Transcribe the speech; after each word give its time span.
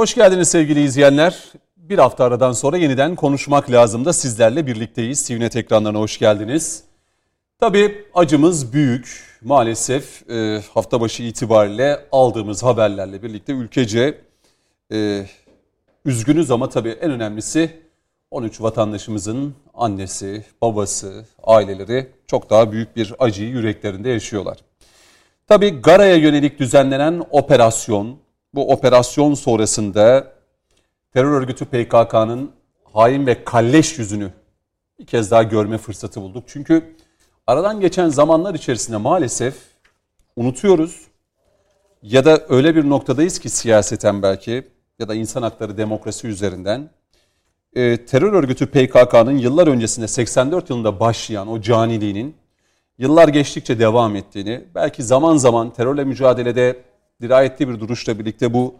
Hoş 0.00 0.14
geldiniz 0.14 0.48
sevgili 0.48 0.82
izleyenler. 0.82 1.52
Bir 1.76 1.98
hafta 1.98 2.24
aradan 2.24 2.52
sonra 2.52 2.76
yeniden 2.76 3.16
konuşmak 3.16 3.70
lazım 3.70 4.04
da 4.04 4.12
sizlerle 4.12 4.66
birlikteyiz. 4.66 5.28
TVNet 5.28 5.56
ekranlarına 5.56 5.98
hoş 5.98 6.18
geldiniz. 6.18 6.84
Tabii 7.58 8.04
acımız 8.14 8.72
büyük. 8.72 9.38
Maalesef 9.42 10.30
e, 10.30 10.62
hafta 10.74 11.00
başı 11.00 11.22
itibariyle 11.22 12.00
aldığımız 12.12 12.62
haberlerle 12.62 13.22
birlikte 13.22 13.52
ülkece 13.52 14.20
e, 14.92 15.26
üzgünüz 16.04 16.50
ama 16.50 16.68
tabii 16.68 16.90
en 16.90 17.10
önemlisi 17.10 17.70
13 18.30 18.60
vatandaşımızın 18.60 19.54
annesi, 19.74 20.44
babası, 20.62 21.24
aileleri 21.42 22.08
çok 22.26 22.50
daha 22.50 22.72
büyük 22.72 22.96
bir 22.96 23.14
acıyı 23.18 23.48
yüreklerinde 23.48 24.08
yaşıyorlar. 24.08 24.58
Tabii 25.48 25.80
Gara'ya 25.82 26.16
yönelik 26.16 26.58
düzenlenen 26.58 27.22
operasyon, 27.30 28.18
bu 28.54 28.72
operasyon 28.72 29.34
sonrasında 29.34 30.32
terör 31.12 31.32
örgütü 31.32 31.64
PKK'nın 31.64 32.50
hain 32.84 33.26
ve 33.26 33.44
kalleş 33.44 33.98
yüzünü 33.98 34.30
bir 34.98 35.06
kez 35.06 35.30
daha 35.30 35.42
görme 35.42 35.78
fırsatı 35.78 36.20
bulduk. 36.20 36.44
Çünkü 36.46 36.96
aradan 37.46 37.80
geçen 37.80 38.08
zamanlar 38.08 38.54
içerisinde 38.54 38.96
maalesef 38.96 39.54
unutuyoruz 40.36 41.06
ya 42.02 42.24
da 42.24 42.46
öyle 42.48 42.76
bir 42.76 42.88
noktadayız 42.88 43.38
ki 43.38 43.48
siyaseten 43.48 44.22
belki 44.22 44.68
ya 44.98 45.08
da 45.08 45.14
insan 45.14 45.42
hakları 45.42 45.76
demokrasi 45.76 46.26
üzerinden 46.28 46.90
e, 47.74 48.06
terör 48.06 48.32
örgütü 48.32 48.66
PKK'nın 48.66 49.38
yıllar 49.38 49.66
öncesinde 49.66 50.08
84 50.08 50.70
yılında 50.70 51.00
başlayan 51.00 51.48
o 51.48 51.60
caniliğinin 51.60 52.36
yıllar 52.98 53.28
geçtikçe 53.28 53.78
devam 53.78 54.16
ettiğini, 54.16 54.64
belki 54.74 55.02
zaman 55.02 55.36
zaman 55.36 55.70
terörle 55.70 56.04
mücadelede 56.04 56.82
dirayetli 57.20 57.68
bir 57.68 57.80
duruşla 57.80 58.18
birlikte 58.18 58.54
bu 58.54 58.74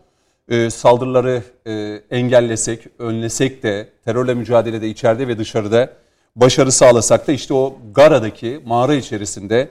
e, 0.49 0.71
saldırıları 0.71 1.43
e, 1.67 2.03
engellesek, 2.11 2.87
önlesek 2.99 3.63
de 3.63 3.89
terörle 4.05 4.35
mücadelede 4.35 4.89
içeride 4.89 5.29
ve 5.29 5.39
dışarıda 5.39 5.93
başarı 6.37 6.73
sağlasak 6.73 7.29
da 7.29 7.33
işte 7.33 7.55
o 7.55 7.79
Gara'daki 7.95 8.61
mağara 8.67 8.95
içerisinde 8.95 9.69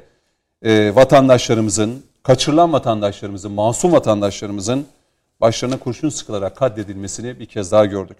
e, 0.64 0.95
vatandaşlarımızın, 0.95 2.03
kaçırılan 2.23 2.73
vatandaşlarımızın, 2.73 3.52
masum 3.52 3.92
vatandaşlarımızın 3.92 4.86
başlarına 5.42 5.80
kurşun 5.80 6.09
sıkılarak 6.09 6.56
katledilmesini 6.56 7.40
bir 7.40 7.45
kez 7.45 7.72
daha 7.72 7.86
gördük. 7.86 8.17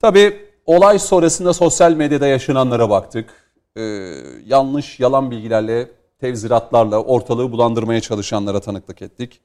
Tabii 0.00 0.46
olay 0.66 0.98
sonrasında 0.98 1.52
sosyal 1.52 1.92
medyada 1.92 2.26
yaşananlara 2.26 2.90
baktık. 2.90 3.30
Ee, 3.76 3.82
yanlış, 4.46 5.00
yalan 5.00 5.30
bilgilerle, 5.30 5.88
tevziratlarla 6.20 7.02
ortalığı 7.02 7.52
bulandırmaya 7.52 8.00
çalışanlara 8.00 8.60
tanıklık 8.60 9.02
ettik. 9.02 9.40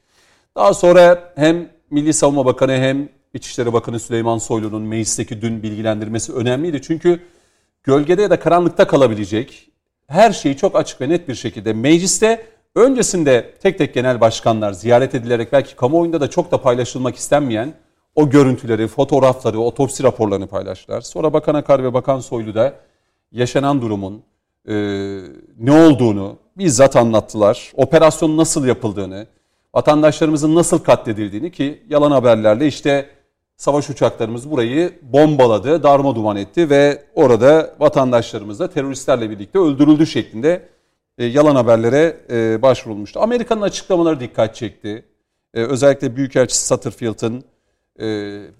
Daha 0.58 0.74
sonra 0.74 1.32
hem 1.36 1.70
Milli 1.90 2.14
Savunma 2.14 2.46
Bakanı 2.46 2.72
hem 2.72 3.10
İçişleri 3.34 3.74
Bakanı 3.74 4.00
Süleyman 4.00 4.38
Soylu'nun 4.38 4.82
meclisteki 4.82 5.42
dün 5.42 5.64
bilgilendirmesi 5.64 6.34
önemliydi. 6.34 6.82
Çünkü 6.82 7.20
gölgede 7.84 8.22
ya 8.22 8.30
da 8.30 8.40
karanlıkta 8.40 8.88
kalabilecek 8.88 9.72
her 10.08 10.32
şeyi 10.32 10.58
çok 10.58 10.76
açık 10.76 11.02
ve 11.02 11.10
net 11.10 11.28
bir 11.28 11.36
şekilde 11.36 11.74
mecliste 11.74 12.46
öncesinde 12.76 13.54
tek 13.64 13.78
tek 13.78 13.94
genel 13.94 14.22
başkanlar 14.22 14.74
ziyaret 14.74 15.16
edilerek 15.16 15.52
belki 15.52 15.76
kamuoyunda 15.76 16.22
da 16.22 16.30
çok 16.30 16.52
da 16.52 16.62
paylaşılmak 16.62 17.16
istenmeyen 17.16 17.74
o 18.16 18.30
görüntüleri, 18.30 18.88
fotoğrafları, 18.88 19.60
otopsi 19.60 20.04
raporlarını 20.04 20.48
paylaştılar. 20.48 21.02
Sonra 21.02 21.34
Bakan 21.34 21.56
Akar 21.56 21.84
ve 21.84 21.94
Bakan 21.94 22.20
Soylu 22.20 22.56
da 22.56 22.74
yaşanan 23.32 23.82
durumun 23.82 24.24
e, 24.68 24.74
ne 25.60 25.72
olduğunu 25.72 26.38
bizzat 26.58 26.96
anlattılar. 26.96 27.72
Operasyonun 27.76 28.38
nasıl 28.38 28.66
yapıldığını, 28.66 29.28
vatandaşlarımızın 29.76 30.56
nasıl 30.56 30.80
katledildiğini 30.80 31.52
ki 31.52 31.84
yalan 31.90 32.12
haberlerle 32.12 32.68
işte 32.68 33.10
savaş 33.58 33.90
uçaklarımız 33.90 34.52
burayı 34.52 35.00
bombaladı, 35.02 35.84
darma 35.84 36.16
duman 36.16 36.38
etti 36.38 36.70
ve 36.70 37.04
orada 37.16 37.76
vatandaşlarımız 37.80 38.60
da 38.60 38.70
teröristlerle 38.70 39.30
birlikte 39.30 39.60
öldürüldü 39.60 40.08
şeklinde 40.08 40.70
e, 41.18 41.26
yalan 41.26 41.56
haberlere 41.56 42.18
e, 42.30 42.62
başvurulmuştu. 42.62 43.20
Amerika'nın 43.20 43.62
açıklamaları 43.62 44.20
dikkat 44.20 44.56
çekti. 44.56 45.06
E, 45.54 45.64
özellikle 45.64 46.16
Büyükelçisi 46.16 46.66
Satterfield'ın 46.66 47.44
e, 48.00 48.06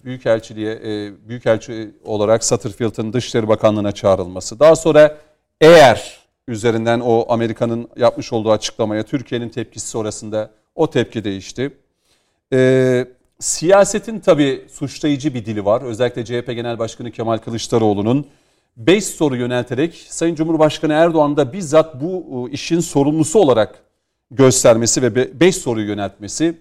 Büyükelçiliğe, 0.04 0.72
e, 0.72 1.12
Büyükelçi 1.28 1.94
olarak 2.04 2.44
Satterfield'ın 2.44 3.12
Dışişleri 3.12 3.48
Bakanlığı'na 3.48 3.92
çağrılması. 3.92 4.60
Daha 4.60 4.76
sonra 4.76 5.16
eğer 5.60 6.18
üzerinden 6.48 7.00
o 7.00 7.26
Amerika'nın 7.28 7.88
yapmış 7.96 8.32
olduğu 8.32 8.50
açıklamaya 8.52 9.02
Türkiye'nin 9.02 9.48
tepkisi 9.48 9.88
sonrasında 9.88 10.50
o 10.78 10.90
tepki 10.90 11.24
değişti. 11.24 11.70
E, 12.52 13.06
siyasetin 13.38 14.20
tabii 14.20 14.64
suçlayıcı 14.70 15.34
bir 15.34 15.44
dili 15.44 15.64
var. 15.64 15.82
Özellikle 15.82 16.24
CHP 16.24 16.46
Genel 16.46 16.78
Başkanı 16.78 17.10
Kemal 17.10 17.38
Kılıçdaroğlu'nun 17.38 18.26
5 18.76 19.04
soru 19.04 19.36
yönelterek 19.36 20.06
Sayın 20.08 20.34
Cumhurbaşkanı 20.34 20.92
Erdoğan 20.92 21.36
da 21.36 21.52
bizzat 21.52 22.00
bu 22.00 22.48
işin 22.52 22.80
sorumlusu 22.80 23.38
olarak 23.38 23.82
göstermesi 24.30 25.02
ve 25.02 25.40
5 25.40 25.56
soruyu 25.56 25.88
yöneltmesi 25.88 26.54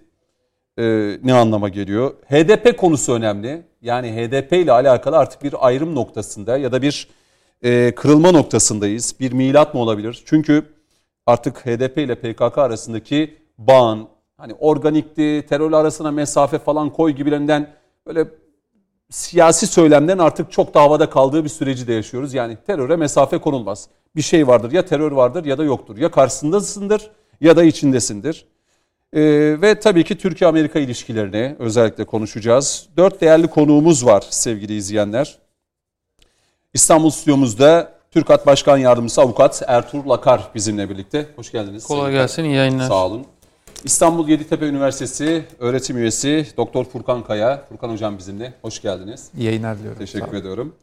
e, 0.79 1.17
ne 1.23 1.33
anlama 1.33 1.69
geliyor? 1.69 2.13
HDP 2.29 2.77
konusu 2.77 3.13
önemli. 3.13 3.61
Yani 3.81 4.11
HDP 4.11 4.53
ile 4.53 4.71
alakalı 4.71 5.17
artık 5.17 5.43
bir 5.43 5.67
ayrım 5.67 5.95
noktasında 5.95 6.57
ya 6.57 6.71
da 6.71 6.81
bir 6.81 7.07
e, 7.63 7.95
kırılma 7.95 8.31
noktasındayız. 8.31 9.15
Bir 9.19 9.31
milat 9.31 9.73
mı 9.73 9.79
olabilir? 9.79 10.23
Çünkü 10.25 10.63
artık 11.25 11.65
HDP 11.65 11.97
ile 11.97 12.15
PKK 12.15 12.57
arasındaki 12.57 13.46
bağın 13.57 14.07
hani 14.37 14.53
organikti, 14.53 15.45
terörle 15.49 15.75
arasına 15.75 16.11
mesafe 16.11 16.59
falan 16.59 16.89
koy 16.89 17.11
gibilerinden 17.11 17.73
böyle 18.07 18.27
siyasi 19.09 19.67
söylemden 19.67 20.17
artık 20.17 20.51
çok 20.51 20.73
da 20.73 20.81
havada 20.81 21.09
kaldığı 21.09 21.43
bir 21.43 21.49
süreci 21.49 21.87
de 21.87 21.93
yaşıyoruz. 21.93 22.33
Yani 22.33 22.57
teröre 22.67 22.95
mesafe 22.95 23.37
konulmaz. 23.37 23.87
Bir 24.15 24.21
şey 24.21 24.47
vardır 24.47 24.71
ya 24.71 24.85
terör 24.85 25.11
vardır 25.11 25.45
ya 25.45 25.57
da 25.57 25.63
yoktur. 25.63 25.97
Ya 25.97 26.11
karşısındasındır 26.11 27.11
ya 27.41 27.57
da 27.57 27.63
içindesindir. 27.63 28.45
Ee, 29.13 29.21
ve 29.61 29.79
tabii 29.79 30.03
ki 30.03 30.17
Türkiye-Amerika 30.17 30.79
ilişkilerini 30.79 31.55
özellikle 31.59 32.05
konuşacağız. 32.05 32.87
Dört 32.97 33.21
değerli 33.21 33.47
konuğumuz 33.47 34.05
var 34.05 34.23
sevgili 34.29 34.75
izleyenler. 34.75 35.37
İstanbul 36.73 37.09
stüdyomuzda 37.09 37.93
TÜRKAT 38.11 38.45
Başkan 38.45 38.77
Yardımcısı 38.77 39.21
Avukat 39.21 39.63
Ertuğrul 39.67 40.09
Akar 40.09 40.51
bizimle 40.55 40.89
birlikte. 40.89 41.27
Hoş 41.35 41.51
geldiniz. 41.51 41.83
Kolay 41.83 42.11
gelsin, 42.11 42.43
iyi 42.43 42.55
yayınlar. 42.55 42.87
Sağ 42.87 43.05
olun. 43.05 43.25
İstanbul 43.87 44.27
Yeditepe 44.27 44.65
Üniversitesi 44.65 45.45
öğretim 45.59 45.97
üyesi 45.97 46.47
Doktor 46.57 46.85
Furkan 46.85 47.23
Kaya. 47.23 47.63
Furkan 47.69 47.89
Hocam 47.89 48.17
bizimle. 48.17 48.53
Hoş 48.61 48.81
geldiniz. 48.81 49.29
İyi 49.37 49.43
yayınlar 49.43 49.77
diliyorum. 49.77 49.99
Teşekkür 49.99 50.37
ediyorum. 50.37 50.75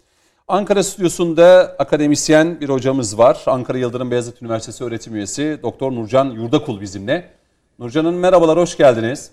Ankara 0.49 0.83
stüdyosunda 0.83 1.77
akademisyen 1.79 2.61
bir 2.61 2.69
hocamız 2.69 3.19
var. 3.19 3.43
Ankara 3.47 3.79
Yıldırım 3.79 4.11
Beyazıt 4.11 4.43
Üniversitesi 4.43 4.85
öğretim 4.85 5.15
üyesi 5.15 5.59
Doktor 5.63 5.93
Nurcan 5.93 6.25
Yurdakul 6.25 6.81
bizimle. 6.81 7.31
Nurcan 7.79 8.05
Hanım 8.05 8.19
merhabalar, 8.19 8.59
hoş 8.59 8.77
geldiniz. 8.77 9.31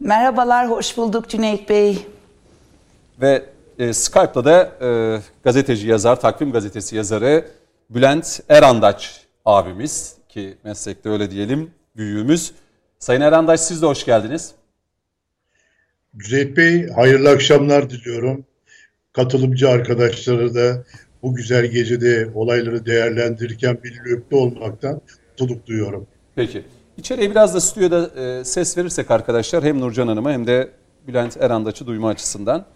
Merhabalar, 0.00 0.70
hoş 0.70 0.96
bulduk 0.96 1.28
Cüneyt 1.28 1.68
Bey. 1.68 2.06
Ve 3.20 3.44
e, 3.78 3.92
Skype'da 3.92 4.44
da 4.44 4.86
e, 4.86 5.20
gazeteci 5.44 5.88
yazar, 5.88 6.20
Takvim 6.20 6.52
Gazetesi 6.52 6.96
yazarı 6.96 7.48
Bülent 7.90 8.40
Erandaç 8.48 9.20
abimiz 9.44 10.19
ki 10.30 10.54
meslekte 10.64 11.08
öyle 11.08 11.30
diyelim 11.30 11.70
büyüğümüz. 11.96 12.52
Sayın 12.98 13.20
Erandaç 13.20 13.60
siz 13.60 13.82
de 13.82 13.86
hoş 13.86 14.04
geldiniz. 14.04 14.54
Cüneyt 16.16 16.56
Bey 16.56 16.88
hayırlı 16.88 17.30
akşamlar 17.30 17.90
diliyorum. 17.90 18.44
Katılımcı 19.12 19.68
arkadaşlara 19.68 20.54
da 20.54 20.84
bu 21.22 21.34
güzel 21.34 21.66
gecede 21.66 22.30
olayları 22.34 22.86
değerlendirirken 22.86 23.78
birlikte 23.84 24.36
olmaktan 24.36 25.00
mutluluk 25.30 25.66
duyuyorum. 25.66 26.06
Peki. 26.34 26.64
İçeriye 26.96 27.30
biraz 27.30 27.54
da 27.54 27.60
stüdyoda 27.60 28.20
e, 28.20 28.44
ses 28.44 28.78
verirsek 28.78 29.10
arkadaşlar 29.10 29.64
hem 29.64 29.80
Nurcan 29.80 30.08
Hanım'a 30.08 30.32
hem 30.32 30.46
de 30.46 30.70
Bülent 31.06 31.36
Erandaç'ı 31.40 31.86
duyma 31.86 32.08
açısından. 32.08 32.66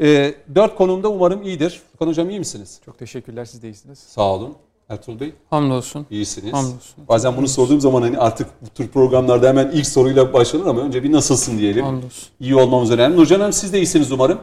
E, 0.00 0.34
dört 0.54 0.74
konumda 0.74 1.10
umarım 1.10 1.42
iyidir. 1.42 1.80
Furkan 1.92 2.06
Hocam 2.06 2.30
iyi 2.30 2.38
misiniz? 2.38 2.80
Çok 2.84 2.98
teşekkürler 2.98 3.44
siz 3.44 3.62
de 3.62 3.68
iyisiniz. 3.68 3.98
Sağ 3.98 4.34
olun. 4.34 4.56
Ertuğrul 4.90 5.20
Bey? 5.20 5.32
Hamdolsun. 5.50 6.06
İyisiniz. 6.10 6.52
Hamdolsun. 6.52 7.08
Bazen 7.08 7.36
bunu 7.36 7.48
sorduğum 7.48 7.80
zaman 7.80 8.02
hani 8.02 8.18
artık 8.18 8.46
bu 8.62 8.68
tür 8.68 8.88
programlarda 8.88 9.48
hemen 9.48 9.70
ilk 9.70 9.86
soruyla 9.86 10.32
başlanır 10.32 10.66
ama 10.66 10.80
önce 10.80 11.02
bir 11.02 11.12
nasılsın 11.12 11.58
diyelim. 11.58 11.84
Hamdolsun. 11.84 12.28
İyi 12.40 12.56
olmamız 12.56 12.90
önemli. 12.90 13.16
Nurcan 13.16 13.40
Hanım 13.40 13.52
siz 13.52 13.72
de 13.72 13.78
iyisiniz 13.78 14.12
umarım. 14.12 14.38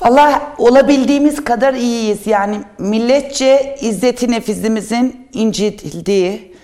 Valla 0.00 0.54
olabildiğimiz 0.58 1.44
kadar 1.44 1.74
iyiyiz. 1.74 2.26
Yani 2.26 2.60
milletçe 2.78 3.76
izzeti 3.80 4.30
nefizimizin 4.30 5.28
incitildiği, 5.32 6.54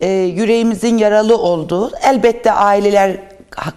e, 0.00 0.08
yüreğimizin 0.10 0.98
yaralı 0.98 1.38
olduğu, 1.38 1.90
elbette 2.02 2.52
aileler 2.52 3.20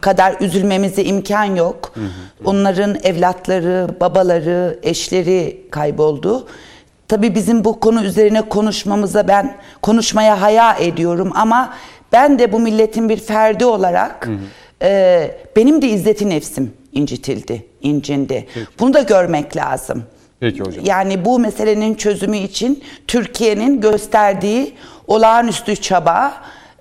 kadar 0.02 0.36
üzülmemize 0.40 1.04
imkan 1.04 1.56
yok. 1.56 1.92
Hı 1.94 2.02
hı. 2.02 2.06
Onların 2.46 2.98
evlatları, 3.04 3.88
babaları, 4.00 4.80
eşleri 4.84 5.68
kayboldu. 5.72 6.48
Tabii 7.10 7.36
bizim 7.36 7.64
bu 7.64 7.80
konu 7.80 8.04
üzerine 8.04 8.42
konuşmamıza 8.42 9.28
ben 9.28 9.58
konuşmaya 9.82 10.42
haya 10.42 10.76
ediyorum 10.80 11.32
ama 11.36 11.74
ben 12.12 12.40
de 12.40 12.52
bu 12.52 12.60
milletin 12.60 13.10
bir 13.10 13.18
ferdi 13.18 13.66
olarak 13.66 14.30
e, 14.82 15.32
benim 15.56 15.82
de 15.82 15.88
izzeti 15.88 16.30
nefsim 16.30 16.74
incitildi, 16.94 17.66
incindi. 17.82 18.48
Bunu 18.80 18.94
da 18.94 19.02
görmek 19.02 19.58
lazım. 19.58 20.04
Peki 20.40 20.60
hocam. 20.60 20.86
Yani 20.86 21.26
bu 21.26 21.40
meselenin 21.40 21.96
çözümü 21.96 22.38
için 22.38 22.84
Türkiye'nin 23.08 23.82
gösterdiği 23.82 24.74
olağanüstü 25.08 25.76
çaba, 25.76 26.34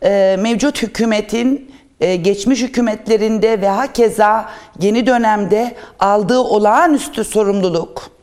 e, 0.03 0.37
mevcut 0.41 0.83
hükümetin 0.83 1.71
e, 2.01 2.17
geçmiş 2.17 2.63
hükümetlerinde 2.63 3.61
ve 3.61 3.69
hakeza 3.69 4.51
yeni 4.81 5.07
dönemde 5.07 5.75
aldığı 5.99 6.39
olağanüstü 6.41 7.25
sorumluluk, 7.25 8.18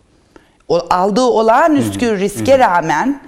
o, 0.67 0.81
aldığı 0.89 1.21
olağanüstü 1.21 2.19
riske 2.19 2.59
rağmen 2.59 3.21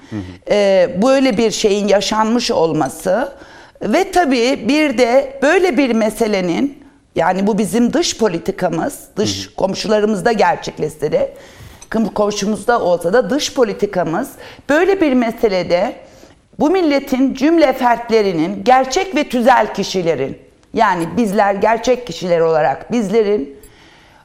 e, 0.49 0.89
böyle 1.01 1.37
bir 1.37 1.51
şeyin 1.51 1.87
yaşanmış 1.87 2.51
olması 2.51 3.33
ve 3.81 4.11
tabii 4.11 4.65
bir 4.67 4.97
de 4.97 5.39
böyle 5.41 5.77
bir 5.77 5.95
meselenin 5.95 6.83
yani 7.15 7.47
bu 7.47 7.57
bizim 7.57 7.93
dış 7.93 8.17
politikamız, 8.17 8.99
dış 9.15 9.53
komşularımızda 9.55 10.31
gerçekleşse 10.31 11.11
de 11.11 11.33
komşumuzda 12.15 12.81
olsa 12.81 13.13
da 13.13 13.29
dış 13.29 13.53
politikamız 13.53 14.29
böyle 14.69 15.01
bir 15.01 15.13
meselede 15.13 15.95
bu 16.59 16.69
milletin 16.69 17.33
cümle 17.33 17.73
fertlerinin 17.73 18.63
gerçek 18.63 19.15
ve 19.15 19.29
tüzel 19.29 19.73
kişilerin 19.73 20.37
yani 20.73 21.07
bizler 21.17 21.53
gerçek 21.53 22.07
kişiler 22.07 22.39
olarak 22.39 22.91
bizlerin 22.91 23.56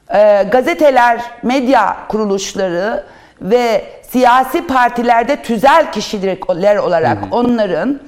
e, 0.09 0.43
gazeteler, 0.51 1.21
medya 1.43 1.97
kuruluşları 2.07 3.03
ve 3.41 3.85
siyasi 4.09 4.67
partilerde 4.67 5.35
tüzel 5.41 5.91
kişiler 5.91 6.75
olarak 6.75 7.17
onların 7.31 7.99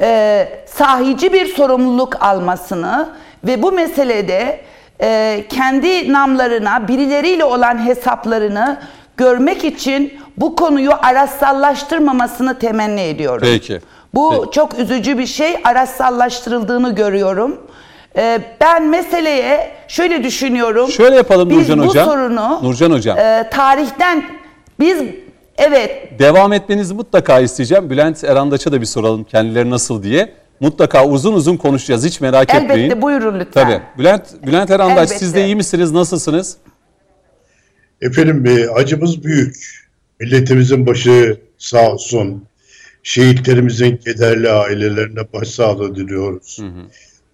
e, 0.00 0.48
sahici 0.66 1.32
bir 1.32 1.46
sorumluluk 1.46 2.22
almasını 2.22 3.08
ve 3.44 3.62
bu 3.62 3.72
meselede 3.72 4.60
e, 5.00 5.44
kendi 5.48 6.12
namlarına 6.12 6.88
birileriyle 6.88 7.44
olan 7.44 7.86
hesaplarını 7.86 8.78
görmek 9.16 9.64
için 9.64 10.20
bu 10.36 10.56
konuyu 10.56 10.92
araçsallaştırmamasını 11.02 12.58
temenni 12.58 13.00
ediyorum. 13.00 13.48
Peki. 13.52 13.80
Bu 14.14 14.30
Peki. 14.30 14.50
çok 14.50 14.78
üzücü 14.78 15.18
bir 15.18 15.26
şey. 15.26 15.56
Araçsallaştırıldığını 15.64 16.94
görüyorum. 16.94 17.60
Ee, 18.18 18.40
ben 18.60 18.88
meseleye 18.88 19.72
şöyle 19.88 20.24
düşünüyorum. 20.24 20.90
Şöyle 20.90 21.16
yapalım 21.16 21.50
Biz 21.50 21.56
Nurcan 21.58 21.78
bu 21.78 21.86
Hocam. 21.86 22.04
sorunu 22.08 22.60
Nurcan 22.62 22.90
Hocam. 22.90 23.18
e, 23.18 23.50
tarihten 23.52 24.24
biz 24.80 24.98
evet 25.58 26.18
Devam 26.18 26.52
etmenizi 26.52 26.94
mutlaka 26.94 27.40
isteyeceğim. 27.40 27.90
Bülent 27.90 28.24
Erandaç'a 28.24 28.72
da 28.72 28.80
bir 28.80 28.86
soralım 28.86 29.24
kendileri 29.24 29.70
nasıl 29.70 30.02
diye. 30.02 30.32
Mutlaka 30.60 31.06
uzun 31.06 31.32
uzun 31.32 31.56
konuşacağız 31.56 32.04
hiç 32.04 32.20
merak 32.20 32.54
elbette 32.54 32.72
etmeyin. 32.72 33.02
buyurun 33.02 33.40
lütfen. 33.40 33.64
Tabii. 33.64 33.82
Bülent 33.98 34.22
Bülent 34.46 34.70
Erandaç 34.70 34.98
Elbette. 34.98 35.18
siz 35.18 35.34
de 35.34 35.44
iyi 35.44 35.56
misiniz? 35.56 35.92
Nasılsınız? 35.92 36.56
Efendim 38.00 38.44
e, 38.46 38.68
acımız 38.70 39.24
büyük. 39.24 39.56
Milletimizin 40.20 40.86
başı 40.86 41.40
sağ 41.58 41.92
olsun. 41.92 42.44
Şehitlerimizin 43.02 43.96
kederli 43.96 44.50
ailelerine 44.50 45.32
başsağlığı 45.32 45.94
diliyoruz. 45.96 46.60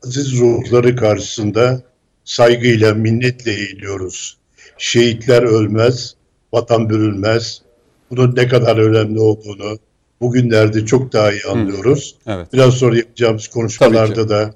Aziz 0.06 0.41
ruhları 0.41 0.97
karşısında 0.97 1.83
saygıyla, 2.25 2.95
minnetle 2.95 3.53
eğiliyoruz. 3.53 4.37
Şehitler 4.79 5.43
ölmez, 5.43 6.15
vatan 6.53 6.91
bürülmez. 6.91 7.62
Bunun 8.11 8.37
ne 8.37 8.49
kadar 8.49 8.77
önemli 8.77 9.21
olduğunu 9.21 9.79
bugünlerde 10.21 10.87
çok 10.87 11.12
daha 11.12 11.33
iyi 11.33 11.43
anlıyoruz. 11.43 12.17
Evet. 12.27 12.53
Biraz 12.53 12.75
sonra 12.75 12.97
yapacağımız 12.97 13.49
konuşmalarda 13.49 14.29
da 14.29 14.55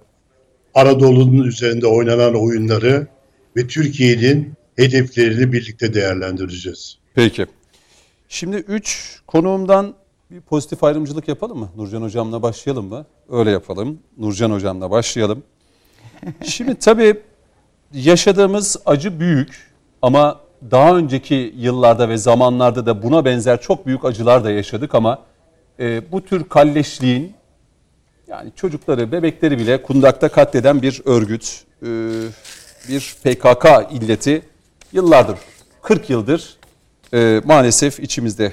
Anadolu'nun 0.75 1.45
üzerinde 1.45 1.87
oynanan 1.87 2.35
oyunları 2.35 3.07
ve 3.57 3.67
Türkiye'nin 3.67 4.53
hedeflerini 4.77 5.53
birlikte 5.53 5.95
değerlendireceğiz. 5.95 6.99
Peki. 7.15 7.47
Şimdi 8.29 8.57
3 8.57 9.21
konuğumdan 9.27 9.95
bir 10.31 10.41
pozitif 10.41 10.85
ayrımcılık 10.85 11.29
yapalım 11.29 11.59
mı? 11.59 11.69
Nurcan 11.77 12.03
Hocam'la 12.03 12.43
başlayalım 12.43 12.89
mı? 12.89 13.07
Öyle 13.29 13.51
yapalım. 13.51 13.99
Nurcan 14.19 14.51
Hocam'la 14.51 14.91
başlayalım. 14.91 15.43
Şimdi 16.45 16.75
tabii 16.75 17.21
yaşadığımız 17.93 18.77
acı 18.87 19.21
büyük 19.21 19.73
ama 20.03 20.41
daha 20.71 20.97
önceki 20.97 21.55
yıllarda 21.57 22.09
ve 22.09 22.17
zamanlarda 22.17 22.87
da 22.87 23.03
buna 23.03 23.25
benzer 23.25 23.61
çok 23.61 23.87
büyük 23.87 24.05
acılar 24.05 24.45
da 24.45 24.51
yaşadık 24.51 24.95
ama 24.95 25.23
e, 25.81 26.13
bu 26.13 26.25
tür 26.25 26.49
kalleşliğin 26.49 27.33
yani 28.29 28.53
çocukları, 28.57 29.13
bebekleri 29.13 29.59
bile 29.59 29.83
kundakta 29.83 30.29
katleden 30.29 30.83
bir 30.83 31.03
örgüt, 31.05 31.65
e, 31.83 31.87
bir 32.89 33.17
PKK 33.25 33.93
illeti 33.93 34.43
yıllardır, 34.93 35.39
40 35.83 36.11
yıldır 36.11 36.57
e, 37.15 37.41
maalesef 37.45 38.01
içimizde 38.01 38.53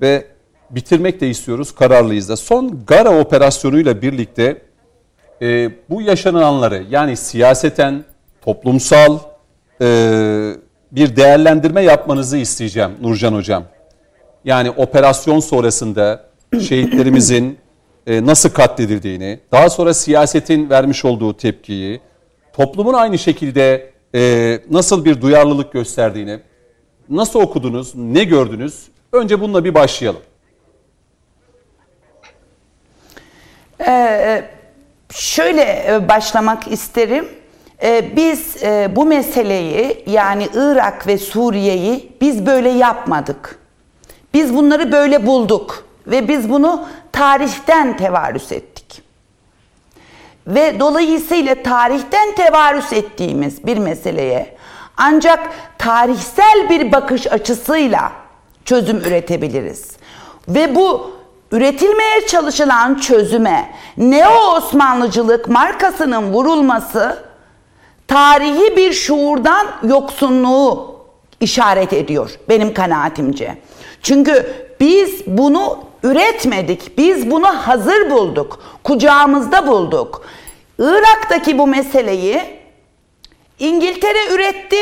ve 0.00 0.35
bitirmek 0.70 1.20
de 1.20 1.30
istiyoruz, 1.30 1.74
kararlıyız 1.74 2.28
da. 2.28 2.36
Son 2.36 2.84
Gara 2.86 3.20
operasyonuyla 3.20 4.02
birlikte 4.02 4.62
e, 5.42 5.70
bu 5.90 6.02
yaşananları 6.02 6.84
yani 6.90 7.16
siyaseten, 7.16 8.04
toplumsal 8.42 9.18
e, 9.80 9.86
bir 10.92 11.16
değerlendirme 11.16 11.82
yapmanızı 11.82 12.36
isteyeceğim 12.36 12.90
Nurcan 13.02 13.34
Hocam. 13.34 13.64
Yani 14.44 14.70
operasyon 14.70 15.40
sonrasında 15.40 16.24
şehitlerimizin 16.60 17.58
e, 18.06 18.26
nasıl 18.26 18.50
katledildiğini, 18.50 19.40
daha 19.52 19.70
sonra 19.70 19.94
siyasetin 19.94 20.70
vermiş 20.70 21.04
olduğu 21.04 21.36
tepkiyi, 21.36 22.00
toplumun 22.52 22.94
aynı 22.94 23.18
şekilde 23.18 23.90
e, 24.14 24.60
nasıl 24.70 25.04
bir 25.04 25.20
duyarlılık 25.20 25.72
gösterdiğini, 25.72 26.38
nasıl 27.08 27.40
okudunuz, 27.40 27.94
ne 27.94 28.24
gördünüz? 28.24 28.86
Önce 29.12 29.40
bununla 29.40 29.64
bir 29.64 29.74
başlayalım. 29.74 30.20
Şöyle 35.12 35.84
e, 35.88 36.08
başlamak 36.08 36.72
isterim. 36.72 37.28
E, 37.82 38.16
Biz 38.16 38.62
e, 38.62 38.88
bu 38.96 39.04
meseleyi 39.04 40.04
yani 40.06 40.48
Irak 40.54 41.06
ve 41.06 41.18
Suriye'yi 41.18 42.12
biz 42.20 42.46
böyle 42.46 42.68
yapmadık. 42.68 43.58
Biz 44.34 44.54
bunları 44.56 44.92
böyle 44.92 45.26
bulduk 45.26 45.84
ve 46.06 46.28
biz 46.28 46.50
bunu 46.50 46.86
tarihten 47.12 47.96
tevarüs 47.96 48.52
ettik. 48.52 49.02
Ve 50.46 50.80
dolayısıyla 50.80 51.62
tarihten 51.62 52.34
tevarüs 52.34 52.92
ettiğimiz 52.92 53.66
bir 53.66 53.78
meseleye 53.78 54.56
ancak 54.96 55.50
tarihsel 55.78 56.66
bir 56.70 56.92
bakış 56.92 57.26
açısıyla 57.32 58.12
çözüm 58.64 58.96
üretebiliriz. 58.96 59.90
Ve 60.48 60.74
bu 60.74 61.15
üretilmeye 61.52 62.26
çalışılan 62.26 62.94
çözüme 62.94 63.74
Neo 63.96 64.56
Osmanlıcılık 64.56 65.48
markasının 65.48 66.32
vurulması 66.32 67.24
tarihi 68.08 68.76
bir 68.76 68.92
şuurdan 68.92 69.66
yoksunluğu 69.82 70.96
işaret 71.40 71.92
ediyor 71.92 72.30
benim 72.48 72.74
kanaatimce. 72.74 73.58
Çünkü 74.02 74.66
biz 74.80 75.26
bunu 75.26 75.78
üretmedik. 76.02 76.98
Biz 76.98 77.30
bunu 77.30 77.46
hazır 77.46 78.10
bulduk. 78.10 78.60
Kucağımızda 78.84 79.66
bulduk. 79.66 80.26
Irak'taki 80.78 81.58
bu 81.58 81.66
meseleyi 81.66 82.42
İngiltere 83.58 84.34
üretti, 84.34 84.76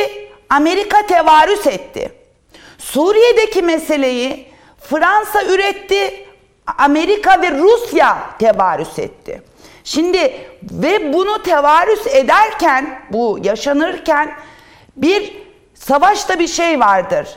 Amerika 0.50 1.06
tevarüs 1.06 1.66
etti. 1.66 2.12
Suriye'deki 2.78 3.62
meseleyi 3.62 4.46
Fransa 4.80 5.44
üretti, 5.44 6.23
Amerika 6.66 7.42
ve 7.42 7.50
Rusya 7.50 8.18
tevarüs 8.38 8.98
etti. 8.98 9.42
Şimdi 9.84 10.32
ve 10.62 11.12
bunu 11.12 11.42
tevarüs 11.42 12.06
ederken, 12.06 13.00
bu 13.12 13.38
yaşanırken 13.42 14.30
bir 14.96 15.32
savaşta 15.74 16.38
bir 16.38 16.48
şey 16.48 16.80
vardır. 16.80 17.28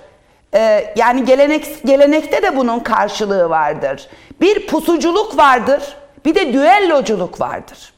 Ee, 0.54 0.94
yani 0.96 1.26
gelenek 1.26 1.86
gelenekte 1.86 2.44
de 2.44 2.56
bunun 2.56 2.80
karşılığı 2.80 3.50
vardır. 3.50 4.08
Bir 4.42 4.68
pusuculuk 4.68 5.38
vardır, 5.38 5.98
bir 6.26 6.36
de 6.36 6.54
düelloculuk 6.54 7.42
vardır. 7.42 7.94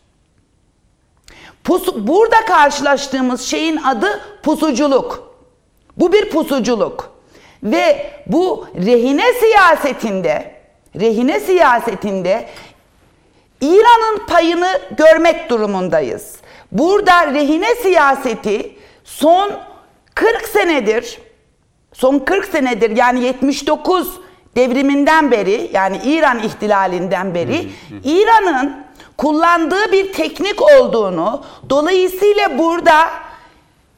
Pusu, 1.64 2.08
burada 2.08 2.46
karşılaştığımız 2.48 3.42
şeyin 3.42 3.78
adı 3.78 4.22
pusuculuk. 4.44 5.34
Bu 5.98 6.14
bir 6.14 6.30
pusuculuk. 6.30 7.12
Ve 7.64 8.12
bu 8.28 8.68
rehine 8.76 9.34
siyasetinde, 9.34 10.59
rehine 10.96 11.40
siyasetinde 11.40 12.50
İran'ın 13.62 14.26
payını 14.28 14.82
görmek 14.98 15.50
durumundayız. 15.50 16.36
Burada 16.72 17.34
rehine 17.34 17.76
siyaseti 17.76 18.76
son 19.04 19.52
40 20.16 20.42
senedir, 20.48 21.20
son 21.94 22.20
40 22.20 22.46
senedir 22.46 22.98
yani 22.98 23.24
79 23.24 24.20
devriminden 24.56 25.32
beri 25.32 25.70
yani 25.74 26.00
İran 26.04 26.40
ihtilalinden 26.40 27.36
beri 27.36 27.68
İran'ın 28.04 28.86
kullandığı 29.18 29.92
bir 29.92 30.14
teknik 30.14 30.62
olduğunu, 30.62 31.44
dolayısıyla 31.70 32.58
burada 32.58 33.10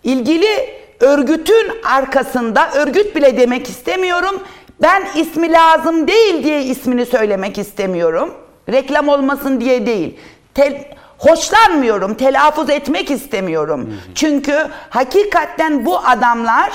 ilgili 0.04 0.82
örgütün 1.00 1.72
arkasında, 1.84 2.72
örgüt 2.72 3.16
bile 3.16 3.38
demek 3.38 3.70
istemiyorum, 3.70 4.44
ben 4.82 5.08
ismi 5.16 5.52
lazım 5.52 6.08
değil 6.08 6.44
diye 6.44 6.64
ismini 6.64 7.06
söylemek 7.06 7.58
istemiyorum. 7.58 8.34
Reklam 8.72 9.08
olmasın 9.08 9.62
diye 9.62 9.86
değil. 9.86 10.20
Tel, 10.54 10.86
hoşlanmıyorum, 11.18 12.14
telaffuz 12.14 12.70
etmek 12.70 13.12
istemiyorum. 13.12 13.94
Çünkü 14.16 14.68
hakikaten 14.90 15.86
bu 15.86 16.00
adamlar, 16.00 16.72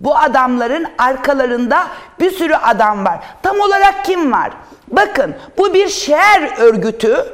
bu 0.00 0.16
adamların 0.16 0.86
arkalarında 0.98 1.86
bir 2.20 2.30
sürü 2.30 2.54
adam 2.54 3.04
var. 3.04 3.18
Tam 3.42 3.60
olarak 3.60 4.04
kim 4.04 4.32
var? 4.32 4.50
Bakın 4.88 5.34
bu 5.58 5.74
bir 5.74 5.88
şehir 5.88 6.58
örgütü 6.58 7.26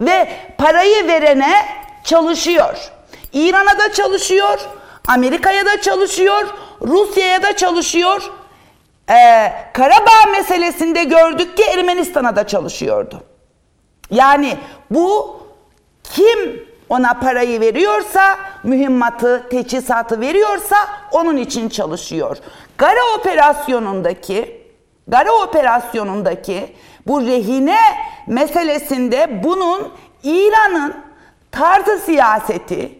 ve 0.00 0.28
parayı 0.58 1.06
verene 1.06 1.54
çalışıyor. 2.04 2.76
İran'a 3.32 3.78
da 3.78 3.92
çalışıyor, 3.92 4.58
Amerika'ya 5.08 5.66
da 5.66 5.80
çalışıyor, 5.80 6.46
Rusya'ya 6.82 7.42
da 7.42 7.56
çalışıyor. 7.56 8.22
Ee, 9.10 9.52
Karabağ 9.72 10.30
meselesinde 10.32 11.04
gördük 11.04 11.56
ki 11.56 11.62
Ermenistan'a 11.62 12.36
da 12.36 12.46
çalışıyordu. 12.46 13.22
Yani 14.10 14.56
bu 14.90 15.40
kim 16.04 16.68
ona 16.88 17.14
parayı 17.14 17.60
veriyorsa, 17.60 18.38
mühimmatı, 18.62 19.48
teçhizatı 19.50 20.20
veriyorsa 20.20 20.76
onun 21.12 21.36
için 21.36 21.68
çalışıyor. 21.68 22.36
Gara 22.78 23.00
operasyonundaki, 23.18 24.58
Gara 25.08 25.32
operasyonundaki 25.32 26.76
bu 27.06 27.20
rehine 27.20 27.78
meselesinde 28.26 29.44
bunun 29.44 29.92
İran'ın 30.22 30.94
tarzı 31.50 31.98
siyaseti, 31.98 32.97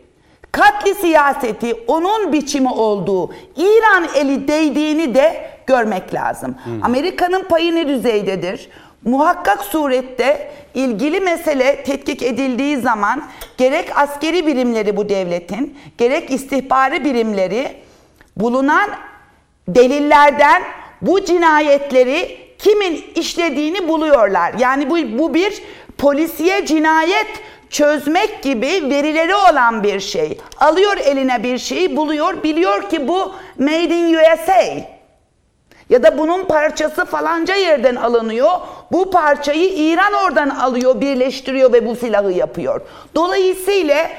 katli 0.52 0.94
siyaseti 0.94 1.74
onun 1.86 2.32
biçimi 2.32 2.68
olduğu, 2.68 3.32
İran 3.56 4.08
eli 4.14 4.48
değdiğini 4.48 5.14
de 5.14 5.50
görmek 5.66 6.14
lazım. 6.14 6.56
Hmm. 6.64 6.84
Amerika'nın 6.84 7.44
payı 7.44 7.74
ne 7.74 7.88
düzeydedir? 7.88 8.68
Muhakkak 9.04 9.64
surette 9.64 10.50
ilgili 10.74 11.20
mesele 11.20 11.82
tetkik 11.82 12.22
edildiği 12.22 12.76
zaman 12.76 13.22
gerek 13.58 13.98
askeri 13.98 14.46
birimleri 14.46 14.96
bu 14.96 15.08
devletin, 15.08 15.78
gerek 15.98 16.30
istihbari 16.30 17.04
birimleri 17.04 17.72
bulunan 18.36 18.90
delillerden 19.68 20.62
bu 21.02 21.24
cinayetleri 21.24 22.38
kimin 22.58 23.04
işlediğini 23.14 23.88
buluyorlar. 23.88 24.54
Yani 24.58 24.90
bu, 24.90 25.18
bu 25.18 25.34
bir 25.34 25.62
polisiye 25.98 26.66
cinayet 26.66 27.28
çözmek 27.70 28.42
gibi 28.42 28.90
verileri 28.90 29.34
olan 29.34 29.82
bir 29.82 30.00
şey. 30.00 30.38
Alıyor 30.60 30.96
eline 30.96 31.42
bir 31.42 31.58
şeyi 31.58 31.96
buluyor, 31.96 32.42
biliyor 32.42 32.90
ki 32.90 33.08
bu 33.08 33.34
made 33.58 33.98
in 33.98 34.14
USA. 34.14 34.62
Ya 35.90 36.02
da 36.02 36.18
bunun 36.18 36.44
parçası 36.44 37.04
falanca 37.04 37.54
yerden 37.54 37.94
alınıyor. 37.94 38.50
Bu 38.92 39.10
parçayı 39.10 39.68
İran 39.68 40.12
oradan 40.12 40.48
alıyor, 40.48 41.00
birleştiriyor 41.00 41.72
ve 41.72 41.86
bu 41.86 41.96
silahı 41.96 42.32
yapıyor. 42.32 42.80
Dolayısıyla 43.14 44.10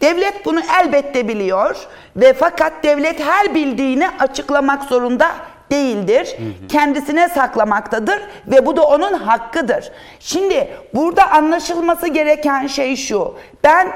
devlet 0.00 0.44
bunu 0.44 0.60
elbette 0.80 1.28
biliyor 1.28 1.76
ve 2.16 2.32
fakat 2.32 2.72
devlet 2.82 3.20
her 3.20 3.54
bildiğini 3.54 4.08
açıklamak 4.18 4.84
zorunda 4.84 5.32
değildir. 5.72 6.36
Kendisine 6.68 7.28
saklamaktadır 7.28 8.20
ve 8.46 8.66
bu 8.66 8.76
da 8.76 8.82
onun 8.82 9.12
hakkıdır. 9.12 9.90
Şimdi 10.20 10.68
burada 10.94 11.30
anlaşılması 11.30 12.08
gereken 12.08 12.66
şey 12.66 12.96
şu. 12.96 13.34
Ben 13.64 13.92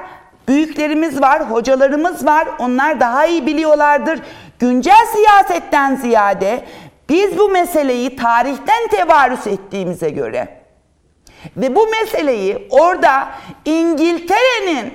büyüklerimiz 0.49 1.21
var, 1.21 1.51
hocalarımız 1.51 2.27
var. 2.27 2.49
Onlar 2.59 3.01
daha 3.01 3.27
iyi 3.27 3.47
biliyorlardır. 3.47 4.21
Güncel 4.59 5.07
siyasetten 5.15 5.97
ziyade 5.97 6.65
biz 7.09 7.39
bu 7.39 7.49
meseleyi 7.49 8.17
tarihten 8.17 8.89
tevarüs 8.91 9.47
ettiğimize 9.47 10.11
göre 10.11 10.49
ve 11.57 11.75
bu 11.77 11.87
meseleyi 11.87 12.69
orada 12.71 13.29
İngiltere'nin 13.65 14.93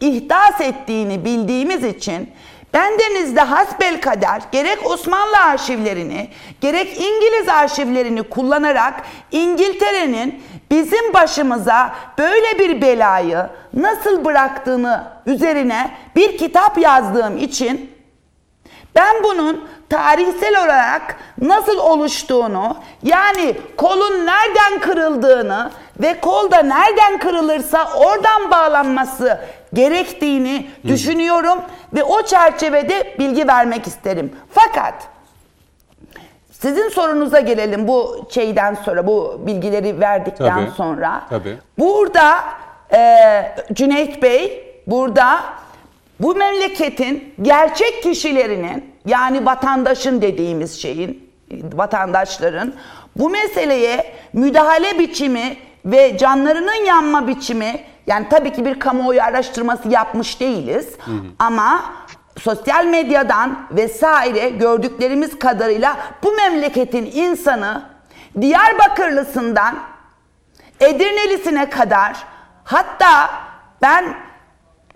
ihdas 0.00 0.60
ettiğini 0.60 1.24
bildiğimiz 1.24 1.84
için 1.84 2.30
Bendenizde 2.76 3.40
hasbel 3.40 4.00
kader 4.00 4.42
gerek 4.52 4.90
Osmanlı 4.90 5.38
arşivlerini 5.38 6.30
gerek 6.60 7.00
İngiliz 7.00 7.48
arşivlerini 7.48 8.22
kullanarak 8.22 8.94
İngiltere'nin 9.30 10.42
bizim 10.70 11.14
başımıza 11.14 11.94
böyle 12.18 12.58
bir 12.58 12.82
belayı 12.82 13.46
nasıl 13.74 14.24
bıraktığını 14.24 15.04
üzerine 15.26 15.90
bir 16.16 16.38
kitap 16.38 16.78
yazdığım 16.78 17.36
için 17.36 17.90
ben 18.94 19.22
bunun 19.24 19.68
tarihsel 19.88 20.64
olarak 20.64 21.16
nasıl 21.38 21.78
oluştuğunu 21.78 22.76
yani 23.02 23.56
kolun 23.76 24.26
nereden 24.26 24.80
kırıldığını 24.80 25.70
ve 26.00 26.20
kolda 26.20 26.62
nereden 26.62 27.18
kırılırsa 27.18 27.88
oradan 27.96 28.50
bağlanması 28.50 29.40
gerektiğini 29.76 30.66
düşünüyorum 30.86 31.58
ve 31.94 32.04
o 32.04 32.22
çerçevede 32.22 33.14
bilgi 33.18 33.48
vermek 33.48 33.86
isterim. 33.86 34.32
Fakat 34.50 34.94
sizin 36.50 36.88
sorunuza 36.88 37.40
gelelim 37.40 37.88
bu 37.88 38.26
şeyden 38.30 38.74
sonra, 38.74 39.06
bu 39.06 39.40
bilgileri 39.46 40.00
verdikten 40.00 40.64
tabii, 40.64 40.70
sonra. 40.70 41.22
Tabii. 41.30 41.58
Burada 41.78 42.38
e, 42.94 43.42
Cüneyt 43.72 44.22
Bey, 44.22 44.64
burada 44.86 45.40
bu 46.20 46.34
memleketin 46.34 47.34
gerçek 47.42 48.02
kişilerinin 48.02 48.94
yani 49.06 49.46
vatandaşın 49.46 50.22
dediğimiz 50.22 50.82
şeyin, 50.82 51.30
vatandaşların 51.74 52.74
bu 53.16 53.30
meseleye 53.30 54.12
müdahale 54.32 54.98
biçimi 54.98 55.56
ve 55.86 56.18
canlarının 56.18 56.84
yanma 56.86 57.26
biçimi 57.26 57.80
yani 58.06 58.26
tabii 58.30 58.52
ki 58.52 58.64
bir 58.64 58.80
kamuoyu 58.80 59.22
araştırması 59.22 59.88
yapmış 59.88 60.40
değiliz 60.40 60.88
hı 61.04 61.10
hı. 61.10 61.16
ama 61.38 61.84
sosyal 62.38 62.84
medyadan 62.84 63.58
vesaire 63.70 64.48
gördüklerimiz 64.48 65.38
kadarıyla 65.38 65.96
bu 66.22 66.32
memleketin 66.32 67.10
insanı 67.14 67.82
Diyarbakırlısından 68.40 69.74
Edirnelisine 70.80 71.70
kadar 71.70 72.16
hatta 72.64 73.30
ben 73.82 74.14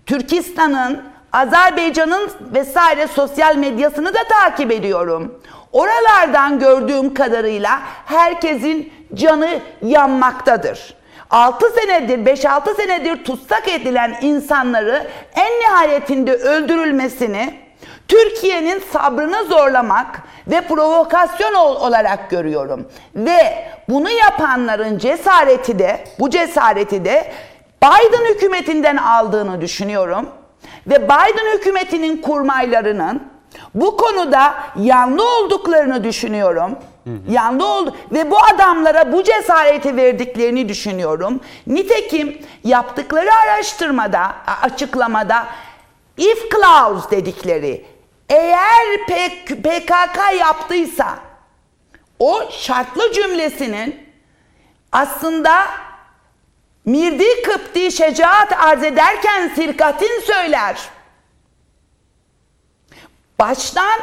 Türkistan'ın, 0.06 1.02
Azerbaycan'ın 1.32 2.30
vesaire 2.54 3.06
sosyal 3.06 3.56
medyasını 3.56 4.14
da 4.14 4.18
takip 4.28 4.72
ediyorum. 4.72 5.40
Oralardan 5.72 6.58
gördüğüm 6.58 7.14
kadarıyla 7.14 7.80
herkesin 8.06 8.92
canı 9.14 9.60
yanmaktadır. 9.82 10.94
6 11.30 11.70
senedir, 11.70 12.18
5-6 12.18 12.76
senedir 12.76 13.24
tutsak 13.24 13.68
edilen 13.68 14.18
insanları 14.22 15.06
en 15.34 15.60
nihayetinde 15.60 16.34
öldürülmesini 16.34 17.54
Türkiye'nin 18.08 18.82
sabrını 18.92 19.44
zorlamak 19.44 20.22
ve 20.46 20.60
provokasyon 20.60 21.54
olarak 21.54 22.30
görüyorum. 22.30 22.88
Ve 23.14 23.68
bunu 23.88 24.10
yapanların 24.10 24.98
cesareti 24.98 25.78
de, 25.78 26.04
bu 26.18 26.30
cesareti 26.30 27.04
de 27.04 27.32
Biden 27.82 28.34
hükümetinden 28.34 28.96
aldığını 28.96 29.60
düşünüyorum. 29.60 30.28
Ve 30.86 31.04
Biden 31.04 31.58
hükümetinin 31.58 32.22
kurmaylarının 32.22 33.22
bu 33.74 33.96
konuda 33.96 34.54
yanlı 34.76 35.22
olduklarını 35.38 36.04
düşünüyorum. 36.04 36.78
Yanlı 37.30 37.66
oldu 37.66 37.96
ve 38.12 38.30
bu 38.30 38.36
adamlara 38.54 39.12
bu 39.12 39.22
cesareti 39.22 39.96
verdiklerini 39.96 40.68
düşünüyorum. 40.68 41.40
Nitekim 41.66 42.42
yaptıkları 42.64 43.34
araştırmada, 43.34 44.34
açıklamada 44.62 45.46
if 46.16 46.50
clause 46.50 47.10
dedikleri 47.10 47.86
eğer 48.28 49.06
PKK 49.06 50.38
yaptıysa 50.38 51.18
o 52.18 52.42
şartlı 52.50 53.12
cümlesinin 53.12 54.08
aslında 54.92 55.66
mirdi 56.84 57.42
kıpti 57.42 57.92
şecaat 57.92 58.52
arz 58.52 58.82
ederken 58.84 59.48
sirkatin 59.48 60.20
söyler. 60.20 60.80
Baştan 63.38 64.00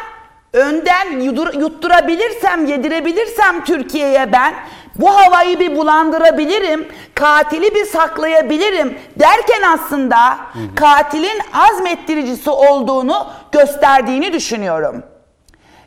önden 0.57 1.19
yutturabilirsem, 1.59 2.65
yedirebilirsem 2.65 3.63
Türkiye'ye 3.63 4.31
ben 4.31 4.53
bu 4.95 5.17
havayı 5.17 5.59
bir 5.59 5.75
bulandırabilirim, 5.75 6.87
katili 7.15 7.75
bir 7.75 7.85
saklayabilirim 7.85 8.97
derken 9.19 9.61
aslında 9.61 10.33
hı 10.33 10.59
hı. 10.59 10.75
katilin 10.75 11.41
azmettiricisi 11.53 12.49
olduğunu 12.49 13.27
gösterdiğini 13.51 14.33
düşünüyorum. 14.33 15.03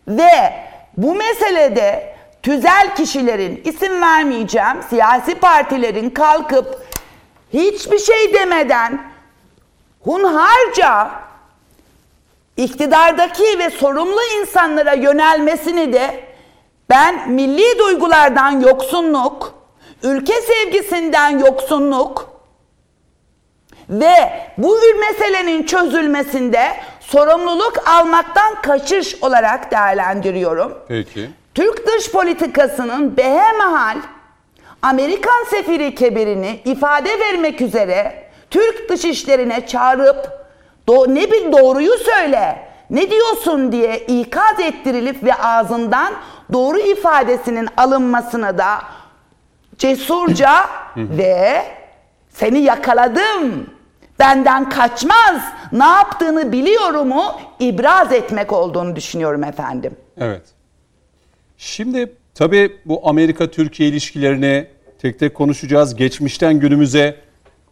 Ve 0.08 0.52
bu 0.96 1.14
meselede 1.14 2.16
tüzel 2.42 2.94
kişilerin, 2.96 3.62
isim 3.64 4.02
vermeyeceğim, 4.02 4.82
siyasi 4.88 5.34
partilerin 5.34 6.10
kalkıp 6.10 6.86
hiçbir 7.52 7.98
şey 7.98 8.34
demeden 8.34 9.02
hunharca 10.00 11.10
iktidardaki 12.64 13.58
ve 13.58 13.70
sorumlu 13.70 14.20
insanlara 14.40 14.92
yönelmesini 14.92 15.92
de 15.92 16.24
ben 16.90 17.30
milli 17.30 17.78
duygulardan 17.78 18.60
yoksunluk, 18.60 19.54
ülke 20.02 20.34
sevgisinden 20.40 21.38
yoksunluk 21.38 22.30
ve 23.88 24.14
bu 24.58 24.78
meselenin 25.00 25.66
çözülmesinde 25.66 26.76
sorumluluk 27.00 27.88
almaktan 27.88 28.62
kaçış 28.62 29.22
olarak 29.22 29.70
değerlendiriyorum. 29.70 30.78
Peki. 30.88 31.30
Türk 31.54 31.86
dış 31.86 32.12
politikasının 32.12 33.16
behemahal 33.16 33.96
Amerikan 34.82 35.44
sefiri 35.50 35.94
kebirini 35.94 36.60
ifade 36.64 37.18
vermek 37.18 37.60
üzere 37.60 38.30
Türk 38.50 38.88
dışişlerine 38.88 39.66
çağırıp 39.66 40.39
do 40.88 41.14
ne 41.14 41.30
bil 41.30 41.52
doğruyu 41.52 41.92
söyle 41.99 42.70
ne 42.90 43.10
diyorsun 43.10 43.72
diye 43.72 43.99
ikaz 43.99 44.60
ettirilip 44.60 45.25
ve 45.25 45.34
ağzından 45.34 46.12
doğru 46.52 46.78
ifadesinin 46.78 47.68
alınmasına 47.76 48.58
da 48.58 48.68
cesurca 49.78 50.50
ve 50.96 51.62
seni 52.30 52.58
yakaladım 52.58 53.66
benden 54.18 54.68
kaçmaz 54.68 55.42
ne 55.72 55.84
yaptığını 55.84 56.52
biliyorumu 56.52 57.25
ibraz 57.60 58.12
etmek 58.12 58.52
olduğunu 58.52 58.96
düşünüyorum 58.96 59.44
efendim. 59.44 59.96
Evet. 60.18 60.42
Şimdi 61.58 62.12
tabii 62.34 62.76
bu 62.84 63.08
Amerika-Türkiye 63.08 63.88
ilişkilerini 63.88 64.66
tek 64.99 65.18
tek 65.18 65.34
konuşacağız. 65.34 65.96
Geçmişten 65.96 66.60
günümüze 66.60 67.16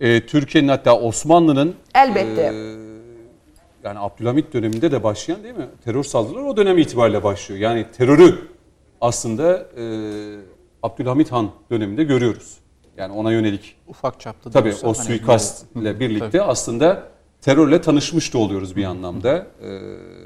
e, 0.01 0.27
Türkiye'nin 0.27 0.69
hatta 0.69 0.99
Osmanlı'nın 0.99 1.75
Elbette. 1.95 2.43
e, 2.43 2.88
yani 3.85 3.99
Abdülhamit 3.99 4.53
döneminde 4.53 4.93
de 4.93 5.03
başlayan 5.03 5.43
değil 5.45 5.55
mi? 5.55 5.69
Terör 5.85 6.05
saldırıları 6.05 6.45
o 6.45 6.57
dönem 6.57 6.79
itibariyle 6.79 7.25
başlıyor. 7.25 7.61
Yani 7.61 7.87
terörü 7.93 8.39
aslında 9.01 9.67
e, 9.77 9.85
Abdülhamit 10.83 11.33
Han 11.33 11.51
döneminde 11.71 12.05
görüyoruz. 12.05 12.59
Yani 12.97 13.13
ona 13.13 13.33
yönelik 13.33 13.77
Ufak 13.87 14.21
çapta. 14.21 14.51
Tabii 14.51 14.75
o 14.83 14.87
hani- 14.87 15.07
suikast 15.07 15.65
Hı, 15.75 15.81
ile 15.81 16.01
birlikte 16.01 16.43
aslında 16.43 17.09
terörle 17.41 17.81
tanışmış 17.81 18.35
da 18.35 18.39
oluyoruz 18.39 18.77
bir 18.77 18.85
anlamda. 18.85 19.47
Ee, 19.63 19.81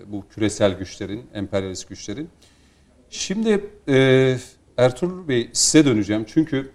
bu 0.06 0.24
küresel 0.34 0.78
güçlerin, 0.78 1.26
emperyalist 1.34 1.88
güçlerin. 1.88 2.28
Şimdi 3.10 3.70
e, 3.88 4.36
Ertuğrul 4.76 5.28
Bey 5.28 5.50
size 5.52 5.84
döneceğim. 5.86 6.24
Çünkü 6.28 6.70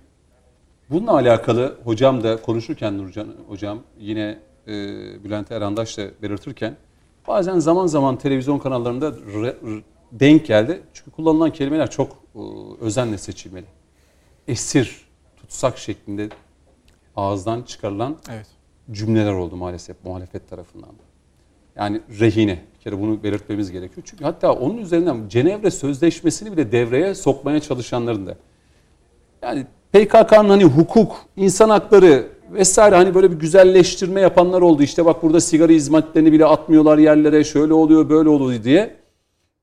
bununla 0.89 1.13
alakalı 1.13 1.77
hocam 1.83 2.23
da 2.23 2.41
konuşurken 2.41 2.97
Nurcan 2.97 3.27
hocam 3.47 3.83
yine 3.99 4.37
e, 4.67 5.23
Bülent 5.23 5.51
Erandaş 5.51 5.97
da 5.97 6.03
belirtirken 6.21 6.75
bazen 7.27 7.59
zaman 7.59 7.87
zaman 7.87 8.17
televizyon 8.17 8.59
kanallarında 8.59 9.07
re- 9.09 9.77
r- 9.77 9.83
denk 10.11 10.45
geldi. 10.45 10.81
Çünkü 10.93 11.11
kullanılan 11.11 11.51
kelimeler 11.53 11.89
çok 11.91 12.11
e, 12.35 12.39
özenle 12.81 13.17
seçilmeli. 13.17 13.65
Esir, 14.47 15.07
tutsak 15.37 15.77
şeklinde 15.77 16.29
ağızdan 17.15 17.61
çıkarılan 17.61 18.17
Evet. 18.29 18.47
cümleler 18.91 19.33
oldu 19.33 19.55
maalesef 19.55 19.97
muhalefet 20.05 20.49
tarafından 20.49 20.89
da. 20.89 21.03
Yani 21.75 22.01
rehine. 22.19 22.59
Bir 22.75 22.83
kere 22.83 23.01
bunu 23.01 23.23
belirtmemiz 23.23 23.71
gerekiyor. 23.71 24.07
Çünkü 24.09 24.23
hatta 24.23 24.51
onun 24.53 24.77
üzerinden 24.77 25.29
Cenevre 25.29 25.71
Sözleşmesi'ni 25.71 26.51
bile 26.51 26.71
devreye 26.71 27.15
sokmaya 27.15 27.59
çalışanların 27.59 28.27
da. 28.27 28.35
Yani 29.41 29.65
PKK'nın 29.93 30.49
hani 30.49 30.63
hukuk, 30.63 31.25
insan 31.35 31.69
hakları 31.69 32.27
vesaire 32.51 32.95
hani 32.95 33.15
böyle 33.15 33.31
bir 33.31 33.39
güzelleştirme 33.39 34.21
yapanlar 34.21 34.61
oldu. 34.61 34.83
İşte 34.83 35.05
bak 35.05 35.23
burada 35.23 35.39
sigara 35.39 35.71
hizmetlerini 35.71 36.31
bile 36.31 36.45
atmıyorlar 36.45 36.97
yerlere 36.97 37.43
şöyle 37.43 37.73
oluyor 37.73 38.09
böyle 38.09 38.29
oluyor 38.29 38.63
diye. 38.63 38.95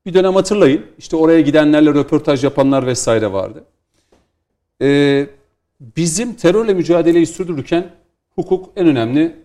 Bir 0.05 0.13
dönem 0.13 0.35
hatırlayın. 0.35 0.85
İşte 0.97 1.15
oraya 1.15 1.41
gidenlerle 1.41 1.89
röportaj 1.89 2.43
yapanlar 2.43 2.85
vesaire 2.85 3.33
vardı. 3.33 3.63
Ee, 4.81 5.27
bizim 5.79 6.33
terörle 6.33 6.73
mücadeleyi 6.73 7.25
sürdürürken 7.25 7.91
hukuk 8.35 8.69
en 8.75 8.87
önemli 8.87 9.35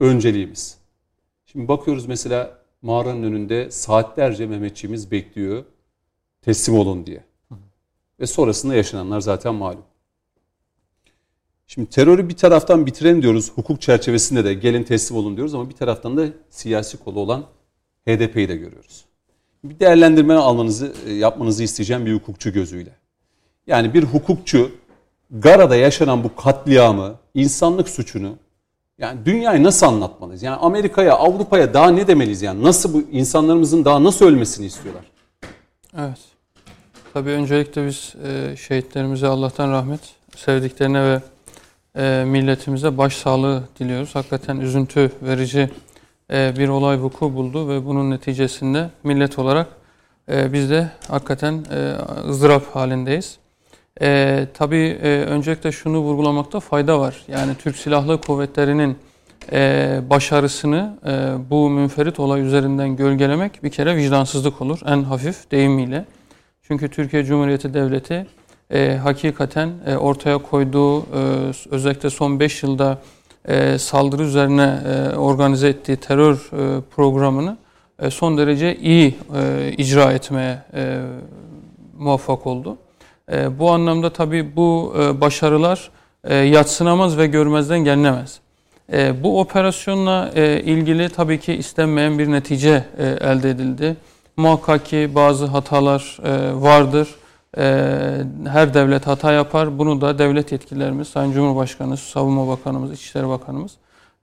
önceliğimiz. 0.00 0.78
Şimdi 1.46 1.68
bakıyoruz 1.68 2.06
mesela 2.06 2.58
mağaranın 2.82 3.22
önünde 3.22 3.70
saatlerce 3.70 4.46
Mehmetçiğimiz 4.46 5.10
bekliyor 5.10 5.64
teslim 6.42 6.78
olun 6.78 7.06
diye. 7.06 7.24
Ve 8.20 8.26
sonrasında 8.26 8.74
yaşananlar 8.74 9.20
zaten 9.20 9.54
malum. 9.54 9.84
Şimdi 11.66 11.90
terörü 11.90 12.28
bir 12.28 12.36
taraftan 12.36 12.86
bitirelim 12.86 13.22
diyoruz. 13.22 13.52
Hukuk 13.54 13.80
çerçevesinde 13.80 14.44
de 14.44 14.54
gelin 14.54 14.82
teslim 14.82 15.16
olun 15.16 15.36
diyoruz 15.36 15.54
ama 15.54 15.68
bir 15.70 15.74
taraftan 15.74 16.16
da 16.16 16.26
siyasi 16.50 16.96
kolu 16.96 17.20
olan 17.20 17.44
HDP'yi 18.08 18.48
de 18.48 18.56
görüyoruz. 18.56 19.04
Bir 19.64 19.80
değerlendirme 19.80 20.34
almanızı, 20.34 20.92
e, 21.06 21.12
yapmanızı 21.12 21.62
isteyeceğim 21.62 22.06
bir 22.06 22.14
hukukçu 22.14 22.52
gözüyle. 22.52 22.90
Yani 23.66 23.94
bir 23.94 24.02
hukukçu 24.02 24.70
Gara'da 25.30 25.76
yaşanan 25.76 26.24
bu 26.24 26.36
katliamı, 26.36 27.14
insanlık 27.34 27.88
suçunu 27.88 28.36
yani 28.98 29.24
dünyayı 29.24 29.62
nasıl 29.62 29.86
anlatmalıyız? 29.86 30.42
Yani 30.42 30.56
Amerika'ya, 30.56 31.14
Avrupa'ya 31.14 31.74
daha 31.74 31.90
ne 31.90 32.06
demeliyiz? 32.06 32.42
Yani 32.42 32.62
nasıl 32.62 32.94
bu 32.94 33.02
insanlarımızın 33.12 33.84
daha 33.84 34.04
nasıl 34.04 34.26
ölmesini 34.26 34.66
istiyorlar? 34.66 35.04
Evet. 35.98 36.18
Tabii 37.14 37.30
öncelikle 37.30 37.86
biz 37.86 38.14
e, 38.24 38.56
şehitlerimize 38.56 39.26
Allah'tan 39.26 39.70
rahmet, 39.70 40.00
sevdiklerine 40.36 41.02
ve 41.02 41.20
e, 41.96 42.24
milletimize 42.26 42.98
başsağlığı 42.98 43.62
diliyoruz. 43.78 44.14
Hakikaten 44.14 44.56
üzüntü 44.56 45.12
verici 45.22 45.70
e, 46.32 46.52
bir 46.58 46.68
olay 46.68 47.00
vuku 47.02 47.34
buldu 47.34 47.68
ve 47.68 47.86
bunun 47.86 48.10
neticesinde 48.10 48.90
millet 49.04 49.38
olarak 49.38 49.66
e, 50.30 50.52
biz 50.52 50.70
de 50.70 50.90
hakikaten 51.08 51.64
e, 51.70 51.94
ızdırap 52.28 52.76
halindeyiz. 52.76 53.38
E, 54.00 54.46
tabii 54.54 54.98
e, 55.02 55.08
öncelikle 55.08 55.72
şunu 55.72 55.98
vurgulamakta 55.98 56.60
fayda 56.60 57.00
var. 57.00 57.24
Yani 57.28 57.54
Türk 57.54 57.76
Silahlı 57.76 58.20
Kuvvetleri'nin 58.20 58.98
başarısını 60.10 60.98
bu 61.50 61.70
münferit 61.70 62.20
olay 62.20 62.40
üzerinden 62.40 62.96
gölgelemek 62.96 63.64
bir 63.64 63.70
kere 63.70 63.96
vicdansızlık 63.96 64.62
olur 64.62 64.80
en 64.86 65.02
hafif 65.02 65.50
deyimiyle. 65.50 66.04
Çünkü 66.62 66.88
Türkiye 66.88 67.24
Cumhuriyeti 67.24 67.74
Devleti 67.74 68.26
e, 68.70 68.96
hakikaten 69.02 69.70
e, 69.86 69.96
ortaya 69.96 70.38
koyduğu 70.38 71.00
e, 71.00 71.04
özellikle 71.70 72.10
son 72.10 72.40
5 72.40 72.62
yılda 72.62 72.98
e, 73.48 73.78
saldırı 73.78 74.22
üzerine 74.22 74.78
e, 74.86 75.16
organize 75.16 75.68
ettiği 75.68 75.96
terör 75.96 76.34
e, 76.34 76.80
programını 76.80 77.56
e, 77.98 78.10
son 78.10 78.38
derece 78.38 78.76
iyi 78.76 79.14
e, 79.36 79.72
icra 79.78 80.12
etmeye 80.12 80.62
e, 80.74 81.00
muvaffak 81.98 82.46
oldu. 82.46 82.76
E, 83.32 83.58
bu 83.58 83.70
anlamda 83.70 84.10
tabii 84.10 84.56
bu 84.56 84.94
e, 84.98 85.20
başarılar 85.20 85.90
e, 86.24 86.34
yatsınamaz 86.34 87.18
ve 87.18 87.26
görmezden 87.26 87.78
gelinemez. 87.78 88.40
E, 88.92 89.22
bu 89.22 89.40
operasyonla 89.40 90.30
e, 90.34 90.60
ilgili 90.60 91.08
tabii 91.08 91.40
ki 91.40 91.54
istenmeyen 91.54 92.18
bir 92.18 92.30
netice 92.30 92.84
e, 92.98 93.06
elde 93.06 93.50
edildi. 93.50 93.96
Muhakkak 94.36 94.84
ki 94.86 95.10
bazı 95.14 95.46
hatalar 95.46 96.18
e, 96.24 96.62
vardır. 96.62 97.08
E, 97.56 97.62
her 98.48 98.74
devlet 98.74 99.06
hata 99.06 99.32
yapar. 99.32 99.78
Bunu 99.78 100.00
da 100.00 100.18
devlet 100.18 100.52
yetkililerimiz, 100.52 101.08
Sayın 101.08 101.32
Cumhurbaşkanı, 101.32 101.96
Savunma 101.96 102.48
Bakanımız, 102.48 102.92
İçişleri 102.92 103.28
Bakanımız 103.28 103.72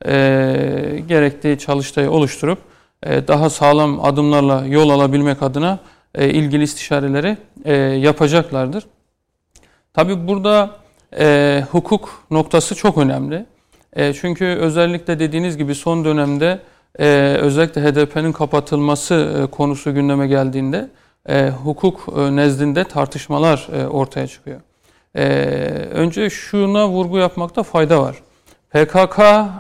e, 0.06 1.04
gerektiği 1.08 1.60
çalıştayı 1.60 2.12
oluşturup 2.12 2.60
e, 3.04 3.28
daha 3.28 3.50
sağlam 3.50 4.06
adımlarla 4.06 4.66
yol 4.66 4.90
alabilmek 4.90 5.44
adına 5.44 5.80
ilgili 6.18 6.64
istişareleri 6.64 7.38
yapacaklardır. 8.00 8.86
Tabi 9.94 10.28
burada 10.28 10.70
hukuk 11.72 12.24
noktası 12.32 12.76
çok 12.76 12.98
önemli. 12.98 13.46
Çünkü 14.22 14.46
özellikle 14.46 15.20
dediğiniz 15.20 15.58
gibi 15.58 15.76
son 15.76 16.06
dönemde 16.06 16.60
özellikle 17.40 17.82
HDP'nin 17.82 18.32
kapatılması 18.32 19.48
konusu 19.52 19.94
gündeme 19.94 20.28
geldiğinde 20.28 20.90
e, 21.30 21.50
hukuk 21.50 22.08
e, 22.18 22.36
nezdinde 22.36 22.84
tartışmalar 22.84 23.68
e, 23.74 23.88
ortaya 23.88 24.28
çıkıyor. 24.28 24.62
E, 25.16 25.24
önce 25.92 26.30
şuna 26.30 26.90
vurgu 26.90 27.18
yapmakta 27.18 27.64
fayda 27.64 28.02
var. 28.02 28.16
PKK 28.70 29.20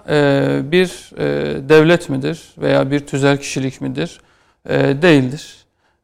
e, 0.09 0.71
bir 0.71 1.11
e, 1.17 1.25
devlet 1.69 2.09
midir 2.09 2.53
veya 2.57 2.91
bir 2.91 2.99
tüzel 2.99 3.37
kişilik 3.37 3.81
midir? 3.81 4.21
E, 4.69 5.01
değildir. 5.01 5.57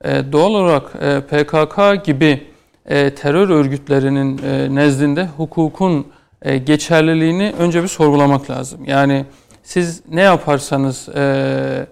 E, 0.03 0.31
doğal 0.31 0.53
olarak 0.53 0.83
e, 1.01 1.21
PKK 1.21 2.05
gibi 2.05 2.47
e, 2.85 3.15
terör 3.15 3.49
örgütlerinin 3.49 4.37
e, 4.43 4.75
nezdinde 4.75 5.27
hukukun 5.37 6.07
e, 6.41 6.57
geçerliliğini 6.57 7.53
önce 7.59 7.83
bir 7.83 7.87
sorgulamak 7.87 8.49
lazım. 8.49 8.85
Yani 8.85 9.25
siz 9.63 10.01
ne 10.11 10.21
yaparsanız 10.21 11.09
e, 11.15 11.87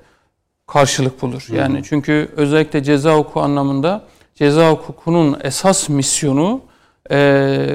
karşılık 0.67 1.21
bulur. 1.21 1.47
Yani 1.51 1.81
çünkü 1.83 2.29
özellikle 2.35 2.83
ceza 2.83 3.15
hukuku 3.15 3.41
anlamında 3.41 4.03
ceza 4.35 4.71
hukukunun 4.71 5.37
esas 5.43 5.89
misyonu 5.89 6.61
e, 7.11 7.67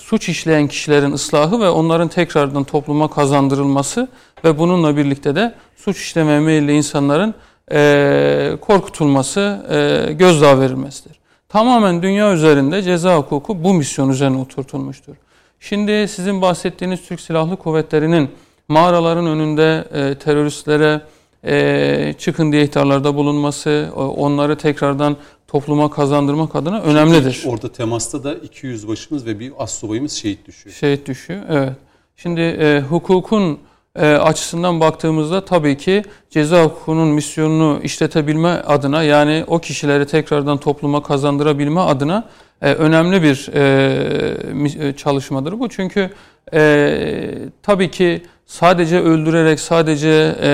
suç 0.00 0.28
işleyen 0.28 0.68
kişilerin 0.68 1.12
ıslahı 1.12 1.60
ve 1.60 1.68
onların 1.68 2.08
tekrardan 2.08 2.64
topluma 2.64 3.10
kazandırılması 3.10 4.08
ve 4.44 4.58
bununla 4.58 4.96
birlikte 4.96 5.34
de 5.34 5.54
suç 5.76 5.96
işlemeye 6.00 6.40
meyilli 6.40 6.72
insanların 6.72 7.34
e, 7.72 8.56
korkutulması, 8.60 9.66
e, 9.70 10.12
gözdağı 10.12 10.60
verilmesidir. 10.60 11.16
Tamamen 11.48 12.02
dünya 12.02 12.32
üzerinde 12.32 12.82
ceza 12.82 13.16
hukuku 13.16 13.64
bu 13.64 13.74
misyon 13.74 14.08
üzerine 14.08 14.38
oturtulmuştur. 14.38 15.14
Şimdi 15.60 16.08
sizin 16.08 16.42
bahsettiğiniz 16.42 17.02
Türk 17.02 17.20
Silahlı 17.20 17.56
Kuvvetleri'nin 17.56 18.30
mağaraların 18.68 19.26
önünde 19.26 19.84
e, 19.92 20.14
teröristlere 20.14 21.00
e, 21.44 22.14
çıkın 22.18 22.52
diye 22.52 22.62
ihtarlarda 22.62 23.14
bulunması, 23.14 23.90
onları 23.96 24.56
tekrardan 24.56 25.16
topluma 25.48 25.90
kazandırmak 25.90 26.56
adına 26.56 26.80
önemlidir. 26.80 27.44
Orada 27.46 27.72
temasta 27.72 28.24
da 28.24 28.34
200 28.34 28.88
başımız 28.88 29.26
ve 29.26 29.40
bir 29.40 29.52
astsubayımız 29.58 30.12
şehit 30.12 30.46
düşüyor. 30.46 30.76
Şehit 30.76 31.06
düşüyor, 31.06 31.42
evet. 31.48 31.72
Şimdi 32.16 32.40
e, 32.40 32.80
hukukun 32.80 33.58
e, 33.96 34.06
açısından 34.06 34.80
baktığımızda 34.80 35.44
tabii 35.44 35.76
ki 35.76 36.02
ceza 36.30 36.64
hukukunun 36.64 37.08
misyonunu 37.08 37.80
işletebilme 37.82 38.48
adına 38.48 39.02
yani 39.02 39.44
o 39.46 39.58
kişileri 39.58 40.06
tekrardan 40.06 40.58
topluma 40.58 41.02
kazandırabilme 41.02 41.80
adına 41.80 42.28
e, 42.62 42.72
önemli 42.72 43.22
bir 43.22 43.50
e, 43.54 44.88
e 44.88 44.92
çalışmadır 44.92 45.60
bu. 45.60 45.68
Çünkü 45.68 46.10
e, 46.52 47.38
tabii 47.62 47.90
ki 47.90 48.22
sadece 48.46 49.00
öldürerek 49.00 49.60
sadece 49.60 50.36
e, 50.42 50.50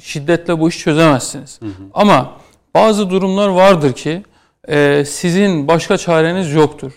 şiddetle 0.00 0.60
bu 0.60 0.68
işi 0.68 0.78
çözemezsiniz. 0.78 1.60
Hı 1.60 1.66
hı. 1.66 1.70
Ama 1.94 2.32
bazı 2.74 3.10
durumlar 3.10 3.48
vardır 3.48 3.92
ki 3.92 4.22
e, 4.68 5.04
sizin 5.04 5.68
başka 5.68 5.98
çareniz 5.98 6.52
yoktur. 6.52 6.92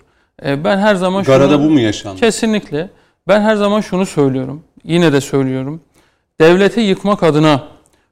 E, 0.45 0.63
ben 0.63 0.77
her 0.77 0.95
zaman 0.95 1.23
Garada 1.23 1.53
şunu, 1.53 1.65
bu 1.65 1.69
mu 1.69 1.79
yaşandı? 1.79 2.19
Kesinlikle. 2.19 2.89
Ben 3.27 3.41
her 3.41 3.55
zaman 3.55 3.81
şunu 3.81 4.05
söylüyorum. 4.05 4.63
Yine 4.83 5.13
de 5.13 5.21
söylüyorum. 5.21 5.81
Devleti 6.41 6.81
yıkmak 6.81 7.23
adına 7.23 7.63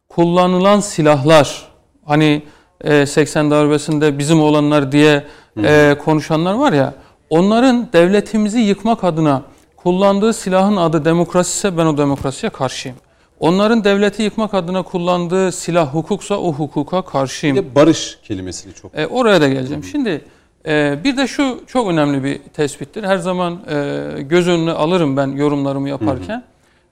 kullanılan 0.09 0.79
silahlar 0.79 1.67
hani 2.05 2.43
e, 2.81 3.05
80 3.05 3.51
darbesinde 3.51 4.17
bizim 4.17 4.41
olanlar 4.41 4.91
diye 4.91 5.23
e, 5.63 5.95
konuşanlar 6.05 6.53
var 6.53 6.73
ya 6.73 6.93
onların 7.29 7.89
devletimizi 7.93 8.59
yıkmak 8.59 9.03
adına 9.03 9.43
kullandığı 9.83 10.33
silahın 10.33 10.77
adı 10.77 11.05
demokrasi 11.05 11.57
ise 11.57 11.77
ben 11.77 11.85
o 11.85 11.97
demokrasiye 11.97 12.49
karşıyım. 12.49 12.97
Onların 13.39 13.83
devleti 13.83 14.23
yıkmak 14.23 14.53
adına 14.53 14.83
kullandığı 14.83 15.51
silah 15.51 15.93
hukuksa 15.93 16.37
o 16.37 16.53
hukuka 16.53 17.01
karşıyım. 17.01 17.57
Bir 17.57 17.61
de 17.61 17.75
barış 17.75 18.17
kelimesini 18.23 18.73
çok. 18.73 18.97
E, 18.97 19.07
oraya 19.07 19.41
da 19.41 19.47
geleceğim. 19.47 19.83
Şimdi 19.83 20.21
e, 20.65 20.97
bir 21.03 21.17
de 21.17 21.27
şu 21.27 21.63
çok 21.67 21.87
önemli 21.87 22.23
bir 22.23 22.37
tespittir. 22.37 23.03
Her 23.03 23.17
zaman 23.17 23.59
e, 23.69 24.21
göz 24.21 24.47
önüne 24.47 24.71
alırım 24.71 25.17
ben 25.17 25.27
yorumlarımı 25.27 25.89
yaparken. 25.89 26.43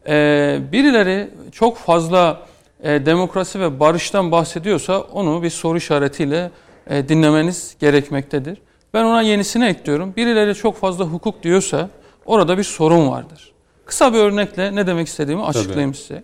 Hı 0.05 0.11
hı. 0.11 0.13
E, 0.13 0.59
birileri 0.71 1.29
çok 1.51 1.77
fazla 1.77 2.41
e, 2.83 3.05
demokrasi 3.05 3.59
ve 3.59 3.79
barıştan 3.79 4.31
bahsediyorsa 4.31 4.99
onu 4.99 5.43
bir 5.43 5.49
soru 5.49 5.77
işaretiyle 5.77 6.51
e, 6.89 7.09
dinlemeniz 7.09 7.75
gerekmektedir. 7.79 8.57
Ben 8.93 9.03
ona 9.03 9.21
yenisini 9.21 9.65
ekliyorum. 9.65 10.13
Birileri 10.15 10.55
çok 10.55 10.77
fazla 10.77 11.05
hukuk 11.05 11.43
diyorsa 11.43 11.89
orada 12.27 12.57
bir 12.57 12.63
sorun 12.63 13.09
vardır. 13.09 13.51
Kısa 13.85 14.13
bir 14.13 14.17
örnekle 14.17 14.75
ne 14.75 14.87
demek 14.87 15.07
istediğimi 15.07 15.43
açıklayayım 15.43 15.91
Tabii. 15.91 16.01
size. 16.01 16.23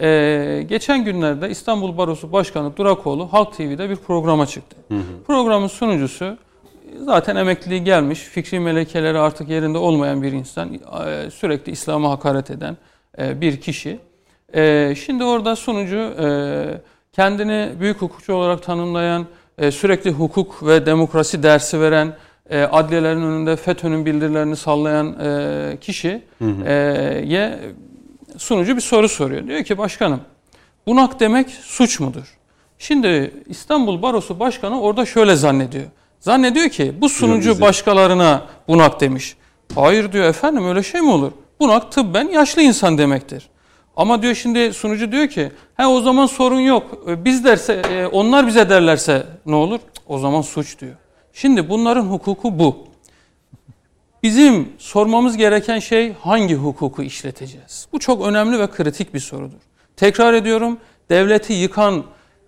Ee, 0.00 0.64
geçen 0.68 1.04
günlerde 1.04 1.50
İstanbul 1.50 1.96
Barosu 1.96 2.32
Başkanı 2.32 2.76
Durakoğlu 2.76 3.32
Halk 3.32 3.56
TV'de 3.56 3.90
bir 3.90 3.96
programa 3.96 4.46
çıktı. 4.46 4.76
Hı 4.88 4.94
hı. 4.94 5.22
Programın 5.26 5.66
sunucusu 5.66 6.36
zaten 7.04 7.36
emekliliği 7.36 7.84
gelmiş, 7.84 8.20
fikri 8.20 8.60
melekeleri 8.60 9.18
artık 9.18 9.48
yerinde 9.48 9.78
olmayan 9.78 10.22
bir 10.22 10.32
insan, 10.32 10.74
e, 10.74 11.30
sürekli 11.30 11.72
İslam'a 11.72 12.10
hakaret 12.10 12.50
eden 12.50 12.76
e, 13.18 13.40
bir 13.40 13.60
kişi. 13.60 13.98
E, 14.54 14.94
şimdi 15.04 15.24
orada 15.24 15.56
sunucu 15.56 16.14
kendini 17.12 17.70
büyük 17.80 18.02
hukukçu 18.02 18.34
olarak 18.34 18.62
tanımlayan, 18.62 19.26
sürekli 19.70 20.10
hukuk 20.10 20.66
ve 20.66 20.86
demokrasi 20.86 21.42
dersi 21.42 21.80
veren, 21.80 22.16
adliyelerin 22.50 23.22
önünde 23.22 23.56
FETÖ'nün 23.56 24.06
bildirilerini 24.06 24.56
sallayan 24.56 25.16
kişiye 25.80 26.22
sunucu 28.36 28.76
bir 28.76 28.80
soru 28.80 29.08
soruyor. 29.08 29.46
Diyor 29.46 29.64
ki 29.64 29.78
başkanım 29.78 30.20
bunak 30.86 31.20
demek 31.20 31.50
suç 31.50 32.00
mudur? 32.00 32.38
Şimdi 32.78 33.34
İstanbul 33.46 34.02
Barosu 34.02 34.40
Başkanı 34.40 34.80
orada 34.80 35.06
şöyle 35.06 35.36
zannediyor. 35.36 35.86
Zannediyor 36.20 36.68
ki 36.68 36.92
bu 37.00 37.08
sunucu 37.08 37.60
başkalarına 37.60 38.46
bunak 38.68 39.00
demiş. 39.00 39.36
Hayır 39.74 40.12
diyor 40.12 40.24
efendim 40.24 40.68
öyle 40.68 40.82
şey 40.82 41.00
mi 41.00 41.10
olur? 41.10 41.32
Bunak 41.60 41.92
tıbben 41.92 42.28
yaşlı 42.28 42.62
insan 42.62 42.98
demektir. 42.98 43.48
Ama 43.96 44.22
diyor 44.22 44.34
şimdi 44.34 44.72
sunucu 44.72 45.12
diyor 45.12 45.28
ki 45.28 45.52
he 45.76 45.86
o 45.86 46.00
zaman 46.00 46.26
sorun 46.26 46.60
yok. 46.60 46.98
E, 47.08 47.24
biz 47.24 47.44
derse 47.44 47.82
e, 47.90 48.06
onlar 48.06 48.46
bize 48.46 48.70
derlerse 48.70 49.26
ne 49.46 49.54
olur? 49.54 49.80
O 50.06 50.18
zaman 50.18 50.42
suç 50.42 50.80
diyor. 50.80 50.94
Şimdi 51.40 51.68
bunların 51.68 52.04
hukuku 52.04 52.58
bu. 52.58 52.76
Bizim 54.22 54.68
sormamız 54.78 55.36
gereken 55.36 55.78
şey 55.78 56.12
hangi 56.12 56.54
hukuku 56.54 57.02
işleteceğiz? 57.02 57.88
Bu 57.92 57.98
çok 57.98 58.26
önemli 58.26 58.58
ve 58.58 58.66
kritik 58.70 59.14
bir 59.14 59.20
sorudur. 59.20 59.58
Tekrar 59.96 60.34
ediyorum 60.34 60.78
devleti 61.10 61.52
yıkan 61.52 62.04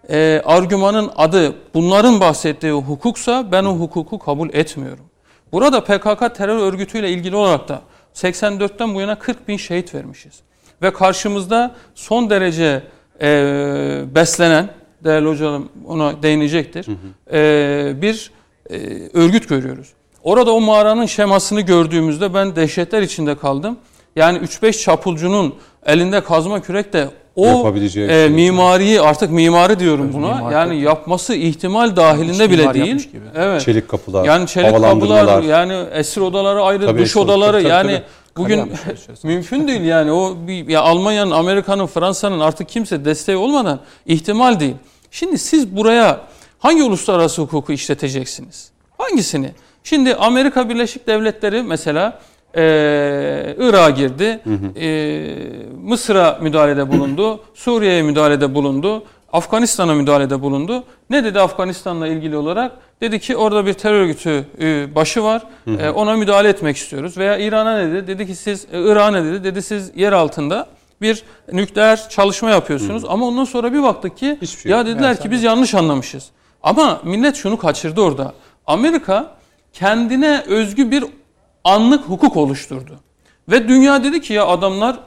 e, 0.08 0.42
argümanın 0.44 1.10
adı 1.16 1.54
bunların 1.74 2.20
bahsettiği 2.20 2.72
hukuksa 2.72 3.52
ben 3.52 3.64
o 3.64 3.76
hukuku 3.76 4.18
kabul 4.18 4.48
etmiyorum. 4.52 5.04
Burada 5.52 5.84
PKK 5.84 6.34
terör 6.34 6.58
örgütüyle 6.58 7.10
ilgili 7.10 7.36
olarak 7.36 7.68
da 7.68 7.82
84'ten 8.14 8.94
bu 8.94 9.00
yana 9.00 9.18
40 9.18 9.48
bin 9.48 9.56
şehit 9.56 9.94
vermişiz. 9.94 10.40
Ve 10.82 10.92
karşımızda 10.92 11.74
son 11.94 12.30
derece 12.30 12.82
e, 13.20 14.02
beslenen, 14.14 14.68
değerli 15.04 15.28
hocam 15.28 15.68
ona 15.86 16.22
değinecektir, 16.22 16.86
hı 16.86 16.92
hı. 16.92 17.36
E, 17.36 18.02
bir 18.02 18.39
e, 18.70 19.08
örgüt 19.14 19.48
görüyoruz. 19.48 19.88
Orada 20.24 20.54
o 20.54 20.60
mağaranın 20.60 21.06
şemasını 21.06 21.60
gördüğümüzde 21.60 22.34
ben 22.34 22.56
dehşetler 22.56 23.02
içinde 23.02 23.34
kaldım. 23.34 23.76
Yani 24.16 24.38
3-5 24.38 24.82
çapulcunun 24.82 25.54
elinde 25.86 26.20
kazma 26.20 26.60
kürek 26.60 26.92
de 26.92 27.08
o 27.36 27.74
e, 27.76 27.88
şey. 27.88 28.28
mimariyi 28.28 29.00
artık 29.00 29.30
mimarı 29.30 29.78
diyorum 29.78 30.04
evet, 30.04 30.14
buna. 30.14 30.34
Mimar 30.34 30.52
yani 30.52 30.80
yapması 30.80 31.34
ihtimal 31.34 31.96
dahilinde 31.96 32.44
Hiç 32.44 32.50
bile 32.50 32.74
değil. 32.74 32.96
Gibi. 32.96 33.24
Evet. 33.36 33.60
Çelik 33.60 33.88
kapılar. 33.88 34.24
Yani 34.24 34.46
çelik 34.46 34.70
kapılar 34.70 35.42
yani 35.42 35.84
esir 35.92 36.20
odaları 36.20 36.62
ayrı, 36.62 36.86
tabii, 36.86 37.00
duş 37.00 37.16
odaları 37.16 37.58
tabii, 37.58 37.68
yani 37.68 37.92
tabii. 37.92 38.02
bugün 38.36 38.72
mümkün 39.22 39.68
değil 39.68 39.80
yani 39.80 40.12
o 40.12 40.36
bir, 40.46 40.68
ya 40.68 40.82
Almanya'nın, 40.82 41.30
Amerika'nın, 41.30 41.86
Fransa'nın 41.86 42.40
artık 42.40 42.68
kimse 42.68 43.04
desteği 43.04 43.36
olmadan 43.36 43.80
ihtimal 44.06 44.60
değil. 44.60 44.76
Şimdi 45.10 45.38
siz 45.38 45.76
buraya 45.76 46.20
hangi 46.60 46.82
uluslararası 46.82 47.42
hukuku 47.42 47.72
işleteceksiniz? 47.72 48.70
Hangisini? 48.98 49.50
Şimdi 49.84 50.14
Amerika 50.14 50.68
Birleşik 50.68 51.06
Devletleri 51.06 51.62
mesela 51.62 52.20
e, 52.56 52.62
Irak'a 53.58 53.90
girdi, 53.90 54.40
hı 54.44 54.50
hı. 54.50 54.70
Mısır'a 55.82 56.38
müdahalede 56.42 56.92
bulundu, 56.92 57.40
Suriye'ye 57.54 58.02
müdahalede 58.02 58.54
bulundu, 58.54 59.04
Afganistan'a 59.32 59.94
müdahalede 59.94 60.42
bulundu. 60.42 60.84
Ne 61.10 61.24
dedi 61.24 61.40
Afganistan'la 61.40 62.06
ilgili 62.06 62.36
olarak? 62.36 62.72
Dedi 63.00 63.20
ki 63.20 63.36
orada 63.36 63.66
bir 63.66 63.72
terör 63.72 64.00
örgütü 64.00 64.44
başı 64.94 65.22
var, 65.22 65.42
hı 65.64 65.70
hı. 65.70 65.92
Ona 65.92 66.16
müdahale 66.16 66.48
etmek 66.48 66.76
istiyoruz. 66.76 67.18
Veya 67.18 67.38
İran'a 67.38 67.78
ne 67.78 67.92
dedi? 67.92 68.06
Dedi 68.06 68.26
ki 68.26 68.34
siz, 68.34 68.66
Irak'a 68.72 69.10
ne 69.10 69.24
dedi? 69.24 69.44
Dedi 69.44 69.62
siz 69.62 69.90
yer 69.96 70.12
altında 70.12 70.66
bir 71.02 71.22
nükleer 71.52 72.08
çalışma 72.08 72.50
yapıyorsunuz. 72.50 73.02
Hı 73.02 73.06
hı. 73.06 73.10
Ama 73.10 73.26
ondan 73.26 73.44
sonra 73.44 73.72
bir 73.72 73.82
baktık 73.82 74.16
ki 74.16 74.38
şey 74.62 74.72
ya 74.72 74.86
dediler 74.86 75.20
ki 75.20 75.30
biz 75.30 75.42
yanlış 75.42 75.74
anlamışız. 75.74 76.30
Ama 76.62 77.00
millet 77.04 77.36
şunu 77.36 77.58
kaçırdı 77.58 78.00
orada. 78.00 78.32
Amerika 78.66 79.36
kendine 79.72 80.42
özgü 80.46 80.90
bir 80.90 81.04
anlık 81.64 82.04
hukuk 82.04 82.36
oluşturdu. 82.36 83.00
Ve 83.48 83.68
dünya 83.68 84.04
dedi 84.04 84.20
ki 84.20 84.32
ya 84.32 84.46
adamlar 84.46 84.98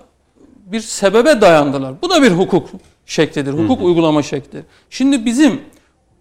bir 0.65 0.79
sebebe 0.79 1.41
dayandılar. 1.41 1.93
Bu 2.01 2.09
da 2.09 2.21
bir 2.21 2.31
hukuk 2.31 2.69
şeklidir, 3.05 3.53
hukuk 3.53 3.79
hı 3.79 3.83
uygulama 3.83 4.23
şekli. 4.23 4.63
Şimdi 4.89 5.25
bizim 5.25 5.61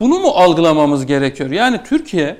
bunu 0.01 0.18
mu 0.18 0.29
algılamamız 0.29 1.07
gerekiyor? 1.07 1.51
Yani 1.51 1.81
Türkiye 1.85 2.37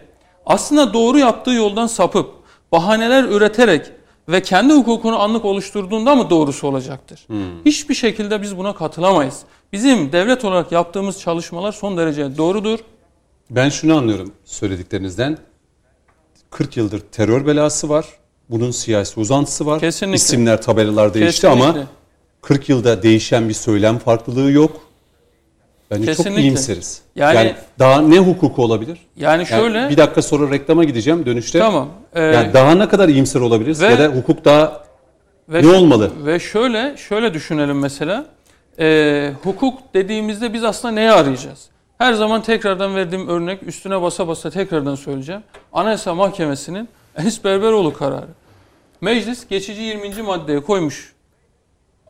aslında 0.46 0.92
doğru 0.92 1.18
yaptığı 1.18 1.50
yoldan 1.50 1.87
sapıp 1.87 2.31
bahaneler 2.72 3.24
üreterek 3.24 3.90
ve 4.28 4.42
kendi 4.42 4.74
hukukunu 4.74 5.20
anlık 5.20 5.44
oluşturduğunda 5.44 6.14
mı 6.14 6.30
doğrusu 6.30 6.66
olacaktır? 6.66 7.24
Hmm. 7.26 7.64
Hiçbir 7.64 7.94
şekilde 7.94 8.42
biz 8.42 8.56
buna 8.56 8.74
katılamayız. 8.74 9.40
Bizim 9.72 10.12
devlet 10.12 10.44
olarak 10.44 10.72
yaptığımız 10.72 11.20
çalışmalar 11.20 11.72
son 11.72 11.96
derece 11.96 12.37
doğrudur. 12.37 12.78
Ben 13.50 13.68
şunu 13.68 13.96
anlıyorum 13.96 14.32
söylediklerinizden. 14.44 15.38
40 16.50 16.76
yıldır 16.76 17.00
terör 17.00 17.46
belası 17.46 17.88
var. 17.88 18.06
Bunun 18.50 18.70
siyasi 18.70 19.20
uzantısı 19.20 19.66
var. 19.66 19.80
Kesinlikle. 19.80 20.16
İsimler, 20.16 20.62
tabelalar 20.62 21.14
değişti 21.14 21.40
Kesinlikle. 21.40 21.68
ama 21.68 21.87
40 22.42 22.68
yılda 22.68 23.02
değişen 23.02 23.48
bir 23.48 23.54
söylem 23.54 23.98
farklılığı 23.98 24.50
yok. 24.50 24.80
Bence 25.92 26.07
çok 26.07 26.16
Kesinlikle. 26.16 26.42
iyimseriz. 26.42 27.02
Yani- 27.16 27.37
Yani, 27.37 27.55
daha 27.78 28.00
ne 28.02 28.18
hukuku 28.18 28.62
olabilir? 28.62 28.98
Yani 29.16 29.33
Yani 29.33 29.46
şöyle 29.46 29.88
bir 29.90 29.96
dakika 29.96 30.22
sonra 30.22 30.50
reklama 30.50 30.85
gideceğim 30.85 31.26
dönüşte. 31.26 31.59
tamam. 31.59 31.88
Ee, 32.14 32.22
Yani 32.22 32.52
daha 32.55 32.74
ne 32.74 32.88
kadar 32.88 33.09
iyimser 33.09 33.40
olabiliriz 33.40 33.83
ve- 33.83 33.87
ya 33.87 33.98
da 33.98 34.07
hukuk 34.07 34.44
daha 34.44 34.85
ve 35.48 35.62
ne 35.62 35.68
olmalı? 35.68 36.11
Ve 36.26 36.40
şöyle 36.40 36.96
şöyle 36.96 37.35
düşünelim 37.35 37.78
mesela. 37.78 38.24
Ee, 38.78 39.33
hukuk 39.42 39.94
dediğimizde 39.94 40.52
biz 40.52 40.64
aslında 40.64 40.94
neyi 40.94 41.11
arayacağız? 41.11 41.66
Her 41.98 42.12
zaman 42.12 42.42
tekrardan 42.42 42.94
verdiğim 42.96 43.28
örnek 43.28 43.62
üstüne 43.62 44.02
basa 44.02 44.28
basa 44.28 44.50
tekrardan 44.50 44.94
söyleyeceğim. 44.94 45.42
Anayasa 45.72 46.14
Mahkemesi'nin 46.14 46.88
Enis 47.16 47.44
Berberoğlu 47.44 47.92
kararı. 47.92 48.28
Meclis 49.00 49.48
geçici 49.48 49.83
20. 49.83 50.22
maddeye 50.22 50.61
koymuş 50.61 51.12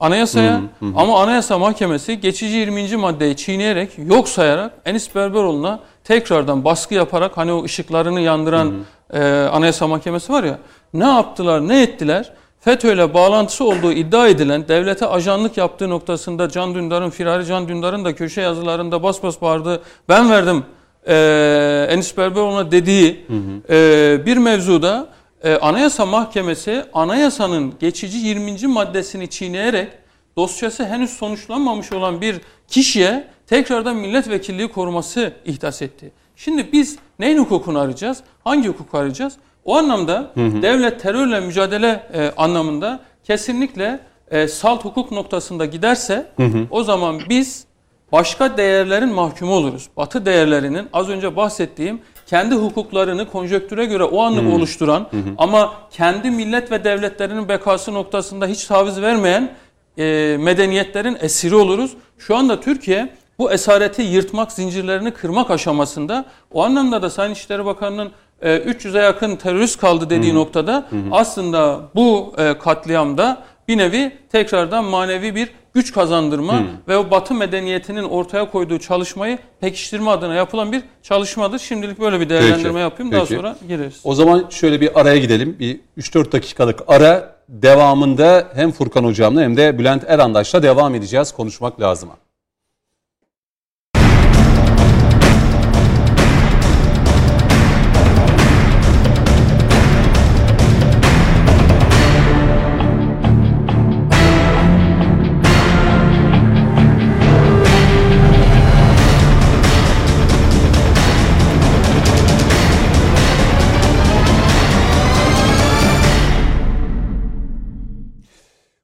anayasaya 0.02 0.60
ama 0.96 1.22
Anayasa 1.22 1.58
Mahkemesi 1.58 2.20
geçici 2.20 2.56
20. 2.56 2.96
maddeyi 2.96 3.36
çiğneyerek 3.36 3.90
yok 3.98 4.28
sayarak 4.28 4.72
Enis 4.84 5.14
Berberoğlu'na 5.14 5.80
tekrardan 6.04 6.64
baskı 6.64 6.94
yaparak 6.94 7.36
hani 7.36 7.52
o 7.52 7.64
ışıklarını 7.64 8.20
yandıran 8.20 8.74
e, 9.12 9.22
Anayasa 9.52 9.86
Mahkemesi 9.86 10.32
var 10.32 10.44
ya 10.44 10.58
ne 10.94 11.04
yaptılar 11.04 11.68
ne 11.68 11.82
ettiler? 11.82 12.32
FETÖ'yle 12.60 13.14
bağlantısı 13.14 13.64
olduğu 13.64 13.92
iddia 13.92 14.28
edilen 14.28 14.68
devlete 14.68 15.06
ajanlık 15.06 15.56
yaptığı 15.56 15.90
noktasında 15.90 16.48
Can 16.48 16.74
Dündar'ın 16.74 17.10
firari 17.10 17.46
Can 17.46 17.68
Dündar'ın 17.68 18.04
da 18.04 18.14
köşe 18.14 18.40
yazılarında 18.40 19.02
bas 19.02 19.22
bas 19.22 19.42
bağırdığı 19.42 19.82
ben 20.08 20.30
verdim 20.30 20.64
e, 21.08 21.86
Enis 21.90 22.16
Berberoğlu'na 22.16 22.70
dediği 22.70 23.26
e, 23.70 24.26
bir 24.26 24.36
mevzuda 24.36 25.08
e, 25.42 25.56
Anayasa 25.56 26.06
Mahkemesi 26.06 26.84
anayasanın 26.92 27.74
geçici 27.80 28.18
20. 28.18 28.66
maddesini 28.66 29.30
çiğneyerek 29.30 29.88
dosyası 30.36 30.84
henüz 30.84 31.10
sonuçlanmamış 31.10 31.92
olan 31.92 32.20
bir 32.20 32.40
kişiye 32.68 33.28
tekrardan 33.46 33.96
milletvekilliği 33.96 34.68
koruması 34.68 35.32
ihdas 35.44 35.82
etti. 35.82 36.12
Şimdi 36.36 36.72
biz 36.72 36.98
neyin 37.18 37.38
hukukunu 37.38 37.78
arayacağız? 37.78 38.20
Hangi 38.44 38.68
hukuku 38.68 38.98
arayacağız? 38.98 39.36
O 39.64 39.76
anlamda 39.76 40.32
devlet 40.36 41.00
terörle 41.02 41.40
mücadele 41.40 42.10
e, 42.12 42.32
anlamında 42.36 43.00
kesinlikle 43.24 44.00
e, 44.30 44.48
salt 44.48 44.84
hukuk 44.84 45.12
noktasında 45.12 45.66
giderse 45.66 46.32
o 46.70 46.84
zaman 46.84 47.20
biz 47.28 47.64
başka 48.12 48.56
değerlerin 48.56 49.08
mahkumu 49.08 49.52
oluruz. 49.52 49.88
Batı 49.96 50.26
değerlerinin 50.26 50.88
az 50.92 51.08
önce 51.08 51.36
bahsettiğim 51.36 52.00
kendi 52.32 52.54
hukuklarını 52.54 53.28
konjöktüre 53.28 53.84
göre 53.84 54.04
o 54.04 54.22
anlık 54.22 54.54
oluşturan 54.54 55.06
ama 55.38 55.72
kendi 55.90 56.30
millet 56.30 56.70
ve 56.70 56.84
devletlerinin 56.84 57.48
bekası 57.48 57.94
noktasında 57.94 58.46
hiç 58.46 58.64
taviz 58.64 59.02
vermeyen 59.02 59.54
e, 59.98 60.36
medeniyetlerin 60.40 61.16
esiri 61.20 61.54
oluruz. 61.54 61.92
Şu 62.18 62.36
anda 62.36 62.60
Türkiye 62.60 63.14
bu 63.38 63.52
esareti 63.52 64.02
yırtmak, 64.02 64.52
zincirlerini 64.52 65.10
kırmak 65.10 65.50
aşamasında. 65.50 66.24
O 66.52 66.64
anlamda 66.64 67.02
da 67.02 67.10
Sayın 67.10 67.32
İçişleri 67.32 67.64
Bakanı'nın 67.64 68.10
e, 68.42 68.56
300'e 68.56 69.02
yakın 69.02 69.36
terörist 69.36 69.80
kaldı 69.80 70.10
dediği 70.10 70.34
noktada 70.34 70.88
aslında 71.10 71.80
bu 71.94 72.34
e, 72.38 72.58
katliamda 72.58 73.42
bir 73.68 73.78
nevi 73.78 74.18
tekrardan 74.32 74.84
manevi 74.84 75.34
bir 75.34 75.50
güç 75.74 75.92
kazandırma 75.92 76.62
ve 76.88 76.96
o 76.96 77.10
Batı 77.10 77.34
medeniyetinin 77.34 78.02
ortaya 78.02 78.50
koyduğu 78.50 78.78
çalışmayı 78.78 79.38
pekiştirme 79.60 80.10
adına 80.10 80.34
yapılan 80.34 80.72
bir 80.72 80.82
çalışmadır. 81.02 81.58
Şimdilik 81.58 82.00
böyle 82.00 82.20
bir 82.20 82.28
değerlendirme 82.28 82.62
Peki, 82.62 82.78
yapayım. 82.78 83.12
Daha 83.12 83.20
peki. 83.20 83.34
sonra 83.34 83.56
gireriz. 83.68 84.00
O 84.04 84.14
zaman 84.14 84.46
şöyle 84.50 84.80
bir 84.80 85.00
araya 85.00 85.18
gidelim. 85.18 85.56
Bir 85.58 85.80
3-4 85.98 86.32
dakikalık 86.32 86.80
ara 86.88 87.36
devamında 87.48 88.48
hem 88.54 88.72
Furkan 88.72 89.04
Hocam'la 89.04 89.42
hem 89.42 89.56
de 89.56 89.78
Bülent 89.78 90.04
Erandaş'la 90.06 90.62
devam 90.62 90.94
edeceğiz. 90.94 91.32
Konuşmak 91.32 91.80
lazım. 91.80 92.08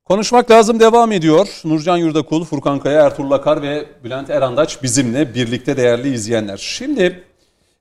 Konuşmak 0.08 0.50
lazım 0.50 0.80
devam 0.80 1.12
ediyor. 1.12 1.48
Nurcan 1.64 1.96
Yurdakul, 1.96 2.44
Furkan 2.44 2.78
Kaya, 2.78 3.02
Ertuğrul 3.02 3.30
Akar 3.30 3.62
ve 3.62 3.86
Bülent 4.04 4.30
Erandaç 4.30 4.82
bizimle 4.82 5.34
birlikte 5.34 5.76
değerli 5.76 6.14
izleyenler. 6.14 6.56
Şimdi 6.56 7.24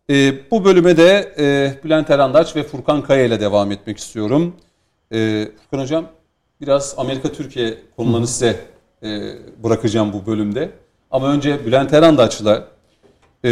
e, 0.09 0.33
bu 0.51 0.65
bölüme 0.65 0.97
de 0.97 1.33
e, 1.39 1.73
Bülent 1.83 2.09
Erandaç 2.09 2.55
ve 2.55 2.63
Furkan 2.63 3.01
Kaya 3.01 3.25
ile 3.25 3.39
devam 3.39 3.71
etmek 3.71 3.97
istiyorum. 3.97 4.55
E, 5.13 5.47
Furkan 5.57 5.83
Hocam 5.83 6.05
biraz 6.61 6.95
Amerika-Türkiye 6.97 7.77
konularını 7.95 8.27
size 8.27 8.59
e, 9.03 9.07
bırakacağım 9.63 10.13
bu 10.13 10.25
bölümde. 10.25 10.69
Ama 11.11 11.31
önce 11.31 11.65
Bülent 11.65 11.93
Erandaç'la 11.93 12.67
e, 13.45 13.49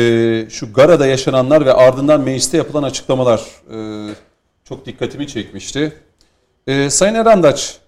şu 0.49 0.73
Gara'da 0.73 1.07
yaşananlar 1.07 1.65
ve 1.65 1.73
ardından 1.73 2.21
mecliste 2.21 2.57
yapılan 2.57 2.83
açıklamalar 2.83 3.41
e, 3.73 3.77
çok 4.63 4.85
dikkatimi 4.85 5.27
çekmişti. 5.27 5.93
E, 6.67 6.89
Sayın 6.89 7.15
Erandaç, 7.15 7.79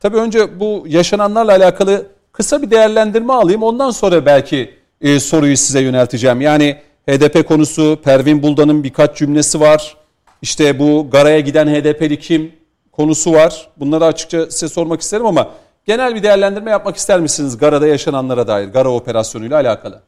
Tabii 0.00 0.16
önce 0.16 0.60
bu 0.60 0.84
yaşananlarla 0.88 1.52
alakalı 1.52 2.06
kısa 2.32 2.62
bir 2.62 2.70
değerlendirme 2.70 3.32
alayım. 3.32 3.62
Ondan 3.62 3.90
sonra 3.90 4.26
belki 4.26 4.74
e, 5.00 5.20
soruyu 5.20 5.56
size 5.56 5.80
yönelteceğim. 5.80 6.40
Yani 6.40 6.76
HDP 7.08 7.48
konusu, 7.48 8.00
Pervin 8.04 8.42
Buldan'ın 8.42 8.84
birkaç 8.84 9.16
cümlesi 9.18 9.60
var. 9.60 9.96
İşte 10.42 10.78
bu 10.78 11.10
Gara'ya 11.10 11.40
giden 11.40 11.66
HDP'li 11.66 12.18
kim 12.18 12.52
konusu 12.92 13.32
var. 13.32 13.68
Bunları 13.76 14.04
açıkça 14.04 14.50
size 14.50 14.68
sormak 14.68 15.00
isterim 15.00 15.26
ama 15.26 15.50
genel 15.86 16.14
bir 16.14 16.22
değerlendirme 16.22 16.70
yapmak 16.70 16.96
ister 16.96 17.20
misiniz 17.20 17.58
Gara'da 17.58 17.86
yaşananlara 17.86 18.46
dair, 18.46 18.68
Gara 18.68 18.88
operasyonuyla 18.88 19.56
alakalı? 19.56 20.02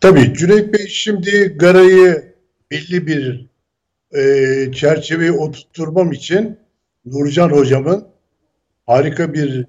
Tabii 0.00 0.34
Cüneyt 0.34 0.72
Bey 0.72 0.86
şimdi 0.88 1.56
Gara'yı 1.58 2.34
belli 2.70 3.06
bir 3.06 3.46
e, 4.18 4.72
çerçeveye 4.72 5.32
oturtturmam 5.32 6.12
için 6.12 6.58
Nurcan 7.04 7.48
hocamın 7.48 8.04
harika 8.88 9.34
bir 9.34 9.66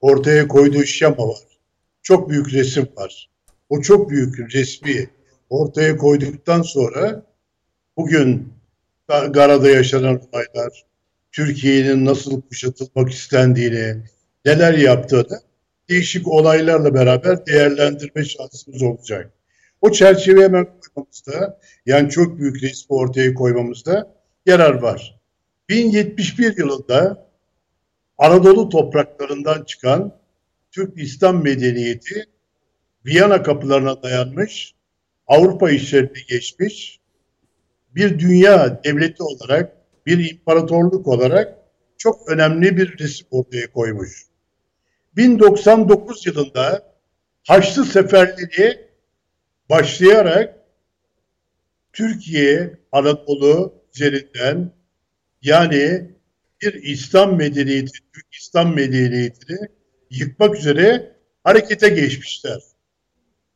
ortaya 0.00 0.48
koyduğu 0.48 0.84
şema 0.84 1.28
var. 1.28 1.58
Çok 2.02 2.30
büyük 2.30 2.52
resim 2.52 2.88
var. 2.96 3.30
O 3.68 3.80
çok 3.80 4.10
büyük 4.10 4.54
resmi 4.54 5.10
ortaya 5.50 5.96
koyduktan 5.96 6.62
sonra 6.62 7.26
bugün 7.96 8.52
Ga- 9.08 9.32
Gara'da 9.32 9.70
yaşanan 9.70 10.20
olaylar, 10.32 10.84
Türkiye'nin 11.32 12.04
nasıl 12.04 12.40
kuşatılmak 12.40 13.10
istendiğini, 13.10 14.02
neler 14.44 14.74
yaptığını 14.74 15.40
değişik 15.88 16.28
olaylarla 16.28 16.94
beraber 16.94 17.46
değerlendirme 17.46 18.24
şansımız 18.24 18.82
olacak. 18.82 19.32
O 19.80 19.92
çerçeveye 19.92 20.44
hemen 20.44 20.66
koymamızda, 20.94 21.60
yani 21.86 22.10
çok 22.10 22.38
büyük 22.38 22.62
resmi 22.62 22.96
ortaya 22.96 23.34
koymamızda 23.34 24.14
yarar 24.46 24.74
var. 24.74 25.20
1071 25.68 26.56
yılında 26.56 27.31
Anadolu 28.22 28.68
topraklarından 28.68 29.64
çıkan 29.64 30.12
Türk 30.70 30.98
İslam 30.98 31.42
medeniyeti 31.42 32.24
Viyana 33.06 33.42
kapılarına 33.42 34.02
dayanmış, 34.02 34.74
Avrupa 35.26 35.70
işlerini 35.70 36.26
geçmiş, 36.28 37.00
bir 37.94 38.18
dünya 38.18 38.84
devleti 38.84 39.22
olarak, 39.22 39.76
bir 40.06 40.30
imparatorluk 40.30 41.08
olarak 41.08 41.58
çok 41.98 42.28
önemli 42.28 42.76
bir 42.76 42.98
resim 42.98 43.26
ortaya 43.30 43.72
koymuş. 43.72 44.26
1099 45.16 46.26
yılında 46.26 46.92
Haçlı 47.48 47.84
seferleri 47.84 48.88
başlayarak 49.70 50.56
Türkiye, 51.92 52.78
Anadolu 52.92 53.74
üzerinden 53.94 54.72
yani 55.42 56.12
bir 56.62 56.74
İslam 56.82 57.36
medeniyeti, 57.36 57.98
Türk 58.12 58.26
İslam 58.32 58.74
medeniyetini 58.74 59.58
yıkmak 60.10 60.58
üzere 60.58 61.16
harekete 61.44 61.88
geçmişler. 61.88 62.60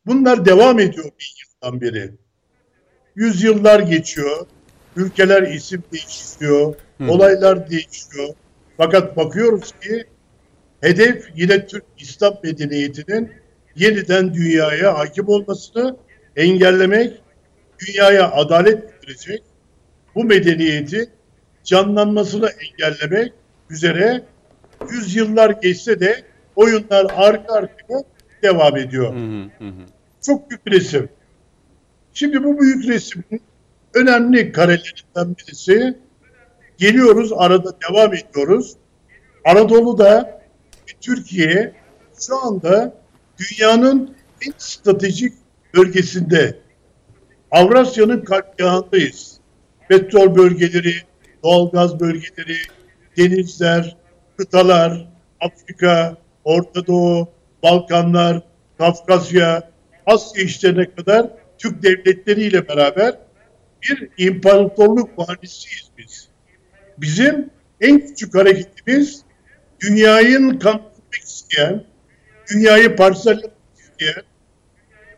Bunlar 0.06 0.44
devam 0.44 0.78
ediyor 0.80 1.04
bin 1.04 1.70
yıldan 1.72 1.80
beri. 1.80 2.10
Yüzyıllar 3.16 3.80
geçiyor, 3.80 4.46
ülkeler 4.96 5.42
isim 5.42 5.82
değiştiriyor, 5.92 6.74
olaylar 7.08 7.70
değişiyor. 7.70 8.34
Fakat 8.76 9.16
bakıyoruz 9.16 9.72
ki 9.80 10.04
hedef 10.80 11.28
yine 11.36 11.66
Türk 11.66 11.84
İslam 11.98 12.34
medeniyetinin 12.44 13.32
yeniden 13.76 14.34
dünyaya 14.34 14.98
hakim 14.98 15.28
olmasını 15.28 15.96
engellemek, 16.36 17.22
dünyaya 17.86 18.30
adalet 18.32 18.92
getirecek, 18.92 19.42
bu 20.14 20.24
medeniyeti 20.24 21.15
canlanmasını 21.66 22.48
engellemek 22.48 23.32
üzere 23.70 24.24
yüzyıllar 24.90 25.50
geçse 25.50 26.00
de 26.00 26.24
oyunlar 26.56 27.06
arka 27.16 27.54
arkaya 27.54 28.02
devam 28.42 28.76
ediyor. 28.76 29.14
Hı 29.14 29.42
hı 29.58 29.68
hı. 29.68 29.72
Çok 30.20 30.50
büyük 30.50 30.66
resim. 30.66 31.08
Şimdi 32.12 32.44
bu 32.44 32.60
büyük 32.60 32.88
resmin 32.88 33.40
önemli 33.94 34.52
karelerinden 34.52 35.36
birisi 35.38 35.98
geliyoruz 36.78 37.32
arada 37.32 37.70
devam 37.88 38.14
ediyoruz. 38.14 38.76
Anadolu'da 39.44 40.40
Türkiye 41.00 41.72
şu 42.20 42.46
anda 42.46 42.94
dünyanın 43.38 44.16
en 44.46 44.52
stratejik 44.58 45.32
bölgesinde 45.74 46.58
Avrasya'nın 47.50 48.24
kalpgahındayız. 48.24 49.40
Petrol 49.88 50.36
bölgeleri, 50.36 50.94
doğalgaz 51.44 52.00
bölgeleri, 52.00 52.56
denizler, 53.16 53.96
kıtalar, 54.36 55.08
Afrika, 55.40 56.16
Orta 56.44 56.86
Doğu, 56.86 57.28
Balkanlar, 57.62 58.42
Kafkasya, 58.78 59.70
Asya 60.06 60.42
işlerine 60.42 60.94
kadar 60.94 61.26
Türk 61.58 61.82
devletleriyle 61.82 62.68
beraber 62.68 63.18
bir 63.82 64.08
imparatorluk 64.18 65.18
valisiyiz 65.18 65.90
biz. 65.98 66.28
Bizim 66.98 67.50
en 67.80 68.06
küçük 68.06 68.34
hareketimiz 68.34 69.22
dünyayı 69.80 70.38
kandırmak 70.38 71.14
isteyen, 71.24 71.84
dünyayı 72.50 72.96
parsellemek 72.96 73.50
isteyen 73.78 74.22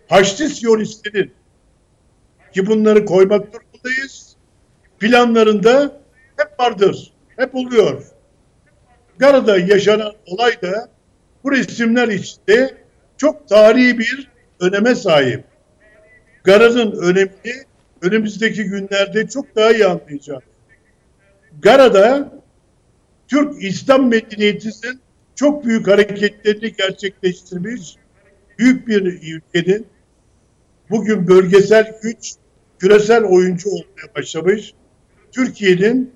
Haçlı 0.09 0.49
Siyonistlerin 0.49 1.33
ki 2.55 2.67
bunları 2.67 3.05
koymak 3.05 3.53
durumundayız. 3.53 4.37
Planlarında 4.99 6.01
hep 6.39 6.61
vardır, 6.61 7.13
hep 7.37 7.55
oluyor. 7.55 8.05
Gara'da 9.19 9.59
yaşanan 9.59 10.13
olay 10.27 10.63
da 10.63 10.89
bu 11.45 11.53
resimler 11.53 12.09
içinde 12.09 12.75
çok 13.17 13.49
tarihi 13.49 13.99
bir 13.99 14.31
öneme 14.61 14.95
sahip. 14.95 15.45
Gara'nın 16.45 16.93
önemini 16.93 17.65
önümüzdeki 18.03 18.65
günlerde 18.65 19.29
çok 19.29 19.57
daha 19.57 19.73
iyi 19.73 19.87
anlayacağız. 19.87 20.43
Gara'da 21.63 22.33
Türk 23.29 23.65
İslam 23.65 24.09
medeniyetinin 24.09 25.01
çok 25.35 25.65
büyük 25.65 25.89
hareketlerini 25.89 26.73
gerçekleştirmiş 26.73 27.97
büyük 28.59 28.89
bir 28.89 29.03
ülkenin 29.03 29.87
bugün 30.91 31.29
bölgesel 31.29 31.99
güç, 32.03 32.35
küresel 32.79 33.25
oyuncu 33.25 33.71
olmaya 33.71 34.15
başlamış. 34.17 34.75
Türkiye'nin 35.33 36.13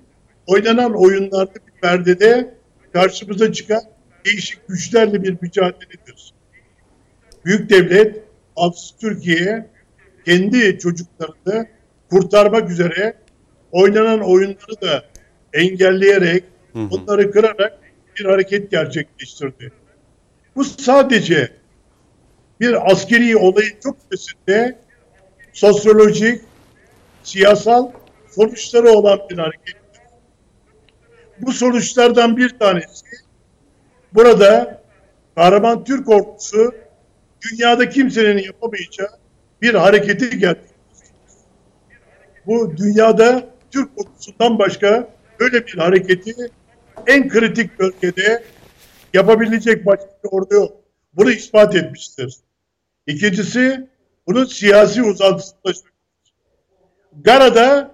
oynanan 0.47 0.93
oyunlarda 0.93 1.53
bir 1.53 1.81
perdede 1.81 2.53
karşımıza 2.93 3.53
çıkan 3.53 3.81
değişik 4.25 4.67
güçlerle 4.67 5.23
bir 5.23 5.37
mücadeledir. 5.41 6.33
Büyük 7.45 7.69
devlet 7.69 8.23
Avs 8.55 8.91
Türkiye 9.01 9.65
kendi 10.25 10.79
çocuklarını 10.79 11.67
kurtarmak 12.09 12.69
üzere 12.69 13.13
oynanan 13.71 14.19
oyunları 14.19 14.81
da 14.81 15.05
engelleyerek, 15.53 16.43
Hı 16.73 16.79
hı. 16.79 16.87
onları 16.91 17.31
kırarak 17.31 17.79
bir 18.15 18.25
hareket 18.25 18.71
gerçekleştirdi. 18.71 19.71
Bu 20.55 20.63
sadece 20.63 21.51
bir 22.59 22.91
askeri 22.91 23.37
olayın 23.37 23.75
çok 23.83 23.97
ötesinde 24.05 24.79
sosyolojik, 25.53 26.41
siyasal 27.23 27.91
sonuçları 28.35 28.89
olan 28.89 29.19
bir 29.29 29.37
hareket. 29.37 29.82
Bu 31.41 31.51
sonuçlardan 31.51 32.37
bir 32.37 32.59
tanesi 32.59 33.05
burada 34.13 34.81
kahraman 35.35 35.83
Türk 35.83 36.09
ordusu 36.09 36.71
dünyada 37.41 37.89
kimsenin 37.89 38.43
yapamayacağı 38.43 39.09
bir 39.61 39.73
hareketi 39.73 40.39
gerçekleştirdi. 40.39 40.73
Bu 42.45 42.77
dünyada 42.77 43.49
Türk 43.71 43.89
ordusundan 43.97 44.59
başka 44.59 45.09
böyle 45.39 45.67
bir 45.67 45.77
hareketi 45.77 46.35
en 47.07 47.29
kritik 47.29 47.79
bölgede 47.79 48.43
yapabilecek 49.13 49.85
başka 49.85 50.09
bir 50.23 50.29
ordu 50.31 50.53
yok. 50.53 50.77
Bunu 51.13 51.31
ispat 51.31 51.75
etmiştir. 51.75 52.37
İkincisi 53.07 53.87
bunun 54.27 54.45
siyasi 54.45 55.03
uzantısını 55.03 55.61
taşımak. 55.63 55.93
Gara'da 57.21 57.91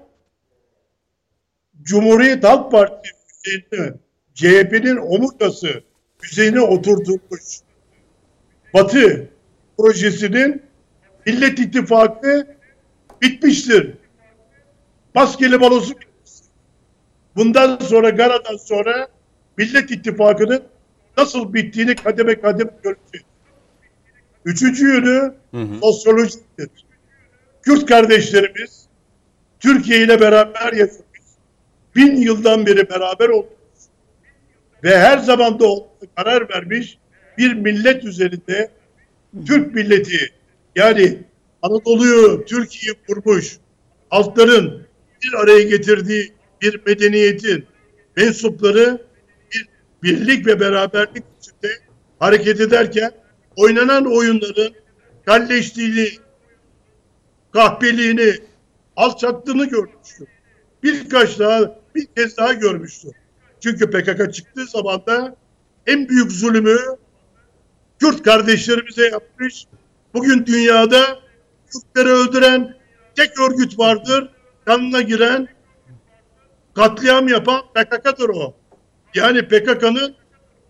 Cumhuriyet 1.81 2.43
Halk 2.43 2.71
Partisi 2.71 3.18
üzerine 3.49 3.93
CHP'nin 4.33 4.97
omurgası 4.97 5.83
üzerine 6.23 6.61
oturtulmuş 6.61 7.43
Batı 8.73 9.29
projesinin 9.77 10.61
Millet 11.25 11.59
İttifakı 11.59 12.57
bitmiştir. 13.21 13.93
Maskeli 15.15 15.61
balosu 15.61 15.89
bitmiştir. 15.89 16.45
Bundan 17.35 17.79
sonra 17.79 18.09
Gara'dan 18.09 18.57
sonra 18.57 19.07
Millet 19.57 19.91
İttifakı'nın 19.91 20.63
nasıl 21.17 21.53
bittiğini 21.53 21.95
kademe 21.95 22.41
kademe 22.41 22.71
göreceğiz. 22.83 23.25
Üçüncü 24.45 24.87
yönü 24.87 25.33
Hı. 25.51 25.67
Kürt 27.61 27.85
kardeşlerimiz 27.85 28.85
Türkiye 29.59 30.03
ile 30.03 30.21
beraber 30.21 30.73
yaşamış. 30.73 31.08
Bin 31.95 32.15
yıldan 32.15 32.65
beri 32.65 32.89
beraber 32.89 33.29
olmuş. 33.29 33.49
Ve 34.83 34.97
her 34.97 35.17
zaman 35.17 35.59
da 35.59 35.65
karar 36.15 36.49
vermiş 36.49 36.97
bir 37.37 37.53
millet 37.53 38.03
üzerinde 38.03 38.71
Türk 39.47 39.75
milleti 39.75 40.33
yani 40.75 41.17
Anadolu'yu 41.61 42.45
Türkiye 42.45 42.93
kurmuş 43.07 43.57
halkların 44.09 44.87
bir 45.23 45.33
araya 45.33 45.61
getirdiği 45.61 46.33
bir 46.61 46.81
medeniyetin 46.85 47.65
mensupları 48.17 49.01
bir 49.51 49.67
birlik 50.03 50.47
ve 50.47 50.59
beraberlik 50.59 51.23
içinde 51.39 51.71
hareket 52.19 52.61
ederken 52.61 53.11
oynanan 53.55 54.05
oyunların 54.05 54.73
kalleşliğini, 55.25 56.09
kahpeliğini, 57.53 58.33
alçaklığını 58.95 59.65
görmüştür. 59.65 60.27
Birkaç 60.83 61.39
daha, 61.39 61.75
bir 61.95 62.05
kez 62.05 62.37
daha 62.37 62.53
görmüştür. 62.53 63.11
Çünkü 63.59 63.91
PKK 63.91 64.33
çıktığı 64.33 64.65
zaman 64.65 65.05
da 65.05 65.35
en 65.87 66.09
büyük 66.09 66.31
zulmü 66.31 66.77
Kürt 67.99 68.23
kardeşlerimize 68.23 69.07
yapmış. 69.07 69.65
Bugün 70.13 70.45
dünyada 70.45 71.19
Kürtleri 71.71 72.09
öldüren 72.09 72.75
tek 73.15 73.39
örgüt 73.39 73.79
vardır. 73.79 74.29
Kanına 74.65 75.01
giren, 75.01 75.47
katliam 76.75 77.27
yapan 77.27 77.61
PKK'dır 77.73 78.29
o. 78.29 78.53
Yani 79.15 79.47
PKK'nın 79.47 80.15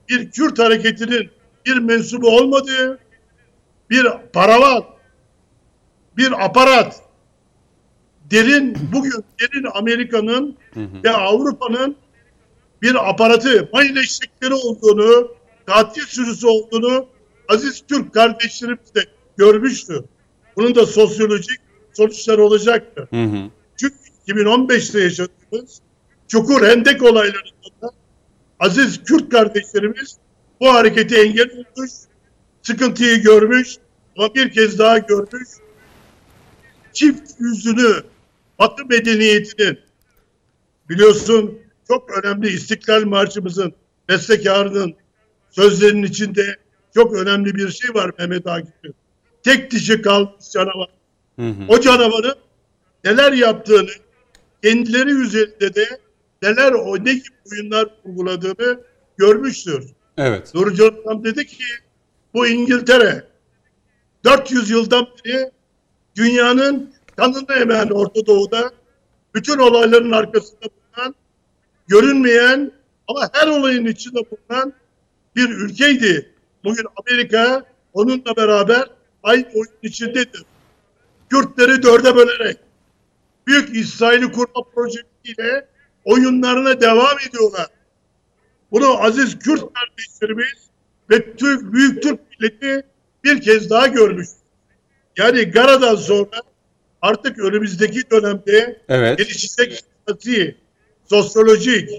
bir 0.10 0.32
Kürt 0.32 0.60
hareketinin 0.60 1.30
bir 1.65 1.78
mensubu 1.78 2.38
olmadığı, 2.38 3.00
bir 3.89 4.08
paravat, 4.34 4.86
bir 6.17 6.45
aparat, 6.45 7.02
derin 8.32 8.78
bugün 8.94 9.24
derin 9.39 9.65
Amerika'nın 9.74 10.58
ve 11.04 11.10
Avrupa'nın 11.10 11.96
bir 12.82 13.10
aparatı, 13.10 13.70
mayın 13.74 13.96
eşekleri 13.96 14.54
olduğunu, 14.54 15.32
katil 15.65 16.02
sürüsü 16.02 16.48
olduğunu 16.48 17.08
aziz 17.48 17.84
Türk 17.88 18.13
kardeşlerimiz 18.13 18.96
de 18.96 19.06
görmüştü. 19.38 20.04
Bunun 20.56 20.75
da 20.75 20.86
sosyolojik 20.86 21.60
sonuçları 21.94 22.44
olacaktı. 22.44 23.08
Hı 23.10 23.23
hı. 23.23 23.50
Çünkü 23.77 23.96
2015'te 24.27 25.00
yaşadığımız 25.00 25.82
Çukur 26.27 26.67
Hendek 26.67 27.04
olaylarında 27.04 27.82
da 27.82 27.92
aziz 28.60 29.04
Kürt 29.04 29.30
kardeşlerimiz 29.30 30.17
bu 30.60 30.73
hareketi 30.73 31.15
engel 31.15 31.50
olmuş, 31.52 31.92
sıkıntıyı 32.62 33.21
görmüş 33.21 33.75
ama 34.17 34.36
bir 34.36 34.52
kez 34.52 34.80
daha 34.80 34.98
görmüş. 34.98 35.50
Çift 36.94 37.32
yüzünü 37.40 38.04
Batı 38.60 38.85
medeniyetinin 38.85 39.79
biliyorsun 40.89 41.60
çok 41.87 42.12
önemli 42.17 42.47
İstiklal 42.47 43.05
Marşımızın 43.05 43.73
bestekarının 44.10 44.95
sözlerinin 45.49 46.03
içinde 46.03 46.55
çok 46.93 47.13
önemli 47.15 47.55
bir 47.55 47.69
şey 47.69 47.95
var 47.95 48.12
Mehmet 48.19 48.47
Akif'in. 48.47 48.95
Tek 49.43 49.71
dişi 49.71 50.01
kalmış 50.01 50.51
canavar. 50.53 50.89
Hı 51.39 51.47
hı. 51.47 51.63
O 51.67 51.79
canavarın 51.79 52.35
neler 53.03 53.33
yaptığını, 53.33 53.89
kendileri 54.63 55.10
üzerinde 55.10 55.75
de 55.75 55.99
neler 56.41 56.71
o 56.71 57.05
ne 57.05 57.13
gibi 57.13 57.35
oyunlar 57.51 58.01
kurguladığını 58.03 58.81
görmüştür. 59.17 59.85
Evet. 60.17 60.55
Nurcan 60.55 60.95
Hanım 61.05 61.23
dedi 61.23 61.45
ki 61.45 61.63
bu 62.33 62.47
İngiltere 62.47 63.23
400 64.25 64.69
yıldan 64.69 65.07
beri 65.25 65.51
dünyanın 66.15 66.93
kanını 67.20 67.54
emen 67.62 67.90
Orta 67.90 68.26
Doğu'da 68.26 68.72
bütün 69.36 69.58
olayların 69.58 70.12
arkasında 70.12 70.62
bulunan 70.62 71.15
görünmeyen 71.88 72.72
ama 73.08 73.30
her 73.34 73.48
olayın 73.48 73.86
içinde 73.86 74.20
bulunan 74.32 74.74
bir 75.36 75.50
ülkeydi. 75.50 76.34
Bugün 76.63 76.86
Amerika 76.96 77.65
onunla 77.94 78.36
beraber 78.38 78.90
aynı 79.24 79.46
oyun 79.56 79.72
içindedir. 79.84 80.44
Kürtleri 81.30 81.84
dörde 81.84 82.15
bölerek 82.15 82.58
Büyük 83.48 83.76
İsrail'i 83.76 84.32
kurma 84.32 84.63
projesiyle 84.76 85.67
oyunlarına 86.06 86.82
devam 86.82 87.20
ediyorlar. 87.30 87.67
Bunu 88.72 89.04
aziz 89.04 89.40
Kürt 89.40 89.63
kardeşlerimiz 89.74 90.70
ve 91.10 91.36
Türk 91.36 91.74
Büyük 91.74 92.04
Türk 92.04 92.20
milleti 92.32 92.84
bir 93.24 93.42
kez 93.42 93.70
daha 93.70 93.88
görmüş. 93.88 94.28
Yani 95.17 95.44
Gara'dan 95.44 95.96
sonra 95.96 96.42
artık 97.02 97.39
önümüzdeki 97.39 98.12
dönemde 98.12 98.81
Evet. 98.89 99.17
gelişecek 99.17 99.83
siyasi, 100.08 100.56
sosyolojik, 101.10 101.89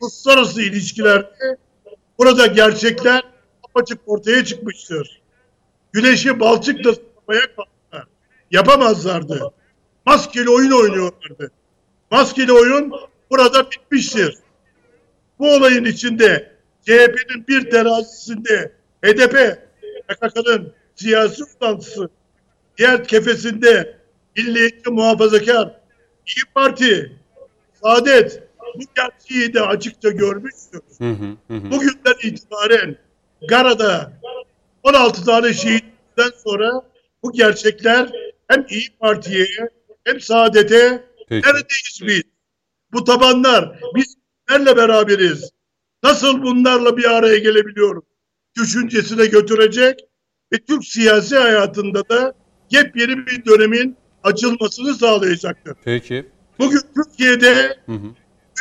uluslararası 0.00 0.62
ilişkilerde 0.62 1.56
burada 2.18 2.46
gerçekler 2.46 3.22
apaçık 3.62 3.98
ortaya 4.06 4.44
çıkmıştır. 4.44 5.20
Güneşi 5.92 6.40
balçıkla 6.40 6.94
sıkmaya 6.94 7.40
kalktılar. 7.40 8.06
Yapamazlardı. 8.50 9.52
Maskeli 10.06 10.50
oyun 10.50 10.70
oynuyorlardı. 10.70 11.50
Maskeli 12.10 12.52
oyun 12.52 12.92
burada 13.30 13.70
bitmiştir. 13.70 14.34
Bu 15.38 15.54
olayın 15.54 15.84
içinde 15.84 16.52
CHP'nin 16.82 17.46
bir 17.48 17.70
terazisinde 17.70 18.72
HDP, 19.04 19.58
PKK'nın 20.08 20.72
siyasi 20.94 21.44
uzantısı, 21.44 22.08
diğer 22.78 23.04
kefesinde 23.04 23.97
milliyetçi 24.38 24.90
muhafazakar, 24.90 25.80
İyi 26.26 26.44
Parti, 26.54 27.12
Saadet 27.82 28.42
bu 28.74 28.82
gerçeği 28.96 29.54
de 29.54 29.60
açıkça 29.60 30.10
görmüştür. 30.10 30.80
Hı 30.98 31.10
hı, 31.10 31.54
hı. 31.54 31.70
Bugünden 31.70 32.14
itibaren 32.22 32.96
Gara'da 33.48 34.12
16 34.82 35.24
tane 35.24 35.54
şehitten 35.54 36.30
sonra 36.44 36.82
bu 37.22 37.32
gerçekler 37.32 38.12
hem 38.48 38.66
İyi 38.70 38.88
Parti'ye 39.00 39.46
hem 40.04 40.20
Saadet'e 40.20 41.04
neredeyiz 41.30 42.00
biz? 42.02 42.22
Bu 42.92 43.04
tabanlar 43.04 43.80
biz 43.94 44.14
nerede 44.50 44.76
beraberiz? 44.76 45.50
Nasıl 46.02 46.42
bunlarla 46.42 46.96
bir 46.96 47.10
araya 47.10 47.38
gelebiliyoruz? 47.38 48.04
Düşüncesine 48.56 49.26
götürecek 49.26 50.00
ve 50.52 50.56
Türk 50.58 50.84
siyasi 50.84 51.36
hayatında 51.36 52.08
da 52.08 52.34
yepyeni 52.70 53.26
bir 53.26 53.44
dönemin 53.44 53.96
açılmasını 54.24 54.94
sağlayacaktır. 54.94 55.74
Peki. 55.84 56.26
Bugün 56.58 56.80
Türkiye'de 56.94 57.76
Hı 57.86 57.92
hı. 57.92 58.06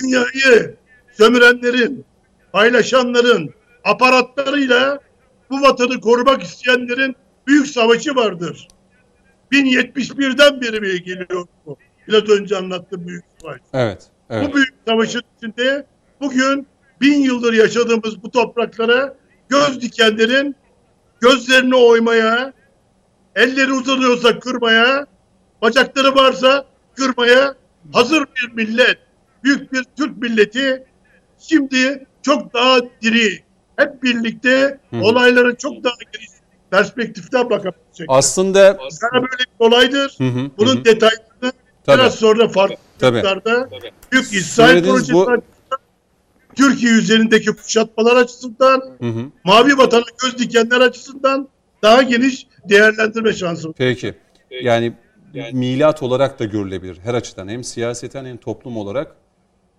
dünyayı 0.04 0.76
sömürenlerin, 1.14 2.06
paylaşanların 2.52 3.54
aparatlarıyla 3.84 5.00
bu 5.50 5.62
vatanı 5.62 6.02
korumak 6.02 6.44
isteyenlerin 6.44 7.16
büyük 7.48 7.68
savaşı 7.68 8.16
vardır. 8.16 8.68
1071'den 9.52 10.62
beri 10.62 10.80
mi 10.82 11.04
geliyor 11.04 11.48
bu? 11.66 11.78
Biraz 12.08 12.30
önce 12.30 12.58
anlattığım 12.58 13.08
büyük 13.08 13.24
savaş. 13.42 13.58
Evet. 13.74 14.04
Evet. 14.30 14.50
Bu 14.50 14.56
büyük 14.56 14.74
savaşın 14.88 15.22
içinde 15.38 15.86
bugün 16.22 16.68
bin 17.02 17.20
yıldır 17.20 17.54
yaşadığımız 17.54 18.24
bu 18.24 18.32
topraklara 18.32 19.16
göz 19.50 19.82
dikenlerin 19.82 20.56
gözlerini 21.22 21.76
oymaya, 21.76 22.54
elleri 23.36 23.74
uzanıyorsa 23.74 24.40
kırmaya, 24.40 25.08
bacakları 25.62 26.16
varsa 26.16 26.66
kırmaya 26.96 27.56
hazır 27.94 28.26
bir 28.36 28.54
millet, 28.54 28.98
büyük 29.44 29.74
bir 29.74 29.84
Türk 29.98 30.18
milleti 30.18 30.84
şimdi 31.40 32.06
çok 32.22 32.54
daha 32.54 32.80
diri, 33.02 33.44
hep 33.76 34.04
birlikte 34.04 34.80
Hı. 34.90 34.98
olaylara 35.02 35.56
çok 35.58 35.84
daha 35.84 35.94
geniş 36.14 36.28
perspektiften 36.72 37.50
bakabilecek. 37.50 38.08
Aslında 38.08 38.78
Sana 38.90 39.14
böyle 39.14 39.26
bir 39.40 39.66
olaydır. 39.66 40.16
Hı 40.18 40.24
hı, 40.28 40.52
Bunun 40.58 40.76
hı 40.78 40.86
detaylarını 40.86 41.52
Tabii. 41.86 41.98
biraz 41.98 42.16
sonra 42.16 42.48
farklı 42.48 42.76
Tabii. 43.00 43.24
Büyük 44.12 44.34
İsrail 44.34 44.84
projesi 44.84 45.14
bu- 45.14 45.42
Türkiye 46.56 46.92
üzerindeki 46.92 47.52
kuşatmalar 47.52 48.16
açısından, 48.16 48.82
Hı 49.02 49.08
hı. 49.08 49.26
mavi 49.44 49.78
vatana 49.78 50.04
göz 50.24 50.38
dikenler 50.38 50.82
açısından 50.82 51.48
daha 51.84 52.02
geniş 52.02 52.48
değerlendirme 52.70 53.34
şansım. 53.34 53.74
Peki. 53.78 54.14
Yani 54.62 54.94
milat 55.54 56.04
olarak 56.04 56.40
da 56.40 56.46
görülebilir 56.46 57.00
her 57.04 57.14
açıdan. 57.14 57.48
Hem 57.48 57.64
siyaseten 57.64 58.26
hem 58.26 58.38
toplum 58.38 58.78
olarak 58.78 59.16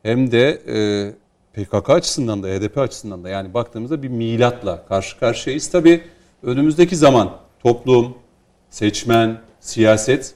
hem 0.02 0.30
de 0.30 0.62
e, 0.68 1.12
PKK 1.52 1.90
açısından 1.90 2.42
da 2.42 2.48
HDP 2.48 2.78
açısından 2.78 3.24
da 3.24 3.28
yani 3.28 3.54
baktığımızda 3.54 4.02
bir 4.02 4.09
milatla 4.09 4.86
karşı 4.86 5.18
karşıyayız. 5.18 5.70
Tabii 5.70 6.02
önümüzdeki 6.42 6.96
zaman 6.96 7.36
toplum, 7.62 8.14
seçmen, 8.70 9.40
siyaset 9.61 10.34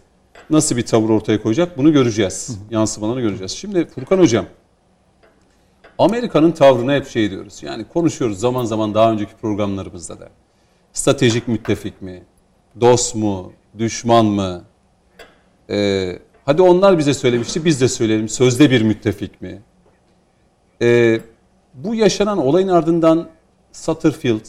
nasıl 0.51 0.77
bir 0.77 0.87
tavır 0.87 1.09
ortaya 1.09 1.43
koyacak 1.43 1.79
bunu 1.79 1.93
göreceğiz. 1.93 2.59
Yansımalarını 2.71 3.21
göreceğiz. 3.21 3.53
Şimdi 3.53 3.87
Furkan 3.87 4.19
Hocam 4.19 4.47
Amerika'nın 5.99 6.53
tavrına 6.53 6.95
hep 6.95 7.09
şey 7.09 7.31
diyoruz. 7.31 7.63
Yani 7.63 7.85
konuşuyoruz 7.89 8.41
zaman 8.41 8.65
zaman 8.65 8.95
daha 8.95 9.13
önceki 9.13 9.33
programlarımızda 9.35 10.21
da. 10.21 10.29
Stratejik 10.93 11.49
müttefik 11.49 12.03
mi? 12.03 12.23
Dost 12.81 13.15
mu? 13.15 13.53
Düşman 13.79 14.25
mı? 14.25 14.65
Ee, 15.71 16.19
hadi 16.45 16.63
onlar 16.63 16.99
bize 16.99 17.15
söylemişti, 17.15 17.65
biz 17.65 17.81
de 17.81 17.89
söyleyelim. 17.89 18.29
Sözde 18.29 18.71
bir 18.71 18.83
müttefik 18.83 19.43
mi? 19.43 19.63
Ee, 20.83 21.21
bu 21.75 21.95
yaşanan 21.95 22.39
olayın 22.39 22.69
ardından 22.69 23.29
Satterfield, 23.73 24.47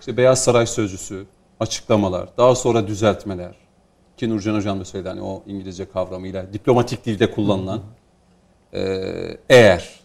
işte 0.00 0.16
Beyaz 0.16 0.44
Saray 0.44 0.66
Sözcüsü, 0.66 1.26
açıklamalar, 1.60 2.28
daha 2.38 2.54
sonra 2.54 2.86
düzeltmeler. 2.86 3.54
Ki 4.16 4.28
Nurcan 4.28 4.54
Hocam 4.54 4.80
da 4.80 4.84
söyledi 4.84 5.08
hani 5.08 5.22
o 5.22 5.42
İngilizce 5.46 5.90
kavramıyla 5.90 6.52
diplomatik 6.52 7.06
dilde 7.06 7.30
kullanılan 7.30 7.80
e, 8.72 8.80
eğer 9.48 10.00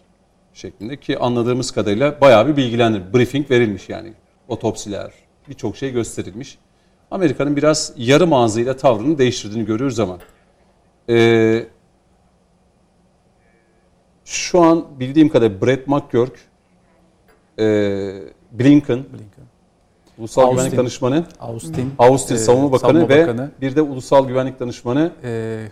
şeklinde 0.54 0.96
ki 0.96 1.18
anladığımız 1.18 1.70
kadarıyla 1.70 2.20
bayağı 2.20 2.46
bir 2.46 2.56
bilgilendir. 2.56 3.14
Briefing 3.14 3.50
verilmiş 3.50 3.88
yani. 3.88 4.12
Otopsiler, 4.48 5.12
birçok 5.48 5.76
şey 5.76 5.92
gösterilmiş. 5.92 6.58
Amerika'nın 7.10 7.56
biraz 7.56 7.92
yarım 7.96 8.32
ağzıyla 8.32 8.76
tavrını 8.76 9.18
değiştirdiğini 9.18 9.66
görüyoruz 9.66 10.00
ama 10.00 10.18
e, 11.08 11.66
şu 14.24 14.60
an 14.60 14.86
bildiğim 15.00 15.28
kadarıyla 15.28 15.66
Brett 15.66 15.86
McGurk, 15.88 16.38
e, 17.58 17.64
Blinken, 18.52 18.98
Blinken. 18.98 19.44
Ulusal 20.18 20.42
Austin. 20.42 20.56
Güvenlik 20.56 20.78
Danışmanı, 20.78 21.24
Austin. 21.40 21.92
Austin 21.98 22.34
e, 22.34 22.38
Savunma 22.38 22.72
Bakanı 22.72 22.92
Savunma 22.92 23.08
ve 23.08 23.22
Bakanı, 23.22 23.50
bir 23.60 23.76
de 23.76 23.82
Ulusal 23.82 24.28
Güvenlik 24.28 24.60
Danışmanı 24.60 25.12
e, 25.24 25.62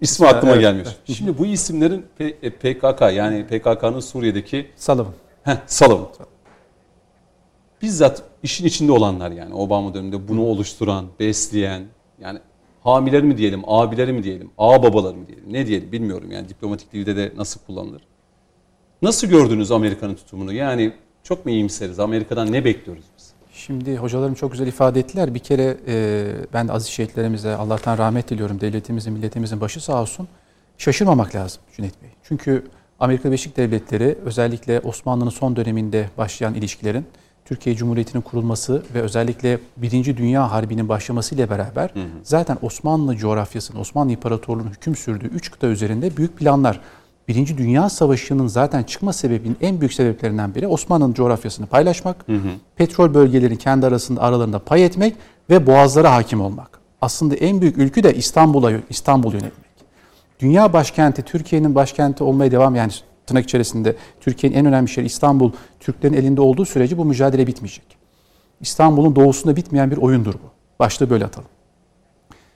ismi 0.00 0.24
Evet, 0.26 0.34
aklıma 0.36 0.52
evet, 0.52 0.62
gelmiyor. 0.62 0.86
evet. 0.86 1.16
Şimdi 1.16 1.38
bu 1.38 1.46
isimlerin 1.46 2.06
P- 2.18 2.36
e, 2.42 2.50
PKK 2.50 3.00
yani 3.14 3.46
PKK'nın 3.46 4.00
Suriye'deki 4.00 4.70
Sullivan. 4.76 5.12
Heh, 5.42 5.56
Salom. 5.66 6.08
Bizzat 7.82 8.22
işin 8.42 8.66
içinde 8.66 8.92
olanlar 8.92 9.30
yani 9.30 9.54
Obama 9.54 9.94
döneminde 9.94 10.28
bunu 10.28 10.42
oluşturan, 10.42 11.06
besleyen 11.20 11.82
yani 12.20 12.38
hamileri 12.84 13.22
mi 13.22 13.38
diyelim, 13.38 13.62
abileri 13.66 14.12
mi 14.12 14.22
diyelim, 14.22 14.50
ağ 14.58 14.82
babaları 14.82 15.16
mı 15.16 15.26
diyelim, 15.26 15.44
ne 15.52 15.66
diyelim 15.66 15.92
bilmiyorum 15.92 16.30
yani 16.30 16.48
diplomatik 16.48 16.92
dilde 16.92 17.16
de 17.16 17.32
nasıl 17.36 17.60
kullanılır. 17.60 18.02
Nasıl 19.02 19.26
gördünüz 19.26 19.70
Amerika'nın 19.70 20.14
tutumunu? 20.14 20.52
Yani 20.52 20.92
çok 21.22 21.46
mu 21.46 21.50
iyimseriz? 21.50 22.00
Amerika'dan 22.00 22.52
ne 22.52 22.64
bekliyoruz 22.64 23.04
biz? 23.18 23.32
Şimdi 23.52 23.96
hocalarım 23.96 24.34
çok 24.34 24.52
güzel 24.52 24.66
ifade 24.66 25.00
ettiler. 25.00 25.34
Bir 25.34 25.38
kere 25.38 25.76
e, 25.86 26.26
ben 26.52 26.68
de 26.68 26.72
aziz 26.72 26.88
şehitlerimize 26.88 27.56
Allah'tan 27.56 27.98
rahmet 27.98 28.30
diliyorum. 28.30 28.60
Devletimizin, 28.60 29.12
milletimizin 29.12 29.60
başı 29.60 29.84
sağ 29.84 30.02
olsun. 30.02 30.28
Şaşırmamak 30.78 31.34
lazım 31.34 31.62
Cüneyt 31.76 32.02
Bey. 32.02 32.10
Çünkü 32.22 32.64
Amerika 33.00 33.28
Birleşik 33.28 33.56
Devletleri 33.56 34.18
özellikle 34.24 34.80
Osmanlı'nın 34.80 35.30
son 35.30 35.56
döneminde 35.56 36.10
başlayan 36.18 36.54
ilişkilerin 36.54 37.06
Türkiye 37.48 37.76
Cumhuriyeti'nin 37.76 38.22
kurulması 38.22 38.82
ve 38.94 39.02
özellikle 39.02 39.58
Birinci 39.76 40.16
Dünya 40.16 40.52
Harbi'nin 40.52 40.88
başlamasıyla 40.88 41.50
beraber 41.50 41.90
zaten 42.22 42.58
Osmanlı 42.62 43.16
coğrafyasının, 43.16 43.80
Osmanlı 43.80 44.12
İmparatorluğu'nun 44.12 44.70
hüküm 44.70 44.96
sürdüğü 44.96 45.26
üç 45.26 45.50
kıta 45.50 45.66
üzerinde 45.66 46.16
büyük 46.16 46.36
planlar 46.38 46.80
Birinci 47.28 47.58
Dünya 47.58 47.88
Savaşı'nın 47.88 48.46
zaten 48.46 48.82
çıkma 48.82 49.12
sebebinin 49.12 49.56
en 49.60 49.80
büyük 49.80 49.92
sebeplerinden 49.92 50.54
biri 50.54 50.66
Osmanlı'nın 50.66 51.14
coğrafyasını 51.14 51.66
paylaşmak, 51.66 52.26
petrol 52.76 53.14
bölgeleri 53.14 53.58
kendi 53.58 53.86
arasında 53.86 54.20
aralarında 54.22 54.58
pay 54.58 54.84
etmek 54.84 55.16
ve 55.50 55.66
boğazlara 55.66 56.14
hakim 56.14 56.40
olmak. 56.40 56.78
Aslında 57.00 57.34
en 57.34 57.60
büyük 57.60 57.78
ülkü 57.78 58.02
de 58.02 58.14
İstanbul'a 58.14 58.72
İstanbul 58.90 59.32
yönetmek. 59.32 59.68
Dünya 60.40 60.72
başkenti, 60.72 61.22
Türkiye'nin 61.22 61.74
başkenti 61.74 62.24
olmaya 62.24 62.50
devam 62.50 62.74
yani 62.74 62.92
tırnak 63.28 63.44
içerisinde 63.44 63.96
Türkiye'nin 64.20 64.56
en 64.56 64.66
önemli 64.66 64.88
şehri 64.88 65.06
İstanbul 65.06 65.52
Türklerin 65.80 66.14
elinde 66.14 66.40
olduğu 66.40 66.64
sürece 66.64 66.98
bu 66.98 67.04
mücadele 67.04 67.46
bitmeyecek. 67.46 67.84
İstanbul'un 68.60 69.16
doğusunda 69.16 69.56
bitmeyen 69.56 69.90
bir 69.90 69.96
oyundur 69.96 70.34
bu. 70.34 70.50
Başlığı 70.78 71.10
böyle 71.10 71.24
atalım. 71.24 71.48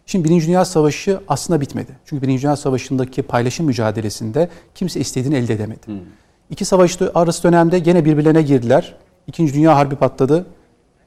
Şimdi 0.06 0.28
Birinci 0.28 0.46
Dünya 0.46 0.64
Savaşı 0.64 1.20
aslında 1.28 1.60
bitmedi. 1.60 1.92
Çünkü 2.04 2.22
Birinci 2.22 2.42
Dünya 2.42 2.56
Savaşı'ndaki 2.56 3.22
paylaşım 3.22 3.66
mücadelesinde 3.66 4.48
kimse 4.74 5.00
istediğini 5.00 5.36
elde 5.36 5.54
edemedi. 5.54 5.86
İki 6.50 6.64
savaş 6.64 6.98
arası 7.14 7.42
dönemde 7.42 7.78
gene 7.78 8.04
birbirlerine 8.04 8.42
girdiler. 8.42 8.94
İkinci 9.26 9.54
Dünya 9.54 9.76
Harbi 9.76 9.96
patladı. 9.96 10.46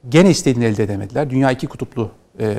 Gene 0.08 0.30
istediğini 0.30 0.64
elde 0.64 0.84
edemediler. 0.84 1.30
Dünya 1.30 1.50
iki 1.50 1.66
kutuplu 1.66 2.10
e, 2.40 2.54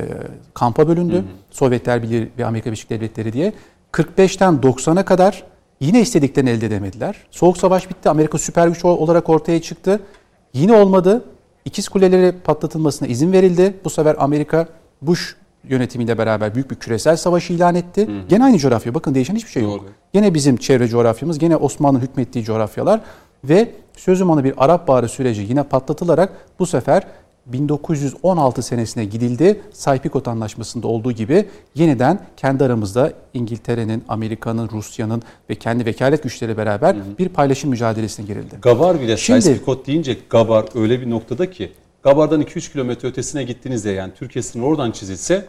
kampa 0.54 0.88
bölündü. 0.88 1.16
Hı 1.16 1.20
hı. 1.20 1.26
Sovyetler 1.52 2.04
Birliği 2.04 2.30
ve 2.38 2.46
Amerika 2.46 2.66
Birleşik 2.66 2.90
Devletleri 2.90 3.34
diye. 3.34 3.54
45'ten 3.94 4.54
90'a 4.54 5.06
kadar 5.06 5.44
yine 5.80 6.02
istediklerini 6.02 6.50
elde 6.50 6.66
edemediler. 6.66 7.16
Soğuk 7.32 7.58
Savaş 7.58 7.90
bitti. 7.90 8.10
Amerika 8.10 8.38
süper 8.38 8.68
güç 8.68 8.86
olarak 8.86 9.30
ortaya 9.30 9.62
çıktı. 9.62 10.00
Yine 10.54 10.74
olmadı. 10.74 11.24
İkiz 11.66 11.90
kuleleri 11.90 12.32
patlatılmasına 12.44 13.08
izin 13.08 13.32
verildi. 13.32 13.74
Bu 13.84 13.90
sefer 13.90 14.16
Amerika 14.20 14.68
Bush 15.02 15.36
yönetimiyle 15.64 16.18
beraber 16.18 16.56
büyük 16.56 16.72
bir 16.72 16.76
küresel 16.76 17.16
savaşı 17.16 17.54
ilan 17.54 17.76
etti. 17.76 18.08
Hı 18.08 18.12
hı. 18.12 18.28
Gene 18.30 18.44
aynı 18.44 18.58
coğrafya. 18.58 18.94
Bakın 18.94 19.16
değişen 19.16 19.36
hiçbir 19.36 19.52
şey 19.52 19.64
yok. 19.64 19.82
Doğru. 19.82 19.90
Gene 20.14 20.34
bizim 20.34 20.58
çevre 20.58 20.88
coğrafyamız, 20.88 21.40
gene 21.40 21.56
Osmanlı 21.56 22.00
hükmettiği 22.00 22.46
coğrafyalar 22.46 23.02
ve 23.44 23.72
sözüm 23.98 24.30
onu 24.30 24.44
bir 24.44 24.54
Arap 24.58 24.88
Baharı 24.88 25.10
süreci 25.10 25.42
yine 25.42 25.64
patlatılarak 25.64 26.34
bu 26.60 26.66
sefer 26.66 27.04
1916 27.54 28.62
senesine 28.62 29.06
gidildi. 29.06 29.62
Saypikot 29.74 30.28
Anlaşması'nda 30.28 30.88
olduğu 30.88 31.12
gibi 31.12 31.46
yeniden 31.76 32.20
kendi 32.38 32.64
aramızda 32.64 33.14
İngiltere'nin, 33.34 34.04
Amerika'nın, 34.10 34.70
Rusya'nın 34.70 35.22
ve 35.50 35.56
kendi 35.56 35.86
vekalet 35.86 36.24
güçleri 36.24 36.58
beraber 36.58 36.96
hı 36.96 37.00
hı. 37.00 37.18
bir 37.20 37.30
paylaşım 37.30 37.70
mücadelesine 37.70 38.26
girildi. 38.26 38.56
Gabar 38.62 39.02
bile 39.02 39.18
Şimdi, 39.18 39.42
Saypikot 39.42 39.88
deyince 39.88 40.18
Gabar 40.30 40.66
öyle 40.76 41.02
bir 41.02 41.10
noktada 41.10 41.52
ki 41.52 41.72
Gabar'dan 42.04 42.42
2-3 42.42 42.72
kilometre 42.72 43.08
ötesine 43.08 43.44
gittiğinizde 43.44 43.90
yani 43.90 44.14
Türkiye 44.14 44.44
sınırı 44.44 44.68
oradan 44.68 44.92
çizilse 44.92 45.46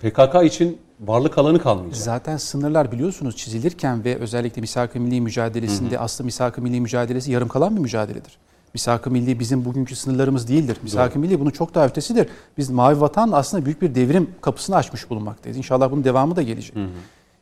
PKK 0.00 0.44
için 0.44 0.78
varlık 1.00 1.38
alanı 1.38 1.58
kalmayacak. 1.58 2.02
Zaten 2.02 2.36
sınırlar 2.36 2.92
biliyorsunuz 2.92 3.36
çizilirken 3.36 4.04
ve 4.04 4.16
özellikle 4.16 4.60
misak-ı 4.60 5.00
milli 5.00 5.20
mücadelesinde 5.20 5.94
hı 5.94 5.98
hı. 5.98 6.02
aslında 6.02 6.26
misak-ı 6.26 6.62
milli 6.62 6.80
mücadelesi 6.80 7.32
yarım 7.32 7.48
kalan 7.48 7.76
bir 7.76 7.80
mücadeledir. 7.80 8.38
Misak-ı 8.78 9.10
Milli 9.10 9.40
bizim 9.40 9.64
bugünkü 9.64 9.96
sınırlarımız 9.96 10.48
değildir. 10.48 10.76
Misak-ı 10.82 11.18
Milli 11.18 11.40
bunun 11.40 11.50
çok 11.50 11.74
daha 11.74 11.86
ötesidir. 11.86 12.28
Biz 12.58 12.70
Mavi 12.70 13.00
Vatan 13.00 13.30
aslında 13.32 13.64
büyük 13.64 13.82
bir 13.82 13.94
devrim 13.94 14.30
kapısını 14.40 14.76
açmış 14.76 15.10
bulunmaktayız. 15.10 15.58
İnşallah 15.58 15.90
bunun 15.90 16.04
devamı 16.04 16.36
da 16.36 16.42
gelecek. 16.42 16.76
Hı 16.76 16.84
hı. 16.84 16.88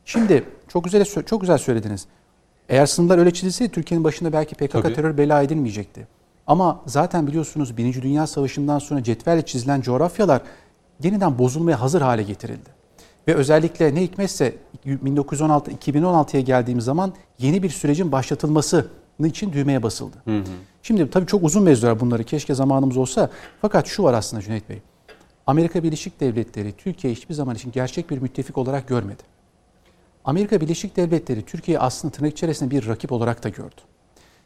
Şimdi 0.05 0.43
çok 0.67 0.83
güzel 0.83 1.05
çok 1.25 1.41
güzel 1.41 1.57
söylediniz. 1.57 2.05
Eğer 2.69 2.85
sınırlar 2.85 3.17
öyle 3.17 3.33
çizilseydi 3.33 3.71
Türkiye'nin 3.71 4.03
başında 4.03 4.33
belki 4.33 4.55
PKK 4.55 4.71
Tabii. 4.71 4.93
terör 4.93 5.17
bela 5.17 5.41
edilmeyecekti. 5.41 6.07
Ama 6.47 6.81
zaten 6.85 7.27
biliyorsunuz 7.27 7.77
Birinci 7.77 8.01
Dünya 8.01 8.27
Savaşı'ndan 8.27 8.79
sonra 8.79 9.03
cetvelle 9.03 9.45
çizilen 9.45 9.81
coğrafyalar 9.81 10.41
yeniden 11.03 11.39
bozulmaya 11.39 11.81
hazır 11.81 12.01
hale 12.01 12.23
getirildi. 12.23 12.69
Ve 13.27 13.35
özellikle 13.35 13.95
ne 13.95 14.01
hikmetse 14.01 14.55
1916-2016'ya 14.85 16.41
geldiğimiz 16.41 16.85
zaman 16.85 17.13
yeni 17.39 17.63
bir 17.63 17.69
sürecin 17.69 18.11
başlatılması 18.11 18.87
için 19.25 19.53
düğmeye 19.53 19.83
basıldı. 19.83 20.17
Hı 20.25 20.37
hı. 20.37 20.43
Şimdi 20.83 21.09
tabii 21.09 21.25
çok 21.25 21.43
uzun 21.43 21.63
mevzular 21.63 21.99
bunları 21.99 22.23
keşke 22.23 22.53
zamanımız 22.53 22.97
olsa. 22.97 23.29
Fakat 23.61 23.87
şu 23.87 24.03
var 24.03 24.13
aslında 24.13 24.43
Cüneyt 24.43 24.69
Bey. 24.69 24.81
Amerika 25.47 25.83
Birleşik 25.83 26.19
Devletleri 26.19 26.71
Türkiye 26.71 27.13
hiçbir 27.13 27.33
zaman 27.33 27.55
için 27.55 27.71
gerçek 27.71 28.09
bir 28.09 28.17
müttefik 28.17 28.57
olarak 28.57 28.87
görmedi. 28.87 29.23
Amerika 30.25 30.61
Birleşik 30.61 30.95
Devletleri 30.95 31.45
Türkiye'yi 31.45 31.79
aslında 31.79 32.11
tırnak 32.11 32.31
içerisinde 32.31 32.71
bir 32.71 32.87
rakip 32.87 33.11
olarak 33.11 33.43
da 33.43 33.49
gördü. 33.49 33.81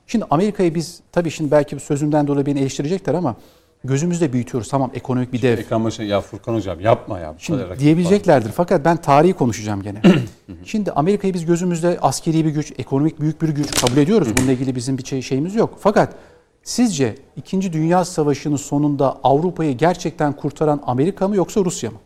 Şimdi 0.08 0.26
Amerika'yı 0.30 0.76
biz 0.76 1.00
tabii 1.12 1.32
şimdi 1.32 1.52
belki 1.52 1.80
sözümden 1.80 2.28
dolayı 2.28 2.46
beni 2.46 2.60
eleştirecekler 2.60 3.14
ama 3.14 3.36
gözümüzde 3.84 4.34
büyütüyoruz. 4.34 4.70
Tamam 4.70 4.92
ekonomik 4.94 5.34
bir 5.34 5.42
dev. 5.42 5.58
Ekran 5.58 5.84
başına 5.84 6.06
ya 6.06 6.22
Furkan 6.22 6.54
hocam 6.54 6.80
yapma 6.80 7.20
ya. 7.20 7.36
Şimdi 7.38 7.80
diyebileceklerdir 7.80 8.48
var. 8.48 8.54
fakat 8.58 8.86
ben 8.86 8.98
tarihi 8.98 9.34
konuşacağım 9.34 9.82
gene. 9.82 10.02
Şimdi 10.66 10.92
Amerika'yı 10.92 11.34
biz 11.34 11.46
gözümüzde 11.46 12.00
askeri 12.02 12.46
bir 12.46 12.50
güç, 12.50 12.74
ekonomik 12.78 13.22
büyük 13.22 13.42
bir 13.42 13.50
güç 13.50 13.82
kabul 13.82 13.98
ediyoruz. 13.98 14.28
Bununla 14.38 14.52
ilgili 14.52 14.76
bizim 14.76 14.98
bir 14.98 15.04
şey, 15.04 15.22
şeyimiz 15.22 15.56
yok. 15.56 15.78
Fakat 15.80 16.16
sizce 16.64 17.16
2. 17.36 17.74
Dünya 17.74 18.06
Savaşı'nın 18.06 18.56
sonunda 18.56 19.18
Avrupa'yı 19.24 19.78
gerçekten 19.78 20.34
kurtaran 20.34 20.82
Amerika 20.86 21.28
mı 21.28 21.36
yoksa 21.36 21.66
Rusya 21.66 21.92
mı? 21.92 21.98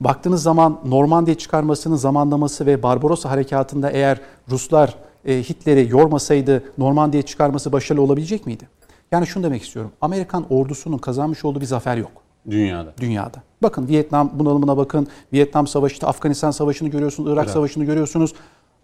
Baktığınız 0.00 0.42
zaman 0.42 0.80
Normandiya 0.84 1.38
çıkarmasının 1.38 1.96
zamanlaması 1.96 2.66
ve 2.66 2.82
Barbarossa 2.82 3.30
harekatında 3.30 3.90
eğer 3.90 4.20
Ruslar 4.50 4.94
e, 5.24 5.42
Hitler'i 5.42 5.88
yormasaydı 5.90 6.64
Normandiya 6.78 7.22
çıkarması 7.22 7.72
başarılı 7.72 8.02
olabilecek 8.02 8.46
miydi? 8.46 8.68
Yani 9.12 9.26
şunu 9.26 9.42
demek 9.44 9.62
istiyorum. 9.62 9.92
Amerikan 10.00 10.46
ordusunun 10.50 10.98
kazanmış 10.98 11.44
olduğu 11.44 11.60
bir 11.60 11.66
zafer 11.66 11.96
yok. 11.96 12.12
Dünyada. 12.50 12.94
Dünyada. 13.00 13.42
Bakın 13.62 13.88
Vietnam 13.88 14.30
bunalımına 14.34 14.76
bakın. 14.76 15.06
Vietnam 15.32 15.66
Savaşı, 15.66 16.06
Afganistan 16.06 16.50
Savaşı'nı 16.50 16.88
görüyorsunuz, 16.88 17.32
Irak 17.32 17.44
evet. 17.44 17.54
Savaşı'nı 17.54 17.84
görüyorsunuz. 17.84 18.34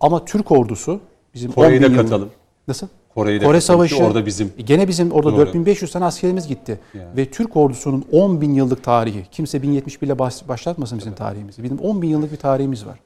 Ama 0.00 0.24
Türk 0.24 0.52
ordusu 0.52 1.00
bizim 1.34 1.52
Kore'yi 1.52 1.82
de 1.82 1.92
katalım. 1.92 2.30
Nasıl? 2.68 2.86
Kore'yi 3.14 3.40
de 3.40 3.44
Kore 3.44 3.60
Savaşı 3.60 4.04
orada 4.04 4.26
bizim. 4.26 4.52
E, 4.58 4.62
gene 4.62 4.88
bizim 4.88 5.10
orada 5.12 5.32
Doğru. 5.32 5.46
4500 5.46 5.92
tane 5.92 6.04
askerimiz 6.04 6.48
gitti. 6.48 6.80
Yani. 6.94 7.16
Ve 7.16 7.30
Türk 7.30 7.56
ordusunun 7.56 8.04
10 8.12 8.40
bin 8.40 8.54
yıllık 8.54 8.84
tarihi. 8.84 9.26
Kimse 9.32 9.62
1071 9.62 10.06
ile 10.06 10.18
başlatmasın 10.18 10.98
bizim 10.98 11.10
evet. 11.10 11.18
tarihimizi. 11.18 11.62
Bizim 11.62 11.78
10 11.78 12.02
bin 12.02 12.08
yıllık 12.08 12.32
bir 12.32 12.36
tarihimiz 12.36 12.86
var. 12.86 12.98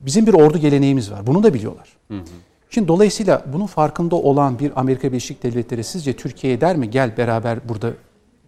Bizim 0.00 0.26
bir 0.26 0.34
ordu 0.34 0.58
geleneğimiz 0.58 1.12
var. 1.12 1.26
Bunu 1.26 1.42
da 1.42 1.54
biliyorlar. 1.54 1.88
Hı 2.08 2.14
hı. 2.14 2.22
Şimdi 2.74 2.88
dolayısıyla 2.88 3.44
bunun 3.52 3.66
farkında 3.66 4.16
olan 4.16 4.58
bir 4.58 4.72
Amerika 4.76 5.08
Birleşik 5.08 5.42
Devletleri 5.42 5.84
sizce 5.84 6.16
Türkiye'ye 6.16 6.60
der 6.60 6.76
mi 6.76 6.90
gel 6.90 7.16
beraber 7.16 7.68
burada 7.68 7.90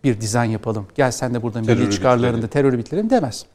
bir 0.04 0.20
dizayn 0.20 0.50
yapalım. 0.50 0.86
Gel 0.94 1.10
sen 1.10 1.34
de 1.34 1.42
burada 1.42 1.60
milli 1.60 1.90
çıkarlarında 1.90 2.46
terör 2.46 2.78
bitlerim 2.78 3.10
demez. 3.10 3.46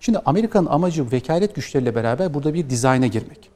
Şimdi 0.00 0.18
Amerika'nın 0.18 0.66
amacı 0.66 1.12
vekalet 1.12 1.54
güçleriyle 1.54 1.94
beraber 1.94 2.34
burada 2.34 2.54
bir 2.54 2.70
dizayna 2.70 3.06
girmek. 3.06 3.50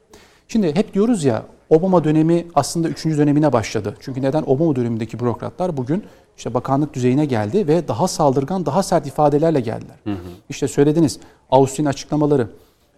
Şimdi 0.47 0.75
hep 0.75 0.93
diyoruz 0.93 1.23
ya 1.23 1.43
Obama 1.69 2.03
dönemi 2.03 2.47
aslında 2.55 2.89
üçüncü 2.89 3.17
dönemine 3.17 3.53
başladı. 3.53 3.95
Çünkü 3.99 4.21
neden 4.21 4.43
Obama 4.45 4.75
dönemindeki 4.75 5.19
bürokratlar 5.19 5.77
bugün 5.77 6.03
işte 6.37 6.53
bakanlık 6.53 6.93
düzeyine 6.93 7.25
geldi 7.25 7.67
ve 7.67 7.87
daha 7.87 8.07
saldırgan, 8.07 8.65
daha 8.65 8.83
sert 8.83 9.07
ifadelerle 9.07 9.59
geldiler. 9.59 9.95
Hı 10.03 10.11
hı. 10.11 10.17
İşte 10.49 10.67
söylediniz 10.67 11.19
Austin 11.49 11.85
açıklamaları, 11.85 12.47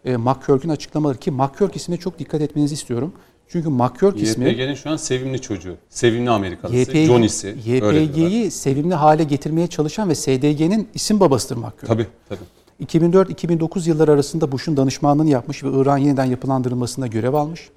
e, 0.06 0.18
McCurk'ün 0.18 0.70
açıklamaları 0.70 1.18
ki 1.18 1.32
McCurk 1.32 1.76
ismine 1.76 2.00
çok 2.00 2.20
dikkat 2.20 2.42
etmenizi 2.42 2.74
istiyorum. 2.74 3.14
Çünkü 3.54 3.70
McCurk 3.70 4.22
ismi... 4.22 4.50
YPG'nin 4.50 4.76
şu 4.76 4.90
an 4.90 4.98
sevimli 4.98 5.42
çocuğu. 5.42 5.76
Sevimli 5.90 6.30
Amerikalısı. 6.30 6.78
YPG, 6.78 7.06
Johnny'si. 7.06 7.56
YPG'yi 7.66 8.52
sevimli 8.52 8.96
hale 8.96 9.24
getirmeye 9.24 9.68
çalışan 9.68 10.10
ve 10.10 10.16
SDG'nin 10.16 10.88
isim 10.94 11.20
babasıdır 11.20 11.58
McCurk. 11.58 11.88
Tabii 11.88 12.08
tabii. 12.30 12.86
2004-2009 12.86 13.90
yılları 13.90 14.12
arasında 14.12 14.52
Bush'un 14.52 14.78
danışmanlığını 14.78 15.30
yapmış 15.30 15.64
ve 15.64 15.82
İran 15.82 15.98
yeniden 15.98 16.26
yapılandırılmasında 16.26 17.08
görev 17.08 17.34
almış. 17.34 17.70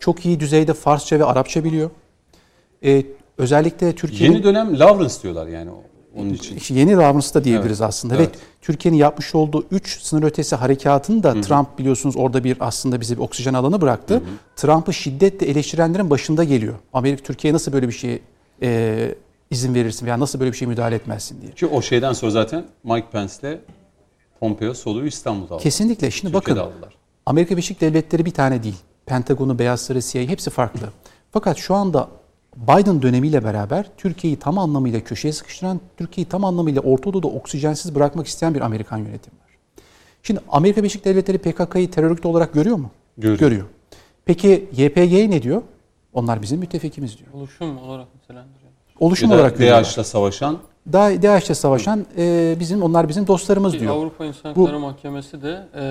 Çok 0.00 0.26
iyi 0.26 0.40
düzeyde 0.40 0.74
Farsça 0.74 1.18
ve 1.18 1.24
Arapça 1.24 1.64
biliyor. 1.64 1.90
Ee, 2.84 3.06
özellikle 3.38 3.94
Türkiye 3.94 4.30
Yeni 4.30 4.42
dönem 4.42 4.78
Lawrence 4.78 5.14
diyorlar 5.22 5.46
yani 5.46 5.70
onun 6.18 6.30
için. 6.30 6.74
Yeni 6.74 6.96
Lawrence 6.96 7.34
da 7.34 7.44
diyebiliriz 7.44 7.80
evet. 7.80 7.88
aslında. 7.88 8.16
Evet. 8.16 8.28
Ve 8.28 8.38
Türkiye'nin 8.62 8.98
yapmış 8.98 9.34
olduğu 9.34 9.64
3 9.70 10.02
sınır 10.02 10.22
ötesi 10.22 10.56
harekatını 10.56 11.22
da 11.22 11.34
Hı-hı. 11.34 11.40
Trump 11.40 11.78
biliyorsunuz 11.78 12.16
orada 12.16 12.44
bir 12.44 12.56
aslında 12.60 13.00
bize 13.00 13.16
bir 13.16 13.20
oksijen 13.20 13.54
alanı 13.54 13.80
bıraktı. 13.80 14.22
Trump'ı 14.56 14.92
şiddetle 14.92 15.46
eleştirenlerin 15.46 16.10
başında 16.10 16.44
geliyor. 16.44 16.74
Amerika 16.92 17.22
Türkiye 17.22 17.52
nasıl 17.52 17.72
böyle 17.72 17.88
bir 17.88 17.92
şey 17.92 18.22
e, 18.62 19.14
izin 19.50 19.74
verirsin 19.74 20.06
veya 20.06 20.20
nasıl 20.20 20.40
böyle 20.40 20.52
bir 20.52 20.56
şey 20.56 20.68
müdahale 20.68 20.94
etmezsin 20.94 21.40
diye. 21.42 21.52
Ki 21.52 21.66
o 21.66 21.82
şeyden 21.82 22.12
sonra 22.12 22.30
zaten 22.30 22.64
Mike 22.84 23.06
Pence'le 23.12 23.60
Pompeo 24.40 24.74
soluğu 24.74 25.06
İstanbul'da 25.06 25.54
aldı. 25.54 25.62
Kesinlikle. 25.62 26.10
Şimdi 26.10 26.32
Türkiye'de 26.32 26.60
bakın 26.60 26.72
aldılar. 26.72 26.94
Amerika 27.26 27.50
Birleşik 27.50 27.80
Devletleri 27.80 28.24
bir 28.24 28.30
tane 28.30 28.62
değil. 28.62 28.76
Pentagon'u, 29.06 29.58
Beyaz 29.58 29.80
Saray, 29.80 30.02
CIA 30.02 30.22
hepsi 30.22 30.50
farklı. 30.50 30.88
Fakat 31.32 31.56
şu 31.56 31.74
anda 31.74 32.08
Biden 32.62 33.02
dönemiyle 33.02 33.44
beraber 33.44 33.86
Türkiye'yi 33.96 34.38
tam 34.38 34.58
anlamıyla 34.58 35.00
köşeye 35.00 35.32
sıkıştıran, 35.32 35.80
Türkiye'yi 35.96 36.28
tam 36.28 36.44
anlamıyla 36.44 36.80
Orta 36.80 37.12
Doğu'da 37.12 37.28
oksijensiz 37.28 37.94
bırakmak 37.94 38.26
isteyen 38.26 38.54
bir 38.54 38.60
Amerikan 38.60 38.98
yönetimi 38.98 39.40
var. 39.40 39.48
Şimdi 40.22 40.40
Amerika 40.48 40.80
Birleşik 40.80 41.04
Devletleri 41.04 41.38
PKK'yı 41.38 41.90
terör 41.90 42.10
örgütü 42.10 42.28
olarak 42.28 42.52
görüyor 42.52 42.76
mu? 42.76 42.90
Görüyor. 43.18 43.38
Görüyor. 43.38 43.66
Peki 44.24 44.68
YPG 44.72 45.30
ne 45.30 45.42
diyor? 45.42 45.62
Onlar 46.12 46.42
bizim 46.42 46.58
müttefikimiz 46.58 47.18
diyor. 47.18 47.30
Oluşum 47.32 47.78
olarak 47.78 48.06
nitelendiriyor. 48.14 48.70
Oluşum 49.00 49.30
olarak 49.30 49.58
görüyorlar. 49.58 49.84
DAEŞ'le 49.84 50.06
savaşan 50.06 50.58
da 50.92 51.22
DAEŞ'le 51.22 51.54
savaşan 51.54 52.06
e, 52.18 52.56
bizim 52.60 52.82
onlar 52.82 53.08
bizim 53.08 53.26
dostlarımız 53.26 53.72
diyor. 53.80 53.96
Avrupa 53.96 54.24
İnsan 54.24 54.48
Hakları 54.48 54.76
Bu, 54.76 54.80
Mahkemesi 54.80 55.42
de 55.42 55.66
e, 55.74 55.82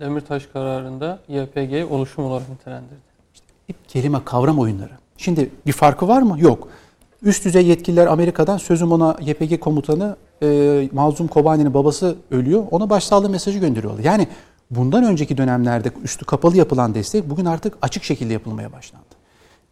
Demirtaş 0.00 0.46
kararında 0.46 1.18
YPG 1.28 1.92
oluşum 1.92 2.24
olarak 2.24 2.48
nitelendirdi. 2.48 2.94
İşte 3.34 3.44
kelime 3.88 4.24
kavram 4.24 4.58
oyunları. 4.58 4.99
Şimdi 5.20 5.50
bir 5.66 5.72
farkı 5.72 6.08
var 6.08 6.22
mı? 6.22 6.36
Yok. 6.40 6.68
Üst 7.22 7.44
düzey 7.44 7.66
yetkililer 7.66 8.06
Amerika'dan 8.06 8.56
sözüm 8.56 8.92
ona 8.92 9.16
YPG 9.20 9.60
komutanı 9.60 10.16
e, 10.42 10.88
Mazlum 10.92 11.28
Kobani'nin 11.28 11.74
babası 11.74 12.16
ölüyor. 12.30 12.64
Ona 12.70 12.90
başsağlığı 12.90 13.30
mesajı 13.30 13.58
gönderiyorlar. 13.58 14.04
Yani 14.04 14.28
bundan 14.70 15.04
önceki 15.04 15.36
dönemlerde 15.36 15.90
üstü 16.04 16.24
kapalı 16.24 16.56
yapılan 16.56 16.94
destek 16.94 17.30
bugün 17.30 17.44
artık 17.44 17.78
açık 17.82 18.04
şekilde 18.04 18.32
yapılmaya 18.32 18.72
başlandı. 18.72 19.04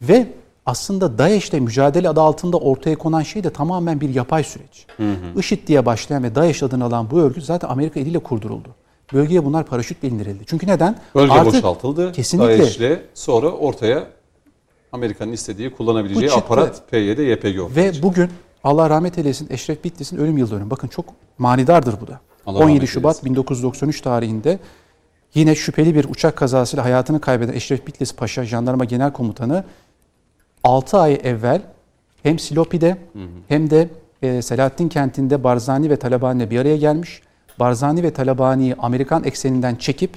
Ve 0.02 0.26
aslında 0.66 1.18
DAEŞ'le 1.18 1.52
mücadele 1.52 2.08
adı 2.08 2.20
altında 2.20 2.56
ortaya 2.56 2.96
konan 2.96 3.22
şey 3.22 3.44
de 3.44 3.50
tamamen 3.50 4.00
bir 4.00 4.14
yapay 4.14 4.44
süreç. 4.44 4.86
Hı 4.96 5.02
hı. 5.02 5.40
IŞİD 5.40 5.66
diye 5.66 5.86
başlayan 5.86 6.22
ve 6.22 6.34
DAEŞ 6.34 6.62
adını 6.62 6.84
alan 6.84 7.10
bu 7.10 7.18
örgüt 7.18 7.44
zaten 7.44 7.68
Amerika 7.68 8.00
eliyle 8.00 8.18
kurduruldu. 8.18 8.68
Bölgeye 9.12 9.44
bunlar 9.44 9.66
paraşütle 9.66 10.08
indirildi. 10.08 10.44
Çünkü 10.46 10.66
neden? 10.66 10.96
Bölge 11.14 11.32
Artık 11.32 11.54
boşaltıldı. 11.54 12.12
Kesinlikle. 12.12 12.58
DAEŞ'le 12.58 13.00
sonra 13.14 13.48
ortaya 13.50 14.17
Amerika'nın 14.92 15.32
istediği 15.32 15.70
kullanabileceği 15.70 16.32
aparat 16.32 16.90
PYD, 16.90 17.18
YPG 17.18 17.60
ortaya 17.60 17.76
Ve 17.76 17.92
çıktı. 17.92 18.08
bugün 18.08 18.30
Allah 18.64 18.90
rahmet 18.90 19.18
eylesin 19.18 19.48
Eşref 19.50 19.84
Bitlis'in 19.84 20.16
ölüm 20.16 20.38
yıl 20.38 20.50
dönümü. 20.50 20.70
Bakın 20.70 20.88
çok 20.88 21.04
manidardır 21.38 22.00
bu 22.00 22.06
da. 22.06 22.20
Allah 22.46 22.58
17 22.58 22.76
rahmet 22.76 22.88
Şubat 22.88 23.16
eylesin. 23.16 23.30
1993 23.30 24.00
tarihinde 24.00 24.58
yine 25.34 25.54
şüpheli 25.54 25.94
bir 25.94 26.04
uçak 26.04 26.36
kazasıyla 26.36 26.84
hayatını 26.84 27.20
kaybeden 27.20 27.52
Eşref 27.52 27.86
Bitlis 27.86 28.14
Paşa 28.14 28.44
Jandarma 28.44 28.84
Genel 28.84 29.12
Komutanı 29.12 29.64
6 30.64 30.98
ay 30.98 31.20
evvel 31.22 31.62
hem 32.22 32.38
Silopi'de 32.38 32.96
hem 33.48 33.70
de 33.70 33.88
e, 34.22 34.42
Selahattin 34.42 34.88
kentinde 34.88 35.44
Barzani 35.44 35.90
ve 35.90 35.96
Talabani 35.96 36.50
bir 36.50 36.58
araya 36.58 36.76
gelmiş. 36.76 37.22
Barzani 37.60 38.02
ve 38.02 38.10
Talabani'yi 38.10 38.74
Amerikan 38.74 39.24
ekseninden 39.24 39.74
çekip 39.74 40.10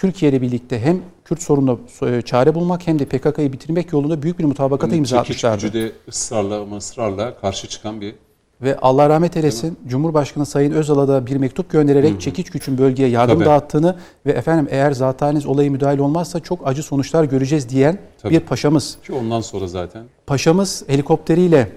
Türkiye 0.00 0.30
ile 0.30 0.42
birlikte 0.42 0.80
hem 0.80 1.02
Kürt 1.24 1.42
sorununa 1.42 1.78
e, 2.06 2.22
çare 2.22 2.54
bulmak 2.54 2.86
hem 2.86 2.98
de 2.98 3.04
PKK'yı 3.04 3.52
bitirmek 3.52 3.92
yolunda 3.92 4.22
büyük 4.22 4.38
bir 4.38 4.44
mutabakata 4.44 4.96
imza 4.96 5.16
Çekiç 5.24 5.44
atmışlardı. 5.44 5.66
gücü 5.66 5.72
de 5.72 5.92
ısrarla 6.08 6.76
ısrarla 6.76 7.40
karşı 7.40 7.68
çıkan 7.68 8.00
bir 8.00 8.14
Ve 8.62 8.78
Allah 8.78 9.08
rahmet 9.08 9.36
eylesin 9.36 9.78
Cumhurbaşkanı 9.86 10.46
Sayın 10.46 10.72
Özal'a 10.72 11.08
da 11.08 11.26
bir 11.26 11.36
mektup 11.36 11.70
göndererek 11.70 12.20
çekiç 12.20 12.50
gücün 12.50 12.78
bölgeye 12.78 13.08
yardım 13.08 13.34
Tabii. 13.34 13.44
dağıttığını 13.44 13.96
ve 14.26 14.32
efendim 14.32 14.68
eğer 14.70 14.92
zaten 14.92 15.42
olayı 15.46 15.70
müdahale 15.70 16.02
olmazsa 16.02 16.40
çok 16.40 16.68
acı 16.68 16.82
sonuçlar 16.82 17.24
göreceğiz 17.24 17.68
diyen 17.68 17.98
Tabii. 18.22 18.34
bir 18.34 18.40
paşamız. 18.40 18.98
ki 19.06 19.12
ondan 19.12 19.40
sonra 19.40 19.66
zaten 19.66 20.02
Paşamız 20.26 20.84
helikopteriyle 20.86 21.72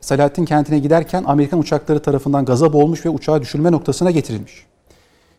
Selahattin 0.00 0.44
kentine 0.44 0.78
giderken 0.78 1.24
Amerikan 1.26 1.60
uçakları 1.60 1.98
tarafından 2.00 2.44
gaza 2.44 2.72
boğulmuş 2.72 3.06
ve 3.06 3.10
uçağı 3.10 3.40
düşürme 3.42 3.72
noktasına 3.72 4.10
getirilmiş. 4.10 4.66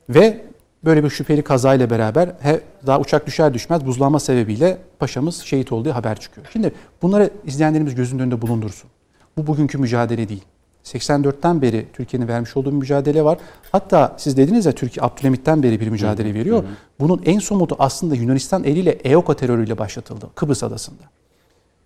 Ve 0.09 0.41
böyle 0.85 1.03
bir 1.03 1.09
şüpheli 1.09 1.41
kazayla 1.41 1.89
beraber 1.89 2.35
he, 2.39 2.61
daha 2.87 2.99
uçak 2.99 3.27
düşer 3.27 3.53
düşmez 3.53 3.85
buzlanma 3.85 4.19
sebebiyle 4.19 4.77
paşamız 4.99 5.41
şehit 5.41 5.71
olduğu 5.71 5.91
haber 5.91 6.19
çıkıyor. 6.19 6.47
Şimdi 6.53 6.71
bunları 7.01 7.29
izleyenlerimiz 7.45 7.95
gözünün 7.95 8.19
önünde 8.19 8.41
bulundursun. 8.41 8.89
Bu 9.37 9.47
bugünkü 9.47 9.77
mücadele 9.77 10.29
değil. 10.29 10.43
84'ten 10.83 11.61
beri 11.61 11.87
Türkiye'nin 11.93 12.27
vermiş 12.27 12.57
olduğu 12.57 12.71
bir 12.71 12.75
mücadele 12.77 13.23
var. 13.23 13.37
Hatta 13.71 14.15
siz 14.17 14.37
dediniz 14.37 14.65
ya 14.65 14.71
Türkiye 14.71 15.05
Abdülhamit'ten 15.05 15.63
beri 15.63 15.79
bir 15.79 15.89
mücadele 15.89 16.33
veriyor. 16.33 16.63
Bunun 16.99 17.21
en 17.25 17.39
somutu 17.39 17.75
aslında 17.79 18.15
Yunanistan 18.15 18.63
eliyle 18.63 18.91
EOKA 18.91 19.33
terörüyle 19.33 19.77
başlatıldı 19.77 20.29
Kıbrıs 20.35 20.63
adasında. 20.63 21.03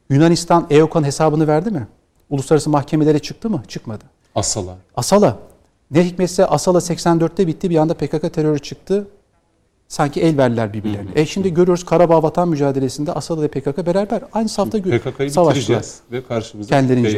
Yunanistan 0.10 0.68
EOKA'nın 0.70 1.06
hesabını 1.06 1.48
verdi 1.48 1.72
mi? 1.72 1.88
Uluslararası 2.30 2.70
mahkemelere 2.70 3.20
çıktı 3.20 3.50
mı? 3.50 3.64
Çıkmadı. 3.68 4.04
Asala. 4.36 4.78
Asala. 4.96 5.38
Ne 5.92 6.06
hikmetse 6.06 6.46
Asala 6.46 6.78
84'te 6.78 7.48
bitti 7.48 7.70
bir 7.70 7.78
anda 7.78 7.94
PKK 7.94 8.34
terörü 8.34 8.60
çıktı. 8.60 9.08
Sanki 9.88 10.22
el 10.22 10.38
verdiler 10.38 10.74
birbirlerine. 10.74 11.10
E 11.16 11.26
şimdi 11.26 11.54
görüyoruz 11.54 11.86
Karabağ 11.86 12.24
Vatan 12.24 12.50
Mücadelesi'nde 12.50 13.14
Asala 13.14 13.42
ve 13.42 13.48
PKK 13.48 13.86
beraber 13.86 14.22
aynı 14.34 14.50
safta 14.50 14.78
PKK'yı 14.78 15.30
bitireceğiz 15.30 16.00
ve 16.12 16.24
karşımızda. 16.24 16.76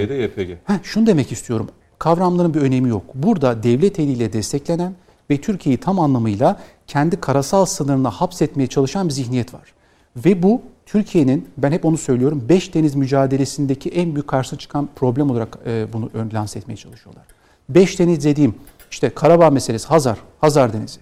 PYD, 0.08 0.12
YPG. 0.24 0.58
Heh, 0.64 0.76
şunu 0.84 1.08
demek 1.08 1.32
istiyorum. 1.32 1.70
Kavramların 2.00 2.54
bir 2.54 2.62
önemi 2.62 2.90
yok. 2.90 3.04
Burada 3.14 3.64
devlet 3.64 4.00
eliyle 4.00 4.34
desteklenen 4.34 4.96
ve 5.30 5.42
Türkiye'yi 5.42 5.78
tam 5.80 6.00
anlamıyla 6.00 6.60
kendi 6.88 7.22
karasal 7.22 7.66
sınırına 7.66 8.10
hapsetmeye 8.10 8.68
çalışan 8.68 9.08
bir 9.08 9.14
zihniyet 9.14 9.54
var. 9.54 9.74
Ve 10.16 10.44
bu 10.44 10.62
Türkiye'nin 10.86 11.48
ben 11.58 11.72
hep 11.72 11.86
onu 11.86 11.98
söylüyorum 11.98 12.46
beş 12.50 12.74
deniz 12.74 12.96
mücadelesindeki 12.96 13.90
en 13.90 14.16
büyük 14.16 14.28
karşı 14.28 14.58
çıkan 14.58 14.90
problem 14.96 15.30
olarak 15.30 15.58
e, 15.66 15.88
bunu 15.94 16.10
lanse 16.34 16.60
etmeye 16.60 16.78
çalışıyorlar. 16.78 17.24
Beş 17.70 17.99
deniz 17.99 18.24
dediğim 18.24 18.55
işte 18.91 19.09
Karabağ 19.09 19.49
meselesi 19.49 19.88
Hazar, 19.88 20.18
Hazar 20.41 20.74
Denizi, 20.74 20.99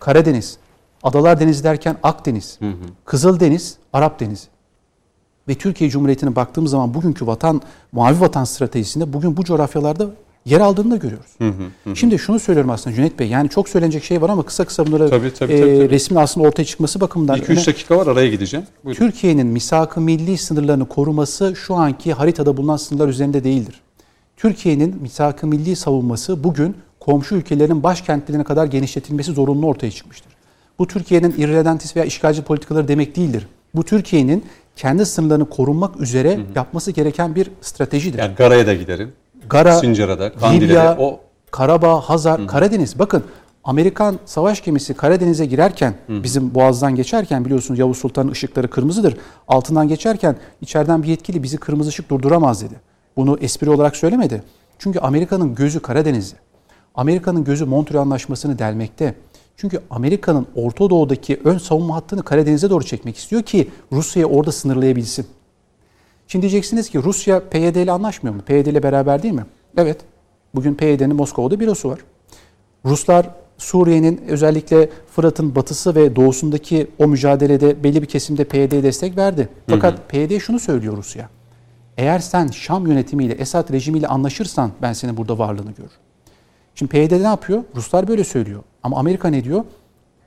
Karadeniz, 0.00 0.56
Adalar 1.02 1.40
Denizi 1.40 1.64
derken 1.64 1.96
Akdeniz, 2.02 2.58
Kızıldeniz, 3.04 3.76
Arap 3.92 4.20
Denizi. 4.20 4.46
Ve 5.48 5.54
Türkiye 5.54 5.90
Cumhuriyeti'ne 5.90 6.36
baktığımız 6.36 6.70
zaman 6.70 6.94
bugünkü 6.94 7.26
vatan, 7.26 7.62
mavi 7.92 8.20
vatan 8.20 8.44
stratejisinde 8.44 9.12
bugün 9.12 9.36
bu 9.36 9.44
coğrafyalarda 9.44 10.06
yer 10.44 10.60
aldığını 10.60 10.90
da 10.90 10.96
görüyoruz. 10.96 11.30
Şimdi 11.94 12.18
şunu 12.18 12.38
söylüyorum 12.40 12.70
aslında 12.70 12.96
Cüneyt 12.96 13.18
Bey, 13.18 13.28
yani 13.28 13.48
çok 13.48 13.68
söylenecek 13.68 14.04
şey 14.04 14.22
var 14.22 14.28
ama 14.30 14.42
kısa 14.42 14.64
kısa 14.64 14.86
bunları 14.86 15.10
Tabii, 15.10 15.34
tabii, 15.34 15.52
e, 15.52 15.60
tabii, 15.60 15.76
tabii. 15.78 15.90
resmin 15.90 16.18
aslında 16.18 16.46
ortaya 16.48 16.64
çıkması 16.64 17.00
bakımından 17.00 17.38
2-3 17.38 17.50
öne- 17.52 17.66
dakika 17.66 17.96
var 17.96 18.06
araya 18.06 18.28
gideceğim. 18.28 18.66
Türkiye'nin 18.94 19.46
misak-ı 19.46 20.00
milli 20.00 20.38
sınırlarını 20.38 20.88
koruması 20.88 21.54
şu 21.56 21.74
anki 21.74 22.12
haritada 22.12 22.56
bulunan 22.56 22.76
sınırlar 22.76 23.08
üzerinde 23.08 23.44
değildir. 23.44 23.80
Türkiye'nin 24.40 25.02
misak-ı 25.02 25.46
milli 25.46 25.76
savunması 25.76 26.44
bugün 26.44 26.76
komşu 27.00 27.34
ülkelerin 27.34 27.82
başkentlerine 27.82 28.44
kadar 28.44 28.66
genişletilmesi 28.66 29.32
zorunlu 29.32 29.66
ortaya 29.66 29.90
çıkmıştır. 29.90 30.32
Bu 30.78 30.86
Türkiye'nin 30.86 31.34
irredentist 31.38 31.96
veya 31.96 32.06
işgalci 32.06 32.42
politikaları 32.42 32.88
demek 32.88 33.16
değildir. 33.16 33.46
Bu 33.74 33.84
Türkiye'nin 33.84 34.44
kendi 34.76 35.06
sınırlarını 35.06 35.48
korunmak 35.48 36.00
üzere 36.00 36.40
yapması 36.54 36.90
gereken 36.90 37.34
bir 37.34 37.50
stratejidir. 37.60 38.18
Yani 38.18 38.34
Gara'ya 38.34 38.66
da 38.66 38.74
giderim. 38.74 39.12
Gara, 39.48 39.72
Sincara'da, 39.72 40.32
Kandil'de 40.32 40.64
Libya, 40.64 40.96
o 40.98 41.20
Karabağ, 41.50 42.00
Hazar, 42.00 42.46
Karadeniz. 42.46 42.98
Bakın 42.98 43.24
Amerikan 43.64 44.18
savaş 44.24 44.64
gemisi 44.64 44.94
Karadeniz'e 44.94 45.46
girerken 45.46 45.94
bizim 46.08 46.54
boğazdan 46.54 46.94
geçerken 46.94 47.44
biliyorsunuz 47.44 47.80
Yavuz 47.80 47.98
Sultan'ın 47.98 48.30
ışıkları 48.30 48.70
kırmızıdır. 48.70 49.16
Altından 49.48 49.88
geçerken 49.88 50.36
içeriden 50.60 51.02
bir 51.02 51.08
yetkili 51.08 51.42
bizi 51.42 51.56
kırmızı 51.56 51.88
ışık 51.88 52.10
durduramaz 52.10 52.62
dedi. 52.62 52.89
Bunu 53.16 53.38
espri 53.40 53.70
olarak 53.70 53.96
söylemedi. 53.96 54.42
Çünkü 54.78 54.98
Amerika'nın 54.98 55.54
gözü 55.54 55.80
Karadeniz'de. 55.80 56.36
Amerika'nın 56.94 57.44
gözü 57.44 57.64
Montreal 57.64 58.02
Anlaşması'nı 58.02 58.58
delmekte. 58.58 59.14
Çünkü 59.56 59.80
Amerika'nın 59.90 60.46
Orta 60.54 60.90
Doğu'daki 60.90 61.40
ön 61.44 61.58
savunma 61.58 61.96
hattını 61.96 62.22
Karadeniz'e 62.22 62.70
doğru 62.70 62.84
çekmek 62.84 63.16
istiyor 63.16 63.42
ki 63.42 63.70
Rusya'yı 63.92 64.26
orada 64.26 64.52
sınırlayabilsin. 64.52 65.26
Şimdi 66.28 66.42
diyeceksiniz 66.42 66.90
ki 66.90 67.02
Rusya 67.02 67.48
PYD 67.48 67.74
ile 67.74 67.92
anlaşmıyor 67.92 68.36
mu? 68.36 68.42
PYD 68.42 68.66
ile 68.66 68.82
beraber 68.82 69.22
değil 69.22 69.34
mi? 69.34 69.46
Evet. 69.76 70.00
Bugün 70.54 70.74
PYD'nin 70.74 71.16
Moskova'da 71.16 71.60
bürosu 71.60 71.88
var. 71.90 71.98
Ruslar 72.84 73.30
Suriye'nin 73.58 74.20
özellikle 74.28 74.90
Fırat'ın 75.10 75.54
batısı 75.54 75.94
ve 75.94 76.16
doğusundaki 76.16 76.86
o 76.98 77.08
mücadelede 77.08 77.84
belli 77.84 78.02
bir 78.02 78.06
kesimde 78.06 78.44
PYD'ye 78.44 78.82
destek 78.82 79.16
verdi. 79.16 79.48
Fakat 79.68 80.08
PYD 80.08 80.38
şunu 80.38 80.58
söylüyor 80.58 80.96
Rusya. 80.96 81.28
Eğer 82.00 82.18
sen 82.18 82.46
Şam 82.46 82.86
yönetimiyle, 82.86 83.34
Esad 83.34 83.72
rejimiyle 83.72 84.06
anlaşırsan 84.06 84.70
ben 84.82 84.92
senin 84.92 85.16
burada 85.16 85.38
varlığını 85.38 85.70
görürüm. 85.70 85.96
Şimdi 86.74 86.90
PYD 86.90 87.12
ne 87.12 87.26
yapıyor? 87.26 87.64
Ruslar 87.76 88.08
böyle 88.08 88.24
söylüyor. 88.24 88.62
Ama 88.82 88.96
Amerika 88.96 89.28
ne 89.28 89.44
diyor? 89.44 89.64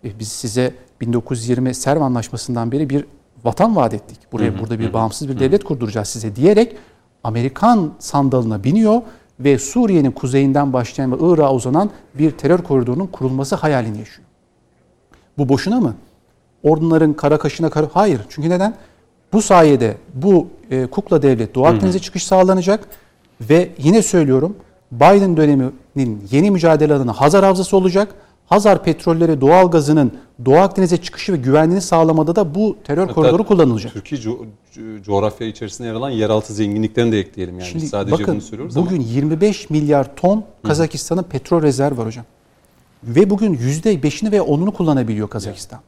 E, 0.03 0.19
biz 0.19 0.27
size 0.27 0.73
1920 1.01 1.73
Serv 1.73 2.01
Anlaşması'ndan 2.01 2.71
beri 2.71 2.89
bir 2.89 3.05
vatan 3.43 3.75
vaat 3.75 3.93
ettik. 3.93 4.17
Buraya 4.31 4.59
burada 4.59 4.79
bir 4.79 4.93
bağımsız 4.93 5.29
bir 5.29 5.39
devlet 5.39 5.63
kurduracağız 5.63 6.07
size 6.07 6.35
diyerek 6.35 6.75
Amerikan 7.23 7.93
sandalına 7.99 8.63
biniyor 8.63 9.01
ve 9.39 9.59
Suriye'nin 9.59 10.11
kuzeyinden 10.11 10.73
başlayan 10.73 11.11
ve 11.11 11.15
Irak'a 11.19 11.53
uzanan 11.53 11.89
bir 12.13 12.31
terör 12.31 12.59
koridorunun 12.59 13.07
kurulması 13.07 13.55
hayalini 13.55 13.97
yaşıyor. 13.97 14.27
Bu 15.37 15.49
boşuna 15.49 15.79
mı? 15.79 15.95
Ordunların 16.63 17.13
kara 17.13 17.37
kaşına 17.37 17.69
kara... 17.69 17.89
Hayır. 17.93 18.21
Çünkü 18.29 18.49
neden? 18.49 18.75
Bu 19.33 19.41
sayede 19.41 19.97
bu 20.13 20.47
e, 20.73 20.85
kukla 20.87 21.21
devlet 21.21 21.55
Doğu 21.55 21.65
Akdeniz'e 21.65 21.99
çıkış 21.99 22.23
sağlanacak 22.25 22.87
ve 23.41 23.69
yine 23.77 24.01
söylüyorum 24.01 24.55
Biden 24.91 25.37
döneminin 25.37 26.27
yeni 26.31 26.51
mücadele 26.51 26.93
alanı 26.93 27.11
Hazar 27.11 27.45
Havzası 27.45 27.77
olacak. 27.77 28.15
Hazar 28.45 28.83
petrolleri 28.83 29.41
doğal 29.41 29.71
gazının 29.71 30.11
Doğu 30.45 30.57
Akdeniz'e 30.57 30.97
çıkışı 30.97 31.33
ve 31.33 31.37
güvenliğini 31.37 31.81
sağlamada 31.81 32.35
da 32.35 32.55
bu 32.55 32.77
terör 32.83 33.01
Hatta 33.01 33.13
koridoru 33.13 33.45
kullanılacak. 33.45 33.93
Türkiye 33.93 34.21
co- 34.21 34.37
co- 34.75 35.03
coğrafya 35.03 35.47
içerisinde 35.47 35.87
yer 35.87 35.93
alan 35.95 36.09
yeraltı 36.09 36.53
zenginliklerini 36.53 37.11
de 37.11 37.19
ekleyelim 37.19 37.59
yani. 37.59 37.69
Şimdi 37.69 37.87
Sadece 37.87 38.11
bakın 38.11 38.33
bunu 38.33 38.41
söylüyoruz 38.41 38.75
bugün 38.75 38.95
ama 38.95 39.05
25 39.07 39.69
milyar 39.69 40.15
ton 40.15 40.43
Kazakistan'ın 40.63 41.23
petrol 41.23 41.61
rezervi 41.61 41.97
var 41.97 42.05
hocam. 42.05 42.25
Ve 43.03 43.29
bugün 43.29 43.57
%5'ini 43.57 44.31
ve 44.31 44.37
10'unu 44.37 44.71
kullanabiliyor 44.73 45.29
Kazakistan. 45.29 45.79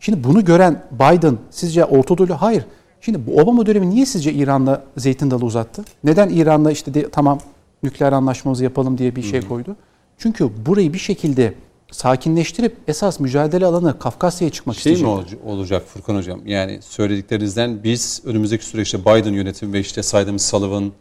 Şimdi 0.00 0.24
bunu 0.24 0.44
gören 0.44 0.82
Biden 0.92 1.38
sizce 1.50 1.84
Orta 1.84 2.18
Doğu 2.18 2.28
hayır. 2.28 2.64
Şimdi 3.00 3.26
bu 3.26 3.40
Obama 3.40 3.66
dönemi 3.66 3.90
niye 3.90 4.06
sizce 4.06 4.32
İran'la 4.32 4.82
zeytin 4.96 5.30
dalı 5.30 5.44
uzattı? 5.44 5.84
Neden 6.04 6.28
İran'la 6.28 6.70
işte 6.72 6.94
de, 6.94 7.10
tamam 7.10 7.38
nükleer 7.82 8.12
anlaşmamızı 8.12 8.64
yapalım 8.64 8.98
diye 8.98 9.16
bir 9.16 9.22
şey 9.22 9.40
koydu? 9.40 9.76
Çünkü 10.18 10.50
burayı 10.66 10.92
bir 10.92 10.98
şekilde 10.98 11.54
sakinleştirip 11.92 12.76
esas 12.88 13.20
mücadele 13.20 13.66
alanı 13.66 13.98
Kafkasya'ya 13.98 14.52
çıkmak 14.52 14.76
şey 14.76 14.92
mi 14.92 14.96
isteyecekler. 14.98 15.38
ol- 15.46 15.52
olacak 15.58 15.82
Furkan 15.86 16.16
Hocam? 16.16 16.40
Yani 16.46 16.78
söylediklerinizden 16.82 17.84
biz 17.84 18.22
önümüzdeki 18.24 18.64
süreçte 18.64 19.00
Biden 19.00 19.32
yönetimi 19.32 19.72
ve 19.72 19.80
işte 19.80 20.02
saydığımız 20.02 20.42
Sullivan, 20.42 20.92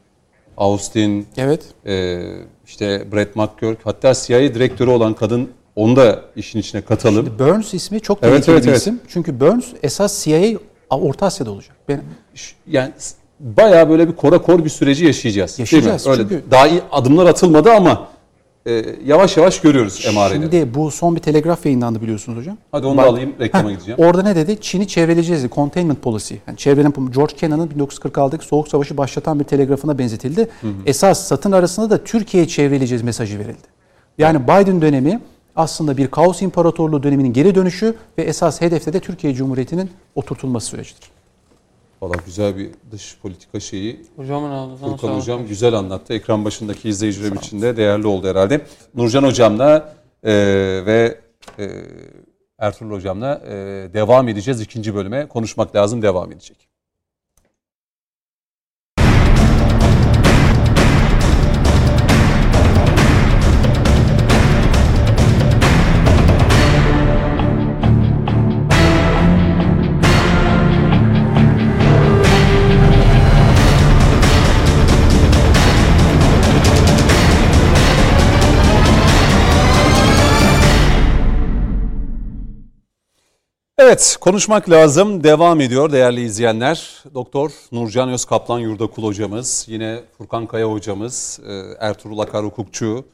Austin, 0.57 1.27
Evet. 1.37 1.61
e, 1.85 2.21
işte 2.65 3.07
Brett 3.11 3.35
McGurk 3.35 3.79
hatta 3.83 4.13
CIA 4.13 4.39
direktörü 4.39 4.89
olan 4.89 5.13
kadın 5.13 5.49
onu 5.75 5.95
da 5.95 6.21
işin 6.35 6.59
içine 6.59 6.81
katalım. 6.81 7.35
Burns 7.39 7.73
ismi 7.73 7.99
çok 8.01 8.19
Evet, 8.21 8.31
tehlikeli 8.33 8.53
evet, 8.55 8.63
bir 8.63 8.69
evet. 8.69 8.81
isim. 8.81 8.99
Çünkü 9.07 9.39
Burns 9.39 9.65
esas 9.83 10.23
CIA 10.25 10.59
Orta 10.89 11.25
Asya'da 11.25 11.51
olacak. 11.51 11.75
Ben, 11.89 12.01
yani 12.67 12.91
bayağı 13.39 13.89
böyle 13.89 14.07
bir 14.07 14.15
kora 14.15 14.41
kor 14.41 14.63
bir 14.65 14.69
süreci 14.69 15.05
yaşayacağız. 15.05 15.59
Yaşayacağız, 15.59 16.07
Öyle 16.07 16.21
çünkü- 16.21 16.43
daha 16.51 16.67
iyi 16.67 16.81
adımlar 16.91 17.25
atılmadı 17.25 17.71
ama 17.71 18.07
e, 18.67 18.85
yavaş 19.05 19.37
yavaş 19.37 19.61
görüyoruz 19.61 20.05
emareleri. 20.07 20.41
Şimdi 20.51 20.73
bu 20.73 20.91
son 20.91 21.15
bir 21.15 21.21
telegraf 21.21 21.65
yayınlandı 21.65 22.01
biliyorsunuz 22.01 22.39
hocam. 22.39 22.57
Hadi 22.71 22.85
onu 22.85 22.97
da 22.97 23.01
Bak- 23.01 23.07
alayım 23.09 23.33
reklama 23.39 23.71
gideceğim. 23.71 23.99
Orada 24.03 24.23
ne 24.23 24.35
dedi? 24.35 24.57
Çin'i 24.61 24.87
çevreleyeceğiz 24.87 25.43
dedi. 25.43 25.53
Containment 25.53 26.01
policy. 26.01 26.35
Yani 26.47 26.57
çevrenin 26.57 27.11
George 27.11 27.35
Kennan'ın 27.35 27.67
1946'daki 27.67 28.45
Soğuk 28.45 28.67
Savaşı 28.67 28.97
başlatan 28.97 29.39
bir 29.39 29.43
telegrafına 29.45 29.97
benzetildi. 29.97 30.47
Esas 30.85 31.27
satın 31.27 31.51
arasında 31.51 31.89
da 31.89 32.03
Türkiye'yi 32.03 32.49
çevreleyeceğiz 32.49 33.01
mesajı 33.03 33.39
verildi. 33.39 33.67
Yani 34.17 34.43
Biden 34.43 34.81
dönemi 34.81 35.19
aslında 35.57 35.97
bir 35.97 36.07
kaos 36.07 36.41
imparatorluğu 36.41 37.03
döneminin 37.03 37.33
geri 37.33 37.55
dönüşü 37.55 37.95
ve 38.17 38.23
esas 38.23 38.61
hedefte 38.61 38.93
de 38.93 38.99
Türkiye 38.99 39.33
Cumhuriyeti'nin 39.33 39.91
oturtulması 40.15 40.67
sürecidir. 40.67 41.09
Valla 42.01 42.15
güzel 42.25 42.57
bir 42.57 42.69
dış 42.91 43.17
politika 43.21 43.59
şeyi 43.59 44.05
Hocamın 44.15 44.51
ağzına 44.51 44.77
Furkan 44.77 44.97
sağlık. 44.97 45.21
Hocam 45.21 45.47
güzel 45.47 45.73
anlattı. 45.73 46.13
Ekran 46.13 46.45
başındaki 46.45 46.89
izleyicilerim 46.89 47.35
için 47.35 47.61
de 47.61 47.77
değerli 47.77 48.07
oldu 48.07 48.27
herhalde. 48.27 48.61
Nurcan 48.95 49.23
Hocam'la 49.23 49.93
e, 50.23 50.33
ve 50.85 51.19
e, 51.59 51.69
Ertuğrul 52.59 52.91
Hocam'la 52.91 53.41
e, 53.47 53.53
devam 53.93 54.27
edeceğiz. 54.27 54.61
ikinci 54.61 54.95
bölüme 54.95 55.27
konuşmak 55.27 55.75
lazım 55.75 56.01
devam 56.01 56.31
edecek. 56.31 56.66
Evet, 83.79 84.17
konuşmak 84.21 84.69
lazım. 84.69 85.23
Devam 85.23 85.61
ediyor 85.61 85.91
değerli 85.91 86.21
izleyenler. 86.21 87.03
Doktor 87.13 87.51
Nurcan 87.71 88.09
Özkaplan 88.09 88.59
Yurdakul 88.59 89.03
hocamız, 89.03 89.65
yine 89.69 89.99
Furkan 90.17 90.45
Kaya 90.45 90.71
hocamız, 90.71 91.39
e, 91.47 91.53
Ertuğrul 91.79 92.19
Akar 92.19 92.45
hukukçu 92.45 93.05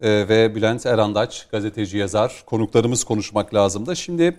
e, 0.00 0.28
ve 0.28 0.54
Bülent 0.54 0.86
Erandaç 0.86 1.46
gazeteci 1.50 1.98
yazar. 1.98 2.42
Konuklarımız 2.46 3.04
konuşmak 3.04 3.54
lazım 3.54 3.86
da. 3.86 3.94
Şimdi 3.94 4.36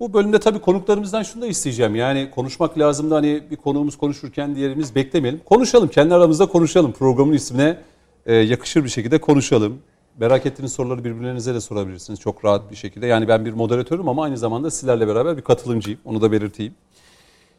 bu 0.00 0.12
bölümde 0.12 0.40
tabii 0.40 0.60
konuklarımızdan 0.60 1.22
şunu 1.22 1.42
da 1.42 1.46
isteyeceğim. 1.46 1.94
Yani 1.94 2.30
konuşmak 2.30 2.78
lazım 2.78 3.10
da 3.10 3.16
hani 3.16 3.42
bir 3.50 3.56
konuğumuz 3.56 3.98
konuşurken 3.98 4.56
diğerimiz 4.56 4.94
beklemeyelim. 4.94 5.40
Konuşalım, 5.44 5.88
kendi 5.88 6.14
aramızda 6.14 6.46
konuşalım. 6.46 6.92
Programın 6.92 7.32
ismine 7.32 7.78
e, 8.26 8.34
yakışır 8.34 8.84
bir 8.84 8.88
şekilde 8.88 9.20
konuşalım. 9.20 9.78
Merak 10.18 10.46
ettiğiniz 10.46 10.72
soruları 10.72 11.04
birbirlerinize 11.04 11.54
de 11.54 11.60
sorabilirsiniz 11.60 12.20
çok 12.20 12.44
rahat 12.44 12.70
bir 12.70 12.76
şekilde. 12.76 13.06
Yani 13.06 13.28
ben 13.28 13.44
bir 13.44 13.52
moderatörüm 13.52 14.08
ama 14.08 14.24
aynı 14.24 14.38
zamanda 14.38 14.70
sizlerle 14.70 15.08
beraber 15.08 15.36
bir 15.36 15.42
katılımcıyım. 15.42 16.00
Onu 16.04 16.22
da 16.22 16.32
belirteyim. 16.32 16.74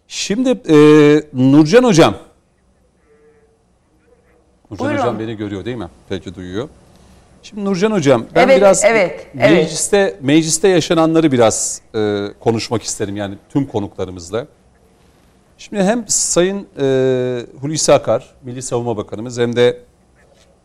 Şimdi 0.07 0.49
e, 0.49 0.75
Nurcan 1.33 1.83
Hocam. 1.83 2.15
Nurcan 4.71 4.87
Buyurun. 4.87 5.01
Hocam 5.01 5.19
beni 5.19 5.37
görüyor 5.37 5.65
değil 5.65 5.77
mi? 5.77 5.87
Peki 6.09 6.35
duyuyor. 6.35 6.69
Şimdi 7.43 7.65
Nurcan 7.65 7.91
Hocam 7.91 8.25
ben 8.35 8.47
Evet, 8.47 8.57
biraz 8.57 8.83
evet, 8.85 9.27
evet. 9.35 9.51
mecliste 9.51 10.19
mecliste 10.21 10.67
yaşananları 10.67 11.31
biraz 11.31 11.81
e, 11.95 12.27
konuşmak 12.39 12.83
isterim 12.83 13.15
yani 13.15 13.35
tüm 13.49 13.65
konuklarımızla. 13.65 14.47
Şimdi 15.57 15.83
hem 15.83 16.05
Sayın 16.07 16.67
e, 16.79 17.45
Hulusi 17.61 17.93
Akar, 17.93 18.35
Milli 18.43 18.61
Savunma 18.61 18.97
Bakanımız 18.97 19.39
hem 19.39 19.55
de 19.55 19.81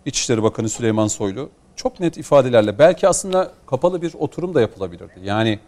İçişleri 0.07 0.43
Bakanı 0.43 0.69
Süleyman 0.69 1.07
Soylu 1.07 1.51
çok 1.77 2.01
net 2.01 2.17
ifadelerle 2.19 2.79
belki 2.79 3.09
aslında 3.09 3.53
kapalı 3.67 4.03
bir 4.03 4.15
oturum 4.19 4.55
da 4.55 4.61
yapılabilirdi. 4.61 5.21
Yani 5.23 5.59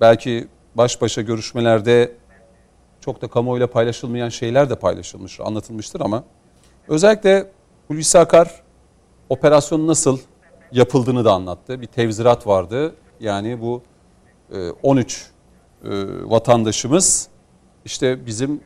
belki 0.00 0.48
baş 0.74 1.00
başa 1.00 1.22
görüşmelerde 1.22 2.12
çok 3.00 3.22
da 3.22 3.28
kamuoyuyla 3.28 3.66
paylaşılmayan 3.66 4.28
şeyler 4.28 4.70
de 4.70 4.74
paylaşılmıştır, 4.74 5.44
anlatılmıştır 5.44 6.00
ama 6.00 6.24
özellikle 6.88 7.50
Hulusi 7.88 8.18
Akar 8.18 8.62
operasyonun 9.28 9.86
nasıl 9.86 10.18
yapıldığını 10.72 11.24
da 11.24 11.32
anlattı. 11.32 11.80
Bir 11.80 11.86
tevzirat 11.86 12.46
vardı. 12.46 12.94
Yani 13.20 13.60
bu 13.60 13.82
e, 14.52 14.70
13 14.70 15.30
e, 15.84 15.88
vatandaşımız 16.24 17.28
işte 17.84 18.26
bizim 18.26 18.60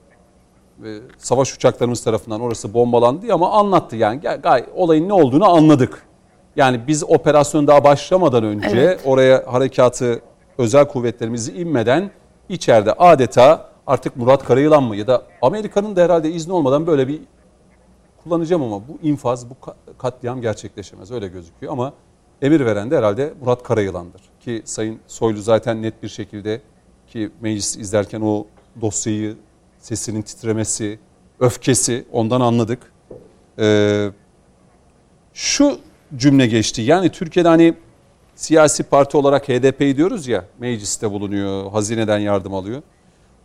e, 0.84 0.99
savaş 1.18 1.55
uçaklarımız 1.55 2.05
tarafından 2.05 2.40
orası 2.40 2.74
bombalandı 2.74 3.34
ama 3.34 3.53
anlattı 3.53 3.97
yani 3.97 4.20
gay 4.43 4.64
olayın 4.74 5.09
ne 5.09 5.12
olduğunu 5.12 5.51
anladık. 5.51 6.07
Yani 6.57 6.80
biz 6.86 7.05
operasyon 7.05 7.66
daha 7.66 7.84
başlamadan 7.84 8.44
önce 8.44 8.68
Evet. 8.70 9.00
oraya 9.05 9.44
harekatı 9.46 10.20
özel 10.59 10.88
kuvvetlerimizi 10.88 11.53
inmeden 11.53 12.11
içeride 12.48 12.92
adeta 12.92 13.70
artık 13.86 14.16
Murat 14.16 14.44
Karayılan 14.44 14.82
mı 14.82 14.96
ya 14.96 15.07
da 15.07 15.22
Amerika'nın 15.42 15.96
da 15.96 16.03
herhalde 16.05 16.30
izni 16.30 16.53
olmadan 16.53 16.86
böyle 16.86 17.09
bir 17.09 17.20
kullanacağım 18.24 18.62
ama 18.62 18.76
bu 18.88 18.98
infaz, 19.03 19.50
bu 19.50 19.55
ka- 19.55 19.74
katliam 19.98 20.40
gerçekleşemez 20.40 21.11
öyle 21.11 21.28
gözüküyor 21.28 21.72
ama 21.72 21.92
emir 22.42 22.66
veren 22.66 22.90
de 22.90 22.96
herhalde 22.98 23.34
Murat 23.40 23.62
Karayılan'dır. 23.62 24.20
Ki 24.40 24.62
Sayın 24.64 25.00
Soylu 25.07 25.42
zaten 25.42 25.82
net 25.82 26.03
bir 26.03 26.09
şekilde 26.09 26.61
ki 27.07 27.30
meclis 27.40 27.76
izlerken 27.76 28.20
o 28.20 28.46
dosyayı 28.80 29.36
sesinin 29.78 30.22
titremesi, 30.22 30.98
öfkesi 31.40 32.05
ondan 32.12 32.40
anladık. 32.40 32.92
Ee, 33.59 34.09
şu 35.34 35.78
cümle 36.17 36.47
geçti 36.47 36.83
yani 36.83 37.09
Türkiye'de 37.09 37.49
hani 37.49 37.75
siyasi 38.35 38.83
parti 38.83 39.17
olarak 39.17 39.49
HDP 39.49 39.97
diyoruz 39.97 40.29
ya 40.29 40.45
mecliste 40.59 41.11
bulunuyor, 41.11 41.71
hazineden 41.71 42.19
yardım 42.19 42.55
alıyor. 42.55 42.83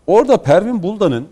Orada 0.08 0.42
Pervin 0.42 0.84
Buldan'ın 0.84 1.28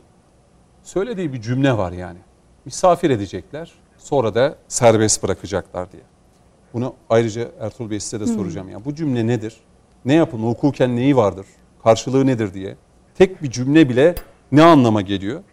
söylediği 0.84 1.34
bir 1.34 1.42
cümle 1.42 1.78
var 1.78 1.92
yani. 1.92 2.20
Misafir 2.66 3.10
edecekler 3.10 3.72
sonra 3.98 4.36
da 4.36 4.56
serbest 4.68 5.24
bırakacaklar 5.24 5.92
diye. 5.92 6.04
Bunu 6.74 6.94
ayrıca 7.10 7.48
Ertuğrul 7.60 7.90
Bey 7.90 8.00
size 8.00 8.20
de 8.20 8.28
soracağım. 8.28 8.70
Yani 8.70 8.86
bu 8.86 8.96
cümle 8.96 9.28
nedir? 9.28 9.56
Ne 10.06 10.14
yapımı, 10.14 10.48
hukuken 10.48 10.96
neyi 10.96 11.18
vardır? 11.18 11.46
Karşılığı 11.84 12.26
nedir 12.28 12.54
diye. 12.54 12.76
Tek 13.18 13.44
bir 13.44 13.52
cümle 13.52 13.90
bile 13.90 14.16
ne 14.52 14.64
anlama 14.64 15.02
geliyor? 15.02 15.44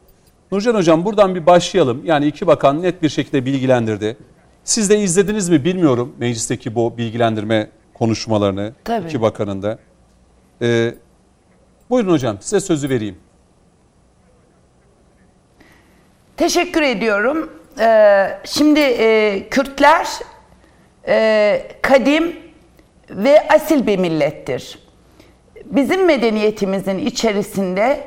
Nurcan 0.53 0.75
Hocam 0.75 1.05
buradan 1.05 1.35
bir 1.35 1.47
başlayalım. 1.47 2.01
Yani 2.05 2.27
iki 2.27 2.47
bakan 2.47 2.83
net 2.83 3.03
bir 3.03 3.09
şekilde 3.09 3.45
bilgilendirdi. 3.45 4.17
Siz 4.65 4.91
de 4.91 4.99
izlediniz 4.99 5.49
mi 5.49 5.65
bilmiyorum 5.65 6.15
meclisteki 6.19 6.75
bu 6.75 6.99
bilgilendirme 6.99 7.69
konuşmalarını 7.95 8.73
Tabii. 8.85 9.07
iki 9.07 9.23
bakanın 9.23 9.63
da. 9.63 9.79
Ee, 10.63 10.95
buyurun 11.91 12.13
hocam 12.13 12.37
size 12.41 12.61
sözü 12.61 12.89
vereyim. 12.89 13.19
Teşekkür 16.37 16.83
ediyorum. 16.83 17.53
Ee, 17.81 18.29
şimdi 18.45 18.81
e, 18.81 19.49
Kürtler 19.51 20.07
e, 21.09 21.63
kadim 21.83 22.37
ve 23.11 23.49
asil 23.49 23.87
bir 23.87 23.99
millettir. 23.99 24.79
Bizim 25.65 26.07
medeniyetimizin 26.07 26.99
içerisinde 26.99 28.01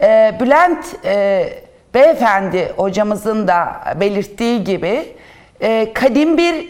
e, 0.00 0.36
Bülent 0.40 0.86
e, 1.04 1.48
Beyefendi 1.94 2.72
hocamızın 2.76 3.48
da 3.48 3.84
belirttiği 4.00 4.64
gibi 4.64 5.16
e, 5.62 5.92
kadim 5.94 6.38
bir 6.38 6.68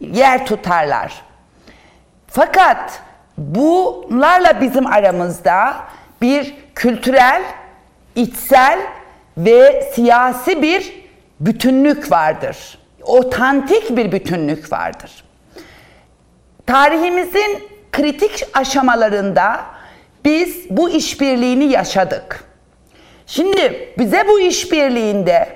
yer 0.00 0.46
tutarlar. 0.46 1.22
Fakat 2.26 3.00
bunlarla 3.38 4.60
bizim 4.60 4.86
aramızda 4.86 5.76
bir 6.22 6.54
kültürel, 6.74 7.42
içsel 8.14 8.78
ve 9.36 9.90
siyasi 9.94 10.62
bir 10.62 11.02
bütünlük 11.40 12.12
vardır. 12.12 12.78
Otantik 13.02 13.96
bir 13.96 14.12
bütünlük 14.12 14.72
vardır. 14.72 15.24
Tarihimizin 16.66 17.68
kritik 17.92 18.46
aşamalarında 18.54 19.60
biz 20.24 20.70
bu 20.70 20.90
işbirliğini 20.90 21.64
yaşadık. 21.64 22.44
Şimdi 23.26 23.94
bize 23.98 24.28
bu 24.28 24.40
işbirliğinde 24.40 25.48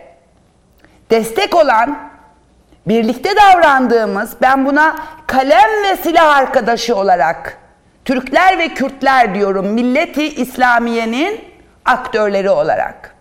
destek 1.10 1.54
olan, 1.54 2.15
birlikte 2.86 3.36
davrandığımız, 3.36 4.30
ben 4.42 4.66
buna 4.66 4.96
kalem 5.26 5.70
ve 5.84 5.96
silah 5.96 6.36
arkadaşı 6.36 6.96
olarak 6.96 7.58
Türkler 8.04 8.58
ve 8.58 8.68
Kürtler 8.68 9.34
diyorum, 9.34 9.66
milleti 9.66 10.24
İslamiye'nin 10.24 11.44
aktörleri 11.84 12.50
olarak. 12.50 13.14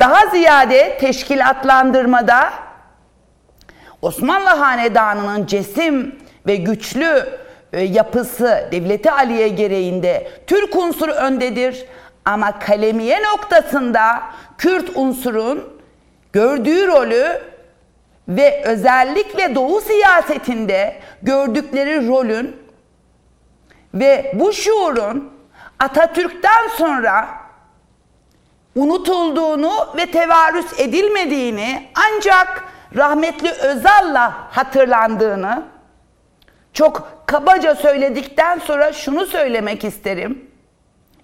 Daha 0.00 0.26
ziyade 0.26 0.98
teşkilatlandırmada 0.98 2.50
Osmanlı 4.02 4.48
Hanedanı'nın 4.48 5.46
cesim 5.46 6.18
ve 6.46 6.56
güçlü 6.56 7.28
e, 7.72 7.82
yapısı 7.82 8.68
Devleti 8.72 9.10
Aliye 9.10 9.48
gereğinde 9.48 10.30
Türk 10.46 10.76
unsuru 10.76 11.12
öndedir 11.12 11.86
ama 12.24 12.58
kalemiye 12.58 13.22
noktasında 13.22 14.22
Kürt 14.58 14.96
unsurun 14.96 15.80
gördüğü 16.32 16.86
rolü 16.86 17.40
ve 18.28 18.62
özellikle 18.64 19.54
Doğu 19.54 19.80
siyasetinde 19.80 21.00
gördükleri 21.22 22.08
rolün 22.08 22.56
ve 23.94 24.32
bu 24.34 24.52
şuurun 24.52 25.32
Atatürk'ten 25.78 26.68
sonra 26.68 27.28
unutulduğunu 28.76 29.72
ve 29.96 30.06
tevarüs 30.06 30.80
edilmediğini 30.80 31.88
ancak 31.94 32.64
rahmetli 32.96 33.50
Özal'la 33.50 34.32
hatırlandığını 34.50 35.62
çok 36.72 37.22
kabaca 37.26 37.74
söyledikten 37.74 38.58
sonra 38.58 38.92
şunu 38.92 39.26
söylemek 39.26 39.84
isterim. 39.84 40.50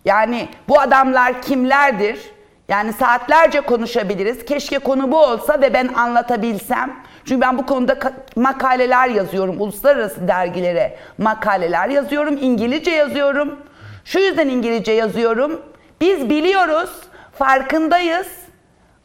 Yani 0.05 0.49
bu 0.69 0.81
adamlar 0.81 1.43
kimlerdir? 1.43 2.31
Yani 2.71 2.93
saatlerce 2.93 3.61
konuşabiliriz. 3.61 4.45
Keşke 4.45 4.79
konu 4.79 5.13
bu 5.13 5.19
olsa 5.19 5.61
ve 5.61 5.75
ben 5.75 5.89
anlatabilsem. 5.89 6.97
Çünkü 7.25 7.41
ben 7.41 7.59
bu 7.59 7.67
konuda 7.67 7.99
makaleler 8.37 9.09
yazıyorum. 9.09 9.61
Uluslararası 9.61 10.29
dergilere 10.29 10.97
makaleler 11.19 11.89
yazıyorum. 11.89 12.39
İngilizce 12.41 12.91
yazıyorum. 12.91 13.59
Şu 14.05 14.19
yüzden 14.19 14.49
İngilizce 14.49 14.93
yazıyorum. 14.93 15.63
Biz 16.01 16.31
biliyoruz, 16.31 16.91
farkındayız, 17.39 18.29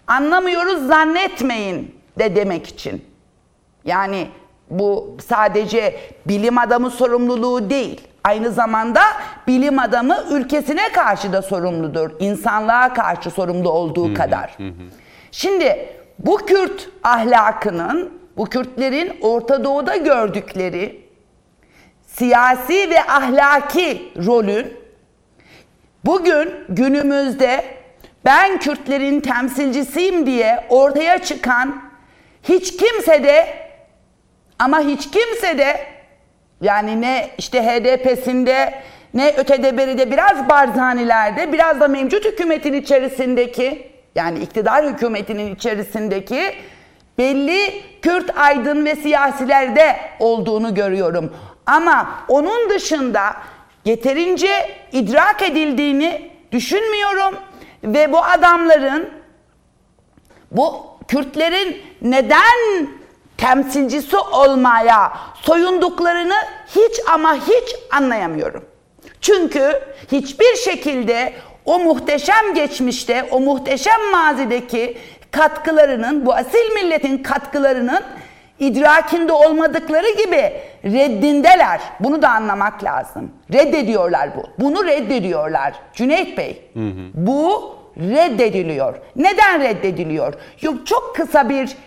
anlamıyoruz 0.08 0.88
zannetmeyin 0.88 1.96
de 2.20 2.36
demek 2.36 2.68
için. 2.68 3.06
Yani 3.86 4.28
bu 4.70 5.18
sadece 5.28 6.00
bilim 6.26 6.58
adamı 6.58 6.90
sorumluluğu 6.90 7.70
değil. 7.70 8.08
Aynı 8.26 8.52
zamanda 8.52 9.02
bilim 9.48 9.80
adamı 9.80 10.24
ülkesine 10.32 10.92
karşı 10.92 11.34
da 11.34 11.42
sorumludur. 11.42 12.12
İnsanlığa 12.20 12.94
karşı 12.94 13.32
sorumlu 13.32 13.70
olduğu 13.70 14.14
kadar. 14.14 14.58
Şimdi 15.32 15.90
bu 16.20 16.38
Kürt 16.38 16.90
ahlakının, 17.04 18.14
bu 18.38 18.46
Kürtlerin 18.46 19.18
Orta 19.22 19.64
Doğu'da 19.64 19.96
gördükleri 19.96 21.06
siyasi 22.08 22.90
ve 22.90 23.04
ahlaki 23.04 24.14
rolün 24.26 24.74
bugün 26.06 26.54
günümüzde 26.70 27.66
ben 28.26 28.60
Kürtlerin 28.60 29.20
temsilcisiyim 29.20 30.26
diye 30.26 30.66
ortaya 30.70 31.24
çıkan 31.24 31.82
hiç 32.44 32.78
kimse 32.78 33.24
de 33.24 33.48
ama 34.60 34.80
hiç 34.80 35.12
kimse 35.12 35.58
de 35.58 35.95
yani 36.62 37.02
ne 37.02 37.30
işte 37.38 37.64
HDP'sinde 37.64 38.84
ne 39.14 39.34
ötede 39.38 39.78
beride 39.78 40.12
biraz 40.12 40.50
Barzani'lerde 40.50 41.54
biraz 41.54 41.80
da 41.80 41.88
mevcut 41.88 42.26
hükümetin 42.26 42.74
içerisindeki 42.74 43.92
yani 44.16 44.40
iktidar 44.40 44.86
hükümetinin 44.86 45.56
içerisindeki 45.56 46.54
belli 47.18 47.84
Kürt 48.02 48.38
aydın 48.38 48.86
ve 48.86 48.96
siyasilerde 48.96 49.96
olduğunu 50.20 50.76
görüyorum. 50.76 51.34
Ama 51.66 52.10
onun 52.28 52.70
dışında 52.70 53.36
yeterince 53.86 54.70
idrak 54.92 55.42
edildiğini 55.42 56.32
düşünmüyorum 56.52 57.36
ve 57.84 58.12
bu 58.12 58.24
adamların 58.24 59.10
bu 60.52 60.86
Kürtlerin 61.08 61.82
neden 62.02 62.88
temsilcisi 63.38 64.18
olmaya 64.18 65.14
soyunduklarını 65.42 66.36
hiç 66.76 67.00
ama 67.14 67.36
hiç 67.36 67.76
anlayamıyorum. 67.92 68.66
Çünkü 69.22 69.80
hiçbir 70.12 70.56
şekilde 70.56 71.34
o 71.66 71.80
muhteşem 71.80 72.54
geçmişte, 72.54 73.28
o 73.32 73.40
muhteşem 73.40 74.12
mazideki 74.12 74.98
katkılarının, 75.32 76.26
bu 76.26 76.34
asil 76.34 76.74
milletin 76.74 77.18
katkılarının 77.18 78.04
idrakinde 78.60 79.32
olmadıkları 79.34 80.10
gibi 80.10 80.54
reddindeler. 80.84 81.82
Bunu 82.00 82.22
da 82.22 82.30
anlamak 82.30 82.84
lazım. 82.84 83.32
Reddediyorlar 83.54 84.30
bu. 84.38 84.66
Bunu 84.66 84.86
reddediyorlar. 84.86 85.74
Cüneyt 85.94 86.38
Bey, 86.38 86.62
hı 86.74 86.80
hı. 86.80 87.12
bu 87.14 87.76
reddediliyor. 87.98 88.96
Neden 89.16 89.62
reddediliyor? 89.62 90.34
Yok 90.62 90.88
çok 90.88 91.16
kısa 91.16 91.50
bir 91.50 91.78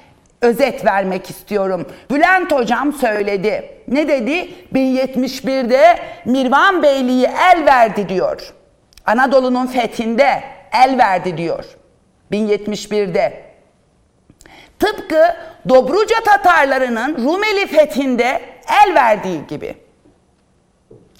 özet 0.40 0.84
vermek 0.84 1.30
istiyorum. 1.30 1.86
Bülent 2.10 2.52
hocam 2.52 2.92
söyledi. 2.92 3.70
Ne 3.88 4.08
dedi? 4.08 4.54
1071'de 4.74 5.98
Mirvan 6.24 6.82
Beyliği 6.82 7.26
el 7.26 7.66
verdi 7.66 8.08
diyor. 8.08 8.54
Anadolu'nun 9.06 9.66
fethinde 9.66 10.42
el 10.72 10.98
verdi 10.98 11.36
diyor. 11.36 11.64
1071'de. 12.32 13.48
Tıpkı 14.78 15.22
Dobruca 15.68 16.16
Tatarlarının 16.24 17.24
Rumeli 17.24 17.66
fethinde 17.66 18.40
el 18.84 18.94
verdiği 18.94 19.46
gibi. 19.46 19.74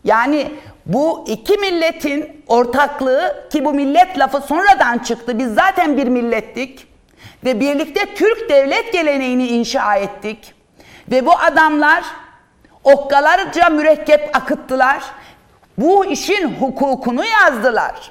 Yani 0.05 0.51
bu 0.87 1.25
iki 1.29 1.57
milletin 1.57 2.45
ortaklığı 2.47 3.49
ki 3.53 3.64
bu 3.64 3.73
millet 3.73 4.19
lafı 4.19 4.41
sonradan 4.41 4.99
çıktı. 4.99 5.39
Biz 5.39 5.55
zaten 5.55 5.97
bir 5.97 6.07
millettik 6.07 6.87
ve 7.45 7.61
birlikte 7.61 8.14
Türk 8.14 8.51
devlet 8.51 8.93
geleneğini 8.93 9.47
inşa 9.47 9.97
ettik. 9.97 10.55
Ve 11.11 11.26
bu 11.26 11.32
adamlar 11.39 12.05
okkalarca 12.84 13.68
mürekkep 13.68 14.36
akıttılar. 14.36 15.03
Bu 15.78 16.07
işin 16.07 16.55
hukukunu 16.61 17.24
yazdılar. 17.24 18.11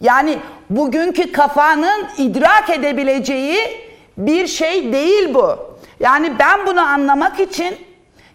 Yani 0.00 0.38
bugünkü 0.70 1.32
kafanın 1.32 2.08
idrak 2.18 2.70
edebileceği 2.70 3.88
bir 4.18 4.46
şey 4.46 4.92
değil 4.92 5.34
bu. 5.34 5.76
Yani 6.00 6.38
ben 6.38 6.66
bunu 6.66 6.80
anlamak 6.80 7.40
için 7.40 7.76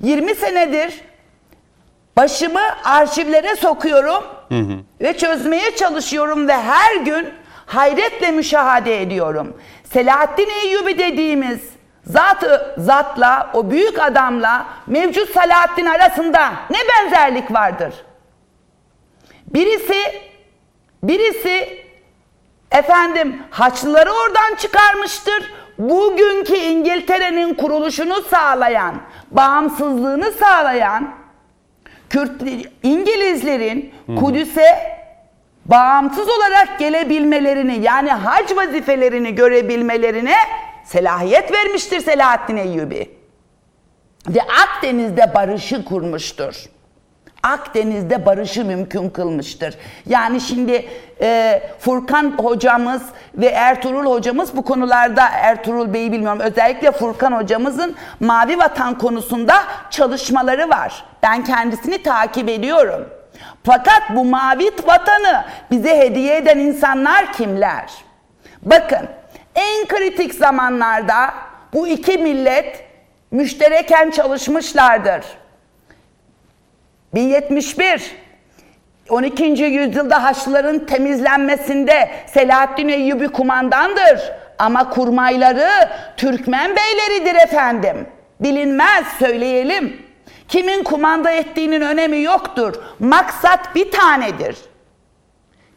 20 0.02 0.36
senedir 0.36 1.02
başımı 2.18 2.62
arşivlere 2.84 3.56
sokuyorum 3.56 4.24
hı 4.50 4.60
hı. 4.60 4.78
ve 5.02 5.18
çözmeye 5.18 5.76
çalışıyorum 5.76 6.48
ve 6.48 6.58
her 6.58 6.96
gün 6.96 7.28
hayretle 7.66 8.32
müşahede 8.32 9.02
ediyorum. 9.02 9.58
Selahaddin 9.84 10.50
Eyyubi 10.64 11.00
dediğimiz 11.00 11.60
zatı 12.06 12.76
zatla 12.78 13.52
o 13.54 13.72
büyük 13.72 14.00
adamla 14.00 14.66
mevcut 14.88 15.30
Selahaddin 15.30 15.86
arasında 15.86 16.54
ne 16.70 16.78
benzerlik 16.90 17.52
vardır? 17.54 17.94
Birisi 19.48 20.22
birisi 21.04 21.84
efendim 22.72 23.42
Haçlıları 23.50 24.12
oradan 24.12 24.56
çıkarmıştır. 24.58 25.54
Bugünkü 25.78 26.56
İngiltere'nin 26.56 27.54
kuruluşunu 27.54 28.22
sağlayan, 28.22 28.96
bağımsızlığını 29.32 30.32
sağlayan 30.32 31.16
Kürt 32.10 32.42
İngilizlerin 32.84 33.94
Kudüs'e 34.20 34.93
bağımsız 35.66 36.28
olarak 36.30 36.80
gelebilmelerini 36.80 37.80
yani 37.82 38.12
hac 38.12 38.56
vazifelerini 38.56 39.36
görebilmelerine 39.36 40.36
selahiyet 40.86 41.52
vermiştir 41.52 42.00
Selahaddin 42.00 42.58
Eyyubi. 42.58 43.10
Ve 44.28 44.40
Akdeniz'de 44.42 45.34
barışı 45.34 45.86
kurmuştur. 45.86 46.66
Akdeniz'de 47.44 48.26
barışı 48.26 48.66
mümkün 48.66 49.10
kılmıştır. 49.10 49.76
Yani 50.06 50.42
şimdi 50.42 50.86
e, 51.22 51.62
Furkan 51.80 52.34
hocamız 52.38 53.02
ve 53.36 53.46
Ertuğrul 53.46 54.06
hocamız 54.06 54.58
bu 54.58 54.62
konularda 54.64 55.30
Ertuğrul 55.30 55.94
Bey'i 55.94 56.12
bilmiyorum 56.12 56.40
özellikle 56.40 56.92
Furkan 56.92 57.32
hocamızın 57.32 57.96
Mavi 58.20 58.58
Vatan 58.58 58.98
konusunda 58.98 59.56
çalışmaları 59.90 60.70
var. 60.70 61.06
Ben 61.24 61.44
kendisini 61.44 62.04
takip 62.04 62.50
ediyorum. 62.50 63.08
Fakat 63.64 64.02
bu 64.10 64.26
mavi 64.26 64.72
vatanı 64.86 65.46
bize 65.72 65.98
hediye 65.98 66.38
eden 66.38 66.58
insanlar 66.60 67.34
kimler? 67.34 67.92
Bakın 68.62 69.10
en 69.56 69.88
kritik 69.88 70.34
zamanlarda 70.34 71.34
bu 71.74 71.88
iki 71.88 72.18
millet 72.18 72.86
müştereken 73.32 74.12
çalışmışlardır. 74.12 75.26
1071 77.14 78.16
12. 79.10 79.44
yüzyılda 79.44 80.24
Haçlıların 80.24 80.86
temizlenmesinde 80.86 82.10
Selahaddin 82.34 82.88
Eyyubi 82.88 83.28
kumandandır. 83.28 84.32
Ama 84.60 84.90
kurmayları 84.90 85.70
Türkmen 86.18 86.76
beyleridir 86.76 87.36
efendim. 87.36 88.08
Bilinmez 88.40 89.06
söyleyelim. 89.20 90.03
Kimin 90.48 90.84
kumanda 90.84 91.32
ettiğinin 91.32 91.82
önemi 91.82 92.22
yoktur. 92.22 92.74
Maksat 93.00 93.76
bir 93.76 93.92
tanedir. 93.92 94.58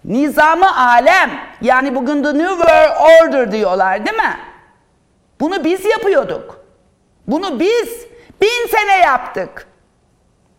Nizamı 0.04 0.76
alem 0.78 1.30
yani 1.60 1.94
bugün 1.94 2.22
the 2.22 2.38
New 2.38 2.54
World 2.56 2.96
Order 3.22 3.52
diyorlar 3.52 4.06
değil 4.06 4.16
mi? 4.16 4.36
Bunu 5.40 5.64
biz 5.64 5.84
yapıyorduk. 5.84 6.60
Bunu 7.26 7.60
biz 7.60 8.06
bin 8.42 8.68
sene 8.70 8.98
yaptık. 8.98 9.66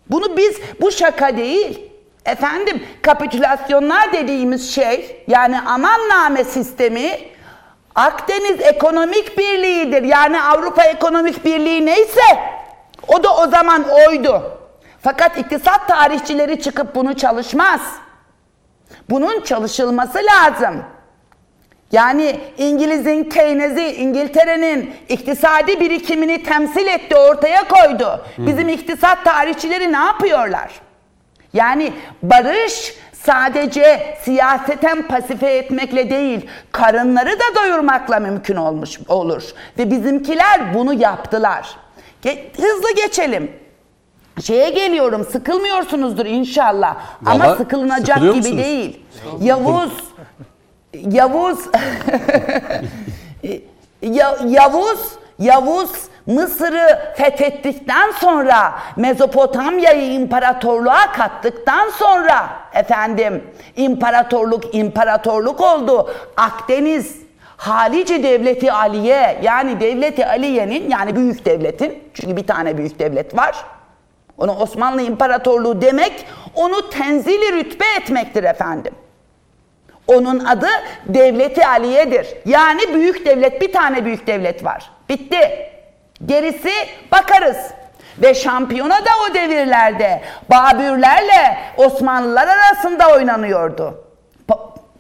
Bunu 0.09 0.37
biz 0.37 0.59
bu 0.81 0.91
şaka 0.91 1.37
değil. 1.37 1.91
Efendim 2.25 2.87
kapitülasyonlar 3.01 4.13
dediğimiz 4.13 4.75
şey 4.75 5.23
yani 5.27 5.61
amanname 5.61 6.43
sistemi 6.43 7.19
Akdeniz 7.95 8.61
Ekonomik 8.61 9.37
Birliği'dir. 9.37 10.03
Yani 10.03 10.41
Avrupa 10.41 10.83
Ekonomik 10.83 11.45
Birliği 11.45 11.85
neyse 11.85 12.21
o 13.07 13.23
da 13.23 13.35
o 13.35 13.47
zaman 13.47 13.85
oydu. 14.07 14.57
Fakat 15.01 15.37
iktisat 15.37 15.87
tarihçileri 15.87 16.61
çıkıp 16.61 16.95
bunu 16.95 17.15
çalışmaz. 17.15 17.81
Bunun 19.09 19.41
çalışılması 19.41 20.19
lazım. 20.19 20.83
Yani 21.91 22.39
İngiliz'in 22.57 23.23
Keynes'i, 23.23 23.95
İngiltere'nin 23.95 24.95
iktisadi 25.09 25.79
birikimini 25.79 26.43
temsil 26.43 26.87
etti, 26.87 27.15
ortaya 27.15 27.67
koydu. 27.67 28.25
Bizim 28.37 28.69
iktisat 28.69 29.23
tarihçileri 29.23 29.91
ne 29.93 29.97
yapıyorlar? 29.97 30.71
Yani 31.53 31.93
barış 32.23 32.93
sadece 33.13 34.17
siyaseten 34.21 35.07
pasife 35.07 35.47
etmekle 35.47 36.09
değil, 36.09 36.49
karınları 36.71 37.39
da 37.39 37.55
doyurmakla 37.55 38.19
mümkün 38.19 38.55
olmuş 38.55 38.99
olur. 39.07 39.43
Ve 39.77 39.91
bizimkiler 39.91 40.73
bunu 40.73 40.93
yaptılar. 40.93 41.75
Ge- 42.24 42.57
hızlı 42.57 42.95
geçelim. 42.95 43.51
Şeye 44.43 44.70
geliyorum, 44.70 45.26
sıkılmıyorsunuzdur 45.32 46.26
inşallah. 46.26 46.95
Ama 47.26 47.45
Vallahi 47.45 47.57
sıkılınacak 47.57 48.03
sıkılıyor 48.18 48.34
gibi 48.36 48.43
musunuz? 48.43 48.63
değil. 48.63 48.99
Yavuz, 49.41 49.91
Yavuz, 50.93 51.59
Ya- 54.01 54.38
Yavuz, 54.47 54.99
Yavuz 55.39 55.89
Mısır'ı 56.26 57.13
fethettikten 57.18 58.11
sonra 58.11 58.74
Mezopotamya'yı 58.97 60.13
imparatorluğa 60.13 61.11
kattıktan 61.11 61.89
sonra 61.89 62.49
efendim 62.74 63.43
imparatorluk 63.76 64.76
imparatorluk 64.76 65.61
oldu. 65.61 66.11
Akdeniz 66.38 67.15
Halice 67.57 68.23
Devleti 68.23 68.71
Aliye 68.71 69.39
yani 69.41 69.79
Devleti 69.79 70.25
Aliye'nin 70.25 70.89
yani 70.89 71.15
büyük 71.15 71.45
devletin 71.45 72.03
çünkü 72.13 72.37
bir 72.37 72.47
tane 72.47 72.77
büyük 72.77 72.99
devlet 72.99 73.37
var. 73.37 73.65
Onu 74.37 74.51
Osmanlı 74.51 75.01
İmparatorluğu 75.01 75.81
demek 75.81 76.25
onu 76.55 76.89
tenzili 76.89 77.53
rütbe 77.53 77.85
etmektir 77.97 78.43
efendim. 78.43 78.93
Onun 80.07 80.45
adı 80.45 80.67
Devleti 81.05 81.67
Aliye'dir. 81.67 82.27
Yani 82.45 82.93
büyük 82.93 83.25
devlet, 83.25 83.61
bir 83.61 83.73
tane 83.73 84.05
büyük 84.05 84.27
devlet 84.27 84.63
var. 84.63 84.91
Bitti. 85.09 85.69
Gerisi 86.25 86.71
bakarız. 87.11 87.57
Ve 88.21 88.33
şampiyona 88.33 89.05
da 89.05 89.09
o 89.29 89.33
devirlerde 89.33 90.21
Babürlerle 90.49 91.57
Osmanlılar 91.77 92.47
arasında 92.47 93.13
oynanıyordu. 93.13 94.03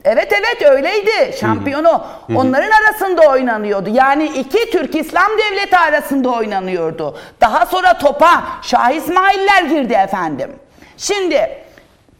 Evet 0.05 0.33
evet 0.33 0.71
öyleydi. 0.71 1.37
Şampiyonu 1.39 2.03
onların 2.35 2.71
arasında 2.71 3.21
oynanıyordu. 3.21 3.89
Yani 3.93 4.25
iki 4.25 4.71
Türk 4.71 4.95
İslam 4.95 5.27
devleti 5.37 5.77
arasında 5.77 6.29
oynanıyordu. 6.29 7.17
Daha 7.41 7.65
sonra 7.65 7.97
topa 7.97 8.43
Şah 8.61 8.91
İsmailler 8.91 9.63
girdi 9.63 9.93
efendim. 9.93 10.51
Şimdi 10.97 11.49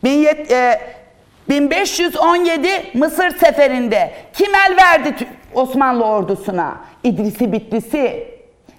1700 0.04 0.52
e, 0.52 0.82
1517 1.50 2.70
Mısır 2.94 3.38
seferinde 3.38 4.12
kim 4.34 4.56
el 4.56 4.78
verdi 4.78 5.16
Osmanlı 5.54 6.06
ordusuna? 6.06 6.76
İdrisi 7.04 7.52
Bitlisi. 7.52 8.28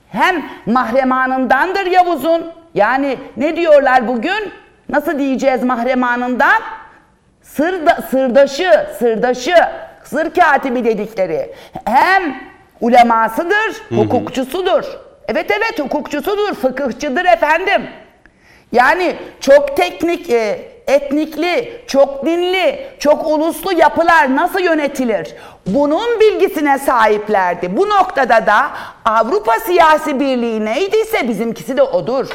Hem 0.09 0.45
mahremanındandır 0.67 1.87
Yavuz'un. 1.87 2.53
Yani 2.75 3.19
ne 3.37 3.57
diyorlar 3.57 4.09
bugün? 4.09 4.53
Nasıl 4.89 5.19
diyeceğiz 5.19 5.63
mahremanından? 5.65 6.63
Sırda, 7.59 7.99
sırdaşı, 8.11 8.87
sırdaşı, 8.99 9.55
sır 10.05 10.35
katibi 10.35 10.85
dedikleri. 10.85 11.55
Hem 11.85 12.37
ulemasıdır, 12.81 13.83
hukukçusudur. 13.97 14.85
Evet 15.29 15.51
evet 15.51 15.79
hukukçusudur, 15.79 16.55
fıkıhçıdır 16.55 17.25
efendim. 17.25 17.83
Yani 18.73 19.17
çok 19.41 19.77
teknik, 19.77 20.31
e, 20.31 20.69
etnikli, 20.87 21.83
çok 21.87 22.27
dinli, 22.27 22.87
çok 22.99 23.27
uluslu 23.27 23.73
yapılar 23.73 24.37
nasıl 24.37 24.61
yönetilir? 24.61 25.35
Bunun 25.67 26.21
bilgisine 26.21 26.79
sahiplerdi. 26.79 27.77
Bu 27.77 27.89
noktada 27.89 28.47
da 28.47 28.71
Avrupa 29.05 29.61
Siyasi 29.61 30.21
Birliği 30.21 30.65
neydiyse 30.65 31.29
bizimkisi 31.29 31.77
de 31.77 31.83
odur. 31.83 32.27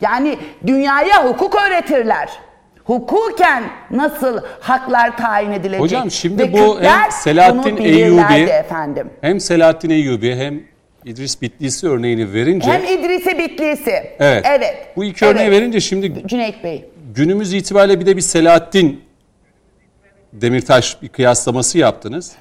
Yani 0.00 0.38
dünyaya 0.66 1.24
hukuk 1.24 1.54
öğretirler. 1.54 2.49
Hukuken 2.90 3.64
nasıl 3.90 4.40
haklar 4.60 5.16
tayin 5.16 5.52
edilecek? 5.52 5.80
Hocam 5.80 6.10
şimdi 6.10 6.42
Ve 6.42 6.52
bu 6.52 6.74
Kürtler 6.74 6.90
hem 7.00 7.10
Selahattin 7.10 7.76
Eyyubi 7.76 8.50
efendim. 8.50 9.10
hem 9.20 9.40
Selahattin 9.40 9.90
Eyyubi 9.90 10.36
hem 10.36 10.62
İdris 11.04 11.42
Bitlisi 11.42 11.88
örneğini 11.88 12.32
verince 12.32 12.70
Hem 12.72 12.84
İdrisi 12.84 13.38
Bitlisi. 13.38 13.90
evet. 14.18 14.46
Evet. 14.48 14.74
Bu 14.96 15.04
iki 15.04 15.24
örneği 15.26 15.48
Evet. 15.48 15.60
verince 15.60 15.80
şimdi 15.80 16.26
Cüneyt 16.28 16.64
Bey. 16.64 16.90
günümüz 17.14 17.52
itibariyle 17.52 18.00
bir 18.00 18.06
de 18.06 18.16
bir 18.16 18.20
Selahattin 18.22 19.04
Demirtaş 20.32 21.02
bir 21.02 21.08
kıyaslaması 21.08 21.78
yaptınız. 21.78 22.32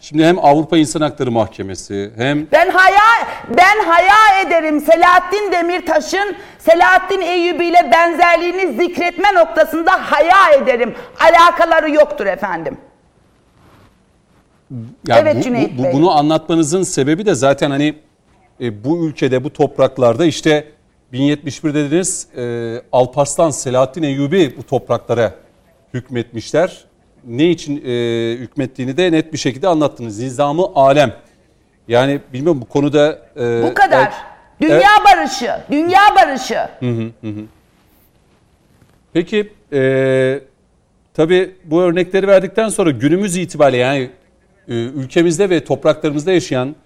Şimdi 0.00 0.24
hem 0.24 0.38
Avrupa 0.38 0.76
İnsan 0.78 1.00
Hakları 1.00 1.30
Mahkemesi 1.30 2.10
hem 2.16 2.46
Ben 2.52 2.70
haya 2.70 3.28
ben 3.56 3.84
haya 3.84 4.40
ederim 4.46 4.80
Selahattin 4.80 5.52
Demirtaş'ın 5.52 6.36
Selahattin 6.58 7.20
Eyyubi 7.20 7.66
ile 7.66 7.90
benzerliğini 7.92 8.72
zikretme 8.82 9.34
noktasında 9.34 9.90
haya 10.12 10.62
ederim. 10.62 10.94
Alakaları 11.20 11.90
yoktur 11.90 12.26
efendim. 12.26 12.76
Ya 15.06 15.18
Evet, 15.18 15.36
bu- 15.36 15.40
Cüneyt 15.42 15.78
bu, 15.78 15.84
Bey. 15.84 15.92
bunu 15.92 16.10
anlatmanızın 16.18 16.82
sebebi 16.82 17.26
de 17.26 17.34
zaten 17.34 17.70
hani 17.70 17.94
e, 18.60 18.84
bu 18.84 19.06
ülkede 19.06 19.44
bu 19.44 19.52
topraklarda 19.52 20.24
işte 20.24 20.68
1071 21.12 21.74
dediniz 21.74 22.26
e, 22.36 22.74
Alparslan 22.92 23.50
Selahattin 23.50 24.02
Eyyubi 24.02 24.54
bu 24.58 24.62
topraklara 24.62 25.34
hükmetmişler. 25.94 26.84
Ne 27.26 27.50
için 27.50 27.82
e, 27.86 27.90
hükmettiğini 28.36 28.96
de 28.96 29.12
net 29.12 29.32
bir 29.32 29.38
şekilde 29.38 29.68
anlattınız. 29.68 30.18
Nizamı 30.18 30.66
alem. 30.74 31.12
Yani 31.88 32.20
bilmiyorum 32.32 32.60
bu 32.60 32.64
konuda 32.64 33.18
e, 33.36 33.62
Bu 33.62 33.74
kadar. 33.74 34.00
evet, 34.02 34.12
Dünya 34.60 34.76
evet. 34.76 35.18
barışı, 35.18 35.50
dünya 35.70 36.00
barışı. 36.16 36.58
Peki 39.12 39.52
e, 39.72 40.40
tabii 41.14 41.54
bu 41.64 41.82
örnekleri 41.82 42.28
verdikten 42.28 42.68
sonra 42.68 42.90
günümüz 42.90 43.36
itibariyle 43.36 43.82
yani 43.82 44.10
e, 44.68 44.72
ülkemizde 44.74 45.50
ve 45.50 45.64
topraklarımızda 45.64 46.32
yaşayan 46.32 46.76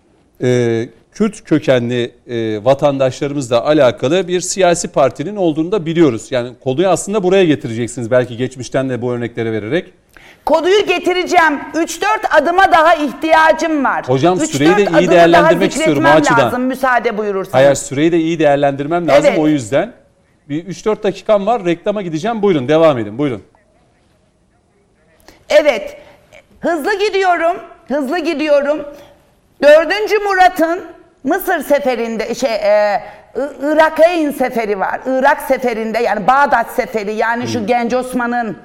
e, 0.42 0.88
Kürt 1.12 1.44
kökenli 1.44 2.12
e, 2.26 2.64
vatandaşlarımızla 2.64 3.64
alakalı 3.64 4.28
bir 4.28 4.40
siyasi 4.40 4.88
partinin 4.88 5.36
olduğunu 5.36 5.72
da 5.72 5.86
biliyoruz. 5.86 6.26
Yani 6.30 6.52
konuyu 6.64 6.88
aslında 6.88 7.22
buraya 7.22 7.44
getireceksiniz 7.44 8.10
belki 8.10 8.36
geçmişten 8.36 8.90
de 8.90 9.02
bu 9.02 9.12
örnekleri 9.12 9.52
vererek. 9.52 9.92
Konuyu 10.44 10.86
getireceğim. 10.86 11.60
3-4 11.74 12.04
adıma 12.30 12.72
daha 12.72 12.94
ihtiyacım 12.94 13.84
var. 13.84 14.08
Hocam, 14.08 14.38
3-4 14.38 14.46
süreyi 14.46 14.76
de 14.76 15.00
iyi 15.00 15.10
değerlendirmek 15.10 15.72
istiyorum 15.72 16.04
o 16.04 16.08
açıdan. 16.08 16.38
lazım 16.38 16.62
müsaade 16.62 17.18
buyurursanız. 17.18 17.54
Hayır 17.54 17.74
süreyi 17.74 18.12
de 18.12 18.18
iyi 18.18 18.38
değerlendirmem 18.38 19.08
lazım 19.08 19.24
Evet. 19.28 19.38
o 19.38 19.48
yüzden. 19.48 19.92
Bir 20.48 20.64
3-4 20.64 21.02
dakikam 21.02 21.46
var 21.46 21.64
reklama 21.64 22.02
gideceğim 22.02 22.42
buyurun 22.42 22.68
devam 22.68 22.98
edin 22.98 23.18
buyurun. 23.18 23.42
Evet. 25.48 25.96
Hızlı 26.60 26.98
gidiyorum. 26.98 27.56
Hızlı 27.88 28.18
gidiyorum. 28.18 28.80
Dördüncü 29.62 30.18
Murat'ın 30.18 30.80
Mısır 31.24 31.60
seferinde 31.60 32.34
şey 32.34 32.54
e, 32.54 33.02
Irak'ın 33.62 34.30
seferi 34.30 34.80
var. 34.80 35.00
Irak 35.06 35.40
seferinde 35.42 35.98
yani 35.98 36.26
Bağdat 36.26 36.70
seferi 36.70 37.14
yani 37.14 37.48
şu 37.48 37.66
Genç 37.66 37.94
Osman'ın 37.94 38.56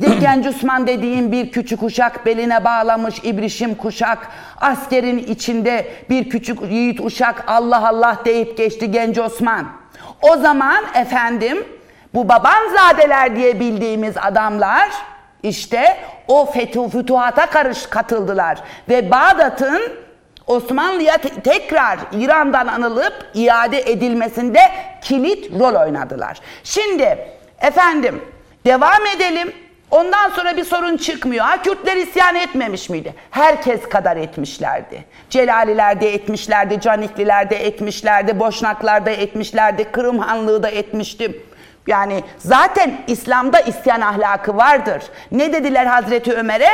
Genç 0.00 0.46
Osman 0.46 0.86
dediğim 0.86 1.32
bir 1.32 1.50
küçük 1.50 1.82
uşak 1.82 2.26
beline 2.26 2.64
bağlamış 2.64 3.18
ibrişim 3.22 3.74
kuşak 3.74 4.28
askerin 4.60 5.18
içinde 5.18 5.86
bir 6.10 6.30
küçük 6.30 6.62
yiğit 6.70 7.00
uşak 7.00 7.44
Allah 7.46 7.88
Allah 7.88 8.18
deyip 8.24 8.56
geçti 8.56 8.90
Genç 8.90 9.18
Osman. 9.18 9.66
O 10.22 10.36
zaman 10.36 10.84
efendim 10.94 11.64
bu 12.14 12.28
babanzadeler 12.28 13.36
diye 13.36 13.60
bildiğimiz 13.60 14.14
adamlar 14.16 14.88
işte 15.42 15.96
o 16.28 16.46
fetu, 16.52 16.88
fütuhata 16.88 17.46
karış 17.46 17.86
katıldılar 17.86 18.58
ve 18.88 19.10
Bağdat'ın 19.10 19.82
Osmanlı'ya 20.46 21.18
te- 21.18 21.40
tekrar 21.40 21.98
İran'dan 22.12 22.66
anılıp 22.66 23.30
iade 23.34 23.80
edilmesinde 23.80 24.60
kilit 25.02 25.60
rol 25.60 25.74
oynadılar. 25.86 26.40
Şimdi 26.64 27.18
efendim 27.60 28.22
devam 28.66 29.06
edelim. 29.16 29.52
Ondan 29.90 30.30
sonra 30.30 30.56
bir 30.56 30.64
sorun 30.64 30.96
çıkmıyor. 30.96 31.44
Ha 31.44 31.62
Kürtler 31.62 31.96
isyan 31.96 32.34
etmemiş 32.34 32.90
miydi? 32.90 33.14
Herkes 33.30 33.88
kadar 33.88 34.16
etmişlerdi. 34.16 35.04
Celaliler 35.30 36.00
de 36.00 36.14
etmişlerdi, 36.14 36.80
Canikliler 36.80 37.50
de 37.50 37.56
etmişlerdi, 37.56 38.40
Boşnaklar 38.40 39.06
da 39.06 39.10
etmişlerdi, 39.10 39.84
Kırım 39.92 40.18
Hanlığı 40.18 40.62
da 40.62 40.68
etmişti. 40.68 41.42
Yani 41.86 42.24
zaten 42.38 43.00
İslam'da 43.06 43.60
isyan 43.60 44.00
ahlakı 44.00 44.56
vardır. 44.56 45.02
Ne 45.32 45.52
dediler 45.52 45.86
Hazreti 45.86 46.32
Ömer'e? 46.32 46.70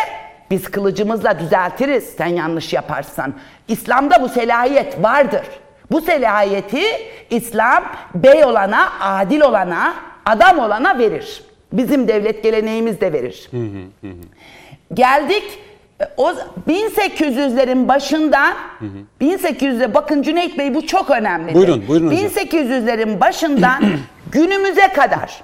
Biz 0.50 0.70
kılıcımızla 0.70 1.38
düzeltiriz 1.38 2.04
sen 2.04 2.26
yanlış 2.26 2.72
yaparsan. 2.72 3.34
İslam'da 3.68 4.22
bu 4.22 4.28
selahiyet 4.28 5.02
vardır. 5.02 5.46
Bu 5.90 6.00
selahiyeti 6.00 6.82
İslam 7.30 7.84
bey 8.14 8.44
olana, 8.44 8.92
adil 9.00 9.40
olana, 9.40 9.94
adam 10.26 10.58
olana 10.58 10.98
verir. 10.98 11.51
Bizim 11.72 12.08
devlet 12.08 12.42
geleneğimiz 12.42 13.00
de 13.00 13.12
verir. 13.12 13.50
Geldik 14.94 15.42
e, 16.00 16.04
o 16.16 16.32
1800'lerin 16.68 17.88
başından 17.88 18.54
1800'e 19.20 19.94
bakın 19.94 20.22
Cüneyt 20.22 20.58
Bey 20.58 20.74
bu 20.74 20.86
çok 20.86 21.10
önemli. 21.10 21.54
Buyurun, 21.54 21.84
buyurun 21.88 22.06
hocam. 22.06 22.24
1800'lerin 22.24 23.20
başından 23.20 23.82
günümüze 24.32 24.88
kadar 24.88 25.42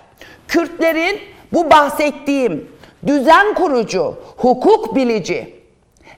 Kürtlerin 0.48 1.18
bu 1.52 1.70
bahsettiğim 1.70 2.68
düzen 3.06 3.54
kurucu, 3.54 4.14
hukuk 4.36 4.96
bilici 4.96 5.54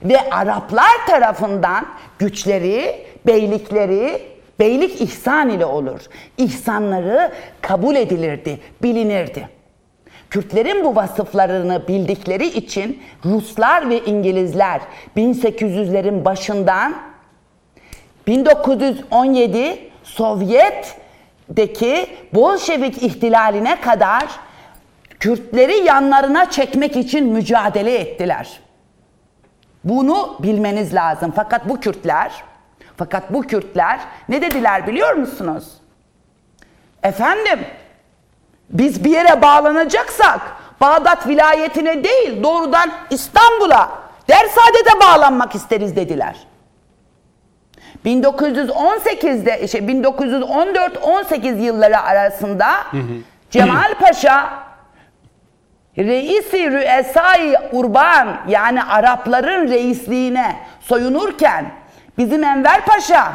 ve 0.03 0.29
Araplar 0.31 1.07
tarafından 1.07 1.85
güçleri, 2.19 3.05
beylikleri, 3.27 4.21
beylik 4.59 5.01
ihsan 5.01 5.49
ile 5.49 5.65
olur. 5.65 5.99
İhsanları 6.37 7.31
kabul 7.61 7.95
edilirdi, 7.95 8.59
bilinirdi. 8.83 9.60
Kürtlerin 10.31 10.83
bu 10.83 10.95
vasıflarını 10.95 11.87
bildikleri 11.87 12.47
için 12.47 13.03
Ruslar 13.25 13.89
ve 13.89 14.05
İngilizler 14.05 14.81
1800'lerin 15.17 16.25
başından 16.25 16.95
1917 18.27 19.89
Sovyet'deki 20.03 22.07
Bolşevik 22.33 23.03
ihtilaline 23.03 23.81
kadar 23.81 24.25
Kürtleri 25.19 25.77
yanlarına 25.77 26.49
çekmek 26.49 26.95
için 26.95 27.27
mücadele 27.27 27.95
ettiler. 27.95 28.59
Bunu 29.83 30.37
bilmeniz 30.43 30.93
lazım. 30.93 31.33
Fakat 31.35 31.69
bu 31.69 31.79
Kürtler, 31.79 32.31
fakat 32.97 33.33
bu 33.33 33.41
Kürtler 33.41 33.99
ne 34.29 34.41
dediler 34.41 34.87
biliyor 34.87 35.13
musunuz? 35.13 35.73
Efendim, 37.03 37.59
biz 38.71 39.03
bir 39.03 39.09
yere 39.09 39.41
bağlanacaksak 39.41 40.41
Bağdat 40.81 41.27
vilayetine 41.27 42.03
değil 42.03 42.43
doğrudan 42.43 42.91
İstanbul'a, 43.09 43.89
Dersade'de 44.27 44.99
bağlanmak 45.01 45.55
isteriz 45.55 45.95
dediler. 45.95 46.35
1918'de 48.05 49.61
işte 49.63 49.79
1914-18 49.79 51.61
yılları 51.61 51.99
arasında 52.01 52.67
Cemal 53.51 53.93
Paşa 53.99 54.49
Reisi 55.97 56.71
Rüesai 56.71 57.55
Urban 57.71 58.37
yani 58.47 58.83
Arapların 58.83 59.67
reisliğine 59.67 60.55
soyunurken 60.79 61.71
bizim 62.17 62.43
Enver 62.43 62.85
Paşa 62.85 63.33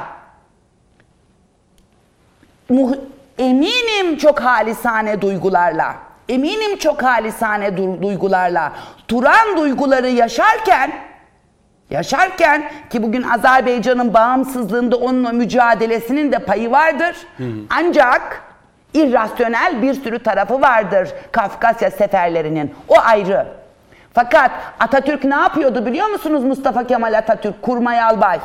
eminim 3.38 4.16
çok 4.16 4.40
halisane 4.40 5.20
duygularla 5.20 5.94
eminim 6.28 6.76
çok 6.78 7.02
halisane 7.02 7.66
du- 7.66 8.02
duygularla 8.02 8.72
Turan 9.08 9.56
duyguları 9.56 10.08
yaşarken 10.08 10.92
yaşarken 11.90 12.70
ki 12.90 13.02
bugün 13.02 13.22
Azerbaycan'ın 13.22 14.14
bağımsızlığında 14.14 14.96
onun 14.96 15.34
mücadelesinin 15.34 16.32
de 16.32 16.38
payı 16.38 16.70
vardır. 16.70 17.16
Ancak 17.70 18.42
irrasyonel 18.94 19.82
bir 19.82 19.94
sürü 19.94 20.18
tarafı 20.22 20.60
vardır 20.60 21.08
Kafkasya 21.32 21.90
seferlerinin. 21.90 22.74
O 22.88 22.94
ayrı. 23.04 23.46
Fakat 24.14 24.50
Atatürk 24.80 25.24
ne 25.24 25.34
yapıyordu 25.34 25.86
biliyor 25.86 26.08
musunuz 26.10 26.44
Mustafa 26.44 26.86
Kemal 26.86 27.12
Atatürk, 27.18 27.62
Kurmay 27.62 28.02
Albay? 28.02 28.38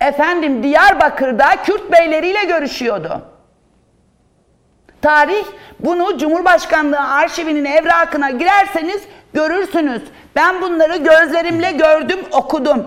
Efendim 0.00 0.62
Diyarbakır'da 0.62 1.46
Kürt 1.64 1.92
beyleriyle 1.92 2.44
görüşüyordu. 2.44 3.22
Tarih 5.02 5.44
bunu 5.80 6.18
Cumhurbaşkanlığı 6.18 7.00
arşivinin 7.00 7.64
evrakına 7.64 8.30
girerseniz 8.30 9.02
görürsünüz. 9.34 10.02
Ben 10.36 10.62
bunları 10.62 10.96
gözlerimle 10.96 11.72
gördüm, 11.72 12.18
okudum. 12.32 12.86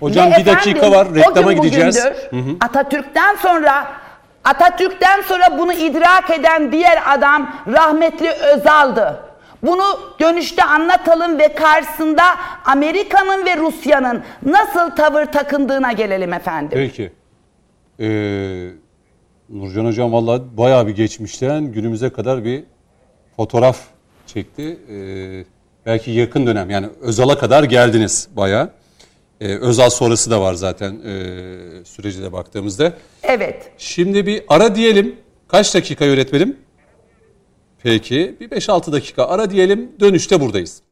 Hocam 0.00 0.30
Ve 0.32 0.36
bir 0.36 0.46
dakika 0.46 0.70
efendim, 0.70 0.92
var. 0.92 1.14
Reklama 1.14 1.52
gideceğiz. 1.52 2.04
bugündür 2.32 2.56
Atatürk'ten 2.60 3.36
sonra 3.36 3.86
Atatürk'ten 4.44 5.22
sonra 5.22 5.58
bunu 5.58 5.72
idrak 5.72 6.30
eden 6.30 6.72
diğer 6.72 7.02
adam 7.06 7.50
rahmetli 7.72 8.30
Özal'dı. 8.30 9.20
Bunu 9.62 9.84
dönüşte 10.20 10.64
anlatalım 10.64 11.38
ve 11.38 11.54
karşısında 11.54 12.22
Amerika'nın 12.64 13.46
ve 13.46 13.56
Rusya'nın 13.56 14.22
nasıl 14.42 14.90
tavır 14.90 15.26
takındığına 15.26 15.92
gelelim 15.92 16.32
efendim. 16.32 16.70
Peki. 16.72 17.12
Ee, 18.00 18.85
Nurcan 19.48 19.84
Hocam 19.84 20.12
valla 20.12 20.56
bayağı 20.56 20.86
bir 20.86 20.94
geçmişten 20.94 21.72
günümüze 21.72 22.10
kadar 22.10 22.44
bir 22.44 22.64
fotoğraf 23.36 23.80
çekti. 24.26 24.78
Ee, 24.90 25.44
belki 25.86 26.10
yakın 26.10 26.46
dönem 26.46 26.70
yani 26.70 26.88
Özal'a 27.00 27.38
kadar 27.38 27.64
geldiniz 27.64 28.28
bayağı. 28.36 28.70
Ee, 29.40 29.54
Özal 29.56 29.90
sonrası 29.90 30.30
da 30.30 30.40
var 30.40 30.54
zaten 30.54 30.92
e, 30.92 31.84
süreci 31.84 32.22
de 32.22 32.32
baktığımızda. 32.32 32.92
Evet. 33.22 33.70
Şimdi 33.78 34.26
bir 34.26 34.42
ara 34.48 34.74
diyelim. 34.74 35.16
Kaç 35.48 35.74
dakika 35.74 36.04
öğretmenim? 36.04 36.56
Peki 37.82 38.36
bir 38.40 38.50
5-6 38.50 38.92
dakika 38.92 39.24
ara 39.24 39.50
diyelim. 39.50 39.92
Dönüşte 40.00 40.40
buradayız. 40.40 40.82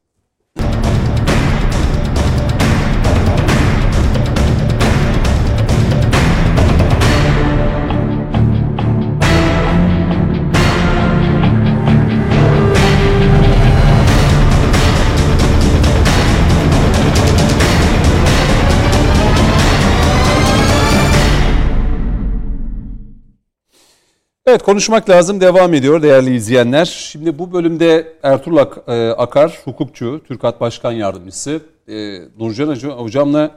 Evet 24.47 24.63
konuşmak 24.63 25.11
lazım 25.11 25.41
devam 25.41 25.75
ediyor 25.75 26.03
değerli 26.03 26.35
izleyenler. 26.35 26.85
Şimdi 26.85 27.39
bu 27.39 27.53
bölümde 27.53 28.13
Ertuğrul 28.23 28.57
e, 28.57 29.11
Akar, 29.11 29.61
hukukçu, 29.65 30.21
TÜRKAT 30.29 30.61
Başkan 30.61 30.93
Yardımcısı. 30.93 31.61
E, 31.89 32.19
Nurcan 32.39 32.69
Hoca- 32.69 32.97
Hocam'la 32.97 33.51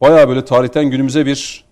bayağı 0.00 0.28
böyle 0.28 0.44
tarihten 0.44 0.90
günümüze 0.90 1.26
bir 1.26 1.64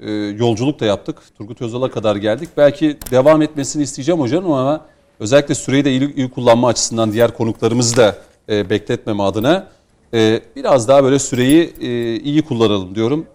e, 0.00 0.10
yolculuk 0.12 0.80
da 0.80 0.84
yaptık. 0.86 1.18
Turgut 1.38 1.62
Özal'a 1.62 1.90
kadar 1.90 2.16
geldik. 2.16 2.48
Belki 2.56 2.96
devam 3.10 3.42
etmesini 3.42 3.82
isteyeceğim 3.82 4.20
hocanın 4.20 4.44
ama 4.44 4.86
özellikle 5.20 5.54
süreyi 5.54 5.84
de 5.84 5.90
iyi, 5.90 6.14
iyi 6.14 6.30
kullanma 6.30 6.68
açısından 6.68 7.12
diğer 7.12 7.34
konuklarımızı 7.34 7.96
da 7.96 8.16
bekletmeme 8.48 9.22
adına 9.22 9.68
biraz 10.56 10.88
daha 10.88 11.04
böyle 11.04 11.18
süreyi 11.18 11.74
iyi 12.22 12.42
kullanalım 12.42 12.94
diyorum. 12.94 13.26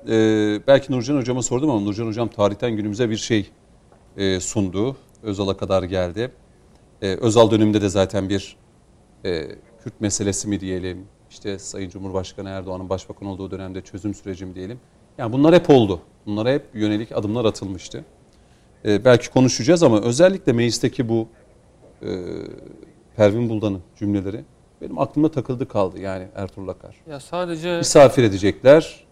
Belki 0.67 0.91
Nurcan 0.91 1.17
Hocam'a 1.17 1.41
sordum 1.41 1.69
ama 1.69 1.79
Nurcan 1.79 2.07
Hocam 2.07 2.27
tarihten 2.27 2.71
günümüze 2.71 3.09
bir 3.09 3.17
şey 3.17 3.49
e, 4.17 4.39
sundu. 4.39 4.95
Özal'a 5.23 5.57
kadar 5.57 5.83
geldi. 5.83 6.31
E, 7.01 7.15
Özal 7.15 7.51
döneminde 7.51 7.81
de 7.81 7.89
zaten 7.89 8.29
bir 8.29 8.57
e, 9.25 9.47
Kürt 9.83 10.01
meselesi 10.01 10.47
mi 10.47 10.59
diyelim, 10.59 11.05
işte 11.29 11.59
Sayın 11.59 11.89
Cumhurbaşkanı 11.89 12.49
Erdoğan'ın 12.49 12.89
başbakan 12.89 13.27
olduğu 13.27 13.51
dönemde 13.51 13.81
çözüm 13.81 14.13
süreci 14.13 14.45
mi 14.45 14.55
diyelim. 14.55 14.79
Yani 15.17 15.33
bunlar 15.33 15.55
hep 15.55 15.69
oldu. 15.69 16.01
Bunlara 16.25 16.49
hep 16.51 16.65
yönelik 16.73 17.11
adımlar 17.11 17.45
atılmıştı. 17.45 18.05
E, 18.85 19.05
belki 19.05 19.29
konuşacağız 19.29 19.83
ama 19.83 20.01
özellikle 20.01 20.53
meclisteki 20.53 21.09
bu 21.09 21.27
e, 22.01 22.09
Pervin 23.15 23.49
Buldan'ın 23.49 23.81
cümleleri 23.99 24.43
benim 24.81 24.99
aklımda 24.99 25.31
takıldı 25.31 25.67
kaldı 25.67 25.99
yani 25.99 26.27
Ertuğrul 26.35 26.67
Akar. 26.67 26.95
Ya 27.09 27.19
sadece 27.19 27.77
Misafir 27.77 28.23
edecekler, 28.23 29.04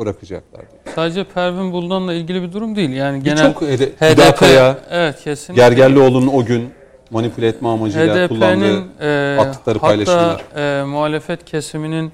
bırakacaklar 0.00 0.60
diye. 0.60 0.94
sadece 0.94 1.24
Pervin 1.24 1.72
Buldan'la 1.72 2.14
ilgili 2.14 2.42
bir 2.42 2.52
durum 2.52 2.76
değil. 2.76 2.90
Yani 2.90 3.22
genel 3.22 3.52
Hede- 3.54 4.12
Hüdakaya, 4.12 4.78
evet 4.90 5.20
kesinlikle. 5.24 5.62
Gergerlioğlu'nun 5.68 6.26
o 6.26 6.44
gün 6.44 6.70
manipüle 7.10 7.48
etme 7.48 7.68
amacıyla 7.68 8.28
kullandığı 8.28 8.84
e, 9.00 9.40
attıkları 9.40 9.78
paylaşımlar. 9.78 10.30
hatta 10.30 10.60
e, 10.60 10.84
muhalefet 10.84 11.44
kesiminin 11.44 12.12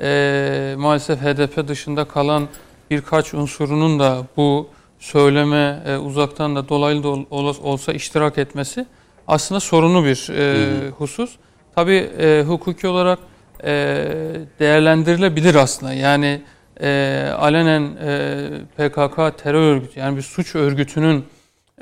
e, 0.00 0.74
maalesef 0.78 1.20
HDP 1.20 1.68
dışında 1.68 2.04
kalan 2.04 2.48
birkaç 2.90 3.34
unsurunun 3.34 3.98
da 3.98 4.18
bu 4.36 4.68
söyleme 4.98 5.82
e, 5.86 5.96
uzaktan 5.96 6.56
da 6.56 6.68
dolaylı 6.68 7.02
da 7.02 7.08
ol- 7.08 7.54
olsa 7.62 7.92
iştirak 7.92 8.38
etmesi 8.38 8.86
aslında 9.28 9.60
sorunlu 9.60 10.04
bir 10.04 10.28
e, 10.38 10.90
husus. 10.90 11.30
Tabii 11.74 12.10
e, 12.20 12.44
hukuki 12.46 12.88
olarak 12.88 13.18
e, 13.64 13.70
değerlendirilebilir 14.60 15.54
aslında. 15.54 15.92
Yani 15.92 16.42
e, 16.82 17.30
alenen 17.38 17.96
e, 17.96 18.48
PKK 18.76 19.38
terör 19.42 19.62
örgütü 19.62 20.00
yani 20.00 20.16
bir 20.16 20.22
suç 20.22 20.54
örgütünün 20.54 21.24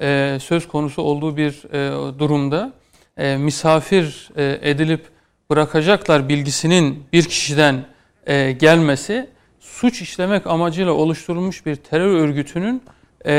e, 0.00 0.38
söz 0.40 0.68
konusu 0.68 1.02
olduğu 1.02 1.36
bir 1.36 1.72
e, 1.72 2.18
durumda 2.18 2.72
e, 3.16 3.36
misafir 3.36 4.30
e, 4.36 4.58
edilip 4.62 5.04
bırakacaklar 5.50 6.28
bilgisinin 6.28 7.04
bir 7.12 7.24
kişiden 7.24 7.84
e, 8.26 8.52
gelmesi 8.52 9.30
suç 9.60 10.02
işlemek 10.02 10.46
amacıyla 10.46 10.92
oluşturulmuş 10.92 11.66
bir 11.66 11.76
terör 11.76 12.20
örgütünün 12.20 12.82
e, 13.26 13.34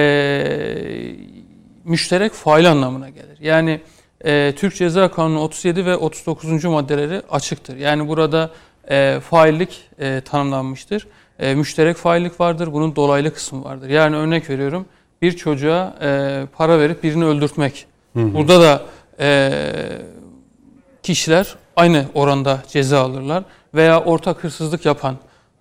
müşterek 1.83 2.33
fail 2.33 2.71
anlamına 2.71 3.09
gelir. 3.09 3.37
Yani 3.41 3.81
e, 4.25 4.53
Türk 4.57 4.75
Ceza 4.75 5.11
Kanunu 5.11 5.41
37 5.41 5.85
ve 5.85 5.95
39. 5.95 6.65
maddeleri 6.65 7.21
açıktır. 7.29 7.77
Yani 7.77 8.07
burada 8.07 8.51
e, 8.89 9.19
faillik 9.19 9.89
e, 9.99 10.21
tanımlanmıştır. 10.21 11.07
E, 11.39 11.55
müşterek 11.55 11.97
faillik 11.97 12.39
vardır, 12.39 12.73
bunun 12.73 12.95
dolaylı 12.95 13.33
kısmı 13.33 13.63
vardır. 13.63 13.89
Yani 13.89 14.15
örnek 14.15 14.49
veriyorum 14.49 14.85
bir 15.21 15.31
çocuğa 15.31 15.95
e, 16.01 16.41
para 16.57 16.79
verip 16.79 17.03
birini 17.03 17.25
öldürtmek. 17.25 17.85
Hı 18.13 18.19
hı. 18.19 18.33
Burada 18.33 18.61
da 18.61 18.81
e, 19.19 19.51
kişiler 21.03 21.55
aynı 21.75 22.05
oranda 22.13 22.63
ceza 22.67 22.99
alırlar. 22.99 23.43
Veya 23.73 24.03
ortak 24.03 24.43
hırsızlık 24.43 24.85
yapan 24.85 25.15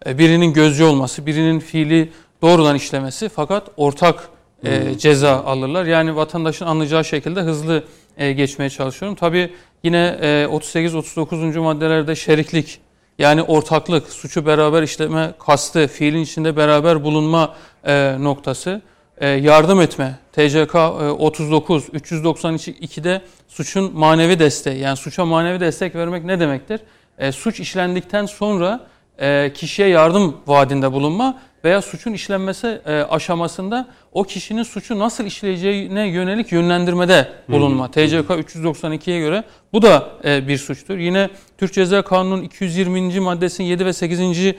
e, 0.07 0.19
birinin 0.19 0.53
gözcü 0.53 0.85
olması, 0.85 1.27
birinin 1.27 1.61
fiili 1.61 2.13
doğrudan 2.43 2.77
işlemesi 2.77 3.29
fakat 3.29 3.69
ortak 3.77 4.29
e, 4.65 4.99
ceza 4.99 5.45
alırlar. 5.45 5.85
Yani 5.85 6.17
vatandaşın 6.17 6.67
anlayacağı 6.67 7.05
şekilde 7.05 7.41
hızlı 7.41 7.85
e, 8.17 8.33
geçmeye 8.33 8.71
çalışıyorum. 8.71 9.17
Tabi 9.17 9.53
yine 9.83 10.19
e, 10.21 10.27
38-39. 10.51 11.59
maddelerde 11.59 12.15
şeriklik 12.15 12.81
yani 13.19 13.43
ortaklık, 13.43 14.09
suçu 14.09 14.47
beraber 14.47 14.83
işleme 14.83 15.35
kastı, 15.39 15.87
fiilin 15.87 16.23
içinde 16.23 16.57
beraber 16.57 17.05
bulunma 17.05 17.55
e, 17.85 18.17
noktası, 18.21 18.83
e, 19.19 19.29
yardım 19.29 19.81
etme, 19.81 20.19
TCK 20.33 20.75
e, 20.75 20.79
39, 20.79 21.85
392'de 21.89 23.23
suçun 23.49 23.99
manevi 23.99 24.39
desteği, 24.39 24.79
yani 24.81 24.97
suça 24.97 25.25
manevi 25.25 25.61
destek 25.61 25.95
vermek 25.95 26.25
ne 26.25 26.41
demektir? 26.41 26.81
E, 27.19 27.33
suç 27.33 27.61
işlendikten 27.61 28.27
sonra 28.27 28.87
e, 29.19 29.53
kişiye 29.55 29.89
yardım 29.89 30.37
vaadinde 30.47 30.93
bulunma 30.93 31.39
veya 31.65 31.83
suçun 31.83 32.13
işlenmesi 32.13 32.81
e, 32.87 32.93
aşamasında 32.93 33.87
o 34.13 34.25
kişinin 34.25 34.63
suçu 34.63 34.99
nasıl 34.99 35.25
işleyeceğine 35.25 36.09
yönelik 36.09 36.53
yönlendirmede 36.53 37.29
bulunma. 37.49 37.91
TCK 37.91 38.31
392'ye 38.31 39.21
göre 39.21 39.45
bu 39.73 39.83
da 39.83 40.09
e, 40.25 40.49
bir 40.49 40.59
suçtur. 40.59 40.99
Yine 40.99 41.31
Türk 41.59 41.73
Ceza 41.73 42.03
Kanunu'nun 42.03 42.43
220. 42.43 43.21
maddesinin 43.21 43.69
7 43.69 43.87
ve 43.87 43.93
8. 43.93 44.21
E, 44.39 44.55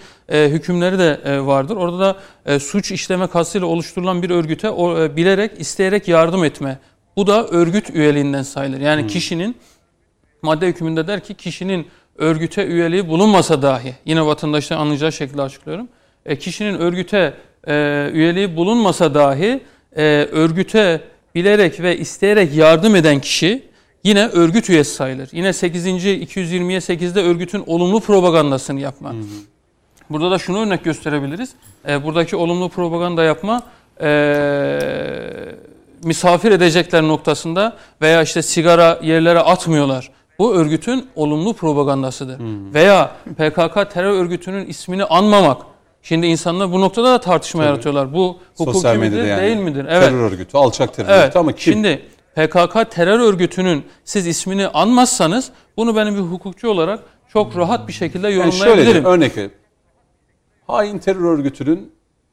hükümleri 0.49 0.99
de 0.99 1.21
e, 1.25 1.39
vardır. 1.45 1.75
Orada 1.75 1.99
da 1.99 2.17
e, 2.45 2.59
suç 2.59 2.91
işleme 2.91 3.27
kastıyla 3.27 3.67
oluşturulan 3.67 4.23
bir 4.23 4.29
örgüte 4.29 4.69
o, 4.69 5.01
e, 5.01 5.15
bilerek, 5.15 5.51
isteyerek 5.59 6.07
yardım 6.07 6.43
etme. 6.43 6.79
Bu 7.15 7.27
da 7.27 7.47
örgüt 7.47 7.89
üyeliğinden 7.89 8.43
sayılır. 8.43 8.79
Yani 8.79 9.01
hmm. 9.01 9.07
kişinin 9.07 9.55
madde 10.41 10.67
hükmünde 10.67 11.07
der 11.07 11.23
ki 11.23 11.33
kişinin 11.33 11.87
örgüte 12.17 12.65
üyeliği 12.65 13.07
bulunmasa 13.07 13.61
dahi 13.61 13.95
yine 14.05 14.25
vatandaşların 14.25 14.81
anlayacağı 14.81 15.11
şekilde 15.11 15.41
açıklıyorum 15.41 15.87
e, 16.25 16.35
kişinin 16.37 16.79
örgüte 16.79 17.33
e, 17.67 18.09
üyeliği 18.13 18.55
bulunmasa 18.55 19.13
dahi 19.13 19.59
e, 19.95 20.03
örgüte 20.31 21.01
bilerek 21.35 21.81
ve 21.81 21.97
isteyerek 21.97 22.55
yardım 22.55 22.95
eden 22.95 23.19
kişi 23.19 23.63
yine 24.03 24.27
örgüt 24.27 24.69
üyesi 24.69 24.93
sayılır. 24.93 25.29
Yine 25.31 25.53
8. 25.53 25.85
220'ye 25.85 26.79
8'de 26.79 27.21
örgütün 27.21 27.63
olumlu 27.67 27.99
propagandasını 27.99 28.79
yapma. 28.79 29.13
Hı 29.13 29.17
hı. 29.17 29.23
Burada 30.09 30.31
da 30.31 30.39
şunu 30.39 30.59
örnek 30.59 30.83
gösterebiliriz. 30.83 31.49
E, 31.87 32.03
buradaki 32.03 32.35
olumlu 32.35 32.69
propaganda 32.69 33.23
yapma 33.23 33.63
e, 34.01 34.79
misafir 36.03 36.51
edecekler 36.51 37.03
noktasında 37.03 37.77
veya 38.01 38.21
işte 38.21 38.41
sigara 38.41 38.99
yerlere 39.03 39.39
atmıyorlar. 39.39 40.11
Bu 40.39 40.55
örgütün 40.55 41.07
olumlu 41.15 41.53
propagandasıdır. 41.53 42.39
Hmm. 42.39 42.73
Veya 42.73 43.11
PKK 43.37 43.91
terör 43.91 44.11
örgütünün 44.11 44.65
ismini 44.65 45.05
anmamak 45.05 45.61
Şimdi 46.07 46.27
insanlar 46.27 46.71
bu 46.71 46.81
noktada 46.81 47.13
da 47.13 47.19
tartışma 47.19 47.61
Tabii. 47.61 47.69
yaratıyorlar. 47.69 48.13
Bu 48.13 48.39
hukuki 48.57 48.87
midir 48.87 49.23
yani. 49.23 49.41
değil 49.41 49.57
midir? 49.57 49.85
Evet. 49.89 50.09
Terör 50.09 50.31
örgütü, 50.31 50.57
alçak 50.57 50.93
terör 50.93 51.09
evet. 51.09 51.21
örgütü 51.21 51.39
ama 51.39 51.51
kim? 51.51 51.73
Şimdi 51.73 52.01
PKK 52.35 52.91
terör 52.91 53.19
örgütünün 53.19 53.85
siz 54.03 54.27
ismini 54.27 54.67
anmazsanız 54.67 55.51
bunu 55.77 55.95
benim 55.95 56.15
bir 56.15 56.21
hukukçu 56.21 56.69
olarak 56.69 56.99
çok 57.33 57.57
rahat 57.57 57.87
bir 57.87 57.93
şekilde 57.93 58.27
yorumlayabilirim. 58.27 58.85
Yani 58.85 58.93
şöyle 58.93 59.07
örnek 59.07 59.37
ver. 59.37 59.49
Hain 60.67 60.99
terör 60.99 61.37
örgütünün 61.37 61.91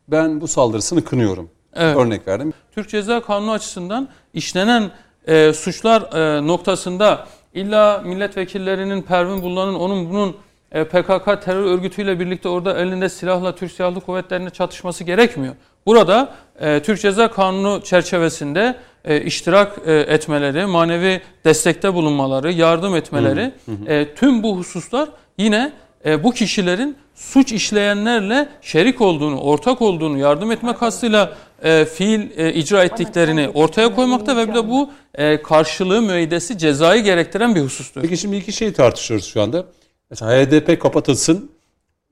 ben 0.08 0.40
bu 0.40 0.48
saldırısını 0.48 1.04
kınıyorum. 1.04 1.50
Evet. 1.74 1.96
Örnek 1.96 2.28
verdim. 2.28 2.52
Türk 2.74 2.88
Ceza 2.88 3.22
Kanunu 3.22 3.52
açısından 3.52 4.08
işlenen 4.34 4.90
e, 5.26 5.52
suçlar 5.52 6.02
e, 6.02 6.46
noktasında 6.46 7.26
illa 7.54 8.02
milletvekillerinin 8.04 9.02
Pervin 9.02 9.42
Bullan'ın 9.42 9.74
onun 9.74 10.10
bunun 10.10 10.36
e, 10.72 10.84
PKK 10.84 11.42
terör 11.44 11.64
örgütüyle 11.64 12.20
birlikte 12.20 12.48
orada 12.48 12.78
elinde 12.78 13.08
silahla 13.08 13.54
Türk 13.54 13.72
Silahlı 13.72 14.00
Kuvvetleri'ne 14.00 14.50
çatışması 14.50 15.04
gerekmiyor. 15.04 15.54
Burada 15.86 16.34
e, 16.60 16.82
Türk 16.82 17.00
Ceza 17.00 17.30
Kanunu 17.30 17.80
çerçevesinde 17.84 18.76
e, 19.04 19.20
iştirak 19.20 19.78
e, 19.86 19.92
etmeleri, 19.92 20.66
manevi 20.66 21.20
destekte 21.44 21.94
bulunmaları, 21.94 22.52
yardım 22.52 22.96
etmeleri 22.96 23.52
hı 23.66 23.72
hı. 23.72 23.92
E, 23.92 24.14
tüm 24.14 24.42
bu 24.42 24.56
hususlar 24.56 25.08
yine 25.38 25.72
e, 26.04 26.24
bu 26.24 26.32
kişilerin 26.32 26.96
suç 27.14 27.52
işleyenlerle 27.52 28.48
şerik 28.62 29.00
olduğunu, 29.00 29.40
ortak 29.40 29.82
olduğunu, 29.82 30.18
yardım 30.18 30.52
etme 30.52 30.74
kastıyla 30.74 31.36
e, 31.62 31.84
fiil 31.84 32.38
e, 32.38 32.54
icra 32.54 32.84
ettiklerini 32.84 33.48
ortaya 33.48 33.94
koymakta 33.94 34.36
ve 34.36 34.48
bir 34.48 34.54
de 34.54 34.68
bu 34.68 34.90
e, 35.14 35.42
karşılığı 35.42 36.02
müeydesi 36.02 36.58
cezayı 36.58 37.02
gerektiren 37.02 37.54
bir 37.54 37.60
husustur. 37.60 38.02
Peki 38.02 38.16
şimdi 38.16 38.36
iki 38.36 38.52
şeyi 38.52 38.72
tartışıyoruz 38.72 39.26
şu 39.26 39.42
anda. 39.42 39.66
Mesela 40.10 40.32
HDP 40.32 40.80
kapatılsın. 40.80 41.50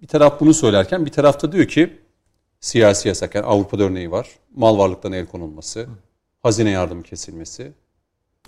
Bir 0.02 0.06
taraf 0.06 0.40
bunu 0.40 0.54
söylerken 0.54 1.06
bir 1.06 1.10
tarafta 1.10 1.52
diyor 1.52 1.66
ki 1.66 1.98
siyasi 2.60 3.08
yasak 3.08 3.34
yani 3.34 3.46
Avrupa'da 3.46 3.84
örneği 3.84 4.10
var. 4.10 4.28
Mal 4.56 4.78
varlıktan 4.78 5.12
el 5.12 5.26
konulması, 5.26 5.86
hazine 6.42 6.70
yardımı 6.70 7.02
kesilmesi. 7.02 7.72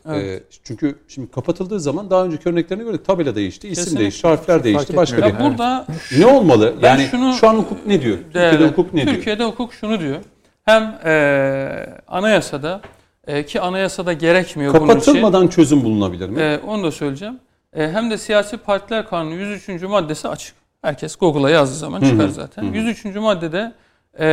Evet. 0.08 0.42
E, 0.42 0.44
çünkü 0.64 0.98
şimdi 1.08 1.30
kapatıldığı 1.30 1.80
zaman 1.80 2.10
daha 2.10 2.24
önceki 2.24 2.48
örneklerine 2.48 2.84
göre 2.84 3.02
tabela 3.02 3.34
değişti, 3.34 3.68
isim 3.68 3.84
Kesinlikle. 3.84 4.00
değişti, 4.02 4.28
harfler 4.28 4.64
değişti, 4.64 4.96
başka 4.96 5.26
bir. 5.26 5.40
Burada 5.40 5.86
ne 6.18 6.26
olmalı? 6.26 6.74
Yani 6.82 7.02
şunu, 7.10 7.34
şu 7.34 7.48
an 7.48 7.54
hukuk 7.54 7.86
ne 7.86 8.02
diyor? 8.02 8.18
Türkiye'de 8.32 8.68
hukuk 8.68 8.94
ne 8.94 9.00
Türkiye'de 9.00 9.06
diyor? 9.06 9.16
Türkiye'de 9.16 9.44
hukuk 9.44 9.74
şunu 9.74 10.00
diyor. 10.00 10.16
Hem 10.64 10.82
e, 11.04 11.86
anayasada 12.08 12.80
e, 13.26 13.46
ki 13.46 13.60
anayasada 13.60 14.12
gerekmiyor 14.12 14.72
Kapatılmadan 14.72 15.32
bunun 15.40 15.46
için. 15.46 15.56
çözüm 15.56 15.84
bulunabilir 15.84 16.28
mi? 16.28 16.40
E, 16.40 16.58
onu 16.66 16.84
da 16.84 16.90
söyleyeceğim. 16.90 17.38
E, 17.76 17.88
hem 17.88 18.10
de 18.10 18.18
siyasi 18.18 18.56
partiler 18.56 19.08
kanunu 19.08 19.34
103. 19.34 19.82
maddesi 19.82 20.28
açık. 20.28 20.54
Herkes 20.82 21.16
Google'a 21.16 21.50
yazdığı 21.50 21.76
zaman 21.76 22.00
çıkar 22.00 22.28
zaten. 22.28 22.62
103. 22.62 23.04
maddede 23.04 23.72
e, 24.18 24.26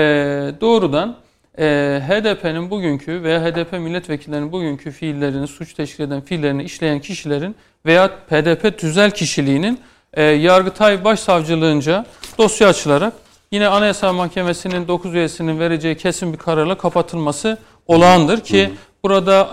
doğrudan 0.61 1.15
e, 1.59 2.01
HDP'nin 2.07 2.69
bugünkü 2.69 3.23
veya 3.23 3.43
HDP 3.43 3.73
milletvekillerinin 3.73 4.51
bugünkü 4.51 4.91
fiillerini, 4.91 5.47
suç 5.47 5.73
teşkil 5.73 6.03
eden 6.03 6.21
fiillerini 6.21 6.63
işleyen 6.63 6.99
kişilerin 6.99 7.55
veya 7.85 8.09
PDP 8.29 8.77
tüzel 8.77 9.11
kişiliğinin 9.11 9.79
e, 10.13 10.23
Yargıtay 10.23 11.03
Başsavcılığınca 11.03 12.05
dosya 12.37 12.67
açılarak 12.67 13.13
yine 13.51 13.67
Anayasa 13.67 14.13
Mahkemesi'nin 14.13 14.87
9 14.87 15.13
üyesinin 15.13 15.59
vereceği 15.59 15.97
kesin 15.97 16.33
bir 16.33 16.37
kararla 16.37 16.77
kapatılması 16.77 17.57
olağandır 17.87 18.41
ki 18.41 18.69
burada 19.03 19.49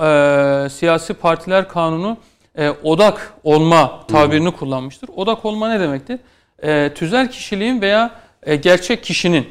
e, 0.66 0.68
siyasi 0.68 1.14
partiler 1.14 1.68
kanunu 1.68 2.16
e, 2.58 2.70
odak 2.70 3.32
olma 3.44 4.06
tabirini 4.06 4.50
kullanmıştır. 4.50 5.10
Odak 5.16 5.44
olma 5.44 5.68
ne 5.68 5.80
demektir? 5.80 6.18
E, 6.62 6.94
tüzel 6.94 7.30
kişiliğin 7.30 7.80
veya 7.80 8.10
e, 8.42 8.56
gerçek 8.56 9.04
kişinin 9.04 9.48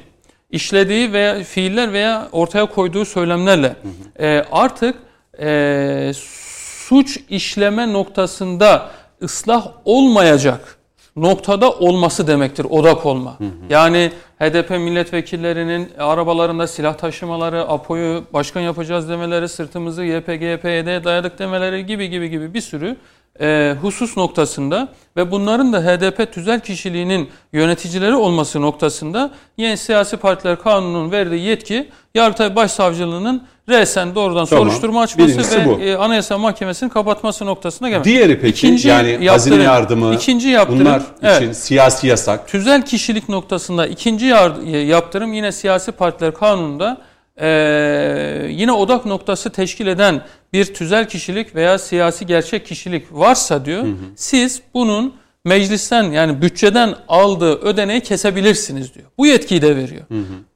işlediği 0.51 1.13
veya 1.13 1.43
fiiller 1.43 1.93
veya 1.93 2.27
ortaya 2.31 2.65
koyduğu 2.65 3.05
söylemlerle 3.05 3.75
e, 4.19 4.43
artık 4.51 4.95
e, 5.39 6.11
suç 6.15 7.19
işleme 7.29 7.93
noktasında 7.93 8.89
ıslah 9.21 9.67
olmayacak 9.85 10.77
noktada 11.17 11.71
olması 11.71 12.27
demektir 12.27 12.67
odak 12.69 13.05
olma. 13.05 13.39
Hı 13.39 13.43
hı. 13.43 13.49
Yani 13.69 14.11
HDP 14.39 14.69
milletvekillerinin 14.69 15.89
arabalarında 15.97 16.67
silah 16.67 16.93
taşımaları, 16.93 17.61
APO'yu 17.67 18.23
başkan 18.33 18.61
yapacağız 18.61 19.09
demeleri, 19.09 19.49
sırtımızı 19.49 20.03
YPG, 20.03 20.41
YPYD'ye 20.41 21.03
dayadık 21.03 21.39
demeleri 21.39 21.85
gibi 21.85 22.09
gibi 22.09 22.29
gibi 22.29 22.53
bir 22.53 22.61
sürü 22.61 22.95
e, 23.41 23.75
husus 23.81 24.17
noktasında 24.17 24.87
ve 25.17 25.31
bunların 25.31 25.73
da 25.73 25.81
HDP 25.81 26.33
tüzel 26.33 26.59
kişiliğinin 26.59 27.29
yöneticileri 27.53 28.15
olması 28.15 28.61
noktasında 28.61 29.31
yeni 29.57 29.77
siyasi 29.77 30.17
partiler 30.17 30.59
kanunun 30.59 31.11
verdiği 31.11 31.41
yetki 31.41 31.89
Yargıtay 32.15 32.55
Başsavcılığının 32.55 33.43
resen 33.69 34.15
doğrudan 34.15 34.45
tamam. 34.45 34.65
soruşturma 34.65 35.01
açması 35.01 35.29
Birincisi 35.29 35.59
ve 35.59 35.65
bu. 35.65 35.79
E, 35.79 35.95
Anayasa 35.95 36.37
Mahkemesi'nin 36.37 36.89
kapatması 36.89 37.45
noktasına 37.45 37.89
gelmek. 37.89 38.05
Diğeri 38.05 38.39
peki 38.39 38.67
ikinci 38.67 38.87
yani 38.87 39.09
yaptırım, 39.09 39.31
hazine 39.31 39.63
yardımı 39.63 40.15
ikinci 40.15 40.47
yaptırım, 40.47 40.79
bunlar 40.79 41.01
evet, 41.21 41.41
için 41.41 41.51
siyasi 41.51 42.07
yasak. 42.07 42.47
Tüzel 42.47 42.85
kişilik 42.85 43.29
noktasında 43.29 43.87
ikinci 43.87 44.25
yaptırım 44.85 45.33
yine 45.33 45.51
siyasi 45.51 45.91
partiler 45.91 46.33
kanununda 46.33 46.97
e, 47.41 47.47
yine 48.49 48.71
odak 48.71 49.05
noktası 49.05 49.49
teşkil 49.49 49.87
eden 49.87 50.21
bir 50.53 50.73
tüzel 50.73 51.09
kişilik 51.09 51.55
veya 51.55 51.77
siyasi 51.77 52.25
gerçek 52.25 52.65
kişilik 52.65 53.05
varsa 53.11 53.65
diyor 53.65 53.83
hı 53.83 53.87
hı. 53.87 53.95
siz 54.15 54.61
bunun 54.73 55.13
meclisten 55.45 56.03
yani 56.03 56.41
bütçeden 56.41 56.95
aldığı 57.07 57.61
ödeneği 57.61 58.01
kesebilirsiniz 58.01 58.93
diyor. 58.93 59.05
Bu 59.17 59.25
yetkiyi 59.25 59.61
de 59.61 59.75
veriyor. 59.75 60.05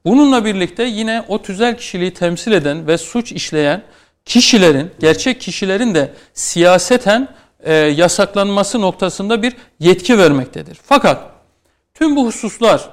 Bununla 0.06 0.46
birlikte 0.46 0.84
yine 0.84 1.26
o 1.28 1.42
tüzel 1.42 1.78
kişiliği 1.78 2.14
temsil 2.14 2.52
eden 2.52 2.88
ve 2.88 2.98
suç 2.98 3.32
işleyen 3.32 3.84
kişilerin, 4.26 4.92
gerçek 5.00 5.42
kişilerin 5.42 5.96
de 5.96 6.14
siyaseten 6.34 7.28
e, 7.60 7.74
yasaklanması 7.74 8.82
noktasında 8.82 9.44
bir 9.44 9.54
yetki 9.80 10.18
vermektedir. 10.18 10.78
Fakat 10.84 11.32
tüm 11.94 12.16
bu 12.16 12.26
hususlar 12.26 12.90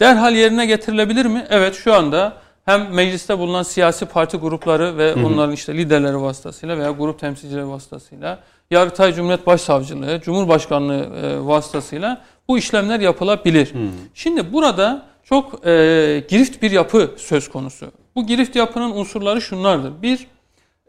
derhal 0.00 0.34
yerine 0.34 0.66
getirilebilir 0.66 1.26
mi? 1.26 1.46
Evet 1.50 1.74
şu 1.74 1.94
anda 1.94 2.32
hem 2.66 2.94
mecliste 2.94 3.38
bulunan 3.38 3.62
siyasi 3.62 4.06
parti 4.06 4.36
grupları 4.36 4.98
ve 4.98 5.14
onların 5.14 5.52
işte 5.52 5.74
liderleri 5.74 6.20
vasıtasıyla 6.20 6.78
veya 6.78 6.90
grup 6.90 7.18
temsilcileri 7.18 7.68
vasıtasıyla 7.68 8.38
Yargıtay 8.70 9.14
Cumhuriyet 9.14 9.46
Başsavcılığı, 9.46 10.20
Cumhurbaşkanlığı 10.20 11.06
e, 11.22 11.46
vasıtasıyla 11.46 12.22
bu 12.48 12.58
işlemler 12.58 13.00
yapılabilir. 13.00 13.72
Şimdi 14.14 14.52
burada 14.52 15.06
çok 15.24 15.66
e, 15.66 16.24
girift 16.28 16.62
bir 16.62 16.70
yapı 16.70 17.10
söz 17.16 17.48
konusu. 17.48 17.86
Bu 18.14 18.26
girift 18.26 18.56
yapının 18.56 18.90
unsurları 18.90 19.40
şunlardır. 19.40 20.02
Bir, 20.02 20.26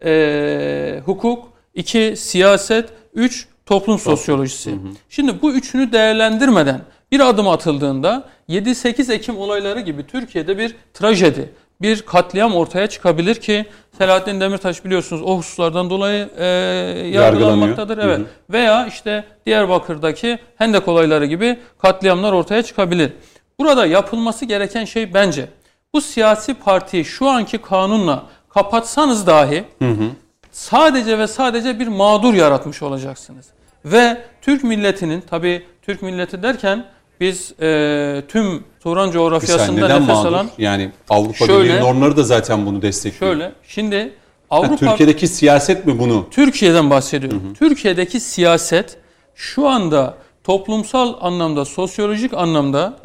e, 0.05 1.01
hukuk, 1.05 1.47
iki, 1.73 2.13
siyaset, 2.17 2.89
üç, 3.13 3.47
toplum 3.65 3.99
sosyolojisi. 3.99 4.75
Şimdi 5.09 5.41
bu 5.41 5.51
üçünü 5.51 5.91
değerlendirmeden 5.91 6.81
bir 7.11 7.29
adım 7.29 7.47
atıldığında 7.47 8.29
7-8 8.49 9.13
Ekim 9.13 9.37
olayları 9.37 9.79
gibi 9.79 10.07
Türkiye'de 10.07 10.57
bir 10.57 10.75
trajedi, 10.93 11.53
bir 11.81 12.01
katliam 12.01 12.55
ortaya 12.55 12.87
çıkabilir 12.87 13.35
ki 13.35 13.65
Selahattin 13.97 14.41
Demirtaş 14.41 14.85
biliyorsunuz 14.85 15.21
o 15.25 15.37
hususlardan 15.37 15.89
dolayı 15.89 16.29
e, 16.37 16.45
yargılanmaktadır. 17.13 17.97
Evet. 17.97 18.17
Hı 18.17 18.21
hı. 18.21 18.27
Veya 18.49 18.87
işte 18.87 19.23
Diyarbakır'daki 19.45 20.39
Hendek 20.55 20.87
olayları 20.87 21.25
gibi 21.25 21.59
katliamlar 21.81 22.33
ortaya 22.33 22.63
çıkabilir. 22.63 23.11
Burada 23.59 23.85
yapılması 23.85 24.45
gereken 24.45 24.85
şey 24.85 25.13
bence 25.13 25.49
bu 25.93 26.01
siyasi 26.01 26.53
partiyi 26.53 27.05
şu 27.05 27.27
anki 27.29 27.57
kanunla 27.57 28.23
kapatsanız 28.49 29.27
dahi 29.27 29.63
sadece 30.51 31.19
ve 31.19 31.27
sadece 31.27 31.79
bir 31.79 31.87
mağdur 31.87 32.33
yaratmış 32.33 32.81
olacaksınız. 32.81 33.45
Ve 33.85 34.17
Türk 34.41 34.63
milletinin 34.63 35.21
tabi 35.21 35.65
Türk 35.81 36.01
milleti 36.01 36.43
derken 36.43 36.85
biz 37.21 37.53
e, 37.61 38.23
tüm 38.27 38.63
Turan 38.79 39.11
coğrafyasında 39.11 39.87
nefes 39.87 40.07
mağdur? 40.07 40.27
alan 40.27 40.49
Yani 40.57 40.91
Avrupa 41.09 41.45
Şöyle- 41.45 41.63
Birliği 41.73 41.79
normları 41.81 42.17
da 42.17 42.23
zaten 42.23 42.65
bunu 42.65 42.81
destekliyor. 42.81 43.33
şöyle 43.33 43.51
şimdi 43.67 44.13
Ha, 44.49 44.55
Avrupa 44.57 44.75
Türkiye'deki 44.75 45.27
siyaset 45.27 45.85
mi 45.85 45.99
bunu? 45.99 46.27
Türkiye'den 46.31 46.89
bahsediyorum. 46.89 47.53
Türkiye'deki 47.59 48.19
siyaset 48.19 48.97
şu 49.35 49.67
anda 49.67 50.17
toplumsal 50.43 51.13
anlamda, 51.21 51.65
sosyolojik 51.65 52.33
anlamda 52.33 52.99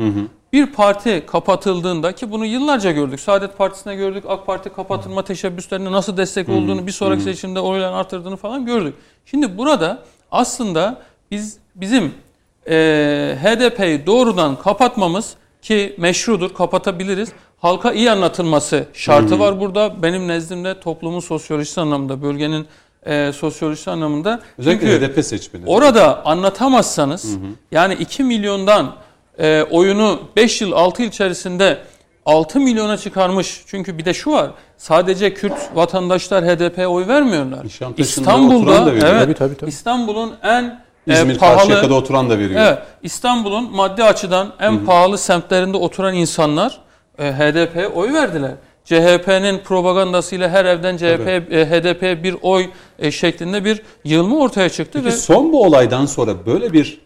bir 0.52 0.66
parti 0.66 1.22
kapatıldığında 1.26 2.12
ki 2.14 2.30
bunu 2.30 2.46
yıllarca 2.46 2.90
gördük. 2.90 3.20
Saadet 3.20 3.58
Partisi'ne 3.58 3.94
gördük. 3.96 4.24
AK 4.28 4.46
Parti 4.46 4.68
kapatılma 4.70 5.24
teşebbüslerine 5.24 5.92
nasıl 5.92 6.16
destek 6.16 6.48
olduğunu, 6.48 6.86
bir 6.86 6.92
sonraki 6.92 7.22
seçimde 7.22 7.60
oyların 7.60 7.92
arttırdığını 7.92 8.36
falan 8.36 8.66
gördük. 8.66 8.94
Şimdi 9.26 9.58
burada 9.58 10.02
aslında 10.30 11.02
biz 11.30 11.56
bizim 11.74 12.14
e, 12.68 13.36
HDP'yi 13.42 14.06
doğrudan 14.06 14.56
kapatmamız 14.56 15.34
ki 15.62 15.94
meşrudur, 15.98 16.54
kapatabiliriz. 16.54 17.32
Halka 17.58 17.92
iyi 17.92 18.10
anlatılması 18.10 18.84
şartı 18.92 19.38
var 19.38 19.60
burada. 19.60 20.02
Benim 20.02 20.28
nezdimde 20.28 20.80
toplumun 20.80 21.20
sosyolojisi 21.20 21.80
anlamında, 21.80 22.22
bölgenin 22.22 22.66
e, 23.06 23.32
sosyolojisi 23.32 23.90
anlamında. 23.90 24.40
Özellikle 24.58 24.90
Çünkü 24.90 25.06
HDP 25.06 25.24
seçmeni. 25.24 25.64
Orada 25.66 26.26
anlatamazsanız 26.26 27.36
yani 27.72 27.94
2 27.94 28.24
milyondan 28.24 28.94
e, 29.38 29.62
oyunu 29.70 30.20
5 30.36 30.60
yıl 30.60 30.72
6 30.72 31.02
yıl 31.02 31.08
içerisinde 31.08 31.78
6 32.26 32.60
milyona 32.60 32.96
çıkarmış. 32.96 33.62
Çünkü 33.66 33.98
bir 33.98 34.04
de 34.04 34.14
şu 34.14 34.32
var. 34.32 34.50
Sadece 34.76 35.34
Kürt 35.34 35.70
vatandaşlar 35.74 36.44
HDP'ye 36.44 36.86
oy 36.86 37.06
vermiyorlar. 37.06 37.64
İstanbul'da 37.96 38.90
evet, 38.90 39.38
tabii, 39.38 39.56
tabii. 39.56 39.70
İstanbul'un 39.70 40.32
en 40.42 40.82
e, 41.08 41.12
İzmir 41.12 41.38
pahalı 41.38 41.56
Karşıyaka'da 41.56 41.94
oturan 41.94 42.30
da 42.30 42.38
veriyor. 42.38 42.60
Evet, 42.60 42.78
İstanbul'un 43.02 43.76
maddi 43.76 44.04
açıdan 44.04 44.52
en 44.60 44.84
pahalı 44.84 45.18
semtlerinde 45.18 45.76
oturan 45.76 46.14
insanlar 46.14 46.80
e, 47.18 47.32
HDP'ye 47.32 47.88
oy 47.88 48.12
verdiler. 48.12 48.52
CHP'nin 48.84 49.58
propagandasıyla 49.58 50.48
her 50.48 50.64
evden 50.64 50.96
CHP, 50.96 51.52
e, 51.52 51.66
HDP'ye 51.70 52.22
bir 52.22 52.36
oy 52.42 52.66
e, 52.98 53.10
şeklinde 53.10 53.64
bir 53.64 53.82
yığılma 54.04 54.36
ortaya 54.36 54.68
çıktı 54.68 54.98
Peki 54.98 55.06
ve 55.06 55.10
son 55.10 55.52
bu 55.52 55.62
olaydan 55.62 56.06
sonra 56.06 56.46
böyle 56.46 56.72
bir 56.72 57.00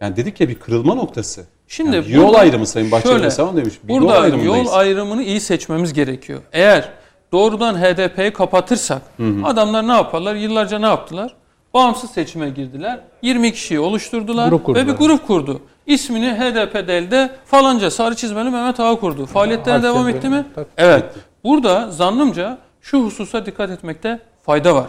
yani 0.00 0.16
dedik 0.16 0.40
ya 0.40 0.48
bir 0.48 0.54
kırılma 0.54 0.94
noktası. 0.94 1.44
Şimdi 1.68 1.96
Yani 1.96 2.12
yol 2.12 2.28
burada- 2.28 2.38
ayrımı 2.38 2.66
Sayın 2.66 2.90
Bahçeli 2.90 3.12
şöyle, 3.12 3.24
mesela 3.24 3.56
demiş. 3.56 3.74
Bir 3.84 3.94
burada 3.94 4.26
yol 4.26 4.44
yol 4.44 4.66
ayrımını 4.72 5.22
iyi 5.22 5.40
seçmemiz 5.40 5.92
gerekiyor. 5.92 6.40
Eğer 6.52 6.88
doğrudan 7.32 7.82
HDP'yi 7.82 8.32
kapatırsak 8.32 9.02
adamlar 9.44 9.88
ne 9.88 9.92
yaparlar? 9.92 10.34
Yıllarca 10.34 10.78
ne 10.78 10.86
yaptılar? 10.86 11.34
Bağımsız 11.74 12.10
seçime 12.10 12.50
girdiler. 12.50 13.00
20 13.22 13.52
kişiyi 13.52 13.80
oluşturdular 13.80 14.48
Grup 14.48 14.68
ve 14.76 14.86
bir 14.86 14.92
grup 14.92 15.26
kurdu. 15.26 15.60
İsmini 15.86 16.32
HDP 16.32 16.88
değil 16.88 17.10
de 17.10 17.30
falanca 17.46 17.90
sarı 17.90 18.14
çizmeli 18.14 18.50
Mehmet 18.50 18.80
Ağa 18.80 18.96
kurdu. 19.00 19.26
Faaliyetlerine 19.26 19.86
Harf 19.86 19.94
devam 19.94 20.08
etti 20.08 20.28
mi? 20.28 20.46
tabii. 20.54 20.66
Evet. 20.76 21.04
Burada 21.44 21.90
zannımca 21.90 22.58
şu 22.80 23.04
hususa 23.04 23.46
dikkat 23.46 23.70
etmekte 23.70 24.20
fayda 24.42 24.74
var. 24.74 24.86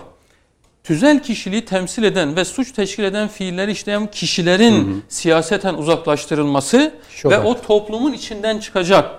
Tüzel 0.84 1.24
kişiliği 1.24 1.66
temsil 1.66 2.04
eden 2.04 2.36
ve 2.36 2.46
suç 2.46 2.72
teşkil 2.72 3.04
eden 3.04 3.28
fiilleri 3.28 3.72
işleyen 3.72 4.08
kişilerin 4.08 5.06
siyaseten 5.10 5.74
uzaklaştırılması 5.74 6.94
Çok 7.18 7.32
ve 7.32 7.40
o 7.40 7.62
toplumun 7.62 8.14
içinden 8.14 8.60
çıkacak. 8.60 9.10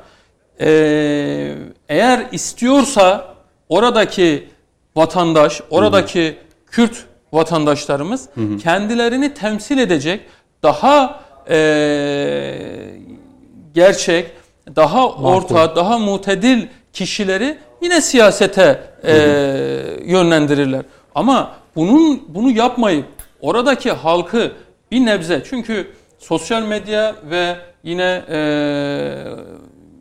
Ee, 0.60 1.54
eğer 1.88 2.26
istiyorsa 2.32 3.34
oradaki 3.68 4.48
vatandaş, 4.96 5.60
oradaki 5.70 6.38
Kürt 6.70 7.04
vatandaşlarımız 7.34 8.28
kendilerini 8.62 9.34
temsil 9.34 9.78
edecek 9.78 10.20
daha 10.62 11.24
ee, 11.50 12.56
gerçek, 13.74 14.30
daha 14.76 15.08
orta, 15.08 15.76
daha 15.76 15.98
mutedil 15.98 16.66
kişileri 16.92 17.58
yine 17.82 18.00
siyasete 18.00 18.82
ee, 19.04 19.14
yönlendirirler. 20.04 20.82
Ama 21.14 21.52
bunun 21.76 22.22
bunu 22.28 22.50
yapmayıp 22.50 23.06
oradaki 23.40 23.92
halkı 23.92 24.52
bir 24.90 25.06
nebze 25.06 25.42
çünkü 25.50 25.90
sosyal 26.18 26.62
medya 26.62 27.14
ve 27.30 27.56
yine 27.82 28.22
ee, 28.30 29.24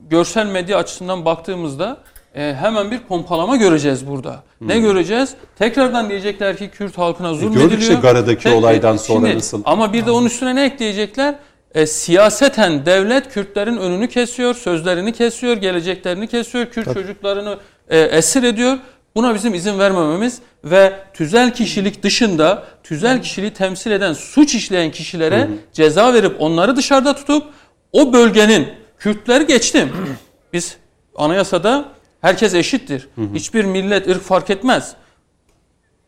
görsel 0.09 0.45
medya 0.45 0.77
açısından 0.77 1.25
baktığımızda 1.25 1.97
e, 2.35 2.53
hemen 2.59 2.91
bir 2.91 2.99
pompalama 2.99 3.55
göreceğiz 3.57 4.07
burada. 4.07 4.43
Ne 4.61 4.79
göreceğiz? 4.79 5.33
Tekrardan 5.59 6.09
diyecekler 6.09 6.57
ki 6.57 6.69
Kürt 6.69 6.97
halkına 6.97 7.33
zulmediliyor. 7.33 7.69
gördük 7.69 7.81
işte 7.81 7.93
Gara'daki 7.93 8.43
Tek- 8.43 8.55
olaydan 8.55 8.97
sonra 8.97 9.27
Şimdi, 9.27 9.37
nasıl? 9.37 9.61
Ama 9.65 9.93
bir 9.93 10.05
de 10.05 10.11
onun 10.11 10.25
üstüne 10.25 10.55
ne 10.55 10.65
ekleyecekler? 10.65 11.35
E, 11.75 11.85
siyaseten 11.85 12.85
devlet 12.85 13.33
Kürtlerin 13.33 13.77
önünü 13.77 14.07
kesiyor, 14.07 14.53
sözlerini 14.53 15.13
kesiyor, 15.13 15.57
geleceklerini 15.57 16.27
kesiyor, 16.27 16.65
Kürt 16.65 16.93
çocuklarını 16.93 17.57
e, 17.89 17.99
esir 17.99 18.43
ediyor. 18.43 18.77
Buna 19.15 19.35
bizim 19.35 19.53
izin 19.53 19.79
vermememiz 19.79 20.39
ve 20.63 20.93
tüzel 21.13 21.53
kişilik 21.53 22.03
dışında 22.03 22.63
tüzel 22.83 23.21
kişiliği 23.21 23.53
temsil 23.53 23.91
eden 23.91 24.13
suç 24.13 24.55
işleyen 24.55 24.91
kişilere 24.91 25.49
ceza 25.73 26.13
verip 26.13 26.35
onları 26.41 26.75
dışarıda 26.75 27.15
tutup 27.15 27.43
o 27.91 28.13
bölgenin 28.13 28.67
Kürtleri 28.99 29.47
geçtim. 29.47 29.89
Biz 30.53 30.77
anayasada 31.15 31.85
herkes 32.23 32.53
eşittir. 32.53 33.09
Hiçbir 33.33 33.65
millet, 33.65 34.07
ırk 34.07 34.21
fark 34.21 34.49
etmez 34.49 34.95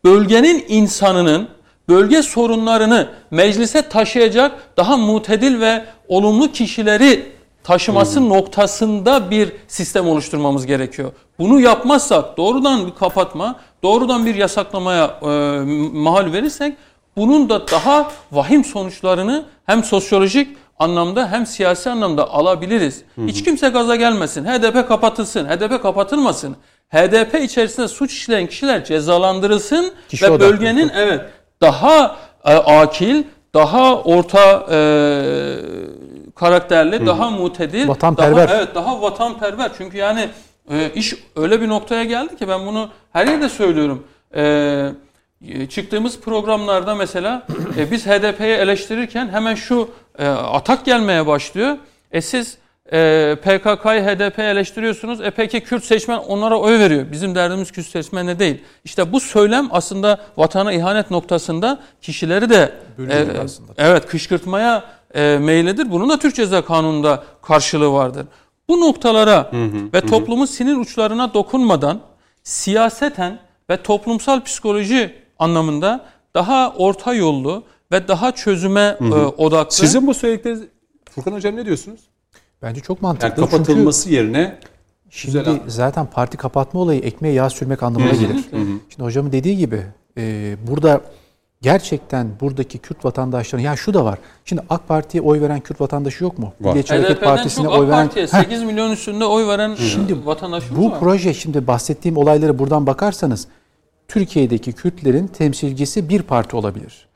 bölgenin 0.06 0.64
insanının 0.68 1.48
bölge 1.88 2.22
sorunlarını 2.22 3.08
meclise 3.30 3.88
taşıyacak 3.88 4.76
daha 4.76 4.96
mutedil 4.96 5.60
ve 5.60 5.84
olumlu 6.08 6.52
kişileri 6.52 7.26
taşıması 7.64 8.28
noktasında 8.28 9.30
bir 9.30 9.52
sistem 9.68 10.08
oluşturmamız 10.08 10.66
gerekiyor. 10.66 11.12
Bunu 11.38 11.60
yapmazsak 11.60 12.36
doğrudan 12.36 12.86
bir 12.86 12.94
kapatma, 12.94 13.56
doğrudan 13.82 14.26
bir 14.26 14.34
yasaklamaya 14.34 15.20
e, 15.22 15.26
mahal 15.92 16.32
verirsek 16.32 16.76
bunun 17.16 17.48
da 17.48 17.68
daha 17.68 18.10
vahim 18.32 18.64
sonuçlarını 18.64 19.44
hem 19.66 19.84
sosyolojik 19.84 20.56
anlamda 20.78 21.30
hem 21.32 21.46
siyasi 21.46 21.90
anlamda 21.90 22.30
alabiliriz. 22.30 23.02
Hiç 23.26 23.44
kimse 23.44 23.68
gaza 23.68 23.96
gelmesin. 23.96 24.44
HDP 24.44 24.88
kapatılsın, 24.88 25.46
HDP 25.46 25.82
kapatılmasın. 25.82 26.56
HDP 26.92 27.34
içerisinde 27.44 27.88
suç 27.88 28.12
işleyen 28.12 28.46
kişiler 28.46 28.84
cezalandırılsın 28.84 29.92
Kişi 30.08 30.24
ve 30.24 30.30
odaklı. 30.30 30.52
bölgenin 30.52 30.90
evet 30.96 31.20
daha 31.60 32.16
e, 32.44 32.52
akil, 32.54 33.22
daha 33.54 34.02
orta 34.02 34.66
e, 34.70 34.76
karakterli, 36.34 37.06
daha 37.06 37.30
mutedil, 37.30 37.88
Vatanperver. 37.88 38.48
daha 38.48 38.56
evet 38.56 38.74
daha 38.74 39.02
vatanperver. 39.02 39.70
Çünkü 39.78 39.96
yani 39.96 40.28
e, 40.70 40.90
iş 40.94 41.14
öyle 41.36 41.60
bir 41.60 41.68
noktaya 41.68 42.04
geldi 42.04 42.36
ki 42.36 42.48
ben 42.48 42.66
bunu 42.66 42.88
her 43.12 43.26
yerde 43.26 43.48
söylüyorum. 43.48 44.06
E, 44.36 44.90
E, 45.48 45.66
çıktığımız 45.68 46.20
programlarda 46.20 46.94
mesela 46.94 47.46
e, 47.78 47.90
biz 47.90 48.06
HDP'yi 48.06 48.54
eleştirirken 48.54 49.28
hemen 49.28 49.54
şu 49.54 49.88
e, 50.18 50.26
atak 50.28 50.84
gelmeye 50.84 51.26
başlıyor. 51.26 51.76
E 52.12 52.20
siz 52.20 52.58
e, 52.92 53.36
PKK'yı 53.42 54.02
HDP 54.02 54.38
eleştiriyorsunuz. 54.38 55.20
E 55.20 55.30
peki 55.30 55.60
Kürt 55.60 55.84
seçmen 55.84 56.18
onlara 56.18 56.56
oy 56.56 56.78
veriyor. 56.78 57.06
Bizim 57.12 57.34
derdimiz 57.34 57.72
Kürt 57.72 57.86
seçmenle 57.86 58.38
değil. 58.38 58.62
İşte 58.84 59.12
bu 59.12 59.20
söylem 59.20 59.68
aslında 59.70 60.20
vatana 60.36 60.72
ihanet 60.72 61.10
noktasında 61.10 61.78
kişileri 62.02 62.50
de 62.50 62.72
e, 63.10 63.38
aslında. 63.44 63.72
evet 63.78 64.06
kışkırtmaya 64.06 64.84
e, 65.14 65.38
meyledir. 65.38 65.90
Bunun 65.90 66.10
da 66.10 66.18
Türk 66.18 66.34
Ceza 66.34 66.64
Kanunu'nda 66.64 67.24
karşılığı 67.42 67.92
vardır. 67.92 68.26
Bu 68.68 68.80
noktalara 68.80 69.52
hı 69.52 69.64
hı, 69.64 69.92
ve 69.92 69.98
hı. 69.98 70.06
toplumun 70.06 70.46
sinir 70.46 70.76
uçlarına 70.76 71.34
dokunmadan 71.34 72.00
siyaseten 72.42 73.38
ve 73.70 73.82
toplumsal 73.82 74.44
psikoloji 74.44 75.14
anlamında 75.38 76.04
daha 76.34 76.72
orta 76.76 77.14
yollu 77.14 77.64
ve 77.92 78.08
daha 78.08 78.32
çözüme 78.32 78.96
hı 78.98 79.04
hı. 79.04 79.18
E, 79.18 79.26
odaklı. 79.26 79.76
Sizin 79.76 80.06
bu 80.06 80.14
söyledikleriniz 80.14 80.62
Furkan 81.10 81.32
Hocam 81.32 81.56
ne 81.56 81.66
diyorsunuz? 81.66 82.00
Bence 82.62 82.80
çok 82.80 83.02
mantıklı. 83.02 83.28
Yani 83.28 83.50
kapatılması 83.50 84.02
Çünkü 84.02 84.16
yerine 84.16 84.58
Şimdi 85.10 85.38
güzel 85.38 85.60
zaten 85.66 86.06
parti 86.06 86.36
kapatma 86.36 86.80
olayı 86.80 87.00
ekmeğe 87.00 87.34
yağ 87.34 87.50
sürmek 87.50 87.82
anlamına 87.82 88.10
gelir. 88.10 88.44
Şimdi 88.88 89.02
hocamın 89.02 89.32
dediği 89.32 89.56
gibi 89.56 89.82
e, 90.18 90.56
burada 90.66 91.00
gerçekten 91.62 92.28
buradaki 92.40 92.78
Kürt 92.78 93.04
vatandaşların 93.04 93.64
ya 93.64 93.76
şu 93.76 93.94
da 93.94 94.04
var. 94.04 94.18
Şimdi 94.44 94.62
AK 94.70 94.88
Parti'ye 94.88 95.22
oy 95.22 95.40
veren 95.40 95.60
Kürt 95.60 95.80
vatandaşı 95.80 96.24
yok 96.24 96.38
mu? 96.38 96.52
Var. 96.60 96.68
Milliyetçi 96.68 96.94
Hareket 96.94 97.20
Partisi'ne 97.20 97.68
oy 97.68 97.88
veren 97.88 98.06
Parti'ye 98.06 98.26
8 98.26 98.62
milyon 98.62 98.92
üstünde 98.92 99.24
oy 99.24 99.46
veren 99.46 99.74
şimdi 99.74 100.26
vatandaş 100.26 100.64
Bu 100.76 100.90
var. 100.90 101.00
proje 101.00 101.34
şimdi 101.34 101.66
bahsettiğim 101.66 102.16
olayları 102.16 102.58
buradan 102.58 102.86
bakarsanız 102.86 103.48
Türkiye'deki 104.08 104.72
Kürtlerin 104.72 105.26
temsilcisi 105.26 106.08
bir 106.08 106.22
parti 106.22 106.56
olabilir. 106.56 107.06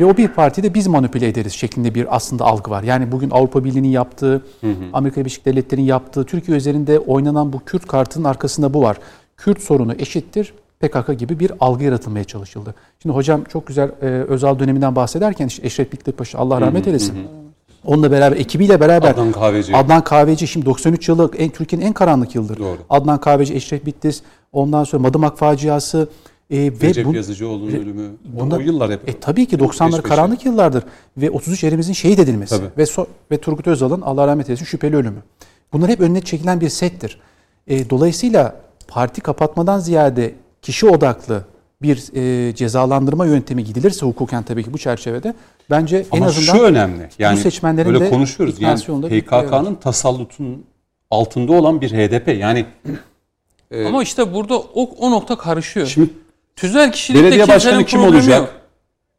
Ve 0.00 0.04
o 0.04 0.16
bir 0.16 0.28
partide 0.28 0.74
biz 0.74 0.86
manipüle 0.86 1.28
ederiz 1.28 1.52
şeklinde 1.52 1.94
bir 1.94 2.16
aslında 2.16 2.44
algı 2.44 2.70
var. 2.70 2.82
Yani 2.82 3.12
bugün 3.12 3.30
Avrupa 3.30 3.64
Birliği'nin 3.64 3.88
yaptığı, 3.88 4.32
hı 4.60 4.66
hı. 4.66 4.72
Amerika 4.92 5.20
Birleşik 5.20 5.46
Devletleri'nin 5.46 5.86
yaptığı, 5.86 6.24
Türkiye 6.24 6.56
üzerinde 6.56 6.98
oynanan 6.98 7.52
bu 7.52 7.60
Kürt 7.64 7.86
kartının 7.86 8.24
arkasında 8.24 8.74
bu 8.74 8.82
var. 8.82 8.98
Kürt 9.36 9.62
sorunu 9.62 9.94
eşittir 9.98 10.54
PKK 10.80 11.18
gibi 11.18 11.40
bir 11.40 11.52
algı 11.60 11.84
yaratılmaya 11.84 12.24
çalışıldı. 12.24 12.74
Şimdi 13.02 13.14
hocam 13.14 13.44
çok 13.44 13.66
güzel 13.66 13.90
e, 14.02 14.06
Özal 14.06 14.58
döneminden 14.58 14.96
bahsederken 14.96 15.46
işte 15.46 15.66
Eşref 15.66 15.92
Bikli 15.92 16.12
Allah 16.34 16.60
rahmet 16.60 16.86
eylesin. 16.86 17.14
Hı 17.14 17.18
hı. 17.18 17.24
Onunla 17.84 18.10
beraber, 18.10 18.36
ekibiyle 18.36 18.80
beraber 18.80 19.10
Adnan 19.10 19.32
Kahveci. 19.32 19.76
Adnan 19.76 20.04
Kahveci 20.04 20.46
şimdi 20.46 20.66
93 20.66 21.08
yılı 21.08 21.30
en 21.38 21.50
Türkiye'nin 21.50 21.86
en 21.86 21.92
karanlık 21.92 22.34
yıldır. 22.34 22.58
Doğru. 22.58 22.78
Adnan 22.90 23.20
Kahveci, 23.20 23.54
Eşref 23.54 23.86
Bitlis, 23.86 24.22
ondan 24.52 24.84
sonra 24.84 25.02
Madımak 25.02 25.38
faciası, 25.38 26.08
e, 26.50 26.70
Recep 26.80 27.12
ve 27.12 27.16
Yazıcıoğlu'nun 27.16 27.72
ölümü. 27.72 28.10
Bunlar, 28.24 28.58
o 28.58 28.60
yıllar 28.60 28.90
hep. 28.90 29.08
E, 29.08 29.20
tabii 29.20 29.46
ki 29.46 29.56
90'lar 29.56 30.02
karanlık 30.02 30.44
yıllardır. 30.44 30.84
Ve 31.16 31.30
33 31.30 31.64
erimizin 31.64 31.92
şehit 31.92 32.18
edilmesi. 32.18 32.56
Tabii. 32.56 32.68
Ve, 32.78 32.86
so, 32.86 33.06
ve 33.30 33.38
Turgut 33.38 33.66
Özal'ın 33.66 34.00
Allah 34.00 34.26
rahmet 34.26 34.48
eylesin 34.48 34.64
şüpheli 34.64 34.96
ölümü. 34.96 35.22
Bunlar 35.72 35.90
hep 35.90 36.00
önüne 36.00 36.20
çekilen 36.20 36.60
bir 36.60 36.68
settir. 36.68 37.20
E, 37.66 37.90
dolayısıyla 37.90 38.56
parti 38.88 39.20
kapatmadan 39.20 39.78
ziyade 39.78 40.34
kişi 40.62 40.86
odaklı 40.86 41.44
bir 41.82 42.04
e, 42.14 42.54
cezalandırma 42.54 43.26
yöntemi 43.26 43.64
gidilirse 43.64 44.06
hukuken 44.06 44.42
tabii 44.42 44.64
ki 44.64 44.72
bu 44.72 44.78
çerçevede 44.78 45.34
bence 45.70 46.06
Ama 46.12 46.24
en 46.24 46.28
azından 46.28 46.56
şu 46.56 46.62
önemli. 46.62 47.08
Yani 47.18 47.36
bu 47.36 47.40
seçmenlerin 47.40 47.92
böyle 47.92 48.04
de 48.04 48.10
konuşuyoruz. 48.10 48.60
Yani 48.60 48.80
PKK'nın 48.80 49.74
tasallutunun 49.74 50.64
altında 51.10 51.52
olan 51.52 51.80
bir 51.80 51.90
HDP. 51.90 52.28
Yani 52.28 52.66
e, 53.70 53.86
Ama 53.86 54.02
işte 54.02 54.34
burada 54.34 54.58
o, 54.58 54.82
o 54.98 55.10
nokta 55.10 55.38
karışıyor. 55.38 55.86
Şimdi 55.86 56.10
Tüzel 56.56 56.92
kişilikte 56.92 57.26
belediye 57.26 57.48
başkanı 57.48 57.84
kim 57.84 58.04
olacak? 58.04 58.52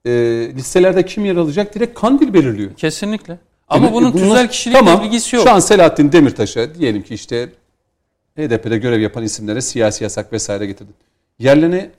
E, 0.05 0.11
listelerde 0.55 1.05
kim 1.05 1.25
yer 1.25 1.35
alacak? 1.35 1.75
Direkt 1.75 1.99
Kandil 1.99 2.33
belirliyor. 2.33 2.73
Kesinlikle. 2.73 3.37
Ama 3.69 3.85
yani, 3.85 3.95
bunun 3.95 4.13
bunlar, 4.13 4.23
tüzel 4.23 4.49
kişilikle 4.49 4.79
tamam, 4.79 5.03
ilgisi 5.03 5.35
yok. 5.35 5.47
Şu 5.47 5.53
an 5.53 5.59
Selahattin 5.59 6.11
Demirtaş'a 6.11 6.75
diyelim 6.75 7.03
ki 7.03 7.13
işte 7.13 7.49
HDP'de 8.37 8.77
görev 8.77 8.99
yapan 8.99 9.23
isimlere 9.23 9.61
siyasi 9.61 10.03
yasak 10.03 10.33
vesaire 10.33 10.65
getirdin. 10.65 10.95
Yerlerini 11.39 11.89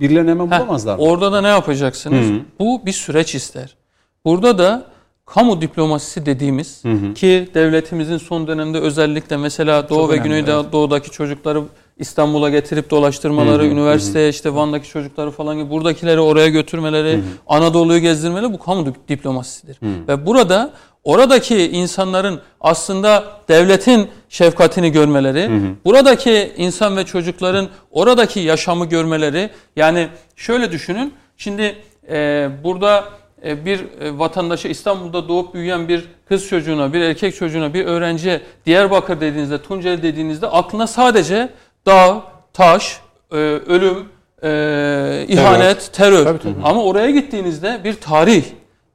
birilerini 0.00 0.30
hemen 0.30 0.50
Heh, 0.50 0.58
bulamazlar 0.58 0.96
mı? 0.96 1.02
Orada 1.02 1.32
da 1.32 1.40
ne 1.40 1.48
yapacaksınız? 1.48 2.26
Hı-hı. 2.26 2.40
Bu 2.58 2.86
bir 2.86 2.92
süreç 2.92 3.34
ister. 3.34 3.76
Burada 4.24 4.58
da 4.58 4.86
kamu 5.26 5.60
diplomasisi 5.60 6.26
dediğimiz 6.26 6.84
hı 6.84 6.92
hı. 6.92 7.14
ki 7.14 7.48
devletimizin 7.54 8.18
son 8.18 8.46
dönemde 8.46 8.78
özellikle 8.78 9.36
mesela 9.36 9.88
Doğu 9.88 9.98
Çok 9.98 10.10
ve 10.10 10.16
Güneydoğu'daki 10.16 11.06
evet. 11.06 11.12
çocukları 11.12 11.62
İstanbul'a 11.98 12.50
getirip 12.50 12.90
dolaştırmaları, 12.90 13.62
hı 13.62 13.66
hı, 13.66 13.70
üniversiteye 13.70 14.26
hı. 14.26 14.30
işte 14.30 14.54
Van'daki 14.54 14.88
çocukları 14.88 15.30
falan 15.30 15.58
gibi 15.58 15.70
buradakileri 15.70 16.20
oraya 16.20 16.48
götürmeleri, 16.48 17.12
hı 17.12 17.16
hı. 17.16 17.22
Anadolu'yu 17.46 18.00
gezdirmeleri 18.00 18.52
bu 18.52 18.58
kamu 18.58 18.94
diplomasisidir. 19.08 19.76
Hı. 19.76 20.08
Ve 20.08 20.26
burada 20.26 20.70
oradaki 21.04 21.70
insanların 21.70 22.40
aslında 22.60 23.24
devletin 23.48 24.08
şefkatini 24.28 24.92
görmeleri, 24.92 25.42
hı 25.48 25.56
hı. 25.56 25.74
buradaki 25.84 26.52
insan 26.56 26.96
ve 26.96 27.04
çocukların 27.04 27.68
oradaki 27.90 28.40
yaşamı 28.40 28.86
görmeleri 28.86 29.50
yani 29.76 30.08
şöyle 30.36 30.72
düşünün. 30.72 31.14
Şimdi 31.36 31.76
e, 32.10 32.48
burada 32.64 33.04
e, 33.44 33.64
bir 33.64 33.80
e, 34.00 34.18
vatandaşa 34.18 34.68
İstanbul'da 34.68 35.28
doğup 35.28 35.54
büyüyen 35.54 35.88
bir 35.88 36.04
kız 36.28 36.48
çocuğuna, 36.48 36.92
bir 36.92 37.00
erkek 37.00 37.36
çocuğuna, 37.36 37.74
bir 37.74 37.84
öğrenciye 37.84 38.40
Diyarbakır 38.66 39.20
dediğinizde, 39.20 39.62
Tunceli 39.62 40.02
dediğinizde 40.02 40.46
aklına 40.46 40.86
sadece 40.86 41.48
dağ, 41.86 42.22
taş, 42.52 43.00
e, 43.32 43.36
ölüm, 43.36 44.08
ihanet, 45.28 45.62
evet. 45.62 45.90
terör. 45.92 46.24
Tabii, 46.24 46.38
tabii. 46.38 46.54
Ama 46.64 46.84
oraya 46.84 47.10
gittiğinizde 47.10 47.80
bir 47.84 47.94
tarih, 47.94 48.44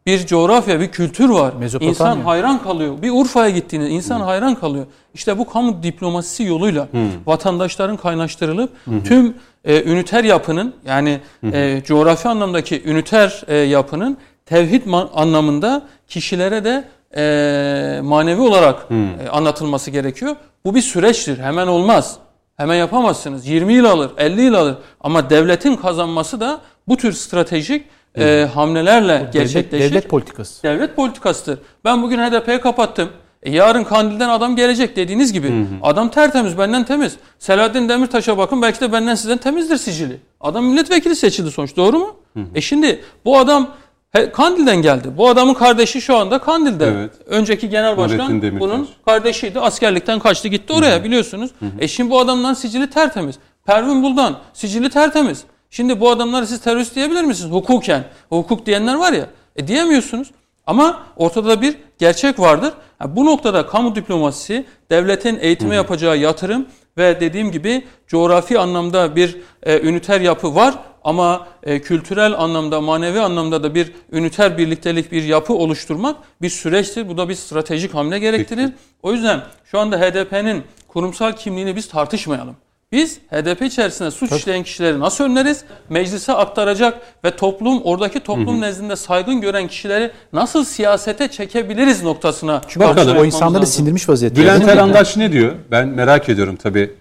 bir 0.05 0.25
coğrafya, 0.25 0.79
bir 0.79 0.87
kültür 0.87 1.29
var. 1.29 1.53
İnsan 1.79 2.21
hayran 2.21 2.63
kalıyor. 2.63 3.01
Bir 3.01 3.11
Urfa'ya 3.11 3.49
gittiğinizde 3.49 3.91
insan 3.91 4.19
Hı. 4.19 4.23
hayran 4.23 4.55
kalıyor. 4.55 4.85
İşte 5.13 5.37
bu 5.37 5.49
kamu 5.49 5.83
diplomasisi 5.83 6.43
yoluyla 6.43 6.83
Hı. 6.83 6.97
vatandaşların 7.25 7.97
kaynaştırılıp 7.97 8.69
Hı. 8.85 9.03
tüm 9.03 9.33
e, 9.65 9.83
üniter 9.83 10.23
yapının 10.23 10.73
yani 10.85 11.19
e, 11.53 11.81
coğrafi 11.85 12.27
anlamdaki 12.27 12.83
üniter 12.85 13.43
e, 13.47 13.55
yapının 13.55 14.17
tevhid 14.45 14.81
anlamında 15.13 15.81
kişilere 16.07 16.63
de 16.63 16.83
e, 17.17 18.01
manevi 18.01 18.41
olarak 18.41 18.89
hmm. 18.89 19.05
e, 19.05 19.29
anlatılması 19.31 19.91
gerekiyor. 19.91 20.35
Bu 20.65 20.75
bir 20.75 20.81
süreçtir. 20.81 21.39
Hemen 21.39 21.67
olmaz. 21.67 22.15
Hemen 22.57 22.75
yapamazsınız. 22.75 23.47
20 23.47 23.73
yıl 23.73 23.85
alır, 23.85 24.11
50 24.17 24.41
yıl 24.41 24.53
alır. 24.53 24.75
Ama 25.01 25.29
devletin 25.29 25.75
kazanması 25.75 26.39
da 26.39 26.61
bu 26.87 26.97
tür 26.97 27.13
stratejik 27.13 27.85
e, 28.17 28.47
hamlelerle 28.53 29.27
o 29.29 29.31
gerçekleşir. 29.31 29.71
Devlet, 29.71 29.91
devlet 29.91 30.09
politikası. 30.09 30.63
Devlet 30.63 30.95
politikasıdır. 30.95 31.59
Ben 31.85 32.03
bugün 32.03 32.17
HDP'yi 32.17 32.61
kapattım. 32.61 33.09
E 33.43 33.51
yarın 33.51 33.83
Kandil'den 33.83 34.29
adam 34.29 34.55
gelecek 34.55 34.95
dediğiniz 34.95 35.33
gibi. 35.33 35.49
Hı 35.49 35.61
hı. 35.61 35.65
Adam 35.83 36.09
tertemiz, 36.09 36.57
benden 36.57 36.85
temiz. 36.85 37.17
Selahattin 37.39 37.89
Demirtaş'a 37.89 38.37
bakın 38.37 38.61
belki 38.61 38.81
de 38.81 38.91
benden 38.91 39.15
sizden 39.15 39.37
temizdir 39.37 39.77
sicili. 39.77 40.19
Adam 40.41 40.65
milletvekili 40.65 41.15
seçildi 41.15 41.51
sonuç 41.51 41.75
doğru 41.75 41.99
mu? 41.99 42.15
Hı 42.33 42.39
hı. 42.39 42.45
E 42.55 42.61
şimdi 42.61 43.01
bu 43.25 43.37
adam 43.37 43.69
He, 44.11 44.31
Kandil'den 44.31 44.81
geldi. 44.81 45.07
Bu 45.17 45.29
adamın 45.29 45.53
kardeşi 45.53 46.01
şu 46.01 46.17
anda 46.17 46.39
Kandil'de. 46.39 46.85
Evet. 46.85 47.11
Önceki 47.25 47.69
genel 47.69 47.97
başkan 47.97 48.41
bunun 48.59 48.89
kardeşiydi. 49.05 49.59
Askerlikten 49.59 50.19
kaçtı 50.19 50.47
gitti 50.47 50.73
oraya 50.73 50.95
Hı-hı. 50.95 51.03
biliyorsunuz. 51.03 51.51
Hı-hı. 51.59 51.69
E 51.79 51.87
şimdi 51.87 52.11
bu 52.11 52.19
adamdan 52.19 52.53
sicili 52.53 52.89
tertemiz. 52.89 53.35
Pervin 53.65 54.03
Buldan 54.03 54.37
sicili 54.53 54.89
tertemiz. 54.89 55.43
Şimdi 55.69 55.99
bu 55.99 56.09
adamları 56.09 56.47
siz 56.47 56.61
terörist 56.61 56.95
diyebilir 56.95 57.23
misiniz? 57.23 57.51
Hukuken. 57.51 58.03
Hukuk 58.29 58.65
diyenler 58.65 58.95
var 58.95 59.13
ya. 59.13 59.27
E 59.55 59.67
diyemiyorsunuz. 59.67 60.31
Ama 60.67 61.03
ortada 61.15 61.61
bir 61.61 61.75
gerçek 61.97 62.39
vardır. 62.39 62.73
Yani 63.01 63.15
bu 63.15 63.25
noktada 63.25 63.67
kamu 63.67 63.95
diplomasisi, 63.95 64.65
devletin 64.91 65.37
eğitime 65.41 65.69
Hı-hı. 65.69 65.77
yapacağı 65.77 66.17
yatırım 66.17 66.65
ve 66.97 67.19
dediğim 67.19 67.51
gibi 67.51 67.87
coğrafi 68.07 68.59
anlamda 68.59 69.15
bir 69.15 69.37
e, 69.63 69.79
üniter 69.79 70.21
yapı 70.21 70.55
var 70.55 70.73
ama 71.03 71.47
e, 71.63 71.81
kültürel 71.81 72.33
anlamda, 72.33 72.81
manevi 72.81 73.19
anlamda 73.19 73.63
da 73.63 73.75
bir 73.75 73.91
üniter 74.11 74.57
birliktelik, 74.57 75.11
bir 75.11 75.23
yapı 75.23 75.53
oluşturmak 75.53 76.15
bir 76.41 76.49
süreçtir. 76.49 77.09
Bu 77.09 77.17
da 77.17 77.29
bir 77.29 77.35
stratejik 77.35 77.93
hamle 77.93 78.19
gerektirir. 78.19 78.69
O 79.03 79.13
yüzden 79.13 79.41
şu 79.65 79.79
anda 79.79 79.99
HDP'nin 79.99 80.63
kurumsal 80.87 81.31
kimliğini 81.31 81.75
biz 81.75 81.87
tartışmayalım. 81.87 82.55
Biz 82.91 83.19
HDP 83.29 83.61
içerisinde 83.61 84.11
suç 84.11 84.29
Tabii. 84.29 84.39
işleyen 84.39 84.63
kişileri 84.63 84.99
nasıl 84.99 85.23
önleriz? 85.23 85.63
Meclise 85.89 86.33
aktaracak 86.33 87.01
ve 87.23 87.35
toplum 87.35 87.81
oradaki 87.83 88.19
toplum 88.19 88.47
hı 88.47 88.57
hı. 88.57 88.61
nezdinde 88.61 88.95
saygın 88.95 89.41
gören 89.41 89.67
kişileri 89.67 90.11
nasıl 90.33 90.63
siyasete 90.63 91.27
çekebiliriz 91.27 92.03
noktasına. 92.03 92.61
Çünkü 92.67 92.87
Bakalım. 92.87 93.17
o 93.17 93.25
insanları 93.25 93.61
lazım. 93.61 93.73
sindirmiş 93.73 94.09
vaziyette. 94.09 94.41
Bülent 94.41 94.67
Erandaş 94.67 95.17
ne 95.17 95.31
diyor? 95.31 95.55
Ben 95.71 95.87
merak 95.87 96.29
ediyorum 96.29 96.55
tabii. 96.55 96.93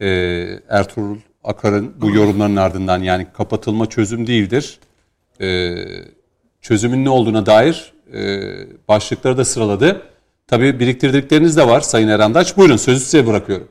Ee, 0.00 0.06
Ertuğrul 0.68 1.16
Akar'ın 1.44 1.94
bu 2.00 2.10
yorumların 2.10 2.56
ardından 2.56 3.02
yani 3.02 3.26
kapatılma 3.32 3.88
çözüm 3.88 4.26
değildir. 4.26 4.78
Ee, 5.40 5.74
çözümün 6.60 7.04
ne 7.04 7.10
olduğuna 7.10 7.46
dair 7.46 7.92
e, 8.14 8.40
başlıkları 8.88 9.38
da 9.38 9.44
sıraladı. 9.44 10.02
Tabii 10.46 10.80
biriktirdikleriniz 10.80 11.56
de 11.56 11.68
var 11.68 11.80
Sayın 11.80 12.08
Erandaç. 12.08 12.56
Buyurun 12.56 12.76
sözü 12.76 13.00
size 13.00 13.26
bırakıyorum. 13.26 13.68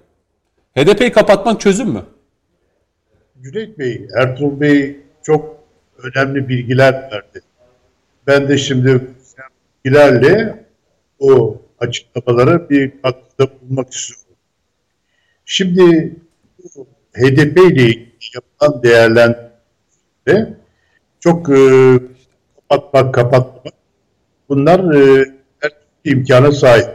HDP'yi 0.77 1.11
kapatmak 1.11 1.61
çözüm 1.61 1.89
mü? 1.89 2.03
Cüneyt 3.41 3.80
Bey, 3.80 4.07
Ertuğrul 4.15 4.60
Bey 4.60 4.99
çok 5.23 5.64
önemli 5.98 6.49
bilgiler 6.49 6.93
verdi. 6.93 7.41
Ben 8.27 8.49
de 8.49 8.57
şimdi 8.57 9.02
bilgilerle 9.85 10.65
o 11.19 11.61
açıklamalara 11.80 12.69
bir 12.69 13.02
katkıda 13.02 13.48
bulunmak 13.61 13.93
istiyorum. 13.93 14.35
Şimdi 15.45 16.15
HDP 17.14 17.58
ile 17.58 17.84
ilgili 17.86 18.12
yapılan 18.36 18.84
değerlendirme 18.84 20.58
çok 21.20 21.50
e, 21.50 22.00
kapatmak, 22.56 23.14
kapatmak 23.14 23.74
bunlar 24.50 24.96
e, 24.96 25.26
her 25.60 25.72
imkana 26.06 26.52
sahip. 26.52 26.90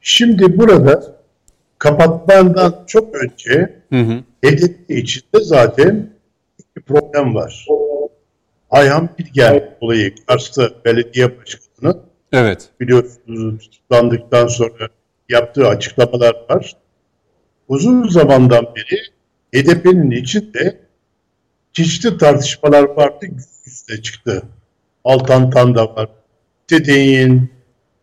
Şimdi 0.00 0.58
burada 0.58 1.16
kapatmandan 1.78 2.84
çok 2.86 3.14
önce 3.14 3.82
hı 3.92 4.00
hı. 4.00 4.22
HDP 4.44 4.90
içinde 4.90 5.40
zaten 5.40 6.10
bir 6.76 6.82
problem 6.82 7.34
var. 7.34 7.66
Ayhan 8.70 9.08
Bilgen 9.18 9.76
olayı 9.80 10.14
Kars'ta 10.26 10.70
belediye 10.84 11.38
başkanının 11.38 12.02
evet. 12.32 12.68
biliyorsunuz 12.80 13.70
tutuklandıktan 13.70 14.46
sonra 14.46 14.88
yaptığı 15.28 15.68
açıklamalar 15.68 16.34
var. 16.50 16.76
Uzun 17.70 18.08
zamandan 18.08 18.66
beri 18.76 18.98
HDP'nin 19.54 20.10
içinde 20.10 20.80
çeşitli 21.72 22.18
tartışmalar 22.18 22.82
vardı, 22.82 23.26
üste 23.66 24.02
çıktı. 24.02 24.42
Altan 25.04 25.50
Tanda 25.50 25.96
var, 25.96 26.08
Tedeyin, 26.68 27.52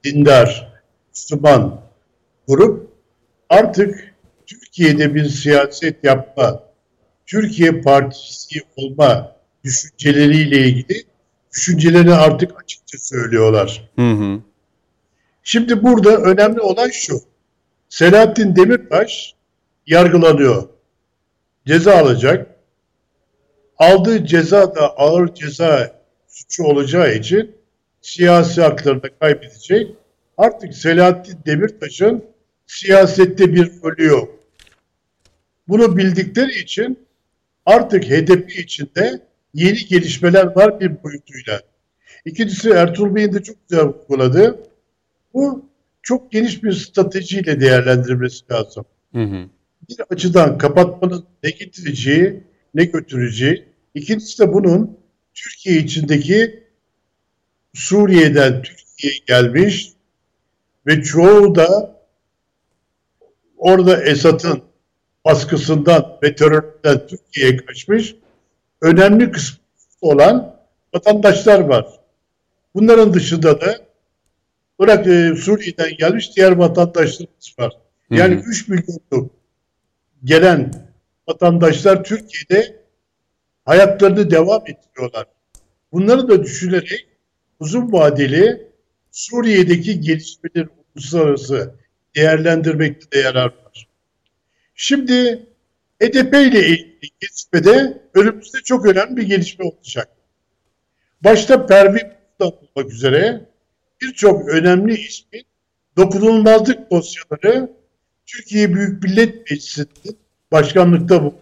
Dindar, 0.03 0.81
Müslüman 1.09 1.81
grup 2.47 2.91
artık 3.49 4.15
Türkiye'de 4.45 5.15
bir 5.15 5.25
siyaset 5.25 6.03
yapma, 6.03 6.63
Türkiye 7.25 7.81
Partisi 7.81 8.59
olma 8.75 9.35
düşünceleriyle 9.63 10.59
ilgili 10.59 11.03
düşüncelerini 11.53 12.13
artık 12.13 12.63
açıkça 12.63 12.97
söylüyorlar. 12.97 13.89
Hı 13.95 14.11
hı. 14.11 14.39
Şimdi 15.43 15.83
burada 15.83 16.17
önemli 16.17 16.61
olan 16.61 16.89
şu. 16.89 17.19
Selahattin 17.89 18.55
Demirtaş 18.55 19.36
yargılanıyor. 19.87 20.69
Ceza 21.65 21.95
alacak. 21.97 22.47
Aldığı 23.77 24.25
ceza 24.25 24.75
da 24.75 24.97
ağır 24.97 25.33
ceza 25.33 26.01
suçu 26.27 26.63
olacağı 26.63 27.15
için 27.15 27.55
siyasi 28.01 28.61
haklarını 28.61 29.19
kaybedecek. 29.19 29.91
Artık 30.37 30.73
Selahattin 30.73 31.37
Demirtaş'ın 31.45 32.23
siyasette 32.67 33.53
bir 33.53 33.71
rolü 33.83 34.05
yok. 34.05 34.39
Bunu 35.67 35.97
bildikleri 35.97 36.59
için 36.59 36.99
artık 37.65 38.03
HDP 38.03 38.59
içinde 38.59 39.21
yeni 39.53 39.85
gelişmeler 39.85 40.55
var 40.55 40.79
bir 40.79 41.03
boyutuyla. 41.03 41.61
İkincisi 42.25 42.69
Ertuğrul 42.69 43.15
Bey'in 43.15 43.33
de 43.33 43.43
çok 43.43 43.55
güzel 43.69 43.85
vurguladı. 43.85 44.59
Bu 45.33 45.65
çok 46.01 46.31
geniş 46.31 46.63
bir 46.63 46.71
stratejiyle 46.71 47.61
değerlendirilmesi 47.61 48.43
lazım. 48.51 48.85
Hı 49.13 49.23
hı. 49.23 49.49
Bir 49.89 49.97
açıdan 50.09 50.57
kapatmanın 50.57 51.25
ne 51.43 51.49
getireceği, 51.49 52.43
ne 52.73 52.83
götüreceği. 52.83 53.65
İkincisi 53.93 54.39
de 54.39 54.53
bunun 54.53 54.97
Türkiye 55.33 55.77
içindeki 55.77 56.63
Suriye'den 57.73 58.61
Türkiye'ye 58.61 59.19
gelmiş 59.27 59.91
ve 60.87 61.03
çoğu 61.03 61.55
da 61.55 61.99
orada 63.57 64.03
Esad'ın 64.03 64.63
baskısından 65.25 66.17
ve 66.23 66.35
terörden 66.35 67.07
Türkiye'ye 67.07 67.57
kaçmış 67.57 68.15
önemli 68.81 69.31
kısmı 69.31 69.59
olan 70.01 70.55
vatandaşlar 70.93 71.59
var. 71.59 71.87
Bunların 72.75 73.13
dışında 73.13 73.61
da 73.61 73.77
Irak 74.79 75.07
e, 75.07 75.35
Suriye'den 75.35 75.97
gelmiş 75.97 76.35
diğer 76.35 76.51
vatandaşlarımız 76.51 77.55
var. 77.59 77.73
Yani 78.09 78.35
hı 78.35 78.39
hı. 78.39 78.43
3 78.49 78.67
milyonluk 78.67 79.36
gelen 80.27 80.71
vatandaşlar 81.27 82.03
Türkiye'de 82.03 82.83
hayatlarını 83.65 84.31
devam 84.31 84.61
ettiriyorlar. 84.67 85.25
Bunları 85.91 86.29
da 86.29 86.43
düşünerek 86.43 87.07
uzun 87.59 87.91
vadeli 87.91 88.67
Suriye'deki 89.11 90.01
gelişmeleri 90.01 90.67
uluslararası 90.95 91.75
değerlendirmekte 92.15 93.11
de 93.11 93.19
yarar 93.19 93.45
var. 93.45 93.87
Şimdi 94.75 95.45
HDP 96.01 96.33
ile 96.33 96.67
ilgili 96.67 97.09
gelişmede 97.19 98.01
önümüzde 98.13 98.57
çok 98.63 98.85
önemli 98.85 99.17
bir 99.17 99.23
gelişme 99.23 99.65
olacak. 99.65 100.09
Başta 101.21 101.65
Pervin 101.65 102.11
olmak 102.39 102.93
üzere 102.93 103.45
birçok 104.01 104.49
önemli 104.49 104.93
ismin 104.93 105.43
dokunulmazlık 105.97 106.91
dosyaları 106.91 107.77
Türkiye 108.27 108.73
Büyük 108.73 109.03
Millet 109.03 109.51
Meclisi'nin 109.51 110.17
başkanlıkta 110.51 111.21
bulundu. 111.21 111.37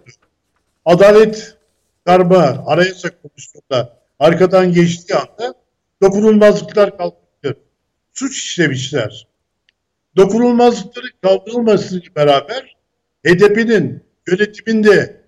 Adalet 0.85 1.57
Karma 2.05 2.63
Anayasa 2.67 3.09
Komisyonu'nda 3.21 3.99
arkadan 4.19 4.73
geçtiği 4.73 5.15
anda 5.15 5.53
dokunulmazlıklar 6.01 6.97
kaldırıldı. 6.97 7.59
Suç 8.13 8.37
işlemişler. 8.37 9.27
Dokunulmazlıkların 10.15 11.11
kaldırılmasıyla 11.21 12.15
beraber 12.15 12.75
HDP'nin 13.27 14.03
yönetiminde 14.27 15.21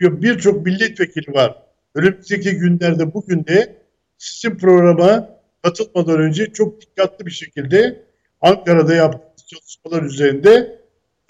birçok 0.00 0.66
milletvekili 0.66 1.34
var. 1.34 1.62
Önümüzdeki 1.94 2.50
günlerde 2.50 3.14
bugün 3.14 3.44
de 3.46 3.82
sizin 4.18 4.56
programa 4.56 5.28
katılmadan 5.62 6.20
önce 6.20 6.52
çok 6.52 6.80
dikkatli 6.80 7.26
bir 7.26 7.30
şekilde 7.30 8.02
Ankara'da 8.40 8.94
yaptığımız 8.94 9.46
çalışmalar 9.46 10.02
üzerinde 10.02 10.77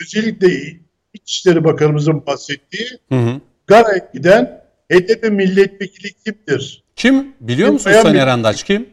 özellikle 0.03 0.81
İçişleri 1.15 1.65
Bakanımızın 1.65 2.27
bahsettiği 2.27 2.89
hı 3.09 3.15
hı. 3.15 3.41
Gara'ya 3.67 4.11
giden 4.15 4.63
HDP 4.93 5.31
milletvekili 5.31 6.13
kimdir? 6.13 6.85
Kim? 6.97 7.35
Biliyor 7.41 7.71
musun 7.71 7.93
Sayın 7.93 8.17
Erandaç 8.17 8.63
kim? 8.63 8.89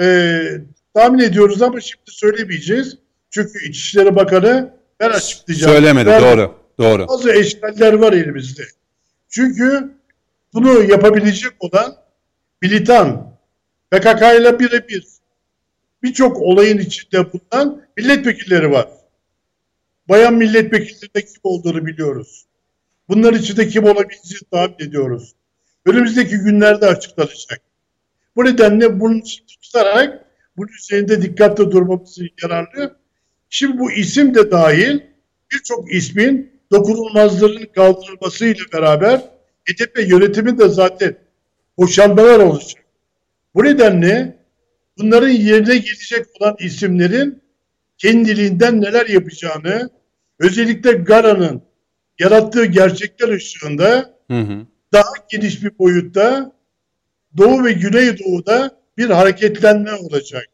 Ee, 0.00 0.42
tahmin 0.94 1.18
ediyoruz 1.18 1.62
ama 1.62 1.80
şimdi 1.80 2.02
söylemeyeceğiz. 2.06 2.98
Çünkü 3.30 3.68
İçişleri 3.68 4.16
Bakanı 4.16 4.74
ben 5.00 5.10
açıklayacağım. 5.10 5.72
Söylemedi 5.72 6.06
ben, 6.10 6.22
doğru. 6.22 6.54
Doğru. 6.78 7.08
Bazı 7.08 7.32
eşkaller 7.32 7.92
var 7.92 8.12
elimizde. 8.12 8.62
Çünkü 9.28 9.90
bunu 10.54 10.82
yapabilecek 10.82 11.52
olan 11.60 11.96
militan 12.62 13.34
PKK 13.90 14.22
ile 14.40 14.58
birebir 14.58 15.04
birçok 16.02 16.36
olayın 16.42 16.78
içinde 16.78 17.32
bulunan 17.32 17.82
milletvekilleri 17.96 18.70
var. 18.70 18.88
Bayan 20.08 20.34
milletvekillerinde 20.34 21.24
kim 21.24 21.40
olduğunu 21.42 21.86
biliyoruz. 21.86 22.46
Bunlar 23.08 23.32
içinde 23.32 23.68
kim 23.68 23.84
olabileceğini 23.84 24.50
tahmin 24.50 24.88
ediyoruz. 24.88 25.34
Önümüzdeki 25.86 26.38
günlerde 26.38 26.86
açıklanacak. 26.86 27.60
Bu 28.36 28.44
nedenle 28.44 29.00
bunu 29.00 29.22
tutarak 29.62 30.24
bunun 30.56 30.68
üzerinde 30.68 31.22
dikkatli 31.22 31.70
durmamız 31.70 32.18
yararlı. 32.42 32.96
Şimdi 33.50 33.78
bu 33.78 33.92
isim 33.92 34.34
de 34.34 34.50
dahil 34.50 35.00
birçok 35.52 35.94
ismin 35.94 36.52
dokunulmazlığın 36.72 37.66
kaldırılmasıyla 37.74 38.64
beraber 38.72 39.20
HDP 39.64 40.08
yönetimi 40.08 40.58
de 40.58 40.68
zaten 40.68 41.16
boşanmalar 41.78 42.38
olacak. 42.38 42.84
Bu 43.54 43.64
nedenle 43.64 44.36
bunların 44.98 45.28
yerine 45.28 45.76
gelecek 45.76 46.26
olan 46.40 46.56
isimlerin 46.58 47.42
kendiliğinden 47.98 48.80
neler 48.80 49.06
yapacağını 49.06 49.90
özellikle 50.38 50.92
Gara'nın 50.92 51.62
yarattığı 52.18 52.64
gerçekler 52.64 53.28
ışığında 53.28 54.18
hı 54.30 54.40
hı. 54.40 54.66
daha 54.92 55.12
geniş 55.28 55.64
bir 55.64 55.78
boyutta 55.78 56.52
Doğu 57.36 57.64
ve 57.64 57.72
Güneydoğu'da 57.72 58.78
bir 58.96 59.10
hareketlenme 59.10 59.94
olacak. 59.94 60.46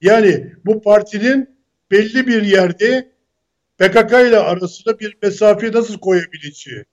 Yani 0.00 0.52
bu 0.64 0.82
partinin 0.82 1.50
belli 1.90 2.26
bir 2.26 2.42
yerde 2.42 3.08
PKK 3.78 4.12
ile 4.12 4.38
arasında 4.38 5.00
bir 5.00 5.16
mesafe 5.22 5.72
nasıl 5.72 5.98
koyabileceği, 5.98 6.84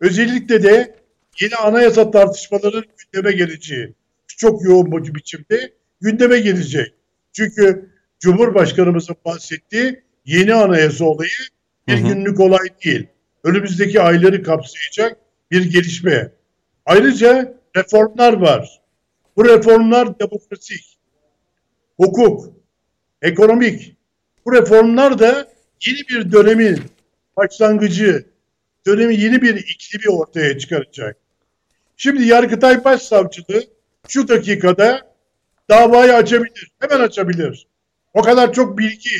özellikle 0.00 0.62
de 0.62 0.94
yeni 1.40 1.56
anayasa 1.56 2.10
tartışmaları 2.10 2.82
gündeme 2.96 3.32
geleceği 3.32 3.94
çok 4.36 4.64
yoğun 4.64 5.04
bir 5.04 5.14
biçimde 5.14 5.72
gündeme 6.00 6.38
gelecek. 6.38 6.94
Çünkü 7.32 7.90
Cumhurbaşkanımızın 8.20 9.16
bahsettiği 9.24 10.02
yeni 10.24 10.54
anayasa 10.54 11.04
olayı 11.04 11.30
bir 11.88 11.98
hı 11.98 12.04
hı. 12.04 12.08
günlük 12.08 12.40
olay 12.40 12.68
değil. 12.84 13.06
Önümüzdeki 13.44 14.00
ayları 14.00 14.42
kapsayacak 14.42 15.18
bir 15.50 15.72
gelişme. 15.72 16.32
Ayrıca 16.86 17.54
reformlar 17.76 18.32
var. 18.32 18.80
Bu 19.36 19.44
reformlar 19.44 20.18
demokratik, 20.18 20.98
hukuk, 21.96 22.52
ekonomik. 23.22 23.96
Bu 24.46 24.52
reformlar 24.52 25.18
da 25.18 25.48
yeni 25.86 25.98
bir 25.98 26.32
dönemin 26.32 26.82
başlangıcı, 27.36 28.26
dönemi 28.86 29.16
yeni 29.16 29.42
bir 29.42 29.54
iklimi 29.54 30.16
ortaya 30.16 30.58
çıkaracak. 30.58 31.16
Şimdi 31.96 32.24
Yargıtay 32.24 32.84
Başsavcılığı 32.84 33.64
şu 34.08 34.28
dakikada 34.28 35.14
davayı 35.70 36.14
açabilir. 36.14 36.72
Hemen 36.78 37.00
açabilir. 37.00 37.66
O 38.14 38.22
kadar 38.22 38.52
çok 38.52 38.78
bilgi 38.78 39.16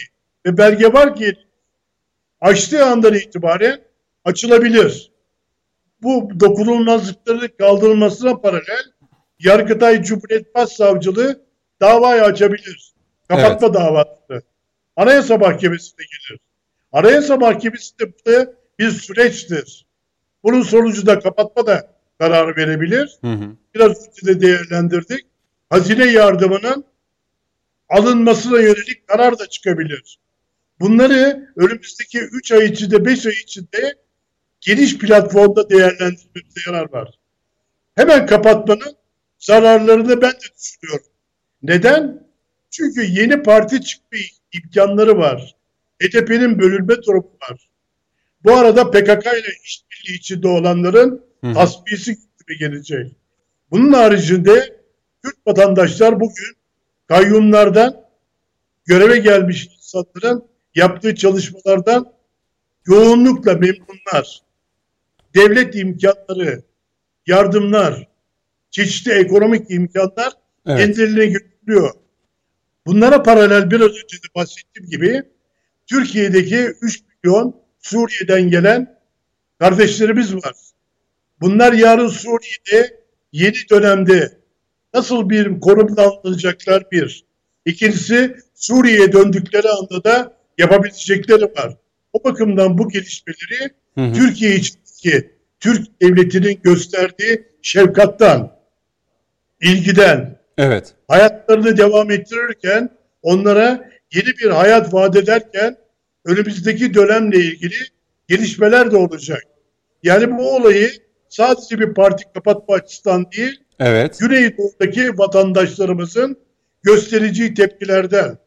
ve 0.47 0.59
belge 0.59 0.93
var 0.93 1.17
ki 1.17 1.35
açtığı 2.41 2.85
andan 2.85 3.15
itibaren 3.15 3.81
açılabilir. 4.25 5.13
Bu 6.03 6.41
dokunulmazlıkların 6.41 7.51
kaldırılmasına 7.59 8.41
paralel 8.41 8.85
Yargıtay 9.39 10.03
Cumhuriyet 10.03 10.55
Başsavcılığı 10.55 11.43
davayı 11.81 12.23
açabilir. 12.23 12.93
Kapatma 13.29 13.75
davası. 13.75 14.43
Anayasa 14.97 15.39
Mahkemesi'ne 15.39 16.05
gelir. 16.05 16.41
Anayasa 16.93 17.37
Mahkemesi 17.37 17.99
de 17.99 18.55
bir 18.79 18.91
süreçtir. 18.91 19.87
Bunun 20.45 20.63
sonucu 20.63 21.07
da 21.07 21.21
kapatma 21.21 21.67
da 21.67 21.91
karar 22.19 22.57
verebilir. 22.57 23.19
Hı 23.21 23.33
hı. 23.33 23.51
Biraz 23.75 24.09
önce 24.09 24.27
de 24.27 24.41
değerlendirdik. 24.41 25.27
Hazine 25.71 26.05
yardımının 26.05 26.85
alınmasına 27.89 28.61
yönelik 28.61 29.07
karar 29.07 29.39
da 29.39 29.47
çıkabilir. 29.47 30.19
Bunları 30.81 31.53
önümüzdeki 31.57 32.19
3 32.19 32.53
ay 32.53 32.65
içinde 32.67 33.05
5 33.05 33.27
ay 33.27 33.33
içinde 33.33 33.95
geniş 34.61 34.99
platformda 34.99 35.71
değerlendirmemize 35.71 36.61
yarar 36.67 36.93
var. 36.93 37.19
Hemen 37.95 38.27
kapatmanın 38.27 38.97
zararlarını 39.39 40.23
ben 40.23 40.33
de 40.33 40.47
düşünüyorum. 40.59 41.07
Neden? 41.63 42.27
Çünkü 42.71 43.03
yeni 43.03 43.43
parti 43.43 43.81
çıkma 43.81 44.19
imkanları 44.53 45.19
var. 45.19 45.57
HDP'nin 46.03 46.59
bölünme 46.59 47.03
durumu 47.03 47.31
var. 47.51 47.69
Bu 48.45 48.53
arada 48.53 48.91
PKK 48.91 49.27
ile 49.27 49.53
işbirliği 49.65 50.17
içinde 50.17 50.49
olanların 50.49 51.27
Hı 51.45 51.53
tasfiyesi 51.53 52.15
gibi 52.15 52.59
gelecek. 52.59 53.13
Bunun 53.71 53.93
haricinde 53.93 54.81
Türk 55.25 55.37
vatandaşlar 55.47 56.21
bugün 56.21 56.57
kayyumlardan 57.09 58.07
göreve 58.85 59.19
gelmiş 59.19 59.69
insanların 59.77 60.45
yaptığı 60.77 61.15
çalışmalardan 61.15 62.13
yoğunlukla 62.87 63.55
memnunlar. 63.55 64.43
Devlet 65.35 65.75
imkanları, 65.75 66.63
yardımlar, 67.27 68.09
çeşitli 68.71 69.13
ekonomik 69.13 69.71
imkanlar 69.71 70.33
Evet. 70.67 70.79
kendilerine 70.81 71.27
götürüyor. 71.27 71.91
Bunlara 72.87 73.23
paralel 73.23 73.71
biraz 73.71 73.91
önce 73.91 74.17
de 74.17 74.35
bahsettiğim 74.35 74.91
gibi 74.91 75.23
Türkiye'deki 75.87 76.57
3 76.81 77.03
milyon 77.25 77.57
Suriye'den 77.79 78.51
gelen 78.51 78.99
kardeşlerimiz 79.59 80.35
var. 80.35 80.55
Bunlar 81.41 81.73
yarın 81.73 82.09
Suriye'de 82.09 83.01
yeni 83.33 83.69
dönemde 83.71 84.39
nasıl 84.95 85.31
bir 85.31 85.61
konumda 85.61 86.03
alınacaklar 86.03 86.91
bir. 86.91 87.25
İkincisi 87.65 88.37
Suriye'ye 88.55 89.13
döndükleri 89.13 89.69
anda 89.69 90.05
da 90.05 90.36
yapabilecekleri 90.59 91.43
var. 91.43 91.77
O 92.13 92.25
bakımdan 92.25 92.79
bu 92.79 92.89
gelişmeleri 92.89 93.71
Hı 93.95 94.01
hı. 94.01 94.13
Türkiye 94.13 94.55
içindeki 94.55 95.31
Türk 95.61 96.03
devletinin 96.03 96.61
gösterdiği 96.63 97.47
şefkattan, 97.63 98.57
ilgiden, 99.63 100.39
Evet. 100.59 100.95
hayatlarını 101.09 101.77
devam 101.77 102.11
ettirirken 102.11 102.91
onlara 103.23 103.91
yeni 104.15 104.27
bir 104.27 104.51
hayat 104.51 104.95
vaat 104.95 105.17
ederken 105.17 105.77
önümüzdeki 106.25 106.95
dönemle 106.95 107.37
ilgili 107.37 107.75
gelişmeler 108.29 108.91
de 108.91 108.97
olacak. 108.97 109.43
Yani 110.03 110.39
bu 110.39 110.57
olayı 110.57 110.91
sadece 111.29 111.79
bir 111.79 111.95
parti 111.95 112.25
kapatma 112.35 112.75
açısından 112.75 113.27
değil, 113.33 113.61
Evet. 113.81 114.19
Güneydoğu'daki 114.21 115.19
vatandaşlarımızın 115.19 116.39
göstereceği 116.83 117.55
tepkilerden, 117.55 118.39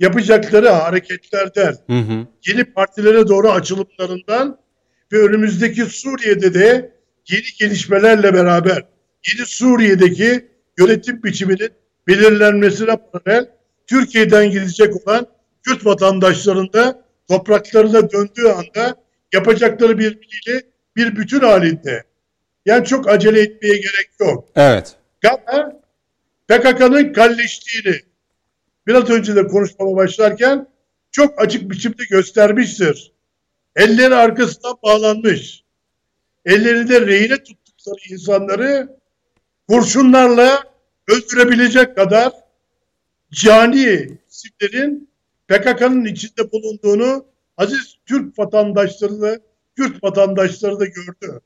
yapacakları 0.00 0.68
hareketlerden, 0.68 1.76
Hı 1.86 1.98
hı. 1.98 2.26
yeni 2.46 2.64
partilere 2.64 3.28
doğru 3.28 3.50
açılımlarından 3.50 4.58
ve 5.12 5.18
önümüzdeki 5.18 5.84
Suriye'de 5.84 6.54
de 6.54 6.92
yeni 7.28 7.44
gelişmelerle 7.58 8.34
beraber 8.34 8.84
yeni 9.28 9.46
Suriye'deki 9.46 10.48
yönetim 10.78 11.22
biçiminin 11.22 11.70
belirlenmesine 12.08 12.96
paralel 12.96 13.50
Türkiye'den 13.86 14.50
gidecek 14.50 15.06
olan 15.06 15.26
Kürt 15.62 15.86
vatandaşların 15.86 16.72
da 16.72 17.04
topraklarına 17.28 18.10
döndüğü 18.10 18.48
anda 18.48 18.96
yapacakları 19.32 19.98
birbiriyle 19.98 20.62
bir 20.96 21.16
bütün 21.16 21.40
halinde. 21.40 22.04
Yani 22.66 22.84
çok 22.84 23.08
acele 23.08 23.40
etmeye 23.40 23.76
gerek 23.76 24.10
yok. 24.20 24.48
Evet. 24.56 24.96
Gana 25.20 25.72
PKK'nın 26.48 27.12
kalleştiğini 27.12 28.00
biraz 28.86 29.10
önce 29.10 29.36
de 29.36 29.46
konuşmama 29.46 29.96
başlarken 29.96 30.68
çok 31.10 31.42
açık 31.42 31.70
biçimde 31.70 32.04
göstermiştir. 32.10 33.12
Elleri 33.76 34.14
arkasından 34.14 34.76
bağlanmış. 34.82 35.64
Ellerinde 36.44 37.00
rehine 37.06 37.36
tuttukları 37.36 38.00
insanları 38.10 38.98
kurşunlarla 39.68 40.64
öldürebilecek 41.08 41.96
kadar 41.96 42.32
cani 43.32 44.18
isimlerin 44.30 45.10
PKK'nın 45.48 46.04
içinde 46.04 46.52
bulunduğunu 46.52 47.26
aziz 47.56 47.96
Türk 48.06 48.38
vatandaşları 48.38 49.20
da 49.20 49.38
Kürt 49.76 50.04
vatandaşları 50.04 50.80
da 50.80 50.84
gördü. 50.84 51.40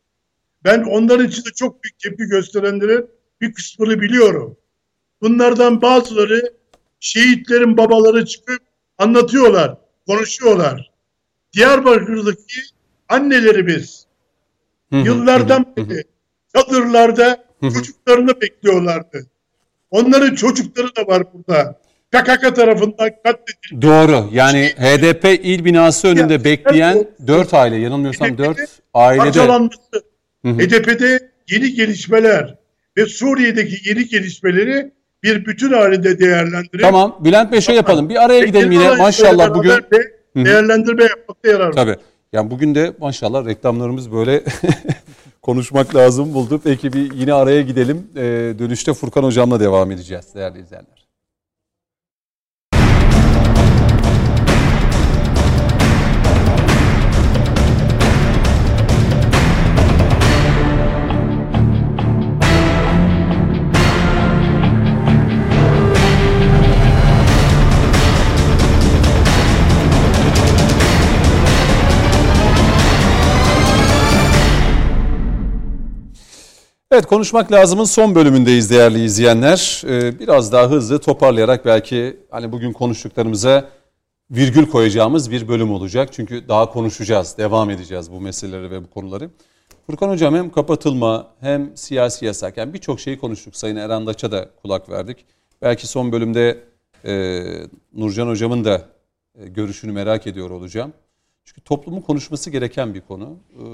Ben 0.65 0.83
onların 0.83 1.27
içinde 1.27 1.49
çok 1.55 1.85
büyük 1.85 1.99
tepki 1.99 2.25
gösterenlerin 2.25 3.11
bir 3.41 3.53
kısmını 3.53 4.01
biliyorum. 4.01 4.57
Bunlardan 5.21 5.83
bazıları 5.83 6.58
şehitlerin 7.01 7.77
babaları 7.77 8.27
çıkıp 8.27 8.61
anlatıyorlar, 8.99 9.77
konuşuyorlar. 10.07 10.91
Diyarbakır'daki 11.53 12.61
annelerimiz 13.09 14.07
yıllardan 14.93 15.67
beri 15.77 16.05
çadırlarda 16.57 17.45
çocuklarını 17.63 18.41
bekliyorlardı. 18.41 19.27
Onların 19.91 20.35
çocukları 20.35 20.97
da 20.97 21.07
var 21.07 21.23
burada. 21.33 21.81
PKK 22.11 22.57
tarafından 22.57 23.11
katledildi. 23.25 23.83
Doğru. 23.83 24.29
Yani 24.33 24.73
HDP 24.77 25.25
il 25.25 25.65
binası 25.65 26.09
önünde 26.09 26.33
Ya, 26.33 26.45
bekleyen 26.45 26.97
evet. 26.97 27.27
4 27.27 27.55
aile 27.55 27.77
yanılmıyorsam 27.77 28.29
HDP'de 28.29 28.39
4 28.45 28.59
ailede. 28.95 29.25
Parçalanması. 29.25 30.03
HDP'de 30.45 31.31
yeni 31.51 31.75
gelişmeler 31.75 32.55
ve 32.97 33.07
Suriye'deki 33.07 33.89
yeni 33.89 34.09
gelişmeleri 34.09 34.93
bir 35.23 35.47
bütün 35.47 35.73
halinde 35.73 36.19
değerlendirip 36.19 36.81
Tamam 36.81 37.17
Bülent 37.21 37.53
Bey 37.53 37.61
şey 37.61 37.77
yapalım. 37.77 38.09
Bir 38.09 38.25
araya 38.25 38.45
gidelim 38.45 38.73
yine. 38.73 38.97
Maşallah 38.97 39.55
bugün. 39.55 39.71
de 39.71 40.13
değerlendirme 40.37 41.05
yapmakta 41.05 41.49
yarar 41.49 41.67
var. 41.67 41.73
Tabii. 41.73 41.97
Yani 42.33 42.51
bugün 42.51 42.75
de 42.75 42.93
maşallah 43.01 43.47
reklamlarımız 43.47 44.13
böyle 44.13 44.43
konuşmak 45.43 45.95
lazım 45.95 46.35
buldu. 46.35 46.61
Peki 46.65 46.93
bir 46.93 47.13
yine 47.13 47.35
araya 47.35 47.63
gidelim. 47.63 48.07
Ee, 48.17 48.21
dönüşte 48.59 48.95
Furkan 48.95 49.23
Hocam'la 49.23 49.61
devam 49.61 49.91
edeceğiz 49.91 50.35
değerli 50.35 50.61
izleyenler. 50.61 51.08
Evet 76.93 77.07
konuşmak 77.07 77.53
lazımın 77.53 77.85
son 77.85 78.15
bölümündeyiz 78.15 78.71
değerli 78.71 79.05
izleyenler. 79.05 79.83
Ee, 79.87 80.19
biraz 80.19 80.53
daha 80.53 80.71
hızlı 80.71 80.99
toparlayarak 80.99 81.65
belki 81.65 82.21
hani 82.31 82.53
bugün 82.53 82.73
konuştuklarımıza 82.73 83.69
virgül 84.31 84.67
koyacağımız 84.67 85.31
bir 85.31 85.49
bölüm 85.49 85.73
olacak. 85.73 86.09
Çünkü 86.13 86.49
daha 86.49 86.73
konuşacağız, 86.73 87.39
devam 87.39 87.71
edeceğiz 87.71 88.13
bu 88.13 88.21
meseleleri 88.21 88.71
ve 88.71 88.85
bu 88.85 88.91
konuları. 88.91 89.31
Furkan 89.87 90.09
Hocam 90.09 90.35
hem 90.35 90.51
kapatılma 90.51 91.27
hem 91.41 91.77
siyasi 91.77 92.25
yasak 92.25 92.57
yani 92.57 92.75
birçok 92.75 93.01
şeyi 93.01 93.19
konuştuk. 93.19 93.57
Sayın 93.57 93.77
Eren 93.77 94.07
Daç'a 94.07 94.33
da 94.33 94.51
kulak 94.63 94.89
verdik. 94.89 95.25
Belki 95.63 95.87
son 95.87 96.13
bölümde 96.13 96.65
e, 97.05 97.43
Nurcan 97.93 98.29
Hocam'ın 98.29 98.65
da 98.65 98.83
e, 99.35 99.49
görüşünü 99.49 99.93
merak 99.93 100.27
ediyor 100.27 100.51
olacağım. 100.51 100.93
Çünkü 101.45 101.61
toplumun 101.61 102.01
konuşması 102.01 102.51
gereken 102.51 102.95
bir 102.95 103.01
konu. 103.01 103.37
Ee, 103.53 103.65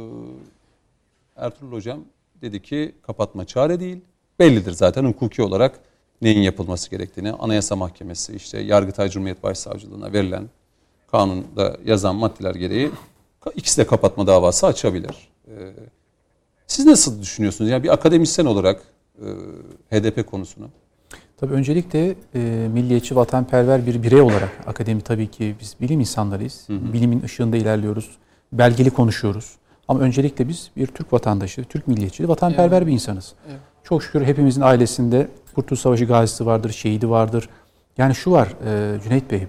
Ertuğrul 1.36 1.72
Hocam 1.72 2.04
dedi 2.44 2.62
ki 2.62 2.94
kapatma 3.02 3.44
çare 3.44 3.80
değil. 3.80 4.00
Bellidir 4.38 4.72
zaten 4.72 5.04
hukuki 5.04 5.42
olarak 5.42 5.80
neyin 6.22 6.40
yapılması 6.40 6.90
gerektiğini. 6.90 7.32
Anayasa 7.32 7.76
Mahkemesi 7.76 8.36
işte 8.36 8.60
Yargıtay 8.60 9.08
Cumhuriyet 9.08 9.42
Başsavcılığına 9.42 10.12
verilen 10.12 10.48
kanunda 11.10 11.76
yazan 11.84 12.16
maddeler 12.16 12.54
gereği 12.54 12.90
ikisi 13.54 13.80
de 13.80 13.86
kapatma 13.86 14.26
davası 14.26 14.66
açabilir. 14.66 15.28
Ee, 15.48 15.52
Siz 16.66 16.86
nasıl 16.86 17.22
düşünüyorsunuz? 17.22 17.70
Yani 17.70 17.82
bir 17.82 17.92
akademisyen 17.92 18.46
olarak 18.46 18.82
e, 19.18 19.26
HDP 20.00 20.26
konusunu. 20.26 20.68
Tabii 21.36 21.54
öncelikle 21.54 22.14
e, 22.34 22.68
milliyetçi, 22.72 23.16
vatanperver 23.16 23.86
bir 23.86 24.02
birey 24.02 24.20
olarak 24.20 24.50
akademi 24.66 25.00
tabii 25.00 25.30
ki 25.30 25.54
biz 25.60 25.76
bilim 25.80 26.00
insanlarıyız. 26.00 26.64
Hı 26.66 26.72
hı. 26.72 26.92
Bilimin 26.92 27.22
ışığında 27.22 27.56
ilerliyoruz. 27.56 28.10
Belgeli 28.52 28.90
konuşuyoruz. 28.90 29.52
Ama 29.88 30.00
öncelikle 30.00 30.48
biz 30.48 30.70
bir 30.76 30.86
Türk 30.86 31.12
vatandaşı, 31.12 31.64
Türk 31.64 31.88
milliyetçi, 31.88 32.28
vatanperver 32.28 32.78
evet. 32.78 32.86
bir 32.86 32.92
insanız. 32.92 33.32
Evet. 33.48 33.58
Çok 33.84 34.02
şükür 34.02 34.24
hepimizin 34.24 34.60
ailesinde 34.60 35.28
Kurtuluş 35.54 35.80
Savaşı 35.80 36.04
gazisi 36.04 36.46
vardır, 36.46 36.70
şehidi 36.70 37.10
vardır. 37.10 37.48
Yani 37.98 38.14
şu 38.14 38.30
var 38.30 38.48
e, 38.66 39.00
Cüneyt 39.02 39.30
Bey, 39.30 39.46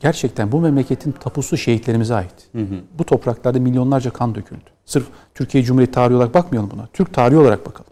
gerçekten 0.00 0.52
bu 0.52 0.60
memleketin 0.60 1.12
tapusu 1.12 1.56
şehitlerimize 1.56 2.14
ait. 2.14 2.34
Hı 2.52 2.58
hı. 2.58 2.80
Bu 2.98 3.04
topraklarda 3.04 3.60
milyonlarca 3.60 4.10
kan 4.10 4.34
döküldü. 4.34 4.70
Sırf 4.84 5.06
Türkiye 5.34 5.64
Cumhuriyeti 5.64 5.92
tarihi 5.92 6.16
olarak 6.16 6.34
bakmayalım 6.34 6.70
buna. 6.70 6.86
Türk 6.92 7.14
tarihi 7.14 7.38
olarak 7.38 7.66
bakalım. 7.66 7.90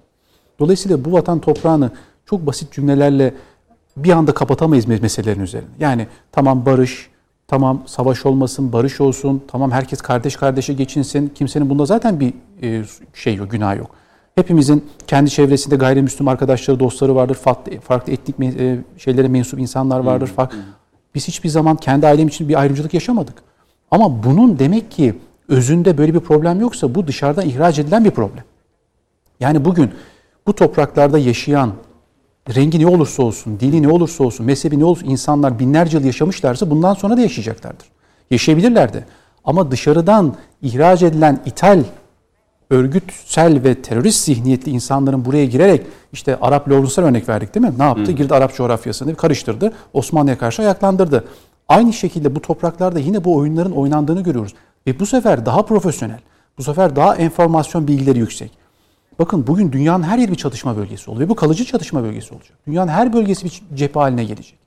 Dolayısıyla 0.58 1.04
bu 1.04 1.12
vatan 1.12 1.40
toprağını 1.40 1.90
çok 2.26 2.46
basit 2.46 2.72
cümlelerle 2.72 3.34
bir 3.96 4.10
anda 4.10 4.34
kapatamayız 4.34 4.86
meselelerin 4.86 5.40
üzerine. 5.40 5.68
Yani 5.80 6.06
tamam 6.32 6.66
barış, 6.66 7.10
tamam 7.54 7.82
savaş 7.86 8.26
olmasın, 8.26 8.72
barış 8.72 9.00
olsun, 9.00 9.42
tamam 9.48 9.70
herkes 9.70 10.00
kardeş 10.00 10.36
kardeşe 10.36 10.72
geçinsin. 10.72 11.32
Kimsenin 11.34 11.70
bunda 11.70 11.86
zaten 11.86 12.20
bir 12.20 12.34
e, 12.62 12.84
şey 13.14 13.34
yok, 13.34 13.50
günah 13.50 13.76
yok. 13.76 13.90
Hepimizin 14.34 14.84
kendi 15.06 15.30
çevresinde 15.30 15.76
gayrimüslim 15.76 16.28
arkadaşları, 16.28 16.80
dostları 16.80 17.14
vardır. 17.14 17.34
Farklı, 17.34 17.80
farklı 17.80 18.12
etnik 18.12 18.60
e, 18.60 18.78
şeylere 18.98 19.28
mensup 19.28 19.60
insanlar 19.60 20.00
vardır. 20.00 20.26
Farklı. 20.26 20.58
Biz 21.14 21.28
hiçbir 21.28 21.48
zaman 21.48 21.76
kendi 21.76 22.06
ailem 22.06 22.28
için 22.28 22.48
bir 22.48 22.60
ayrımcılık 22.60 22.94
yaşamadık. 22.94 23.34
Ama 23.90 24.24
bunun 24.24 24.58
demek 24.58 24.90
ki 24.90 25.14
özünde 25.48 25.98
böyle 25.98 26.14
bir 26.14 26.20
problem 26.20 26.60
yoksa 26.60 26.94
bu 26.94 27.06
dışarıdan 27.06 27.46
ihraç 27.46 27.78
edilen 27.78 28.04
bir 28.04 28.10
problem. 28.10 28.44
Yani 29.40 29.64
bugün 29.64 29.90
bu 30.46 30.54
topraklarda 30.54 31.18
yaşayan 31.18 31.72
rengi 32.48 32.80
ne 32.80 32.86
olursa 32.86 33.22
olsun, 33.22 33.60
dili 33.60 33.82
ne 33.82 33.88
olursa 33.88 34.24
olsun, 34.24 34.46
mezhebi 34.46 34.78
ne 34.78 34.84
olursa 34.84 35.06
insanlar 35.06 35.58
binlerce 35.58 35.96
yıl 35.96 36.04
yaşamışlarsa 36.04 36.70
bundan 36.70 36.94
sonra 36.94 37.16
da 37.16 37.20
yaşayacaklardır. 37.20 37.86
Yaşayabilirler 38.30 38.92
de. 38.92 39.04
Ama 39.44 39.70
dışarıdan 39.70 40.34
ihraç 40.62 41.02
edilen 41.02 41.40
ithal, 41.46 41.84
örgütsel 42.70 43.64
ve 43.64 43.82
terörist 43.82 44.24
zihniyetli 44.24 44.70
insanların 44.70 45.24
buraya 45.24 45.44
girerek 45.44 45.86
işte 46.12 46.36
Arap 46.40 46.68
Lawrence'a 46.68 47.04
örnek 47.04 47.28
verdik 47.28 47.54
değil 47.54 47.66
mi? 47.66 47.72
Ne 47.78 47.84
yaptı? 47.84 48.06
Hmm. 48.06 48.16
Girdi 48.16 48.34
Arap 48.34 48.54
coğrafyasını 48.56 49.14
karıştırdı. 49.14 49.72
Osmanlı'ya 49.92 50.38
karşı 50.38 50.62
ayaklandırdı. 50.62 51.24
Aynı 51.68 51.92
şekilde 51.92 52.34
bu 52.34 52.42
topraklarda 52.42 52.98
yine 52.98 53.24
bu 53.24 53.36
oyunların 53.36 53.72
oynandığını 53.72 54.22
görüyoruz. 54.22 54.54
Ve 54.86 55.00
bu 55.00 55.06
sefer 55.06 55.46
daha 55.46 55.62
profesyonel, 55.62 56.20
bu 56.58 56.62
sefer 56.62 56.96
daha 56.96 57.16
enformasyon 57.16 57.88
bilgileri 57.88 58.18
yüksek. 58.18 58.63
Bakın 59.18 59.46
bugün 59.46 59.72
dünyanın 59.72 60.02
her 60.02 60.18
yeri 60.18 60.30
bir 60.30 60.36
çatışma 60.36 60.76
bölgesi 60.76 61.10
oluyor. 61.10 61.26
Ve 61.26 61.28
bu 61.30 61.34
kalıcı 61.34 61.64
çatışma 61.64 62.02
bölgesi 62.02 62.34
olacak. 62.34 62.58
Dünyanın 62.66 62.90
her 62.90 63.12
bölgesi 63.12 63.44
bir 63.44 63.62
cephe 63.74 64.00
haline 64.00 64.24
gelecek. 64.24 64.58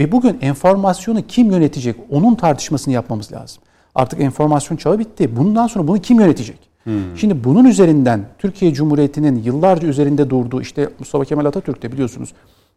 Ve 0.00 0.12
bugün 0.12 0.38
enformasyonu 0.40 1.26
kim 1.26 1.50
yönetecek? 1.50 1.96
Onun 2.10 2.34
tartışmasını 2.34 2.94
yapmamız 2.94 3.32
lazım. 3.32 3.62
Artık 3.94 4.20
enformasyon 4.20 4.76
çağı 4.76 4.98
bitti. 4.98 5.36
Bundan 5.36 5.66
sonra 5.66 5.88
bunu 5.88 5.98
kim 5.98 6.20
yönetecek? 6.20 6.58
Hmm. 6.84 7.16
Şimdi 7.16 7.44
bunun 7.44 7.64
üzerinden 7.64 8.24
Türkiye 8.38 8.74
Cumhuriyeti'nin 8.74 9.42
yıllarca 9.42 9.88
üzerinde 9.88 10.30
durduğu 10.30 10.60
işte 10.60 10.88
Mustafa 10.98 11.24
Kemal 11.24 11.44
Atatürk 11.44 11.82
de 11.82 11.92
biliyorsunuz 11.92 12.32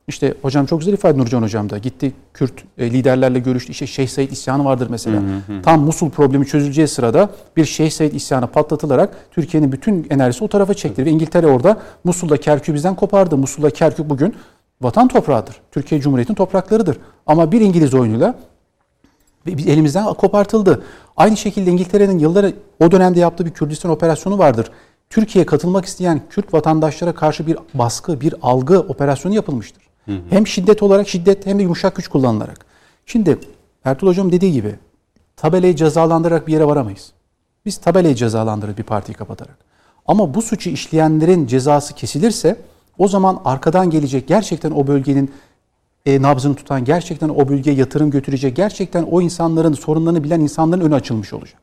işte 0.08 0.34
hocam 0.42 0.66
çok 0.66 0.80
güzel 0.80 0.94
ifade 0.94 1.18
Nurcan 1.18 1.42
hocam 1.42 1.70
da 1.70 1.78
gitti 1.78 2.14
Kürt 2.34 2.54
e, 2.78 2.92
liderlerle 2.92 3.40
görüştü. 3.40 3.72
İşte 3.72 3.88
Şeyh 3.88 4.08
Said 4.08 4.32
isyanı 4.32 4.66
vardır 4.66 4.88
mesela. 4.90 5.22
Hı 5.22 5.26
hı 5.26 5.58
hı. 5.58 5.62
Tam 5.62 5.82
Musul 5.82 6.10
problemi 6.10 6.46
çözüleceği 6.46 6.88
sırada 6.88 7.30
bir 7.58 7.66
Şeyh 7.66 7.92
Said 7.92 8.14
isyanı 8.14 8.48
patlatılarak 8.48 9.10
Türkiye'nin 9.32 9.72
bütün 9.72 10.08
enerjisi 10.10 10.44
o 10.44 10.48
tarafa 10.48 10.74
çekti. 10.74 11.06
Ve 11.06 11.10
İngiltere 11.10 11.48
orada 11.48 11.78
Musul'da 12.04 12.38
Kerkük'ü 12.38 12.74
bizden 12.74 12.96
kopardı. 12.96 13.38
Musul'da 13.38 13.70
Kerkük 13.70 14.10
bugün 14.10 14.36
vatan 14.82 15.08
toprağıdır. 15.08 15.56
Türkiye 15.72 16.02
Cumhuriyeti'nin 16.02 16.36
topraklarıdır. 16.36 16.98
Ama 17.26 17.52
bir 17.52 17.62
İngiliz 17.62 17.94
oyunuyla 17.94 18.36
elimizden 19.48 20.14
kopartıldı. 20.14 20.84
Aynı 21.18 21.38
şekilde 21.38 21.72
İngiltere'nin 21.72 22.20
yılları 22.20 22.54
o 22.80 22.92
dönemde 22.92 23.20
yaptığı 23.20 23.46
bir 23.46 23.52
Kürdistan 23.52 23.92
operasyonu 23.92 24.38
vardır. 24.38 24.72
Türkiye'ye 25.10 25.46
katılmak 25.46 25.86
isteyen 25.86 26.22
Kürt 26.30 26.54
vatandaşlara 26.54 27.16
karşı 27.16 27.48
bir 27.48 27.58
baskı, 27.74 28.22
bir 28.22 28.36
algı 28.42 28.80
operasyonu 28.80 29.36
yapılmıştır. 29.36 29.87
Hı 30.08 30.12
hı. 30.12 30.22
Hem 30.30 30.48
şiddet 30.48 30.84
olarak 30.84 31.08
şiddet 31.08 31.46
hem 31.46 31.60
de 31.60 31.64
yumuşak 31.64 31.96
güç 31.96 32.08
kullanılarak. 32.08 32.66
Şimdi 33.06 33.40
Ertuğrul 33.84 34.10
Hocam 34.10 34.32
dediği 34.32 34.52
gibi 34.52 34.76
tabelayı 35.36 35.76
cezalandırarak 35.76 36.48
bir 36.48 36.54
yere 36.54 36.66
varamayız. 36.68 37.12
Biz 37.66 37.78
tabelayı 37.78 38.16
cezalandırırız 38.16 38.78
bir 38.78 38.84
partiyi 38.84 39.16
kapatarak. 39.16 39.58
Ama 40.06 40.34
bu 40.34 40.42
suçu 40.42 40.70
işleyenlerin 40.70 41.48
cezası 41.48 41.96
kesilirse 41.96 42.62
o 42.98 43.08
zaman 43.08 43.42
arkadan 43.46 43.90
gelecek 43.90 44.28
gerçekten 44.28 44.72
o 44.72 44.88
bölgenin 44.88 45.32
e, 46.06 46.22
nabzını 46.22 46.56
tutan, 46.56 46.86
gerçekten 46.86 47.30
o 47.30 47.50
bölgeye 47.50 47.76
yatırım 47.76 48.12
götürecek, 48.12 48.56
gerçekten 48.56 49.04
o 49.04 49.22
insanların 49.22 49.74
sorunlarını 49.74 50.24
bilen 50.24 50.40
insanların 50.40 50.82
önü 50.82 50.96
açılmış 50.96 51.34
olacak. 51.34 51.62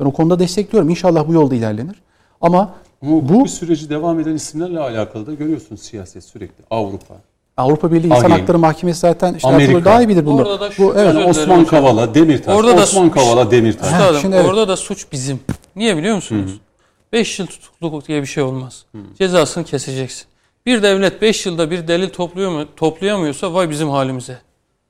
Ben 0.00 0.04
o 0.04 0.12
konuda 0.12 0.38
destekliyorum. 0.38 0.90
İnşallah 0.90 1.28
bu 1.28 1.32
yolda 1.32 1.54
ilerlenir. 1.54 2.02
Ama 2.40 2.74
bu, 3.02 3.28
bu 3.28 3.48
süreci 3.48 3.90
devam 3.90 4.20
eden 4.20 4.34
isimlerle 4.34 4.80
alakalı 4.80 5.26
da 5.26 5.34
görüyorsunuz 5.34 5.82
siyaset 5.82 6.24
sürekli. 6.24 6.64
Avrupa, 6.70 7.14
Avrupa 7.56 7.92
Birliği 7.92 8.06
İnsan 8.06 8.30
Hakları 8.30 8.58
Mahkemesi 8.58 9.00
zaten 9.00 9.34
işte 9.34 9.48
Amerika. 9.48 9.84
daha 9.84 10.02
iyi 10.02 10.08
bilir 10.08 10.26
bunu. 10.26 10.42
Orada 10.42 10.60
da 10.60 10.70
şu, 10.70 10.82
Bu 10.82 10.94
evet 10.96 11.26
Osman 11.28 11.64
Kavala, 11.64 12.14
Demirtaş. 12.14 12.56
Orada 12.56 12.82
Osman 12.82 13.10
Kavala, 13.10 13.50
Demirtaş. 13.50 13.92
Üstadım, 13.92 14.20
Şimdi 14.20 14.36
evet. 14.36 14.46
orada 14.46 14.68
da 14.68 14.76
suç 14.76 15.06
bizim. 15.12 15.40
Niye 15.76 15.96
biliyor 15.96 16.14
musunuz? 16.14 16.60
5 17.12 17.38
yıl 17.38 17.46
tutukluk 17.46 18.08
diye 18.08 18.22
bir 18.22 18.26
şey 18.26 18.42
olmaz. 18.42 18.84
Hı. 18.92 18.98
Cezasını 19.18 19.64
keseceksin. 19.64 20.26
Bir 20.66 20.82
devlet 20.82 21.22
5 21.22 21.46
yılda 21.46 21.70
bir 21.70 21.88
delil 21.88 22.08
topluyor 22.08 22.50
mu, 22.50 22.64
toplayamıyorsa 22.76 23.54
vay 23.54 23.70
bizim 23.70 23.88
halimize. 23.90 24.38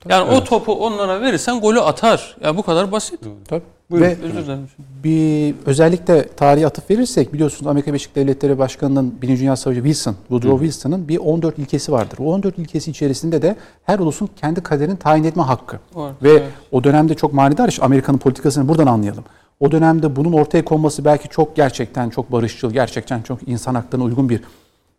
Yani 0.08 0.28
evet. 0.30 0.42
o 0.42 0.44
topu 0.44 0.72
onlara 0.72 1.20
verirsen 1.20 1.60
golü 1.60 1.80
atar. 1.80 2.36
Ya 2.44 2.56
bu 2.56 2.62
kadar 2.62 2.92
basit. 2.92 3.20
Tabii. 3.48 3.62
Buyurun. 3.90 4.06
Ve 4.06 4.16
Özür 4.22 4.44
dilerim. 4.44 4.68
bir 5.04 5.54
özellikle 5.66 6.28
tarihi 6.28 6.66
atıf 6.66 6.90
verirsek 6.90 7.32
biliyorsunuz 7.32 7.66
Amerika 7.66 7.90
Birleşik 7.90 8.16
Devletleri 8.16 8.58
Başkanı'nın 8.58 9.14
Birinci 9.22 9.40
Dünya 9.40 9.56
Savaşı 9.56 9.80
Wilson, 9.80 10.16
Woodrow 10.28 10.66
Wilson'ın 10.66 11.08
bir 11.08 11.18
14 11.18 11.58
ilkesi 11.58 11.92
vardır. 11.92 12.18
O 12.20 12.32
14 12.32 12.58
ilkesi 12.58 12.90
içerisinde 12.90 13.42
de 13.42 13.56
her 13.84 13.98
ulusun 13.98 14.28
kendi 14.36 14.60
kaderini 14.62 14.96
tayin 14.96 15.24
etme 15.24 15.42
hakkı. 15.42 15.78
Var, 15.94 16.12
Ve 16.22 16.30
evet. 16.30 16.42
o 16.72 16.84
dönemde 16.84 17.14
çok 17.14 17.32
manidar 17.32 17.68
iş 17.68 17.82
Amerika'nın 17.82 18.18
politikasını 18.18 18.68
buradan 18.68 18.86
anlayalım. 18.86 19.24
O 19.60 19.72
dönemde 19.72 20.16
bunun 20.16 20.32
ortaya 20.32 20.64
konması 20.64 21.04
belki 21.04 21.28
çok 21.28 21.56
gerçekten 21.56 22.10
çok 22.10 22.32
barışçıl, 22.32 22.70
gerçekten 22.70 23.22
çok 23.22 23.48
insan 23.48 23.74
haklarına 23.74 24.04
uygun 24.04 24.28
bir 24.28 24.40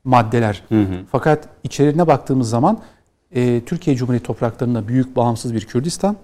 maddeler. 0.04 0.64
Hı 0.70 0.82
hı. 0.82 0.86
Fakat 1.12 1.48
içeriğine 1.64 2.08
baktığımız 2.08 2.50
zaman 2.50 2.80
e, 3.32 3.62
Türkiye 3.66 3.96
Cumhuriyeti 3.96 4.28
topraklarında 4.28 4.88
büyük 4.88 5.16
bağımsız 5.16 5.54
bir 5.54 5.66
Kürdistan, 5.66 6.16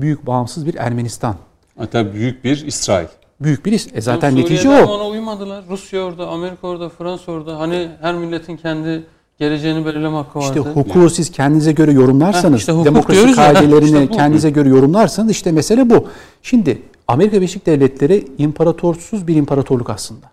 büyük 0.00 0.26
bağımsız 0.26 0.66
bir 0.66 0.74
Ermenistan 0.74 1.36
Hatta 1.78 2.12
büyük 2.12 2.44
bir 2.44 2.66
İsrail. 2.66 3.06
Büyük 3.40 3.66
bir 3.66 3.86
e 3.94 4.00
zaten 4.00 4.30
Suriye'de 4.30 4.52
netice 4.52 4.68
o. 4.68 4.86
ona 4.86 5.08
uymadılar. 5.08 5.64
Rusya 5.70 6.00
orada, 6.00 6.28
Amerika 6.28 6.66
orada, 6.66 6.88
Fransa 6.88 7.32
orada. 7.32 7.58
Hani 7.58 7.88
her 8.00 8.14
milletin 8.14 8.56
kendi 8.56 9.06
geleceğini 9.38 9.86
belirleme 9.86 10.16
hakkı 10.16 10.38
vardı. 10.38 10.48
İşte 10.48 10.60
hukuku 10.60 10.98
yani. 10.98 11.10
siz 11.10 11.30
kendinize 11.30 11.72
göre 11.72 11.92
yorumlarsanız, 11.92 12.52
Heh, 12.54 12.58
işte 12.58 12.84
demokrasi 12.84 13.34
kaidelerini 13.34 14.02
işte 14.02 14.16
kendinize 14.16 14.50
göre 14.50 14.68
yorumlarsanız 14.68 15.30
işte 15.30 15.52
mesele 15.52 15.90
bu. 15.90 16.08
Şimdi 16.42 16.82
Amerika 17.08 17.36
Birleşik 17.36 17.66
Devletleri 17.66 18.26
imparatorsuz 18.38 19.26
bir 19.26 19.36
imparatorluk 19.36 19.90
aslında. 19.90 20.26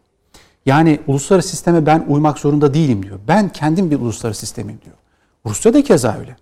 Yani 0.65 0.99
uluslararası 1.07 1.49
sisteme 1.49 1.85
ben 1.85 2.05
uymak 2.07 2.39
zorunda 2.39 2.73
değilim 2.73 3.03
diyor. 3.03 3.19
Ben 3.27 3.49
kendim 3.49 3.91
bir 3.91 3.99
uluslararası 3.99 4.39
sistemim 4.39 4.79
diyor. 4.85 4.95
Rusya 5.45 5.73
da 5.73 5.83
keza 5.83 6.17
öyle. 6.19 6.35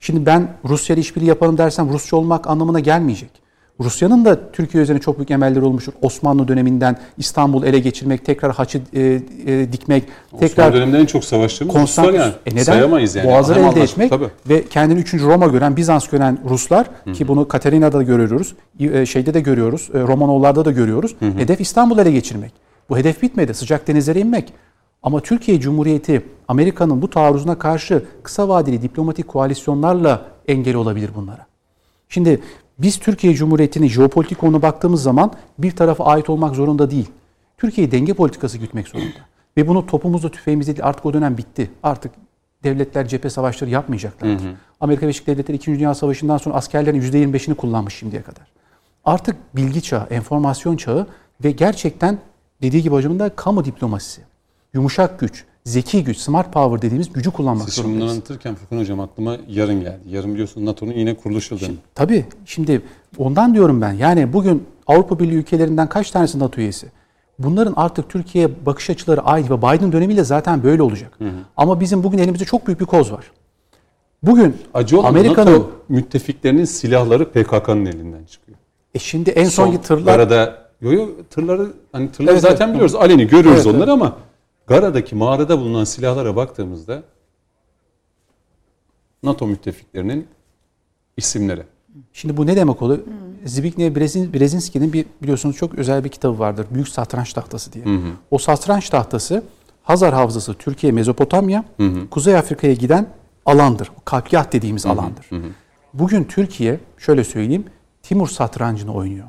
Şimdi 0.00 0.26
ben 0.26 0.48
Rusya 0.64 0.94
ile 0.94 1.00
işbirliği 1.00 1.26
yapalım 1.26 1.58
dersem 1.58 1.92
Rusça 1.92 2.16
olmak 2.16 2.46
anlamına 2.46 2.80
gelmeyecek. 2.80 3.44
Rusya'nın 3.80 4.24
da 4.24 4.52
Türkiye 4.52 4.82
üzerine 4.82 5.00
çok 5.00 5.18
büyük 5.18 5.30
emelleri 5.30 5.64
olmuştur. 5.64 5.92
Osmanlı 6.02 6.48
döneminden 6.48 6.96
İstanbul 7.18 7.64
ele 7.64 7.78
geçirmek, 7.78 8.24
tekrar 8.24 8.52
haçı 8.52 8.80
e, 8.92 9.00
e, 9.46 9.72
dikmek, 9.72 10.04
Osmanlı 10.26 10.48
tekrar 10.48 10.74
döneminde 10.74 10.98
en 10.98 11.06
çok 11.06 11.24
savaştığımız 11.24 11.76
Ruslar 11.76 12.12
yani. 12.12 12.32
E 12.46 12.50
neden? 12.50 12.62
Sayamayız 12.62 13.14
yani. 13.14 13.28
Boğazları 13.28 13.60
elde 13.60 13.82
etmek 13.82 14.10
tabii. 14.10 14.28
ve 14.48 14.64
kendini 14.64 15.00
3. 15.00 15.14
Roma 15.14 15.46
gören, 15.46 15.76
Bizans 15.76 16.08
gören 16.08 16.38
Ruslar 16.48 16.86
Hı-hı. 17.04 17.14
ki 17.14 17.28
bunu 17.28 17.48
Katerina'da 17.48 17.98
da 17.98 18.02
görüyoruz, 18.02 18.54
e, 18.80 19.06
şeyde 19.06 19.34
de 19.34 19.40
görüyoruz, 19.40 19.90
e, 19.94 20.00
Romanovlarda 20.00 20.64
da 20.64 20.70
görüyoruz. 20.70 21.16
Hı-hı. 21.18 21.38
Hedef 21.38 21.60
İstanbul 21.60 21.98
ele 21.98 22.10
geçirmek. 22.10 22.52
Bu 22.88 22.98
hedef 22.98 23.22
bitmedi. 23.22 23.54
Sıcak 23.54 23.88
denizlere 23.88 24.20
inmek. 24.20 24.52
Ama 25.04 25.20
Türkiye 25.20 25.60
Cumhuriyeti 25.60 26.22
Amerika'nın 26.48 27.02
bu 27.02 27.10
taarruzuna 27.10 27.58
karşı 27.58 28.04
kısa 28.22 28.48
vadeli 28.48 28.82
diplomatik 28.82 29.28
koalisyonlarla 29.28 30.26
engel 30.48 30.74
olabilir 30.74 31.10
bunlara. 31.16 31.46
Şimdi 32.08 32.40
biz 32.78 32.98
Türkiye 32.98 33.34
Cumhuriyeti'nin 33.34 33.88
jeopolitik 33.88 34.38
konuna 34.38 34.62
baktığımız 34.62 35.02
zaman 35.02 35.32
bir 35.58 35.76
tarafa 35.76 36.04
ait 36.04 36.30
olmak 36.30 36.54
zorunda 36.54 36.90
değil. 36.90 37.10
Türkiye 37.58 37.90
denge 37.90 38.14
politikası 38.14 38.58
gütmek 38.58 38.88
zorunda. 38.88 39.18
Ve 39.56 39.68
bunu 39.68 39.86
topumuzda 39.86 40.30
tüfeğimizde 40.30 40.76
değil. 40.76 40.86
Artık 40.86 41.06
o 41.06 41.12
dönem 41.12 41.38
bitti. 41.38 41.70
Artık 41.82 42.12
devletler 42.64 43.08
cephe 43.08 43.30
savaşları 43.30 43.70
yapmayacaklardır. 43.70 44.44
Hı 44.44 44.48
hı. 44.48 44.54
Amerika 44.80 45.02
Birleşik 45.02 45.26
Devletleri 45.26 45.56
2. 45.56 45.72
Dünya 45.72 45.94
Savaşı'ndan 45.94 46.38
sonra 46.38 46.54
askerlerin 46.54 47.00
%25'ini 47.00 47.54
kullanmış 47.54 47.94
şimdiye 47.94 48.22
kadar. 48.22 48.46
Artık 49.04 49.36
bilgi 49.56 49.82
çağı, 49.82 50.06
enformasyon 50.10 50.76
çağı 50.76 51.06
ve 51.44 51.50
gerçekten 51.50 52.18
dediği 52.62 52.82
gibi 52.82 52.94
hocamın 52.94 53.18
da 53.18 53.28
kamu 53.28 53.64
diplomasisi. 53.64 54.33
Yumuşak 54.74 55.20
güç, 55.20 55.44
zeki 55.64 56.04
güç, 56.04 56.16
smart 56.18 56.52
power 56.52 56.82
dediğimiz 56.82 57.12
gücü 57.12 57.30
kullanmak 57.30 57.64
Siz 57.64 57.74
şimdi 57.74 57.88
zorundayız. 57.88 58.12
anlatırken 58.12 58.54
Furkan 58.54 58.78
Hocam 58.78 59.00
aklıma 59.00 59.36
yarın 59.48 59.80
geldi. 59.80 60.00
Yarın 60.08 60.32
biliyorsun 60.32 60.66
NATO'nun 60.66 60.92
yine 60.92 61.14
kuruluş 61.14 61.50
yıl 61.50 61.60
dönümü. 61.60 61.76
Tabii 61.94 62.24
şimdi 62.44 62.82
ondan 63.18 63.54
diyorum 63.54 63.80
ben. 63.80 63.92
Yani 63.92 64.32
bugün 64.32 64.64
Avrupa 64.86 65.18
Birliği 65.18 65.34
ülkelerinden 65.36 65.88
kaç 65.88 66.10
tanesi 66.10 66.38
NATO 66.38 66.60
üyesi? 66.60 66.86
Bunların 67.38 67.74
artık 67.76 68.08
Türkiye'ye 68.08 68.66
bakış 68.66 68.90
açıları 68.90 69.20
aynı 69.20 69.50
ve 69.50 69.58
Biden 69.58 69.92
dönemiyle 69.92 70.24
zaten 70.24 70.62
böyle 70.62 70.82
olacak. 70.82 71.18
Ama 71.56 71.80
bizim 71.80 72.02
bugün 72.04 72.18
elimizde 72.18 72.44
çok 72.44 72.66
büyük 72.66 72.80
bir 72.80 72.86
koz 72.86 73.12
var. 73.12 73.30
Bugün 74.22 74.56
Acı 74.74 75.00
Amerika'nın 75.00 75.66
müttefiklerinin 75.88 76.64
silahları 76.64 77.30
PKK'nın 77.30 77.86
elinden 77.86 78.24
çıkıyor. 78.24 78.58
e 78.94 78.98
şimdi 78.98 79.30
en 79.30 79.44
son, 79.44 79.76
tırlar 79.76 80.16
Garada, 80.16 80.58
yo 80.80 80.92
yo 80.92 81.08
tırları 81.30 81.72
hani 81.92 82.12
tırları 82.12 82.32
Evet, 82.32 82.42
zaten 82.42 82.64
evet. 82.66 82.74
biliyoruz. 82.74 82.94
Aleni 82.94 83.26
görüyoruz 83.26 83.66
Evet, 83.66 83.76
onları 83.76 83.92
ama 83.92 84.16
Gara'daki 84.66 85.14
mağarada 85.14 85.58
bulunan 85.60 85.84
silahlara 85.84 86.36
baktığımızda 86.36 87.02
NATO 89.22 89.46
müttefiklerinin 89.46 90.26
isimleri. 91.16 91.62
Şimdi 92.12 92.36
bu 92.36 92.46
ne 92.46 92.56
demek 92.56 92.82
oluyor? 92.82 93.00
Zbigniew 93.46 94.00
Brezin- 94.00 94.32
Brzezinski'nin 94.34 94.92
bir 94.92 95.06
biliyorsunuz 95.22 95.56
çok 95.56 95.74
özel 95.74 96.04
bir 96.04 96.08
kitabı 96.08 96.38
vardır. 96.38 96.66
Büyük 96.74 96.88
Satranç 96.88 97.32
Tahtası 97.32 97.72
diye. 97.72 97.84
O 98.30 98.38
satranç 98.38 98.90
tahtası 98.90 99.42
Hazar 99.82 100.14
Havzası, 100.14 100.54
Türkiye, 100.54 100.92
Mezopotamya, 100.92 101.64
Kuzey 102.10 102.36
Afrika'ya 102.36 102.72
giden 102.74 103.06
alandır. 103.46 103.90
Kalkiyat 104.04 104.52
dediğimiz 104.52 104.86
alandır. 104.86 105.30
Bugün 105.94 106.24
Türkiye 106.24 106.80
şöyle 106.98 107.24
söyleyeyim 107.24 107.64
Timur 108.02 108.28
satrancını 108.28 108.94
oynuyor. 108.94 109.26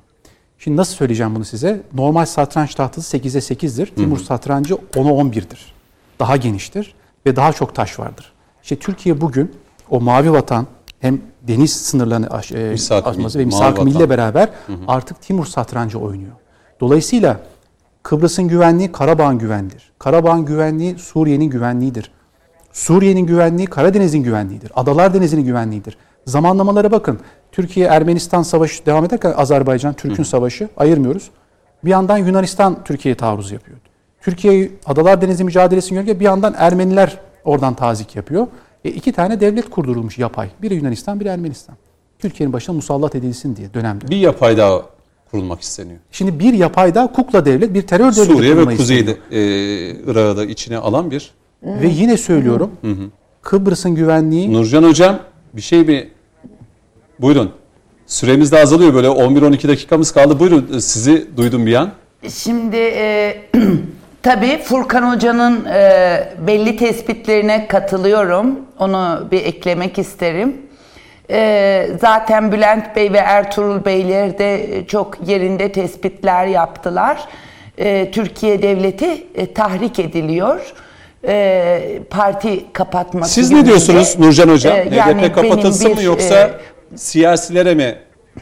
Şimdi 0.59 0.77
nasıl 0.77 0.95
söyleyeceğim 0.95 1.35
bunu 1.35 1.45
size? 1.45 1.81
Normal 1.93 2.25
satranç 2.25 2.75
tahtası 2.75 3.17
8'e 3.17 3.55
8'dir. 3.55 3.85
Timur 3.85 4.19
satrancı 4.19 4.73
10'a 4.73 5.11
11'dir. 5.11 5.73
Daha 6.19 6.37
geniştir 6.37 6.95
ve 7.25 7.35
daha 7.35 7.53
çok 7.53 7.75
taş 7.75 7.99
vardır. 7.99 8.33
İşte 8.63 8.75
Türkiye 8.75 9.21
bugün 9.21 9.51
o 9.89 10.01
mavi 10.01 10.31
vatan 10.31 10.67
hem 10.99 11.21
deniz 11.41 11.73
sınırlarını 11.73 12.27
aş, 12.29 12.51
e, 12.51 12.73
aşması 12.73 13.17
Milli, 13.17 13.39
ve 13.39 13.45
misak 13.45 13.79
Vatan. 13.79 14.09
beraber 14.09 14.49
artık 14.87 15.21
Timur 15.21 15.45
satrancı 15.45 15.99
oynuyor. 15.99 16.31
Dolayısıyla 16.79 17.39
Kıbrıs'ın 18.03 18.47
güvenliği 18.47 18.91
Karabağ'ın 18.91 19.37
güvenliğidir. 19.37 19.91
Karabağ'ın 19.99 20.45
güvenliği 20.45 20.99
Suriye'nin 20.99 21.49
güvenliğidir. 21.49 22.11
Suriye'nin 22.73 23.25
güvenliği 23.25 23.67
Karadeniz'in 23.67 24.23
güvenliğidir. 24.23 24.71
Adalar 24.75 25.13
Denizi'nin 25.13 25.45
güvenliğidir. 25.45 25.97
Zamanlamalara 26.25 26.91
bakın. 26.91 27.19
Türkiye-Ermenistan 27.55 28.43
savaşı 28.43 28.85
devam 28.85 29.05
ederken 29.05 29.33
Azerbaycan, 29.37 29.93
Türk'ün 29.93 30.23
savaşı 30.23 30.69
ayırmıyoruz. 30.77 31.29
Bir 31.85 31.89
yandan 31.89 32.17
Yunanistan 32.17 32.83
Türkiye'ye 32.83 33.15
taarruz 33.15 33.51
yapıyor. 33.51 33.77
Türkiye 34.21 34.71
Adalar 34.85 35.21
Denizi 35.21 35.43
mücadelesini 35.43 35.95
görürken 35.95 36.19
bir 36.19 36.25
yandan 36.25 36.53
Ermeniler 36.57 37.17
oradan 37.43 37.73
tazik 37.73 38.15
yapıyor. 38.15 38.47
E 38.85 38.89
iki 38.89 39.11
tane 39.11 39.39
devlet 39.39 39.69
kurdurulmuş 39.69 40.17
yapay. 40.17 40.49
Biri 40.61 40.75
Yunanistan, 40.75 41.19
biri 41.19 41.29
Ermenistan. 41.29 41.75
Türkiye'nin 42.19 42.53
başına 42.53 42.75
musallat 42.75 43.15
edilsin 43.15 43.55
diye 43.55 43.73
dönemde. 43.73 44.07
Bir 44.07 44.17
yapay 44.17 44.57
daha 44.57 44.81
kurulmak 45.31 45.61
isteniyor. 45.61 45.99
Şimdi 46.11 46.39
bir 46.39 46.53
yapay 46.53 46.95
daha 46.95 47.13
kukla 47.13 47.45
devlet, 47.45 47.73
bir 47.73 47.81
terör 47.81 48.15
devleti 48.15 48.33
Suriye 48.33 48.57
ve 48.57 48.77
Kuzey'de 48.77 49.11
e, 49.11 49.39
Irak'ı 50.11 50.37
da 50.37 50.45
içine 50.45 50.77
alan 50.77 51.11
bir. 51.11 51.31
Ve 51.63 51.87
yine 51.87 52.17
söylüyorum, 52.17 52.71
Kıbrıs'ın 53.41 53.95
güvenliği 53.95 54.53
Nurcan 54.53 54.83
Hocam 54.83 55.19
bir 55.53 55.61
şey 55.61 55.83
mi? 55.83 56.09
Buyurun. 57.19 57.51
Süremiz 58.07 58.51
de 58.51 58.61
azalıyor 58.61 58.93
böyle 58.93 59.07
11-12 59.07 59.67
dakikamız 59.67 60.11
kaldı. 60.11 60.39
Buyurun 60.39 60.79
sizi 60.79 61.37
duydum 61.37 61.65
bir 61.65 61.75
an. 61.75 61.91
Şimdi 62.33 62.77
e, 62.77 63.37
tabii 64.23 64.57
Furkan 64.63 65.15
Hoca'nın 65.15 65.65
e, 65.65 66.33
belli 66.47 66.77
tespitlerine 66.77 67.67
katılıyorum. 67.67 68.59
Onu 68.79 69.27
bir 69.31 69.45
eklemek 69.45 69.97
isterim. 69.97 70.57
E, 71.29 71.89
zaten 72.01 72.51
Bülent 72.51 72.95
Bey 72.95 73.13
ve 73.13 73.17
Ertuğrul 73.17 73.85
Beyler 73.85 74.39
de 74.39 74.83
çok 74.87 75.27
yerinde 75.27 75.71
tespitler 75.71 76.45
yaptılar. 76.45 77.19
E, 77.77 78.11
Türkiye 78.11 78.61
Devleti 78.61 79.27
e, 79.35 79.53
tahrik 79.53 79.99
ediliyor. 79.99 80.73
E, 81.27 81.99
parti 82.09 82.65
kapatması 82.73 83.33
Siz 83.33 83.51
ne 83.51 83.65
diyorsunuz 83.65 84.19
Nurcan 84.19 84.49
Hocam? 84.49 84.73
E, 84.77 84.95
yani 84.95 85.21
HDP 85.21 85.35
kapatılsın 85.35 85.85
benim 85.85 85.95
mı 85.95 86.01
bir, 86.01 86.05
yoksa 86.05 86.35
e, 86.35 86.51
siyasilere 86.95 87.75
mi 87.75 87.95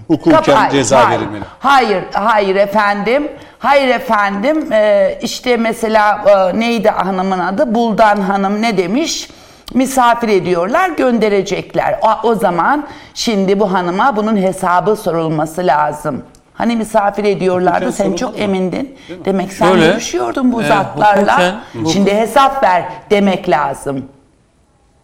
hukuken 0.08 0.70
ceza 0.72 1.06
hayır. 1.10 1.20
verilmeli? 1.20 1.44
Hayır, 1.60 2.04
hayır 2.14 2.56
efendim. 2.56 3.32
Hayır 3.60 3.88
efendim. 3.88 4.68
Ee, 4.72 5.20
işte 5.22 5.58
mesela 5.58 6.24
e, 6.54 6.60
neydi 6.60 6.90
hanımın 6.90 7.40
adı? 7.40 7.76
Buldan 7.76 8.18
Hanım 8.22 8.62
ne 8.62 8.78
demiş? 8.78 9.30
Misafir 9.74 10.30
ediyorlar, 10.30 10.90
gönderecekler. 10.90 12.00
O, 12.02 12.28
o 12.28 12.36
zaman 12.36 12.88
şimdi 13.14 13.60
bu 13.60 13.74
hanıma 13.74 14.16
bunun 14.16 14.38
hesabı 14.38 14.96
sorulması 14.96 15.68
lazım. 15.68 16.24
Hani 16.54 16.76
misafir 16.76 17.24
ediyorlardı, 17.24 17.86
Hukuken 17.86 18.04
sen 18.06 18.16
çok 18.16 18.34
mı? 18.38 18.40
emindin. 18.44 18.98
Demek 19.26 19.54
sen 19.54 19.68
Şöyle, 19.68 19.86
görüşüyordun 19.86 20.52
bu 20.52 20.64
e, 20.64 20.68
zatlarla. 20.68 21.38
hukuken- 21.74 21.92
Şimdi 21.94 22.14
hesap 22.16 22.64
ver 22.64 22.84
demek 23.10 23.50
lazım. 23.50 24.06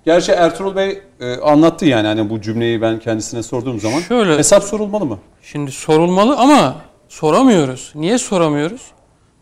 Gerçi 0.06 0.32
Ertuğrul 0.32 0.76
Bey 0.76 1.02
e, 1.20 1.36
anlattı 1.36 1.86
yani 1.86 2.08
hani 2.08 2.30
bu 2.30 2.42
cümleyi 2.42 2.82
ben 2.82 3.00
kendisine 3.00 3.44
sorduğum 3.44 3.80
zaman. 3.80 4.00
Şöyle- 4.00 4.38
Hesap 4.38 4.64
sorulmalı 4.64 5.06
mı? 5.06 5.20
Şimdi 5.44 5.72
sorulmalı 5.72 6.36
ama 6.38 6.76
soramıyoruz. 7.10 7.92
Niye 7.96 8.18
soramıyoruz? 8.18 8.82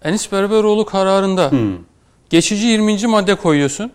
Enis 0.04 0.32
Berberoğlu 0.32 0.86
kararında 0.86 1.52
geçici 2.30 2.68
20. 2.68 3.08
madde 3.08 3.36
koyuyorsun. 3.36 3.92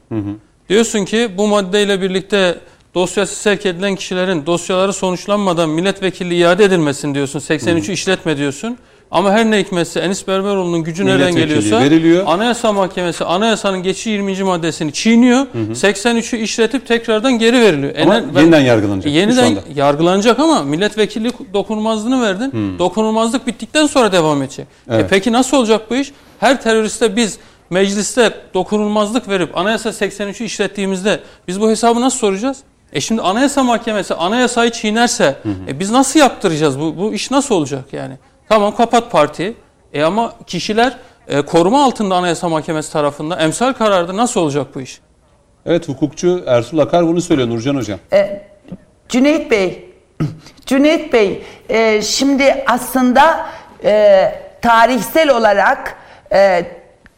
Diyorsun 0.68 1.04
ki 1.04 1.30
bu 1.38 1.46
maddeyle 1.48 2.00
birlikte 2.02 2.58
dosyası 2.94 3.34
sevk 3.36 3.66
edilen 3.66 3.94
kişilerin 3.96 4.46
dosyaları 4.46 4.92
sonuçlanmadan 4.92 5.70
milletvekili 5.70 6.34
iade 6.34 6.64
edilmesin 6.64 7.14
diyorsun. 7.14 7.38
83'ü 7.40 7.92
işletme 7.92 8.36
diyorsun. 8.36 8.78
Ama 9.12 9.32
her 9.32 9.50
ne 9.50 9.58
hikmetse 9.58 10.00
Enis 10.00 10.28
Berberoğlu'nun 10.28 10.82
gücü 10.84 11.06
nereden 11.06 11.36
geliyorsa 11.36 11.80
veriliyor. 11.80 12.24
Anayasa 12.26 12.72
Mahkemesi 12.72 13.24
anayasanın 13.24 13.82
geçici 13.82 14.10
20. 14.10 14.42
maddesini 14.42 14.92
çiğniyor. 14.92 15.46
83'ü 15.74 16.36
işletip 16.36 16.86
tekrardan 16.86 17.32
geri 17.38 17.60
veriliyor. 17.60 17.94
Ama 18.02 18.22
ben- 18.34 18.40
yeniden 18.40 18.60
yargılanacak. 18.60 19.12
Yeniden 19.12 19.58
yargılanacak 19.74 20.38
ama 20.38 20.62
milletvekilliği 20.62 21.32
dokunulmazlığını 21.54 22.22
verdin. 22.22 22.78
Dokunulmazlık 22.78 23.46
bittikten 23.46 23.86
sonra 23.86 24.12
devam 24.12 24.42
edecek. 24.42 24.66
E 24.90 24.94
Evet. 24.94 25.06
peki 25.10 25.32
nasıl 25.32 25.56
olacak 25.56 25.90
bu 25.90 25.96
iş? 25.96 26.12
Her 26.40 26.62
teröriste 26.62 27.16
biz 27.16 27.38
mecliste 27.70 28.34
dokunulmazlık 28.54 29.28
verip 29.28 29.58
anayasa 29.58 29.88
83'ü 29.92 30.44
işlettiğimizde 30.44 31.20
biz 31.48 31.60
bu 31.60 31.70
hesabı 31.70 32.00
nasıl 32.00 32.18
soracağız? 32.18 32.56
E 32.92 33.00
şimdi 33.00 33.22
anayasa 33.22 33.62
mahkemesi 33.62 34.14
anayasayı 34.14 34.70
çiğnerse 34.70 35.36
e 35.68 35.78
biz 35.80 35.90
nasıl 35.90 36.20
yaptıracağız? 36.20 36.80
Bu, 36.80 36.96
bu 36.98 37.14
iş 37.14 37.30
nasıl 37.30 37.54
olacak 37.54 37.84
yani? 37.92 38.14
Tamam 38.52 38.76
kapat 38.76 39.10
partiyi. 39.10 39.54
E 39.92 40.02
ama 40.02 40.32
kişiler 40.46 40.96
e, 41.28 41.42
koruma 41.42 41.84
altında 41.84 42.16
anayasa 42.16 42.48
mahkemesi 42.48 42.92
tarafından 42.92 43.40
emsal 43.40 43.72
kararda 43.72 44.16
nasıl 44.16 44.40
olacak 44.40 44.66
bu 44.74 44.80
iş? 44.80 45.00
Evet 45.66 45.88
hukukçu 45.88 46.44
Ertuğrul 46.46 46.78
Akar 46.78 47.06
bunu 47.06 47.20
söylüyor 47.20 47.48
Nurcan 47.48 47.76
Hocam. 47.76 47.98
Cüneyt 49.08 49.50
Bey, 49.50 49.90
Cüneyt 50.66 51.12
Bey, 51.12 51.42
e, 51.68 52.02
şimdi 52.02 52.64
aslında 52.66 53.46
e, 53.84 54.34
tarihsel 54.62 55.30
olarak 55.30 55.96
e, 56.32 56.66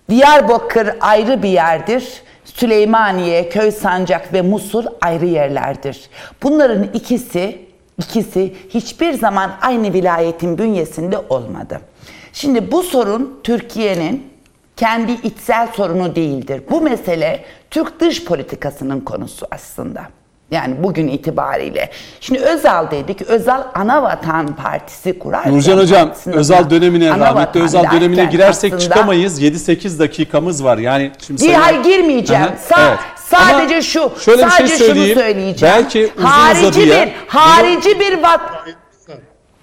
Diyarbakır 0.09 0.90
ayrı 1.01 1.43
bir 1.43 1.48
yerdir. 1.48 2.23
Süleymaniye, 2.44 3.48
Köy 3.48 3.70
Sancak 3.70 4.32
ve 4.32 4.43
Musul 4.43 4.86
ayrı 5.01 5.27
yerlerdir. 5.27 6.01
Bunların 6.43 6.82
ikisi 6.82 7.74
ikisi 7.99 8.55
hiçbir 8.69 9.12
zaman 9.12 9.53
aynı 9.62 9.93
vilayetin 9.93 10.59
bünyesinde 10.59 11.19
olmadı. 11.29 11.81
Şimdi 12.33 12.73
bu 12.73 12.83
sorun 12.83 13.41
Türkiye'nin 13.45 14.27
kendi 14.77 15.12
içsel 15.12 15.69
sorunu 15.77 16.16
değildir. 16.16 16.62
Bu 16.71 16.81
mesele 16.81 17.45
Türk 17.71 18.01
dış 18.01 18.25
politikasının 18.25 19.01
konusu 19.01 19.47
aslında. 19.51 20.03
Yani 20.51 20.75
bugün 20.83 21.09
itibariyle. 21.09 21.91
Şimdi 22.21 22.41
Özal 22.41 22.91
dedik. 22.91 23.23
Özal 23.23 23.62
Anavatan 23.75 24.47
Partisi 24.57 25.19
kurar. 25.19 25.53
Nurcan 25.53 25.79
Hocam 25.79 26.12
Özal 26.27 26.71
dönemine, 26.71 27.11
rahmetli 27.19 27.62
Özal 27.62 27.91
dönemine 27.93 28.25
girersek 28.25 28.81
çıkamayız. 28.81 29.43
7-8 29.43 29.99
dakikamız 29.99 30.65
var. 30.65 30.79
Yani 30.79 31.11
şimdi 31.27 31.43
Bir 31.43 31.53
hayır 31.53 31.83
girmeyeceğim. 31.83 32.43
Aha, 32.43 32.55
Sa- 32.71 32.89
evet. 32.89 32.99
Sadece 33.31 33.75
Ama 33.75 33.83
şu, 33.83 34.13
şöyle 34.25 34.47
bir 34.47 34.51
şey 34.51 34.59
sadece 34.59 34.77
söyleyeyim. 34.77 35.15
şunu 35.15 35.23
söyleyeceğim. 35.25 35.75
Belki 35.77 36.13
uzun 36.17 36.27
harici 36.27 36.67
uzadıya- 36.67 37.07
bir, 37.07 37.13
harici 37.27 38.01
bir 38.01 38.23
vat... 38.23 38.41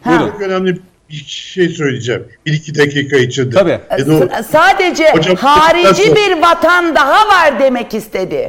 Buyurun. 0.06 0.28
Çok 0.32 0.42
önemli 0.42 0.80
bir 1.10 1.16
şey 1.28 1.70
söyleyeceğim. 1.70 2.28
Bir 2.46 2.54
iki 2.54 2.76
dakika 2.78 3.18
içinde. 3.18 3.56
Tabii. 3.56 3.80
E, 3.90 4.06
doğru. 4.08 4.30
S- 4.30 4.44
Sadece 4.44 5.12
Hocam, 5.12 5.36
harici 5.36 5.88
nasıl? 5.90 6.16
bir 6.16 6.42
vatan 6.42 6.96
daha 6.96 7.28
var 7.28 7.60
demek 7.60 7.94
istedi. 7.94 8.48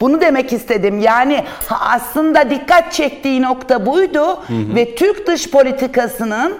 Bunu 0.00 0.20
demek 0.20 0.52
istedim. 0.52 0.98
Yani 1.00 1.44
aslında 1.70 2.50
dikkat 2.50 2.92
çektiği 2.92 3.42
nokta 3.42 3.86
buydu 3.86 4.42
ve 4.50 4.94
Türk 4.94 5.26
dış 5.26 5.50
politikasının 5.50 6.58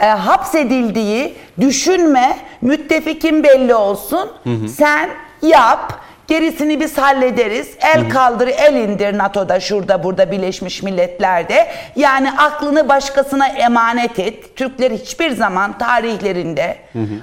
e, 0.00 0.06
hapsedildiği 0.06 1.34
düşünme 1.60 2.36
Müttefikin 2.60 3.44
belli 3.44 3.74
olsun. 3.74 4.30
Sen 4.68 5.10
yap. 5.42 5.92
Gerisini 6.28 6.80
biz 6.80 6.98
hallederiz. 6.98 7.70
El 7.80 8.10
kaldır, 8.10 8.48
el 8.48 8.74
indir 8.74 9.18
NATO'da, 9.18 9.60
şurada, 9.60 10.04
burada 10.04 10.30
Birleşmiş 10.30 10.82
Milletler'de. 10.82 11.66
Yani 11.96 12.32
aklını 12.32 12.88
başkasına 12.88 13.46
emanet 13.48 14.18
et. 14.18 14.56
Türkler 14.56 14.90
hiçbir 14.90 15.30
zaman 15.30 15.78
tarihlerinde 15.78 16.76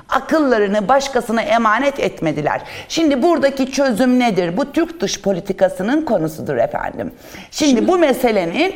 akıllarını 0.09 0.87
başkasına 0.87 1.41
emanet 1.41 1.99
etmediler. 1.99 2.61
Şimdi 2.87 3.23
buradaki 3.23 3.71
çözüm 3.71 4.19
nedir? 4.19 4.57
Bu 4.57 4.71
Türk 4.71 5.01
dış 5.01 5.21
politikasının 5.21 6.05
konusudur 6.05 6.57
efendim. 6.57 7.13
Şimdi, 7.51 7.87
bu 7.87 7.97
meselenin 7.97 8.75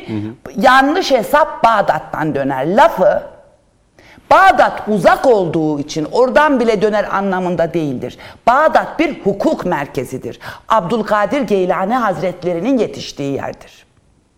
yanlış 0.56 1.10
hesap 1.10 1.64
Bağdat'tan 1.64 2.34
döner 2.34 2.76
lafı 2.76 3.37
Bağdat 4.30 4.82
uzak 4.88 5.26
olduğu 5.26 5.80
için 5.80 6.06
oradan 6.12 6.60
bile 6.60 6.82
döner 6.82 7.16
anlamında 7.16 7.74
değildir. 7.74 8.18
Bağdat 8.46 8.98
bir 8.98 9.20
hukuk 9.24 9.66
merkezidir. 9.66 10.38
Abdülkadir 10.68 11.40
Geylani 11.40 11.94
Hazretlerinin 11.94 12.78
yetiştiği 12.78 13.32
yerdir. 13.32 13.86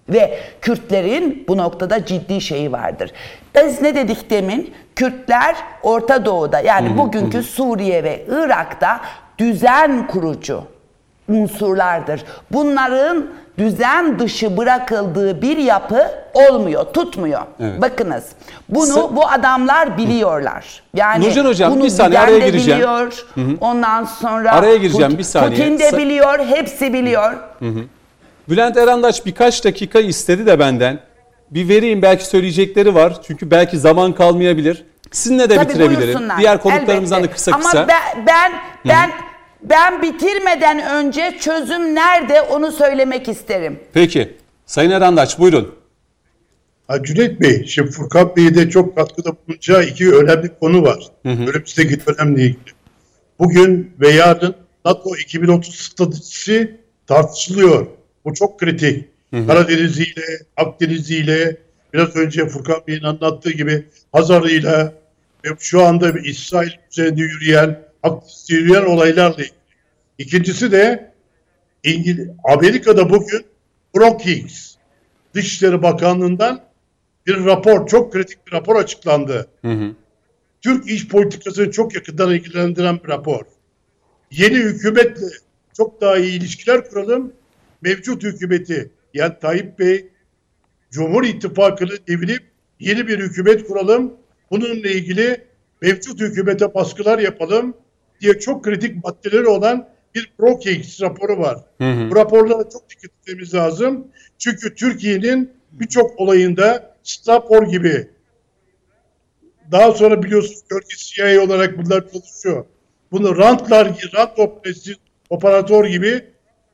Ve 0.09 0.39
Kürtlerin 0.61 1.45
bu 1.49 1.57
noktada 1.57 2.05
ciddi 2.05 2.41
şeyi 2.41 2.73
vardır. 2.73 3.13
Biz 3.55 3.83
ne 3.83 3.95
dedik 3.95 4.31
demin? 4.31 4.75
Kürtler 4.97 5.57
Orta 5.83 6.25
Doğu'da 6.25 6.61
yani 6.61 6.99
bugünkü 6.99 7.43
Suriye 7.43 8.05
ve 8.05 8.25
Irak'ta 8.29 9.01
düzen 9.39 10.07
kurucu 10.07 10.63
unsurlardır. 11.29 12.25
Bunların 12.53 13.27
düzen 13.61 14.19
dışı 14.19 14.57
bırakıldığı 14.57 15.43
bir 15.43 15.57
yapı 15.57 16.11
olmuyor, 16.35 16.85
tutmuyor. 16.85 17.41
Evet. 17.61 17.83
Bakınız. 17.83 18.25
Bunu 18.69 18.93
Sa- 18.99 19.17
bu 19.17 19.29
adamlar 19.29 19.99
biliyorlar. 19.99 20.83
Yani 20.95 21.25
Nurcan 21.29 21.45
Hocam, 21.45 21.73
bunu 21.75 21.85
bir 21.85 21.89
saniye, 21.89 22.21
araya 22.21 22.39
gireceğim. 22.39 22.79
biliyor. 22.81 23.25
Ondan 23.61 24.05
sonra 24.05 24.53
Araya 24.53 24.77
gireceğim, 24.77 25.11
Put- 25.11 25.19
bir 25.19 25.23
saniye. 25.25 25.51
Putin 25.51 25.79
de 25.79 25.99
biliyor, 25.99 26.39
hepsi 26.39 26.93
biliyor. 26.93 27.33
Bülent 28.49 28.77
Erandaç 28.77 29.27
birkaç 29.27 29.65
dakika 29.65 30.01
istedi 30.01 30.47
de 30.47 30.59
benden. 30.59 30.99
Bir 31.51 31.69
vereyim 31.69 32.03
belki 32.03 32.27
söyleyecekleri 32.27 32.95
var. 32.95 33.13
Çünkü 33.27 33.51
belki 33.51 33.79
zaman 33.79 34.13
kalmayabilir. 34.13 34.85
Sizinle 35.13 35.51
de 35.51 35.57
Tabii 35.57 35.69
bitirebilirim. 35.69 36.21
Diğer 36.39 36.63
konuklarımızdan 36.63 37.19
Elbette. 37.19 37.33
da 37.33 37.37
kısa 37.37 37.53
Ama 37.53 37.65
kısa. 37.65 37.89
ben 37.89 38.27
ben 38.27 38.53
ben, 38.89 39.11
ben 39.63 40.03
bitirmeden 40.03 40.81
önce 40.87 41.39
çözüm 41.41 41.95
nerede 41.95 42.43
onu 42.43 42.73
söylemek 42.73 43.29
isterim. 43.29 43.81
Peki. 43.93 44.37
Sayın 44.67 44.91
Erandaç 44.91 45.39
buyurun. 45.39 45.75
Ha, 46.89 47.03
Cüneyt 47.03 47.41
Bey, 47.41 47.67
şimdi 47.67 47.91
Furkan 47.91 48.37
Bey'e 48.37 48.55
de 48.55 48.71
çok 48.71 48.97
katkıda 48.97 49.31
bulunacağı 49.31 49.85
iki 49.85 50.15
önemli 50.15 50.51
konu 50.61 50.83
var. 50.83 50.99
Önümüzdeki 51.25 52.07
dönemle 52.07 52.43
ilgili. 52.43 52.75
Bugün 53.39 53.93
ve 54.01 54.09
yarın 54.09 54.55
NATO 54.85 55.17
2030 55.17 55.75
stratejisi 55.75 56.77
tartışılıyor. 57.07 57.87
Bu 58.25 58.35
çok 58.35 58.61
kritik. 58.61 59.09
Karadeniz'iyle, 59.47 60.23
Akdeniz'iyle, 60.57 61.57
biraz 61.95 62.17
önce 62.17 62.49
Furkan 62.49 62.81
Bey'in 62.89 63.03
anlattığı 63.03 63.51
gibi 63.51 63.87
Hazar'ıyla 64.13 64.93
ve 65.45 65.49
şu 65.59 65.85
anda 65.85 66.15
bir 66.15 66.25
İsrail 66.25 66.71
üzerinde 66.91 67.21
yürüyen, 67.21 67.83
Yürüyen 68.49 68.83
olaylarla 68.83 69.35
ilgili. 69.35 69.61
İkincisi 70.19 70.73
de 70.73 71.13
İngiliz, 71.85 72.29
Amerika'da 72.45 73.11
bugün 73.11 73.47
Brookings 73.97 74.75
Dışişleri 75.35 75.83
Bakanlığı'ndan 75.83 76.61
bir 77.27 77.45
rapor, 77.45 77.87
çok 77.87 78.13
kritik 78.13 78.47
bir 78.47 78.53
rapor 78.53 78.77
açıklandı. 78.77 79.49
Türk 80.61 80.91
iş 80.91 81.09
politikasını 81.09 81.71
çok 81.71 81.95
yakından 81.95 82.35
ilgilendiren 82.35 83.01
bir 83.05 83.09
rapor. 83.09 83.43
Yeni 84.31 84.57
hükümetle 84.57 85.27
çok 85.77 86.01
daha 86.01 86.17
iyi 86.17 86.39
ilişkiler 86.39 86.91
kuralım. 86.91 87.33
Mevcut 87.83 88.23
hükümeti 88.23 88.91
yani 89.15 89.35
Tayyip 89.41 89.79
Bey 89.79 90.09
Cumhur 90.91 91.25
İttifakı'nı 91.25 92.07
devirip 92.09 92.43
yeni 92.81 93.09
bir 93.09 93.19
hükümet 93.19 93.67
kuralım. 93.67 94.13
Bununla 94.51 94.89
ilgili 94.89 95.45
mevcut 95.83 96.21
hükümete 96.21 96.75
baskılar 96.75 97.19
yapalım 97.19 97.75
diye 98.21 98.39
çok 98.39 98.65
kritik 98.65 99.05
maddeleri 99.05 99.47
olan 99.47 99.89
bir 100.15 100.33
Brookings 100.39 101.01
raporu 101.01 101.39
var. 101.39 101.59
Bu 102.11 102.17
raporlara 102.17 102.71
çok 102.71 102.91
dikkat 102.91 103.11
etmemiz 103.11 103.55
lazım. 103.55 104.07
Çünkü 104.39 104.75
Türkiye'nin 104.75 105.51
birçok 105.73 106.21
olayında 106.21 106.97
Stapor 107.03 107.67
gibi 107.67 108.09
daha 109.73 109.93
sonra 109.93 110.23
biliyorsunuz 110.23 110.61
gölge 110.69 110.97
CIA 110.97 111.43
olarak 111.43 111.79
bunlar 111.79 112.13
çalışıyor. 112.13 112.65
Bunu 113.13 113.37
rantlar, 113.37 113.87
rant 114.15 114.39
operası, 114.39 114.95
operatör 115.31 115.85
gibi 115.85 116.25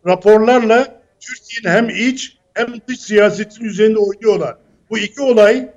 raporlarla 0.06 1.02
Türkiye'nin 1.20 1.76
hem 1.76 2.08
iç 2.08 2.36
hem 2.54 2.66
dış 2.88 3.00
siyasetin 3.00 3.64
üzerinde 3.64 3.98
oynuyorlar. 3.98 4.56
Bu 4.90 4.98
iki 4.98 5.22
olay 5.22 5.70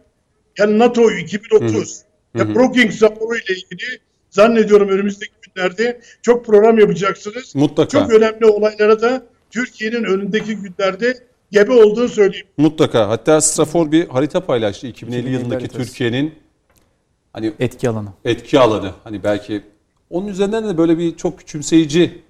yani 0.58 0.80
NATO 0.80 1.12
2030 1.12 2.02
ve 2.36 2.56
Brookings 2.56 3.04
raporu 3.04 3.36
ile 3.36 3.56
ilgili 3.56 4.00
zannediyorum 4.30 4.90
önümüzdeki 4.90 5.34
günlerde 5.60 6.02
çok 6.22 6.46
program 6.46 6.80
yapacaksınız. 6.80 7.56
Mutlaka. 7.56 7.90
Çok 7.90 8.14
önemli 8.14 8.46
olaylara 8.46 9.02
da 9.02 9.24
Türkiye'nin 9.52 10.04
önündeki 10.04 10.56
günlerde 10.56 11.18
gebe 11.52 11.72
olduğunu 11.72 12.10
söyleyeyim. 12.10 12.48
Mutlaka. 12.58 13.10
Hatta 13.10 13.42
Strafor 13.42 13.92
bir 13.92 14.08
harita 14.08 14.46
paylaştı 14.46 14.88
2050 14.88 15.20
2050 15.20 15.34
yılındaki 15.36 15.62
haritası. 15.66 15.90
Türkiye'nin 15.90 16.36
hani 17.34 17.54
Etki 17.60 17.90
alanı. 17.90 18.10
etki 18.26 18.60
alanı. 18.60 18.92
Hani 19.04 19.24
belki 19.24 19.62
onun 20.10 20.28
üzerinden 20.28 20.68
de 20.70 20.78
böyle 20.78 20.98
bir 20.98 21.16
çok 21.16 21.40
küçümseyici 21.40 22.22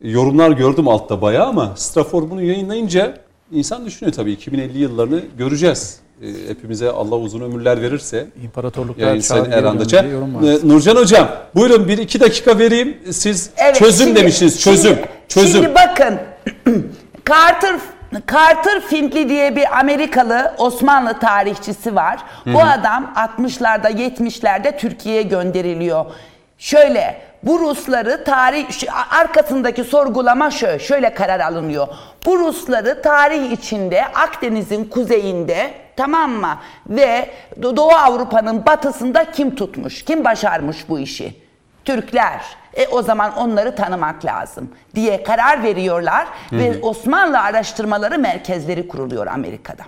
yorumlar 0.00 0.50
gördüm 0.50 0.88
altta 0.88 1.22
bayağı 1.22 1.46
ama 1.46 1.76
Strafor 1.76 2.30
bunu 2.30 2.42
yayınlayınca 2.42 3.18
insan 3.52 3.86
düşünüyor 3.86 4.12
tabii 4.12 4.32
2050 4.32 4.78
yıllarını 4.78 5.22
göreceğiz. 5.38 6.01
Ee, 6.22 6.26
Hepimize 6.48 6.90
Allah 6.90 7.16
uzun 7.16 7.40
ömürler 7.40 7.82
verirse. 7.82 8.26
İmparatorluklar 8.44 10.04
yorum 10.04 10.34
var. 10.34 10.42
Ee, 10.42 10.68
Nurcan 10.68 10.96
Hocam 10.96 11.28
buyurun 11.54 11.88
bir 11.88 11.98
iki 11.98 12.20
dakika 12.20 12.58
vereyim. 12.58 12.98
Siz 13.10 13.50
Evet, 13.56 13.76
çözüm 13.76 14.06
şimdi- 14.06 14.20
demiştiniz. 14.20 14.60
Çözüm. 14.60 14.94
Şimdi, 14.94 15.08
çözüm. 15.28 15.62
Şimdi 15.62 15.74
bakın 15.74 16.18
Carter 17.28 17.74
Carter 18.32 18.80
Findley 18.80 19.28
diye 19.28 19.56
bir 19.56 19.78
Amerikalı 19.80 20.54
Osmanlı 20.58 21.18
tarihçisi 21.18 21.94
var. 21.94 22.20
Bu 22.46 22.60
adam 22.62 23.12
60'larda 23.16 23.90
70'lerde 23.90 24.78
Türkiye'ye 24.78 25.22
gönderiliyor. 25.22 26.04
Şöyle 26.58 27.20
bu 27.42 27.58
Rusları 27.60 28.24
tarih 28.24 28.66
arkasındaki 29.10 29.84
sorgulama 29.84 30.50
şöyle, 30.50 30.78
şöyle 30.78 31.14
karar 31.14 31.40
alınıyor. 31.40 31.88
Bu 32.26 32.38
Rusları 32.38 33.02
tarih 33.02 33.50
içinde 33.52 34.04
Akdeniz'in 34.04 34.84
kuzeyinde 34.84 35.70
tamam 35.96 36.30
mı? 36.30 36.58
Ve 36.86 37.30
Do- 37.60 37.76
Doğu 37.76 37.92
Avrupa'nın 37.92 38.66
batısında 38.66 39.30
kim 39.30 39.54
tutmuş? 39.56 40.04
Kim 40.04 40.24
başarmış 40.24 40.88
bu 40.88 40.98
işi? 40.98 41.42
Türkler. 41.84 42.40
E 42.74 42.86
o 42.86 43.02
zaman 43.02 43.36
onları 43.36 43.74
tanımak 43.76 44.24
lazım 44.24 44.70
diye 44.94 45.22
karar 45.22 45.62
veriyorlar 45.62 46.26
ve 46.52 46.80
Osmanlı 46.82 47.40
araştırmaları 47.40 48.18
merkezleri 48.18 48.88
kuruluyor 48.88 49.26
Amerika'da. 49.26 49.82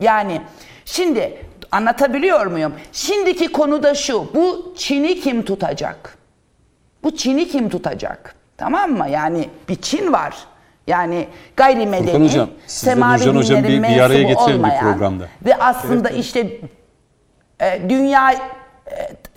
Yani 0.00 0.42
şimdi 0.84 1.38
anlatabiliyor 1.72 2.46
muyum? 2.46 2.74
Şimdiki 2.92 3.52
konu 3.52 3.82
da 3.82 3.94
şu. 3.94 4.34
Bu 4.34 4.74
Çin'i 4.78 5.20
kim 5.20 5.44
tutacak? 5.44 6.18
Bu 7.04 7.16
Çin'i 7.16 7.48
kim 7.48 7.68
tutacak? 7.68 8.34
Tamam 8.56 8.90
mı? 8.92 9.08
Yani 9.08 9.48
bir 9.68 9.74
Çin 9.76 10.12
var. 10.12 10.34
Yani 10.86 11.28
gayrimedeni, 11.56 12.06
Furkan 12.06 12.24
Hocam, 12.24 12.48
semavi 12.66 13.12
Nurcan 13.18 13.36
Hocam 13.36 13.64
bir- 13.64 13.68
bir 13.68 14.00
araya 14.00 14.22
mensubu 14.22 14.28
getirelim 14.28 14.48
bir 14.48 14.54
olmayan 14.58 14.80
programda. 14.92 15.24
Ve 15.44 15.56
aslında 15.56 16.08
işte 16.10 16.46
e, 17.60 17.88
dünya 17.88 18.32
e, 18.32 18.38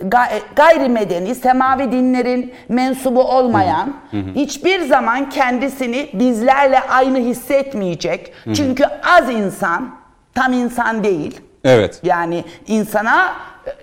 e, 0.00 0.40
gayrimedeni, 0.56 1.34
semavi 1.34 1.92
dinlerin 1.92 2.54
mensubu 2.68 3.22
olmayan 3.22 3.94
hiçbir 4.34 4.80
zaman 4.80 5.30
kendisini 5.30 6.10
bizlerle 6.12 6.80
aynı 6.80 7.18
hissetmeyecek. 7.18 8.32
Çünkü 8.54 8.84
az 9.16 9.30
insan, 9.30 9.94
tam 10.34 10.52
insan 10.52 11.04
değil. 11.04 11.40
Evet. 11.64 12.00
Yani 12.02 12.44
insana 12.66 13.32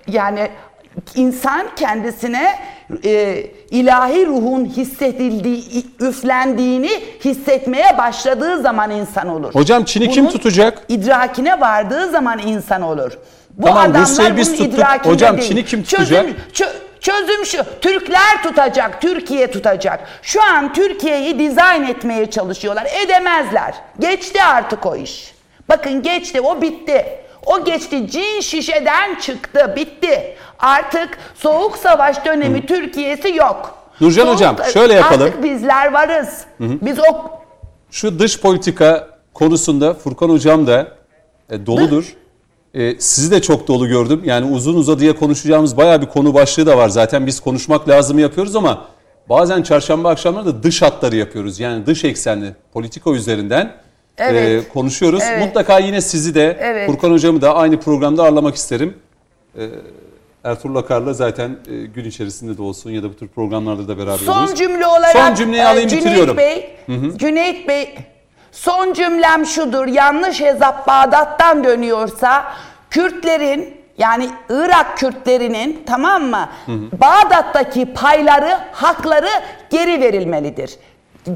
yani 0.07 0.47
insan 1.15 1.67
kendisine 1.75 2.55
e, 3.05 3.43
ilahi 3.71 4.25
ruhun 4.27 4.65
hissedildiği, 4.65 5.85
üflendiğini 5.99 6.89
hissetmeye 7.25 7.97
başladığı 7.97 8.61
zaman 8.61 8.91
insan 8.91 9.27
olur. 9.27 9.53
Hocam 9.55 9.83
Çin'i 9.83 10.09
kim 10.09 10.23
Bunun 10.23 10.31
tutacak? 10.33 10.81
idrakine 10.89 11.59
vardığı 11.61 12.09
zaman 12.11 12.39
insan 12.39 12.81
olur. 12.81 13.11
Bu 13.51 13.65
Tamam, 13.67 13.81
adamlar 13.83 14.01
Rusya'yı 14.01 14.37
biz 14.37 14.47
bunun 14.47 14.57
tuttuk. 14.57 14.73
idrakinde 14.73 15.13
Hocam, 15.13 15.37
değil. 15.37 15.49
Çin'i 15.49 15.65
kim 15.65 15.83
Çözüm, 15.83 16.17
tutacak? 16.27 16.39
çö- 16.53 16.75
çözüm 16.99 17.45
şu. 17.45 17.57
Türkler 17.81 18.43
tutacak, 18.43 19.01
Türkiye 19.01 19.51
tutacak. 19.51 19.99
Şu 20.21 20.43
an 20.43 20.73
Türkiye'yi 20.73 21.39
dizayn 21.39 21.83
etmeye 21.83 22.31
çalışıyorlar. 22.31 22.87
Edemezler. 23.05 23.73
Geçti 23.99 24.43
artık 24.43 24.85
o 24.85 24.95
iş. 24.95 25.35
Bakın 25.69 26.01
geçti, 26.01 26.41
o 26.41 26.61
bitti. 26.61 27.05
O 27.45 27.63
geçti 27.63 28.07
cin 28.11 28.39
şişeden 28.41 29.15
çıktı 29.15 29.73
bitti. 29.75 30.35
Artık 30.59 31.17
soğuk 31.35 31.77
savaş 31.77 32.25
dönemi 32.25 32.65
Türkiye'si 32.65 33.35
yok. 33.35 33.75
Nurcan 34.01 34.27
Soğuk- 34.27 34.33
hocam, 34.35 34.55
şöyle 34.73 34.93
yapalım. 34.93 35.27
Artık 35.27 35.43
bizler 35.43 35.93
varız. 35.93 36.45
Biz 36.59 36.99
o 36.99 37.29
Şu 37.91 38.19
dış 38.19 38.39
politika 38.41 39.07
konusunda 39.33 39.93
Furkan 39.93 40.29
hocam 40.29 40.67
da 40.67 40.87
e, 41.49 41.65
doludur. 41.65 42.15
E, 42.73 42.99
sizi 42.99 43.31
de 43.31 43.41
çok 43.41 43.67
dolu 43.67 43.87
gördüm. 43.87 44.21
Yani 44.25 44.55
uzun 44.55 44.75
uzadıya 44.75 45.15
konuşacağımız 45.15 45.77
bayağı 45.77 46.01
bir 46.01 46.07
konu 46.07 46.33
başlığı 46.33 46.65
da 46.65 46.77
var. 46.77 46.89
Zaten 46.89 47.27
biz 47.27 47.39
konuşmak 47.39 47.89
lazım 47.89 48.19
yapıyoruz 48.19 48.55
ama 48.55 48.85
bazen 49.29 49.61
çarşamba 49.61 50.09
akşamları 50.09 50.45
da 50.45 50.63
dış 50.63 50.81
hatları 50.81 51.15
yapıyoruz. 51.15 51.59
Yani 51.59 51.85
dış 51.85 52.03
eksenli 52.03 52.55
politika 52.73 53.11
üzerinden 53.11 53.73
Evet. 54.17 54.65
e, 54.65 54.69
konuşuyoruz. 54.69 55.23
Evet. 55.29 55.45
Mutlaka 55.45 55.79
yine 55.79 56.01
sizi 56.01 56.35
de 56.35 56.57
Evet. 56.61 56.89
Furkan 56.91 57.11
hocamı 57.11 57.41
da 57.41 57.55
aynı 57.55 57.79
programda 57.79 58.23
ağırlamak 58.23 58.55
isterim. 58.55 58.97
E, 59.57 59.63
Ertuğrul 60.43 60.75
Akar'la 60.75 61.13
zaten 61.13 61.57
e, 61.67 61.85
gün 61.85 62.05
içerisinde 62.05 62.57
de 62.57 62.61
olsun 62.61 62.91
ya 62.91 63.03
da 63.03 63.09
bu 63.09 63.15
tür 63.15 63.27
programlarda 63.27 63.87
da 63.87 63.97
beraber 63.97 64.17
Son 64.17 64.43
oluruz. 64.43 64.55
cümle 64.55 64.87
olarak 64.87 65.11
Son 65.27 65.35
cümleyi 65.35 65.63
e, 65.63 65.65
alayım, 65.65 65.89
Cüneyt 65.89 66.05
bitiriyorum. 66.05 66.37
Bey, 66.37 66.75
Cüneyt 67.15 67.67
Bey 67.67 67.95
son 68.51 68.93
cümlem 68.93 69.45
şudur. 69.45 69.87
Yanlış 69.87 70.41
hesap 70.41 70.87
Bağdat'tan 70.87 71.63
dönüyorsa 71.63 72.53
Kürtlerin 72.89 73.77
yani 73.97 74.29
Irak 74.49 74.97
Kürtlerinin 74.97 75.83
tamam 75.85 76.23
mı? 76.23 76.49
Bağdat'taki 77.01 77.93
payları, 77.93 78.57
hakları 78.71 79.29
geri 79.69 80.01
verilmelidir. 80.01 80.71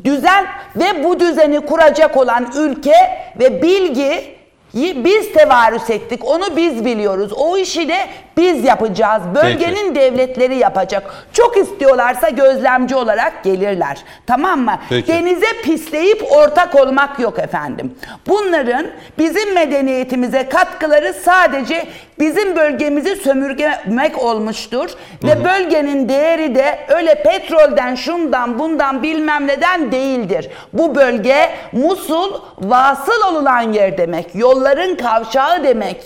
Düzen 0.05 0.45
ve 0.75 1.03
bu 1.03 1.19
düzeni 1.19 1.59
kuracak 1.65 2.17
olan 2.17 2.51
ülke 2.57 2.95
ve 3.39 3.61
bilgi 3.61 4.38
biz 4.73 5.33
tevarüs 5.33 5.89
ettik. 5.89 6.25
Onu 6.25 6.55
biz 6.55 6.85
biliyoruz. 6.85 7.33
O 7.33 7.57
işi 7.57 7.89
de 7.89 7.97
biz 8.37 8.63
yapacağız. 8.63 9.23
Bölgenin 9.35 9.95
devletleri 9.95 10.55
yapacak. 10.55 11.27
Çok 11.33 11.57
istiyorlarsa 11.57 12.29
gözlemci 12.29 12.95
olarak 12.95 13.43
gelirler. 13.43 13.97
Tamam 14.27 14.59
mı? 14.59 14.75
Peki. 14.89 15.07
Denize 15.07 15.61
pisleyip 15.63 16.31
ortak 16.31 16.75
olmak 16.75 17.19
yok 17.19 17.39
efendim. 17.39 17.95
Bunların 18.27 18.87
bizim 19.17 19.53
medeniyetimize 19.53 20.49
katkıları 20.49 21.13
sadece 21.13 21.85
bizim 22.19 22.55
bölgemizi 22.55 23.15
sömürgemek 23.15 24.23
olmuştur. 24.23 24.89
Ve 25.23 25.45
bölgenin 25.45 26.09
değeri 26.09 26.55
de 26.55 26.79
öyle 26.89 27.23
petrolden, 27.23 27.95
şundan, 27.95 28.59
bundan 28.59 29.03
bilmem 29.03 29.47
neden 29.47 29.91
değildir. 29.91 30.49
Bu 30.73 30.95
bölge 30.95 31.49
Musul 31.71 32.33
vasıl 32.61 33.21
olunan 33.31 33.73
yer 33.73 33.97
demek. 33.97 34.35
Yolların 34.59 34.95
kavşağı 34.95 35.63
demek. 35.63 35.97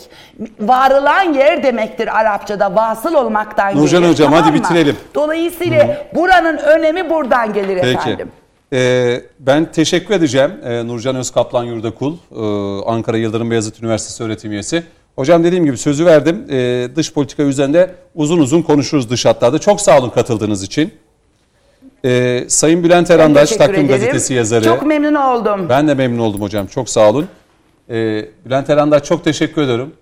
Varılan 0.59 1.33
yer 1.33 1.63
demektir 1.63 2.19
Arapçada. 2.19 2.75
Vasıl 2.75 3.13
olmaktan 3.13 3.77
Nurcan 3.77 4.01
gelir. 4.01 4.11
hocam, 4.11 4.33
hadi 4.33 4.51
mı? 4.51 4.53
bitirelim. 4.57 4.97
Dolayısıyla 5.15 6.07
buranın 6.15 6.57
önemi 6.57 7.09
buradan 7.09 7.53
gelir 7.53 7.79
Peki. 7.81 7.97
efendim. 7.97 8.29
Ee, 8.73 9.21
ben 9.39 9.71
teşekkür 9.71 10.13
edeceğim 10.13 10.51
ee, 10.63 10.87
Nurcan 10.87 11.15
Özkaplan 11.15 11.63
Yurdakul, 11.63 12.13
ee, 12.13 12.89
Ankara 12.91 13.17
Yıldırım 13.17 13.51
Beyazıt 13.51 13.79
Üniversitesi 13.83 14.23
öğretim 14.23 14.51
üyesi. 14.51 14.83
Hocam 15.15 15.43
dediğim 15.43 15.65
gibi 15.65 15.77
sözü 15.77 16.05
verdim. 16.05 16.45
Ee, 16.51 16.87
dış 16.95 17.13
politika 17.13 17.43
üzerinde 17.43 17.95
uzun 18.15 18.39
uzun 18.39 18.61
konuşuruz 18.61 19.09
dış 19.09 19.25
hatlarda. 19.25 19.59
Çok 19.59 19.81
sağ 19.81 19.99
olun 19.99 20.09
katıldığınız 20.09 20.63
için. 20.63 20.93
Ee, 22.05 22.43
Sayın 22.47 22.83
Bülent 22.83 23.11
Erandaş, 23.11 23.49
Takvim 23.51 23.75
ederim. 23.75 23.87
Gazetesi 23.87 24.33
yazarı. 24.33 24.63
Çok 24.63 24.83
memnun 24.85 25.13
oldum. 25.15 25.69
Ben 25.69 25.87
de 25.87 25.93
memnun 25.93 26.19
oldum 26.23 26.41
hocam. 26.41 26.67
Çok 26.67 26.89
sağ 26.89 27.09
olun. 27.09 27.27
Ee, 27.89 28.25
Bülent 28.45 28.69
Erandaş 28.69 29.03
çok 29.03 29.23
teşekkür 29.23 29.61
ederim. 29.61 29.93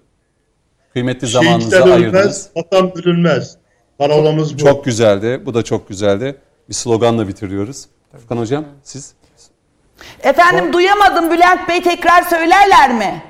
Kıymetli 0.94 1.28
zamanınızı 1.28 1.72
Şehitler 1.72 1.92
ayırdınız. 1.92 2.14
ölmez, 2.24 2.50
vatan 2.56 2.96
bölünmez. 2.96 3.58
Parolamız 3.98 4.54
bu. 4.54 4.58
Çok 4.58 4.86
güzeldi. 4.86 5.42
Bu 5.46 5.54
da 5.54 5.64
çok 5.64 5.90
güzeldi. 5.90 6.36
Bir 6.70 6.74
sloganla 6.74 7.28
bitiriyoruz. 7.28 7.86
Furkan 8.22 8.38
hocam 8.38 8.66
siz? 8.84 9.14
Efendim 10.24 10.74
duyamadım 10.74 11.32
Bülent 11.32 11.70
Bey 11.70 11.82
tekrar 11.84 12.22
söylerler 12.24 12.94
mi? 12.98 13.24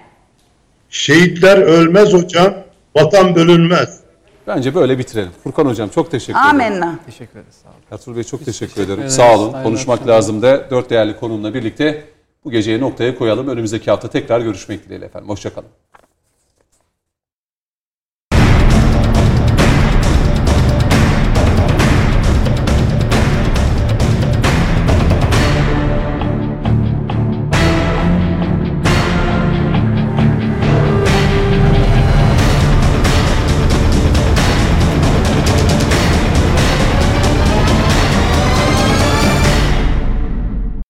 Şehitler 0.89 1.57
ölmez 1.57 2.13
hocam, 2.13 2.53
vatan 2.95 3.35
bölünmez. 3.35 3.99
Bence 4.47 4.75
böyle 4.75 4.97
bitirelim. 4.97 5.31
Furkan 5.43 5.65
hocam 5.65 5.89
çok 5.89 6.11
teşekkür 6.11 6.39
ederim. 6.39 6.49
Amenna. 6.49 6.99
Teşekkür 7.05 7.39
ederiz. 7.39 7.55
Sağ 7.63 7.69
olun. 7.69 7.77
Ertuğrul 7.91 8.15
Bey 8.15 8.23
çok 8.23 8.45
teşekkür, 8.45 8.81
ederim. 8.81 8.99
ederiz. 8.99 9.15
Sağ 9.15 9.35
olun. 9.35 9.63
Konuşmak 9.63 10.07
lazım 10.07 10.41
da 10.41 10.69
dört 10.69 10.89
değerli 10.89 11.19
konumla 11.19 11.53
birlikte 11.53 12.03
bu 12.45 12.51
geceyi 12.51 12.79
noktaya 12.79 13.15
koyalım. 13.15 13.47
Önümüzdeki 13.47 13.91
hafta 13.91 14.09
tekrar 14.09 14.41
görüşmek 14.41 14.85
dileğiyle 14.85 15.05
efendim. 15.05 15.29
Hoşçakalın. 15.29 15.69